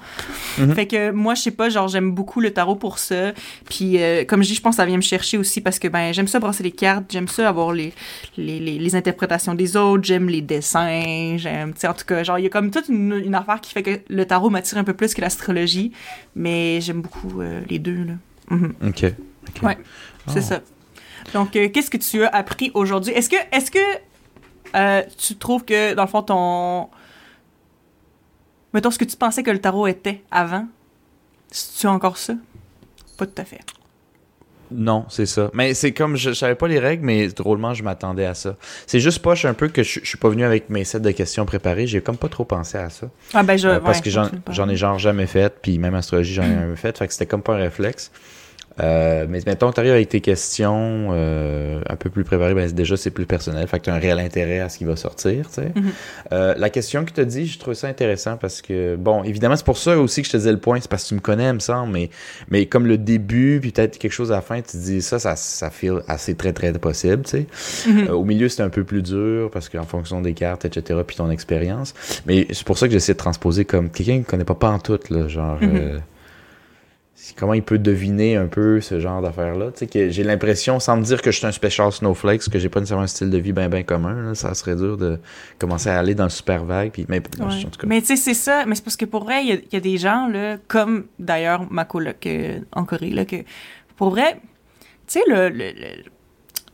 Mm-hmm. 0.58 0.74
Fait 0.74 0.86
que 0.86 1.10
moi, 1.12 1.34
je 1.34 1.42
sais 1.42 1.50
pas, 1.50 1.70
genre, 1.70 1.88
j'aime 1.88 2.12
beaucoup 2.12 2.40
le 2.40 2.50
tarot 2.52 2.76
pour 2.76 2.98
ça. 2.98 3.32
Puis, 3.70 4.02
euh, 4.02 4.24
comme 4.26 4.42
je 4.42 4.48
dis, 4.48 4.54
je 4.54 4.60
pense 4.60 4.76
que 4.76 4.82
ça 4.82 4.86
vient 4.86 4.96
me 4.96 5.02
chercher 5.02 5.38
aussi 5.38 5.62
parce 5.62 5.78
que, 5.78 5.88
ben, 5.88 6.12
j'aime 6.12 6.28
ça 6.28 6.38
brasser 6.40 6.62
les 6.62 6.72
cartes, 6.72 7.04
j'aime 7.08 7.28
ça 7.28 7.48
avoir 7.48 7.72
les, 7.72 7.94
les, 8.36 8.60
les, 8.60 8.96
interprétations 8.96 9.54
des 9.54 9.76
autres, 9.76 10.04
j'aime 10.04 10.28
les 10.28 10.42
dessins, 10.42 11.36
j'aime, 11.38 11.72
tu 11.72 11.80
sais, 11.80 11.88
en 11.88 11.94
tout 11.94 12.04
cas, 12.04 12.22
genre, 12.22 12.38
il 12.38 12.42
y 12.42 12.46
a 12.46 12.50
comme 12.50 12.70
toute 12.70 12.88
une, 12.88 13.34
affaire 13.34 13.60
qui 13.62 13.72
fait 13.72 13.82
que 13.82 14.00
le 14.08 14.26
tarot 14.26 14.50
m'attire 14.50 14.76
un 14.76 14.84
peu 14.84 14.94
plus 14.94 15.14
que 15.14 15.22
l'astrologie, 15.22 15.92
mais 16.34 16.80
j'aime 16.82 17.00
beaucoup 17.00 17.40
euh, 17.40 17.62
les 17.70 17.78
deux, 17.78 18.04
là. 18.04 18.14
Mm-hmm. 18.50 18.88
OK. 18.88 19.62
Ouais, 19.62 19.78
c'est 20.26 20.40
oh. 20.40 20.42
ça. 20.42 20.60
Donc, 21.34 21.56
euh, 21.56 21.68
qu'est-ce 21.68 21.90
que 21.90 21.96
tu 21.96 22.24
as 22.24 22.28
appris 22.28 22.70
aujourd'hui? 22.74 23.12
Est-ce 23.12 23.28
que, 23.28 23.36
est-ce 23.52 23.70
que 23.70 23.78
euh, 24.76 25.02
tu 25.16 25.36
trouves 25.36 25.64
que, 25.64 25.94
dans 25.94 26.02
le 26.02 26.08
fond, 26.08 26.22
ton. 26.22 26.88
Mettons, 28.74 28.90
ce 28.90 28.98
que 28.98 29.04
tu 29.04 29.16
pensais 29.16 29.42
que 29.42 29.50
le 29.50 29.60
tarot 29.60 29.86
était 29.86 30.22
avant, 30.30 30.66
tu 31.78 31.86
as 31.86 31.92
encore 31.92 32.18
ça? 32.18 32.34
Pas 33.16 33.26
tout 33.26 33.40
à 33.40 33.44
fait. 33.44 33.60
Non, 34.70 35.06
c'est 35.08 35.26
ça. 35.26 35.50
Mais 35.54 35.72
c'est 35.74 35.92
comme, 35.92 36.16
je, 36.16 36.32
savais 36.32 36.54
pas 36.54 36.68
les 36.68 36.78
règles, 36.78 37.04
mais 37.04 37.28
drôlement, 37.28 37.72
je 37.74 37.82
m'attendais 37.82 38.26
à 38.26 38.34
ça. 38.34 38.56
C'est 38.86 39.00
juste 39.00 39.20
poche 39.20 39.44
un 39.44 39.54
peu 39.54 39.68
que 39.68 39.82
je, 39.82 40.00
suis 40.04 40.18
pas 40.18 40.28
venu 40.28 40.44
avec 40.44 40.68
mes 40.68 40.84
sets 40.84 41.00
de 41.00 41.10
questions 41.10 41.46
préparées. 41.46 41.86
J'ai 41.86 42.02
comme 42.02 42.18
pas 42.18 42.28
trop 42.28 42.44
pensé 42.44 42.76
à 42.76 42.90
ça. 42.90 43.08
Ah 43.32 43.42
ben 43.42 43.56
je, 43.56 43.68
euh, 43.68 43.80
parce 43.80 44.00
que 44.00 44.10
j'en 44.10 44.68
ai 44.68 44.76
genre 44.76 44.98
jamais 44.98 45.26
fait, 45.26 45.54
puis 45.62 45.78
même 45.78 45.94
astrologie, 45.94 46.34
j'en 46.34 46.42
ai 46.42 46.54
jamais 46.54 46.76
fait. 46.76 46.96
Fait 46.98 47.06
que 47.06 47.12
c'était 47.12 47.26
comme 47.26 47.42
pas 47.42 47.54
un 47.54 47.58
réflexe. 47.58 48.10
Euh, 48.80 49.26
mais 49.28 49.40
mettons, 49.46 49.72
tu 49.72 49.80
arrives 49.80 49.92
avec 49.92 50.08
tes 50.08 50.20
questions 50.20 51.08
euh, 51.12 51.80
un 51.88 51.96
peu 51.96 52.10
plus 52.10 52.24
préparées, 52.24 52.54
ben, 52.54 52.70
déjà 52.70 52.96
c'est 52.96 53.10
plus 53.10 53.26
personnel, 53.26 53.66
fait 53.66 53.78
que 53.78 53.84
tu 53.84 53.90
as 53.90 53.94
un 53.94 53.98
réel 53.98 54.18
intérêt 54.18 54.60
à 54.60 54.68
ce 54.68 54.78
qui 54.78 54.84
va 54.84 54.96
sortir. 54.96 55.48
Tu 55.48 55.54
sais. 55.54 55.68
Mm-hmm. 55.68 55.82
euh, 56.32 56.54
la 56.56 56.70
question 56.70 57.04
que 57.04 57.12
tu 57.12 57.20
as 57.20 57.24
dit, 57.24 57.46
je 57.46 57.58
trouve 57.58 57.74
ça 57.74 57.88
intéressant 57.88 58.36
parce 58.36 58.62
que, 58.62 58.96
bon, 58.96 59.24
évidemment, 59.24 59.56
c'est 59.56 59.64
pour 59.64 59.78
ça 59.78 59.98
aussi 59.98 60.22
que 60.22 60.28
je 60.28 60.32
te 60.32 60.36
disais 60.36 60.52
le 60.52 60.58
point, 60.58 60.80
c'est 60.80 60.90
parce 60.90 61.04
que 61.04 61.08
tu 61.08 61.14
me 61.14 61.20
connais, 61.20 61.48
il 61.48 61.54
me 61.54 61.58
semble, 61.58 61.92
mais, 61.92 62.10
mais 62.50 62.66
comme 62.66 62.86
le 62.86 62.98
début, 62.98 63.58
puis 63.60 63.72
peut-être 63.72 63.98
quelque 63.98 64.12
chose 64.12 64.32
à 64.32 64.36
la 64.36 64.42
fin, 64.42 64.56
tu 64.56 64.72
te 64.72 64.76
dis 64.76 65.02
ça, 65.02 65.18
ça, 65.18 65.36
ça 65.36 65.70
feel 65.70 66.00
assez 66.06 66.34
très, 66.34 66.52
très 66.52 66.72
possible. 66.72 67.22
Tu 67.24 67.30
sais. 67.30 67.46
Mm-hmm. 67.88 68.08
Euh, 68.08 68.12
au 68.12 68.24
milieu, 68.24 68.48
c'est 68.48 68.62
un 68.62 68.70
peu 68.70 68.84
plus 68.84 69.02
dur 69.02 69.50
parce 69.52 69.68
qu'en 69.68 69.84
fonction 69.84 70.20
des 70.20 70.34
cartes, 70.34 70.64
etc., 70.64 71.00
puis 71.06 71.16
ton 71.16 71.30
expérience. 71.30 71.94
Mais 72.26 72.46
c'est 72.50 72.64
pour 72.64 72.78
ça 72.78 72.86
que 72.86 72.92
j'essaie 72.92 73.12
de 73.14 73.18
transposer 73.18 73.64
comme 73.64 73.90
quelqu'un 73.90 74.12
qui 74.14 74.18
ne 74.20 74.24
connaît 74.24 74.44
pas 74.44 74.54
pas 74.54 74.70
en 74.70 74.78
tout, 74.78 74.98
là, 75.10 75.28
genre. 75.28 75.60
Mm-hmm. 75.60 75.76
Euh, 75.76 75.98
comment 77.36 77.54
il 77.54 77.62
peut 77.62 77.78
deviner 77.78 78.36
un 78.36 78.46
peu 78.46 78.80
ce 78.80 79.00
genre 79.00 79.22
d'affaires-là. 79.22 79.72
Tu 79.72 79.80
sais, 79.80 79.86
que 79.86 80.10
j'ai 80.10 80.22
l'impression, 80.22 80.80
sans 80.80 80.96
me 80.96 81.02
dire 81.02 81.22
que 81.22 81.30
je 81.30 81.38
suis 81.38 81.46
un 81.46 81.52
special 81.52 81.92
snowflake, 81.92 82.48
que 82.48 82.58
j'ai 82.58 82.68
pas 82.68 82.80
nécessairement 82.80 83.04
un 83.04 83.08
style 83.08 83.30
de 83.30 83.38
vie 83.38 83.52
bien 83.52 83.68
ben 83.68 83.84
commun, 83.84 84.34
ça 84.34 84.54
serait 84.54 84.76
dur 84.76 84.96
de 84.96 85.18
commencer 85.58 85.88
à 85.88 85.98
aller 85.98 86.14
dans 86.14 86.24
le 86.24 86.30
super 86.30 86.64
vague. 86.64 86.90
Puis, 86.92 87.06
mais, 87.08 87.22
en 87.40 87.48
tout 87.48 87.78
cas. 87.78 87.86
mais 87.86 88.00
tu 88.00 88.08
sais, 88.08 88.16
c'est 88.16 88.34
ça. 88.34 88.64
Mais 88.66 88.74
c'est 88.74 88.84
parce 88.84 88.96
que 88.96 89.04
pour 89.04 89.24
vrai, 89.24 89.44
il 89.44 89.62
y, 89.72 89.76
a 89.76 89.80
des 89.80 89.98
gens, 89.98 90.28
là, 90.28 90.56
comme 90.68 91.06
d'ailleurs 91.18 91.70
ma 91.70 91.84
coloc 91.84 92.26
euh, 92.26 92.60
en 92.72 92.84
Corée, 92.84 93.10
là, 93.10 93.24
que 93.24 93.36
pour 93.96 94.10
vrai, 94.10 94.40
tu 95.06 95.20
sais, 95.20 95.22
le, 95.26 95.52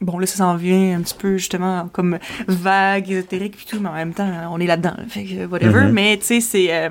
bon 0.01 0.19
là 0.19 0.27
ça 0.27 0.37
s'en 0.37 0.57
vient 0.57 0.99
un 0.99 1.03
petit 1.03 1.15
peu 1.15 1.39
justement 1.39 1.89
comme 1.89 2.19
vague 2.49 3.11
ésotérique 3.11 3.57
puis 3.57 3.65
tout 3.65 3.81
mais 3.81 3.89
en 3.89 3.95
même 3.95 4.13
temps 4.13 4.29
on 4.51 4.61
est 4.61 4.67
là-dedans 4.67 4.97
fait 5.09 5.25
que 5.25 5.47
whatever 5.47 5.85
mm-hmm. 5.85 5.93
mais 5.93 6.19
tu 6.19 6.25
sais 6.25 6.41
c'est 6.41 6.75
euh, 6.75 6.91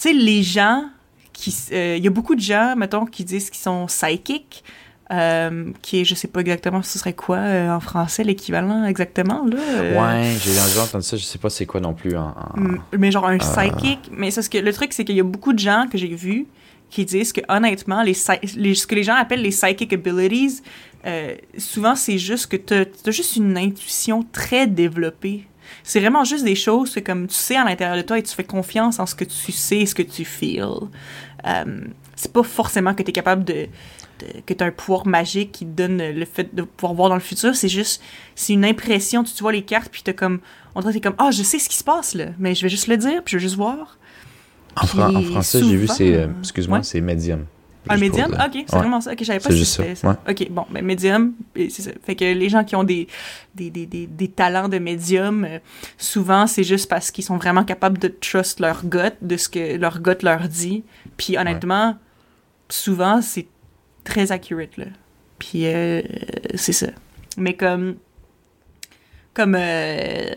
tu 0.00 0.08
sais, 0.08 0.12
les 0.12 0.42
gens 0.42 0.84
qui. 1.32 1.54
Euh, 1.72 1.96
il 1.96 2.04
y 2.04 2.06
a 2.06 2.10
beaucoup 2.10 2.34
de 2.34 2.40
gens, 2.40 2.74
mettons, 2.76 3.06
qui 3.06 3.24
disent 3.24 3.50
qu'ils 3.50 3.62
sont 3.62 3.86
psychiques. 3.86 4.64
Euh, 5.10 5.72
qui 5.80 6.00
est, 6.00 6.04
je 6.04 6.14
sais 6.14 6.28
pas 6.28 6.40
exactement 6.40 6.82
ce 6.82 6.98
serait 6.98 7.14
quoi 7.14 7.38
euh, 7.38 7.70
en 7.70 7.80
français 7.80 8.24
l'équivalent 8.24 8.84
exactement 8.84 9.42
là. 9.46 9.56
Ouais, 9.56 10.36
j'ai 10.38 10.50
déjà 10.50 10.82
entendu 10.82 11.02
ça, 11.02 11.16
je 11.16 11.22
sais 11.22 11.38
pas 11.38 11.48
c'est 11.48 11.64
quoi 11.64 11.80
non 11.80 11.94
plus 11.94 12.14
en, 12.14 12.34
mais 12.92 13.10
genre 13.10 13.26
un 13.26 13.38
psychic, 13.38 14.00
mais 14.12 14.30
ça, 14.30 14.42
ce 14.42 14.50
que 14.50 14.58
le 14.58 14.70
truc 14.70 14.92
c'est 14.92 15.06
qu'il 15.06 15.16
y 15.16 15.20
a 15.20 15.24
beaucoup 15.24 15.54
de 15.54 15.58
gens 15.58 15.86
que 15.90 15.96
j'ai 15.96 16.14
vus 16.14 16.46
qui 16.90 17.06
disent 17.06 17.32
que 17.32 17.40
honnêtement 17.48 18.02
les, 18.02 18.14
les, 18.56 18.74
ce 18.74 18.86
que 18.86 18.94
les 18.94 19.02
gens 19.02 19.14
appellent 19.14 19.40
les 19.40 19.48
psychic 19.48 19.94
abilities 19.94 20.60
souvent 21.56 21.94
c'est 21.94 22.18
juste 22.18 22.48
que 22.48 22.58
tu 22.58 22.74
as 22.74 23.10
juste 23.10 23.36
une 23.36 23.56
intuition 23.56 24.26
très 24.30 24.66
développée 24.66 25.46
c'est 25.82 26.00
vraiment 26.00 26.24
juste 26.24 26.44
des 26.44 26.54
choses 26.54 26.94
que 26.94 27.00
comme 27.00 27.26
tu 27.26 27.34
sais 27.34 27.56
à 27.56 27.64
l'intérieur 27.64 27.96
de 27.96 28.02
toi 28.02 28.18
et 28.18 28.22
tu 28.22 28.34
fais 28.34 28.44
confiance 28.44 28.98
en 28.98 29.06
ce 29.06 29.14
que 29.14 29.24
tu 29.24 29.52
sais, 29.52 29.86
ce 29.86 29.94
que 29.94 30.02
tu 30.02 30.24
feels. 30.24 30.88
Euh, 31.46 31.80
c'est 32.16 32.32
pas 32.32 32.42
forcément 32.42 32.94
que 32.94 33.02
tu 33.02 33.10
es 33.10 33.12
capable 33.12 33.44
de, 33.44 33.68
que 34.46 34.54
tu 34.54 34.64
as 34.64 34.66
un 34.66 34.70
pouvoir 34.70 35.06
magique 35.06 35.52
qui 35.52 35.64
te 35.64 35.70
donne 35.70 35.98
le 35.98 36.24
fait 36.24 36.54
de 36.54 36.62
pouvoir 36.62 36.94
voir 36.94 37.08
dans 37.08 37.14
le 37.14 37.20
futur, 37.20 37.54
c'est 37.54 37.68
juste 37.68 38.02
c'est 38.34 38.52
une 38.52 38.64
impression, 38.64 39.22
tu, 39.24 39.32
vois 39.40 39.52
les 39.52 39.62
cartes 39.62 39.90
puis 39.90 40.02
tu 40.02 40.12
comme 40.14 40.40
on 40.74 40.80
dirait 40.80 41.00
comme 41.00 41.14
ah, 41.18 41.30
je 41.30 41.42
sais 41.42 41.58
ce 41.58 41.68
qui 41.68 41.76
se 41.76 41.84
passe 41.84 42.14
là, 42.14 42.26
mais 42.38 42.54
je 42.54 42.62
vais 42.62 42.68
juste 42.68 42.88
le 42.88 42.96
dire, 42.96 43.22
puis 43.24 43.32
je 43.32 43.36
vais 43.36 43.42
juste 43.42 43.56
voir. 43.56 43.98
En, 44.76 44.86
français, 44.86 45.60
j'ai 45.62 45.76
vu 45.76 45.88
c'est 45.88 46.14
euh, 46.14 46.28
excuse-moi, 46.40 46.82
c'est 46.82 47.00
médium. 47.00 47.46
Un 47.88 47.96
médium? 47.96 48.32
Ok, 48.32 48.64
c'est 48.66 48.76
vraiment 48.76 49.00
ça. 49.00 49.12
Ok, 49.12 49.18
je 49.20 49.24
savais 49.24 49.40
pas 49.40 49.50
si 49.50 49.64
c'était 49.64 49.94
ça. 49.94 50.20
Ok, 50.28 50.50
bon, 50.50 50.64
mais 50.70 50.82
médium, 50.82 51.34
c'est 51.54 51.70
ça. 51.70 51.90
Fait 52.04 52.14
que 52.14 52.24
les 52.24 52.48
gens 52.48 52.64
qui 52.64 52.76
ont 52.76 52.84
des, 52.84 53.08
des, 53.54 53.70
des, 53.70 53.86
des, 53.86 54.28
talents 54.28 54.68
de 54.68 54.78
médium, 54.78 55.44
euh, 55.44 55.58
souvent, 55.96 56.46
c'est 56.46 56.64
juste 56.64 56.88
parce 56.88 57.10
qu'ils 57.10 57.24
sont 57.24 57.36
vraiment 57.36 57.64
capables 57.64 57.98
de 57.98 58.08
trust 58.08 58.60
leur 58.60 58.84
gut, 58.84 59.14
de 59.22 59.36
ce 59.36 59.48
que 59.48 59.76
leur 59.76 60.00
gut 60.00 60.22
leur 60.22 60.48
dit. 60.48 60.84
Puis 61.16 61.36
honnêtement, 61.38 61.96
souvent, 62.68 63.20
c'est 63.22 63.46
très 64.04 64.32
accurate, 64.32 64.76
là. 64.76 64.86
Puis 65.38 65.66
euh, 65.66 66.02
c'est 66.54 66.72
ça. 66.72 66.88
Mais 67.36 67.54
comme... 67.54 67.96
Comme... 69.34 69.56
Euh, 69.58 70.32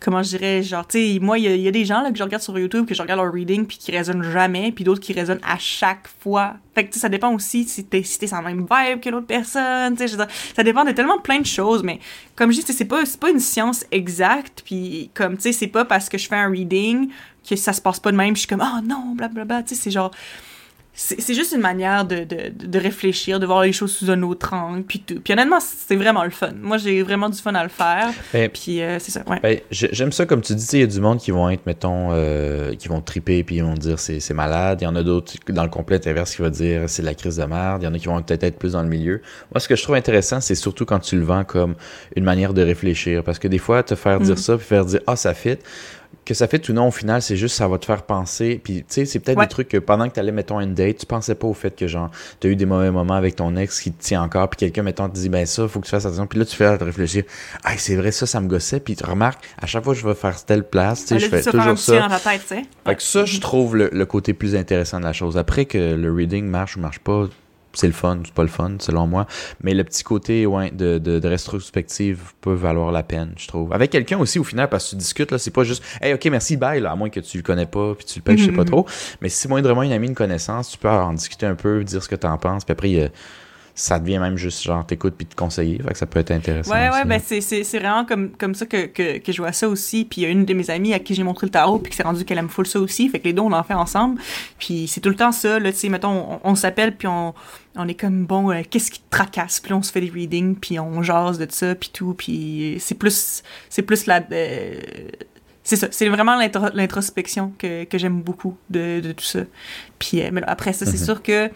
comment 0.00 0.22
je 0.22 0.30
dirais, 0.30 0.62
genre, 0.62 0.86
tu 0.86 0.98
sais, 0.98 1.18
moi, 1.20 1.38
il 1.38 1.60
y, 1.60 1.68
a 1.68 1.70
des 1.70 1.84
gens 1.84 2.02
là, 2.02 2.10
que 2.10 2.18
je 2.18 2.22
regarde 2.22 2.42
sur 2.42 2.58
YouTube, 2.58 2.86
que 2.86 2.94
je 2.94 3.02
regarde 3.02 3.20
leur 3.20 3.32
reading, 3.32 3.66
puis 3.66 3.78
qui 3.78 3.92
résonnent 3.92 4.22
jamais, 4.22 4.72
puis 4.72 4.84
d'autres 4.84 5.00
qui 5.00 5.12
résonnent 5.12 5.40
à 5.42 5.58
chaque 5.58 6.08
fois. 6.20 6.54
Fait 6.74 6.86
que 6.86 6.98
ça 6.98 7.08
dépend 7.08 7.32
aussi 7.32 7.64
si 7.64 7.84
t'es 7.84 8.02
si 8.02 8.26
sans 8.26 8.42
même 8.42 8.66
vibe 8.70 9.00
que 9.00 9.10
l'autre 9.10 9.26
personne, 9.26 9.96
tu 9.96 10.08
sais, 10.08 10.16
ça 10.56 10.62
dépend 10.62 10.84
de 10.84 10.92
tellement 10.92 11.18
plein 11.18 11.40
de 11.40 11.46
choses, 11.46 11.82
mais 11.82 12.00
comme 12.36 12.52
je 12.52 12.60
dis, 12.60 12.72
c'est 12.72 12.84
pas, 12.84 13.02
pas 13.20 13.30
une 13.30 13.40
science 13.40 13.84
exacte, 13.90 14.62
puis 14.64 15.10
comme, 15.14 15.36
tu 15.36 15.42
sais, 15.42 15.52
c'est 15.52 15.66
pas 15.68 15.84
parce 15.84 16.08
que 16.08 16.18
je 16.18 16.28
fais 16.28 16.36
un 16.36 16.50
reading 16.50 17.08
que 17.48 17.56
ça 17.56 17.72
se 17.72 17.80
passe 17.80 18.00
pas 18.00 18.10
de 18.10 18.16
même, 18.16 18.34
je 18.34 18.40
suis 18.40 18.48
comme, 18.48 18.64
oh 18.64 18.80
non, 18.82 19.14
blablabla, 19.14 19.62
tu 19.62 19.74
sais, 19.74 19.80
c'est 19.80 19.90
genre 19.90 20.10
c'est 20.96 21.34
juste 21.34 21.52
une 21.52 21.60
manière 21.60 22.04
de, 22.04 22.22
de, 22.22 22.52
de, 22.54 22.78
réfléchir, 22.78 23.40
de 23.40 23.46
voir 23.46 23.62
les 23.62 23.72
choses 23.72 23.92
sous 23.92 24.10
un 24.12 24.22
autre 24.22 24.52
angle, 24.52 24.84
puis 24.84 25.00
tout. 25.00 25.20
Puis 25.20 25.32
honnêtement, 25.32 25.58
c'est 25.60 25.96
vraiment 25.96 26.22
le 26.22 26.30
fun. 26.30 26.52
Moi, 26.62 26.78
j'ai 26.78 27.02
vraiment 27.02 27.28
du 27.28 27.36
fun 27.36 27.52
à 27.54 27.64
le 27.64 27.68
faire. 27.68 28.10
Ben, 28.32 28.48
puis 28.48 28.80
euh, 28.80 29.00
c'est 29.00 29.10
ça, 29.10 29.24
ouais. 29.28 29.40
Ben, 29.42 29.58
J'aime 29.72 30.12
ça, 30.12 30.24
comme 30.24 30.40
tu 30.40 30.54
dis, 30.54 30.66
il 30.74 30.80
y 30.80 30.82
a 30.84 30.86
du 30.86 31.00
monde 31.00 31.18
qui 31.18 31.32
vont 31.32 31.50
être, 31.50 31.66
mettons, 31.66 32.10
euh, 32.12 32.76
qui 32.76 32.86
vont 32.86 33.00
triper, 33.00 33.42
puis 33.42 33.56
ils 33.56 33.64
vont 33.64 33.74
dire 33.74 33.98
c'est 33.98 34.34
malade. 34.34 34.82
Il 34.82 34.84
y 34.84 34.86
en 34.86 34.94
a 34.94 35.02
d'autres 35.02 35.34
dans 35.48 35.64
le 35.64 35.68
complet 35.68 36.06
inverse 36.06 36.36
qui 36.36 36.42
vont 36.42 36.48
dire 36.48 36.82
c'est 36.86 37.02
la 37.02 37.14
crise 37.14 37.38
de 37.38 37.44
merde. 37.44 37.82
Il 37.82 37.86
y 37.86 37.88
en 37.88 37.94
a 37.94 37.98
qui 37.98 38.06
vont 38.06 38.22
peut-être 38.22 38.44
être 38.44 38.58
plus 38.58 38.72
dans 38.72 38.82
le 38.82 38.88
milieu. 38.88 39.20
Moi, 39.52 39.58
ce 39.58 39.66
que 39.66 39.74
je 39.74 39.82
trouve 39.82 39.96
intéressant, 39.96 40.40
c'est 40.40 40.54
surtout 40.54 40.84
quand 40.84 41.00
tu 41.00 41.16
le 41.16 41.24
vends 41.24 41.44
comme 41.44 41.74
une 42.14 42.24
manière 42.24 42.54
de 42.54 42.62
réfléchir. 42.62 43.24
Parce 43.24 43.40
que 43.40 43.48
des 43.48 43.58
fois, 43.58 43.82
te 43.82 43.96
faire 43.96 44.20
dire 44.20 44.34
mm. 44.34 44.38
ça, 44.38 44.56
puis 44.56 44.66
faire 44.66 44.84
dire 44.84 45.00
ah, 45.08 45.16
ça 45.16 45.34
fit 45.34 45.58
que 46.24 46.34
ça 46.34 46.48
fait 46.48 46.68
ou 46.68 46.72
non, 46.72 46.88
au 46.88 46.90
final, 46.90 47.22
c'est 47.22 47.36
juste 47.36 47.56
ça 47.56 47.68
va 47.68 47.78
te 47.78 47.84
faire 47.84 48.02
penser. 48.02 48.60
Puis, 48.62 48.78
tu 48.78 48.84
sais, 48.88 49.04
c'est 49.04 49.18
peut-être 49.18 49.40
des 49.40 49.46
trucs 49.46 49.68
que 49.68 49.78
pendant 49.78 50.08
que 50.08 50.14
tu 50.14 50.20
allais, 50.20 50.32
mettons, 50.32 50.60
une 50.60 50.74
date, 50.74 50.98
tu 50.98 51.06
pensais 51.06 51.34
pas 51.34 51.46
au 51.46 51.54
fait 51.54 51.74
que, 51.74 51.86
genre, 51.86 52.10
tu 52.40 52.46
as 52.46 52.50
eu 52.50 52.56
des 52.56 52.66
mauvais 52.66 52.90
moments 52.90 53.14
avec 53.14 53.36
ton 53.36 53.56
ex 53.56 53.80
qui 53.80 53.92
te 53.92 54.02
tient 54.02 54.22
encore, 54.22 54.48
puis 54.50 54.58
quelqu'un, 54.58 54.82
mettons, 54.82 55.08
te 55.08 55.14
dit, 55.14 55.28
ben 55.28 55.46
ça, 55.46 55.66
faut 55.68 55.80
que 55.80 55.86
tu 55.86 55.90
fasses 55.90 56.06
attention. 56.06 56.26
Puis 56.26 56.38
là, 56.38 56.44
tu 56.44 56.56
fais 56.56 56.66
à 56.66 56.78
te 56.78 56.84
réfléchir, 56.84 57.24
ah, 57.64 57.72
c'est 57.76 57.96
vrai, 57.96 58.12
ça, 58.12 58.26
ça 58.26 58.40
me 58.40 58.48
gossait. 58.48 58.80
Puis 58.80 58.96
tu 58.96 59.04
remarques, 59.04 59.44
à 59.60 59.66
chaque 59.66 59.84
fois 59.84 59.94
que 59.94 60.00
je 60.00 60.06
vais 60.06 60.14
faire 60.14 60.42
telle 60.44 60.64
place, 60.64 61.02
tu 61.02 61.08
sais, 61.08 61.18
je 61.18 61.28
fais 61.28 61.42
toujours 61.42 61.78
ça. 61.78 62.08
Dans 62.08 62.18
tête, 62.18 62.42
fait 62.42 62.94
que 62.94 63.02
ça, 63.02 63.24
je 63.24 63.40
trouve 63.40 63.76
le, 63.76 63.88
le, 63.92 64.06
côté 64.06 64.34
plus 64.34 64.56
intéressant 64.56 64.98
de 64.98 65.04
la 65.04 65.12
chose. 65.12 65.36
Après 65.36 65.64
que 65.64 65.94
le 65.94 66.12
reading 66.12 66.46
marche 66.46 66.76
ou 66.76 66.80
marche 66.80 66.98
pas, 66.98 67.28
c'est 67.74 67.86
le 67.86 67.92
fun, 67.92 68.20
c'est 68.24 68.34
pas 68.34 68.42
le 68.42 68.48
fun, 68.48 68.76
selon 68.78 69.06
moi. 69.06 69.26
Mais 69.62 69.74
le 69.74 69.84
petit 69.84 70.02
côté 70.02 70.46
ouais, 70.46 70.70
de, 70.70 70.98
de, 70.98 71.18
de 71.18 71.28
rétrospective 71.28 72.32
peut 72.40 72.54
valoir 72.54 72.92
la 72.92 73.02
peine, 73.02 73.32
je 73.36 73.48
trouve. 73.48 73.72
Avec 73.72 73.90
quelqu'un 73.90 74.18
aussi, 74.18 74.38
au 74.38 74.44
final, 74.44 74.68
parce 74.68 74.86
que 74.86 74.90
tu 74.90 74.96
discutes, 74.96 75.30
là, 75.30 75.38
c'est 75.38 75.50
pas 75.50 75.64
juste 75.64 75.82
Hey, 76.00 76.14
ok, 76.14 76.24
merci, 76.26 76.56
bye, 76.56 76.80
là, 76.80 76.92
à 76.92 76.96
moins 76.96 77.10
que 77.10 77.20
tu 77.20 77.36
le 77.36 77.42
connais 77.42 77.66
pas, 77.66 77.94
puis 77.94 78.04
tu 78.04 78.18
le 78.18 78.22
payes, 78.22 78.38
je 78.38 78.46
sais 78.46 78.52
pas 78.52 78.62
mhm. 78.62 78.68
trop. 78.68 78.86
Mais 79.20 79.28
si 79.28 79.38
c'est 79.38 79.48
moindrement 79.48 79.82
une 79.82 79.92
amie, 79.92 80.08
une 80.08 80.14
connaissance, 80.14 80.70
tu 80.70 80.78
peux 80.78 80.88
en 80.88 81.12
discuter 81.12 81.46
un 81.46 81.54
peu, 81.54 81.84
dire 81.84 82.02
ce 82.02 82.08
que 82.08 82.16
tu 82.16 82.26
en 82.26 82.38
penses, 82.38 82.64
puis 82.64 82.72
après, 82.72 82.90
il 82.90 83.10
ça 83.76 83.98
devient 83.98 84.18
même 84.20 84.36
juste 84.36 84.62
genre 84.62 84.86
t'écoutes 84.86 85.14
puis 85.16 85.26
te 85.26 85.34
conseiller. 85.34 85.78
Fait 85.82 85.92
que 85.92 85.98
ça 85.98 86.06
peut 86.06 86.20
être 86.20 86.30
intéressant. 86.30 86.70
Ouais, 86.72 86.90
ouais, 86.90 86.98
aussi. 87.00 87.08
ben 87.08 87.64
c'est, 87.64 87.78
vraiment 87.80 88.04
comme, 88.04 88.30
comme 88.30 88.54
ça 88.54 88.66
que, 88.66 88.86
que, 88.86 89.18
que 89.18 89.32
je 89.32 89.42
vois 89.42 89.52
ça 89.52 89.68
aussi. 89.68 90.04
Puis 90.04 90.20
il 90.20 90.24
y 90.24 90.26
a 90.26 90.30
une 90.30 90.44
de 90.44 90.54
mes 90.54 90.70
amies 90.70 90.94
à 90.94 91.00
qui 91.00 91.14
j'ai 91.14 91.24
montré 91.24 91.46
le 91.48 91.50
tarot, 91.50 91.80
puis 91.80 91.90
qui 91.90 91.96
s'est 91.96 92.04
rendu 92.04 92.24
qu'elle 92.24 92.38
aime 92.38 92.48
full 92.48 92.66
ça 92.68 92.78
aussi. 92.78 93.08
Fait 93.08 93.18
que 93.18 93.24
les 93.24 93.32
deux, 93.32 93.42
on 93.42 93.52
en 93.52 93.64
fait 93.64 93.74
ensemble. 93.74 94.20
Puis 94.60 94.86
c'est 94.86 95.00
tout 95.00 95.08
le 95.08 95.16
temps 95.16 95.32
ça, 95.32 95.58
là, 95.58 95.72
tu 95.72 95.78
sais, 95.78 95.88
mettons, 95.88 96.38
on, 96.44 96.50
on 96.50 96.54
s'appelle, 96.54 96.96
puis 96.96 97.08
on, 97.08 97.34
on 97.74 97.88
est 97.88 97.94
comme, 97.94 98.26
bon, 98.26 98.52
euh, 98.52 98.62
qu'est-ce 98.70 98.92
qui 98.92 99.00
te 99.00 99.10
tracasse? 99.10 99.58
Puis 99.58 99.70
là, 99.70 99.76
on 99.78 99.82
se 99.82 99.90
fait 99.90 100.00
des 100.00 100.10
readings, 100.10 100.54
puis 100.54 100.78
on 100.78 101.02
jase 101.02 101.38
de 101.38 101.46
ça, 101.50 101.74
puis 101.74 101.90
tout. 101.92 102.14
Puis 102.14 102.76
c'est 102.78 102.94
plus, 102.94 103.42
c'est 103.68 103.82
plus 103.82 104.06
la... 104.06 104.22
euh, 104.30 104.74
c'est 105.64 105.76
ça, 105.76 105.88
c'est 105.90 106.08
vraiment 106.08 106.36
l'intro- 106.36 106.70
l'introspection 106.74 107.52
que, 107.58 107.84
que 107.84 107.98
j'aime 107.98 108.20
beaucoup 108.20 108.56
de, 108.70 109.00
de 109.00 109.12
tout 109.12 109.24
ça. 109.24 109.40
Puis 109.98 110.22
euh, 110.22 110.28
mais 110.32 110.42
après 110.46 110.72
ça, 110.74 110.84
c'est 110.86 110.98
Mhm. 110.98 111.04
sûr 111.04 111.22
que 111.22 111.50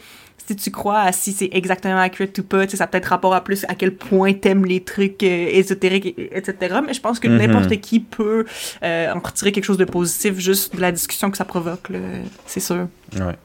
si 0.49 0.57
tu 0.57 0.71
crois 0.71 1.01
à 1.01 1.13
si 1.13 1.33
c'est 1.33 1.51
exactement 1.53 1.99
accurate 1.99 2.39
ou 2.39 2.43
pas, 2.43 2.67
tu 2.67 2.77
ça 2.77 2.85
a 2.85 2.87
peut-être 2.87 3.07
rapport 3.07 3.35
à 3.35 3.45
plus 3.45 3.65
à 3.69 3.75
quel 3.75 3.95
point 3.95 4.33
t'aimes 4.33 4.65
les 4.65 4.83
trucs 4.83 5.23
euh, 5.23 5.49
ésotériques, 5.53 6.07
et- 6.19 6.37
etc. 6.37 6.77
Mais 6.87 6.95
je 6.95 7.01
pense 7.01 7.21
que 7.21 7.29
Mhm. 7.29 7.37
n'importe 7.37 7.77
qui 7.81 8.01
peut 8.01 8.45
euh, 8.83 9.13
en 9.13 9.19
retirer 9.21 9.53
quelque 9.53 9.65
chose 9.65 9.77
de 9.79 9.85
positif 9.85 10.39
juste 10.39 10.75
de 10.75 10.81
la 10.81 10.91
discussion 10.93 11.31
que 11.31 11.37
ça 11.37 11.45
provoque, 11.45 11.89
c'est 12.47 12.61
sûr. 12.61 12.89
Ouais. 13.15 13.37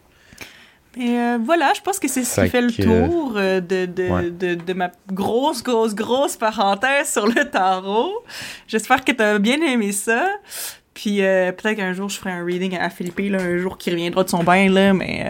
Et 0.96 1.10
euh, 1.18 1.40
voilà, 1.44 1.74
je 1.76 1.82
pense 1.82 1.98
que 1.98 2.08
c'est 2.08 2.24
ce 2.24 2.40
qui 2.42 2.50
fait 2.50 2.62
le 2.62 2.72
tour 2.72 3.34
euh, 3.36 3.60
de, 3.60 3.88
de, 3.88 4.04
Ouais. 4.10 4.30
de, 4.30 4.54
de 4.54 4.74
ma 4.74 4.92
grosse, 5.12 5.64
grosse, 5.64 5.96
grosse 5.96 6.38
parenthèse 6.38 7.12
sur 7.12 7.26
le 7.26 7.50
tarot. 7.50 8.14
J'espère 8.68 9.04
que 9.04 9.12
t'as 9.12 9.40
bien 9.40 9.60
aimé 9.62 9.92
ça. 9.92 10.28
Puis 10.94 11.24
euh, 11.24 11.52
peut-être 11.52 11.78
qu'un 11.78 11.94
jour, 11.94 12.10
je 12.10 12.18
ferai 12.20 12.32
un 12.32 12.46
reading 12.46 12.78
à 12.78 12.92
Philippe, 12.92 13.18
là, 13.18 13.40
un 13.42 13.58
jour 13.58 13.80
qui 13.80 13.90
reviendra 13.90 14.24
de 14.24 14.30
son 14.30 14.44
bain, 14.44 14.70
là, 14.70 14.94
mais, 14.94 15.26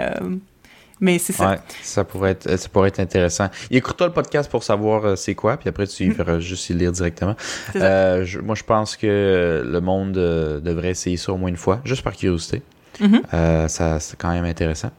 mais 1.03 1.19
c'est 1.19 1.34
ça. 1.34 1.49
Ouais, 1.51 1.59
ça 1.81 2.03
pourrait 2.05 2.31
être, 2.31 2.57
ça 2.57 2.69
pourrait 2.69 2.88
être 2.88 2.99
intéressant. 3.01 3.49
Écoute-toi 3.69 4.07
le 4.07 4.13
podcast 4.13 4.49
pour 4.49 4.63
savoir 4.63 5.05
euh, 5.05 5.15
c'est 5.15 5.35
quoi, 5.35 5.57
puis 5.57 5.67
après 5.69 5.85
tu 5.85 6.05
y 6.05 6.11
feras 6.11 6.39
juste 6.39 6.69
y 6.69 6.73
lire 6.73 6.91
directement. 6.93 7.35
Euh, 7.75 8.23
je- 8.23 8.39
moi, 8.39 8.55
je 8.55 8.63
pense 8.63 8.95
que 8.95 9.63
le 9.65 9.81
monde 9.81 10.17
euh, 10.17 10.59
devrait 10.61 10.91
essayer 10.91 11.17
ça 11.17 11.34
au 11.34 11.38
moins 11.38 11.49
une 11.49 11.57
fois, 11.57 11.81
juste 11.84 12.01
par 12.03 12.13
curiosité. 12.15 12.61
Mhm. 12.99 13.21
Euh, 13.34 13.67
ça, 13.67 13.99
c'est 13.99 14.17
quand 14.17 14.31
même 14.31 14.45
intéressant. 14.45 14.91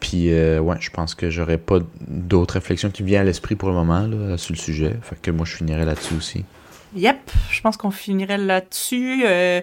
Puis, 0.00 0.32
euh, 0.32 0.58
ouais, 0.60 0.76
je 0.80 0.90
pense 0.90 1.14
que 1.14 1.30
j'aurais 1.30 1.58
pas 1.58 1.78
d'autres 2.00 2.54
réflexions 2.54 2.90
qui 2.90 3.02
me 3.02 3.08
viennent 3.08 3.22
à 3.22 3.24
l'esprit 3.24 3.54
pour 3.56 3.68
le 3.68 3.74
moment 3.74 4.06
là, 4.06 4.36
sur 4.36 4.52
le 4.54 4.58
sujet. 4.58 4.96
Fait 5.02 5.16
que 5.20 5.30
moi, 5.30 5.44
je 5.46 5.54
finirais 5.56 5.84
là-dessus 5.84 6.14
aussi. 6.14 6.44
Yep, 6.94 7.16
je 7.50 7.60
pense 7.62 7.76
qu'on 7.78 7.90
finirait 7.90 8.36
là-dessus. 8.36 9.22
euh, 9.24 9.60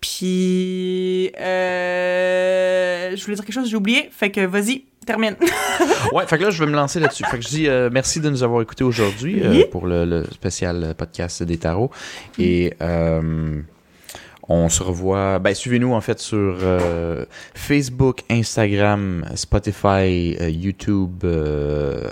puis, 0.00 1.32
euh, 1.40 3.16
je 3.16 3.24
voulais 3.24 3.34
dire 3.36 3.44
quelque 3.44 3.54
chose, 3.54 3.68
j'ai 3.68 3.76
oublié. 3.76 4.08
Fait 4.12 4.30
que 4.30 4.40
vas-y, 4.46 4.84
termine. 5.10 5.36
Ouais, 6.12 6.26
fait 6.26 6.38
que 6.38 6.44
là, 6.44 6.50
je 6.50 6.62
vais 6.64 6.70
me 6.70 6.74
lancer 6.76 6.98
là-dessus. 6.98 7.24
Fait 7.30 7.36
que 7.38 7.44
je 7.44 7.48
dis 7.48 7.68
euh, 7.68 7.88
merci 7.92 8.20
de 8.20 8.30
nous 8.30 8.42
avoir 8.42 8.62
écoutés 8.62 8.84
aujourd'hui 8.84 9.42
euh, 9.44 9.50
Oui. 9.50 9.64
pour 9.70 9.86
le, 9.86 10.04
le 10.04 10.24
spécial 10.32 10.94
podcast 10.96 11.42
des 11.42 11.58
tarots. 11.58 11.90
Et 12.38 12.74
euh, 12.82 13.60
on 14.48 14.68
se 14.68 14.82
revoit. 14.82 15.38
Ben, 15.38 15.54
suivez-nous 15.54 15.92
en 15.92 16.00
fait 16.00 16.18
sur 16.18 16.56
Facebook, 17.54 18.22
Instagram, 18.30 19.24
Spotify, 19.34 20.36
YouTube, 20.50 21.24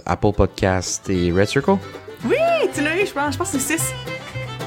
Apple 0.06 0.32
Podcast 0.36 1.08
et 1.10 1.32
Red 1.32 1.46
Circle. 1.48 1.76
Hey, 2.30 2.68
tu 2.74 2.82
l'as 2.82 2.96
eu, 3.00 3.06
je 3.06 3.12
pense, 3.12 3.32
je 3.34 3.38
pense 3.38 3.50
que 3.50 3.58
c'est 3.58 3.78
6. 3.78 3.94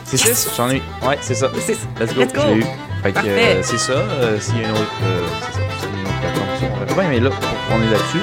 C'est 0.05 0.17
six? 0.17 0.49
J'en 0.57 0.69
ai 0.71 0.77
eu. 0.77 0.81
Ouais, 1.07 1.17
c'est 1.21 1.35
ça. 1.35 1.49
C'est 1.59 1.73
6. 1.75 1.87
Let's 1.99 2.13
go. 2.13 2.21
Let's 2.21 2.33
go. 2.33 2.41
Je 2.41 2.47
l'ai 2.55 2.59
eu. 2.59 2.65
Fait 3.03 3.11
que 3.13 3.19
c'est 3.63 3.77
ça. 3.77 3.93
S'il 4.39 4.57
y 4.57 4.65
a 4.65 4.69
une 4.69 4.71
autre, 4.71 4.91
c'est 5.51 5.59
ça. 5.59 5.70
On 6.63 6.85
verra 6.85 7.01
bien. 7.01 7.09
Mais 7.09 7.19
là, 7.19 7.29
on 7.71 7.81
est 7.81 7.91
là-dessus. 7.91 8.21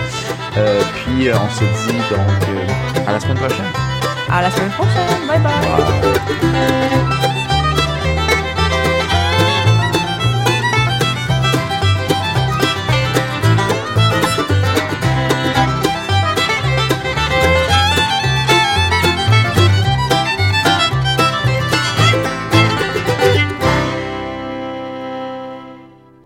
Euh, 0.56 0.82
puis 0.94 1.28
euh, 1.28 1.34
on 1.36 1.48
se 1.50 1.64
dit 1.64 1.98
donc 2.10 2.48
euh, 2.48 3.06
à 3.06 3.12
la 3.12 3.20
semaine 3.20 3.36
prochaine. 3.38 3.66
À 4.30 4.42
la 4.42 4.50
semaine 4.50 4.70
prochaine. 4.70 5.26
Bye 5.26 5.38
bye. 5.40 5.52
Bye. 6.52 6.77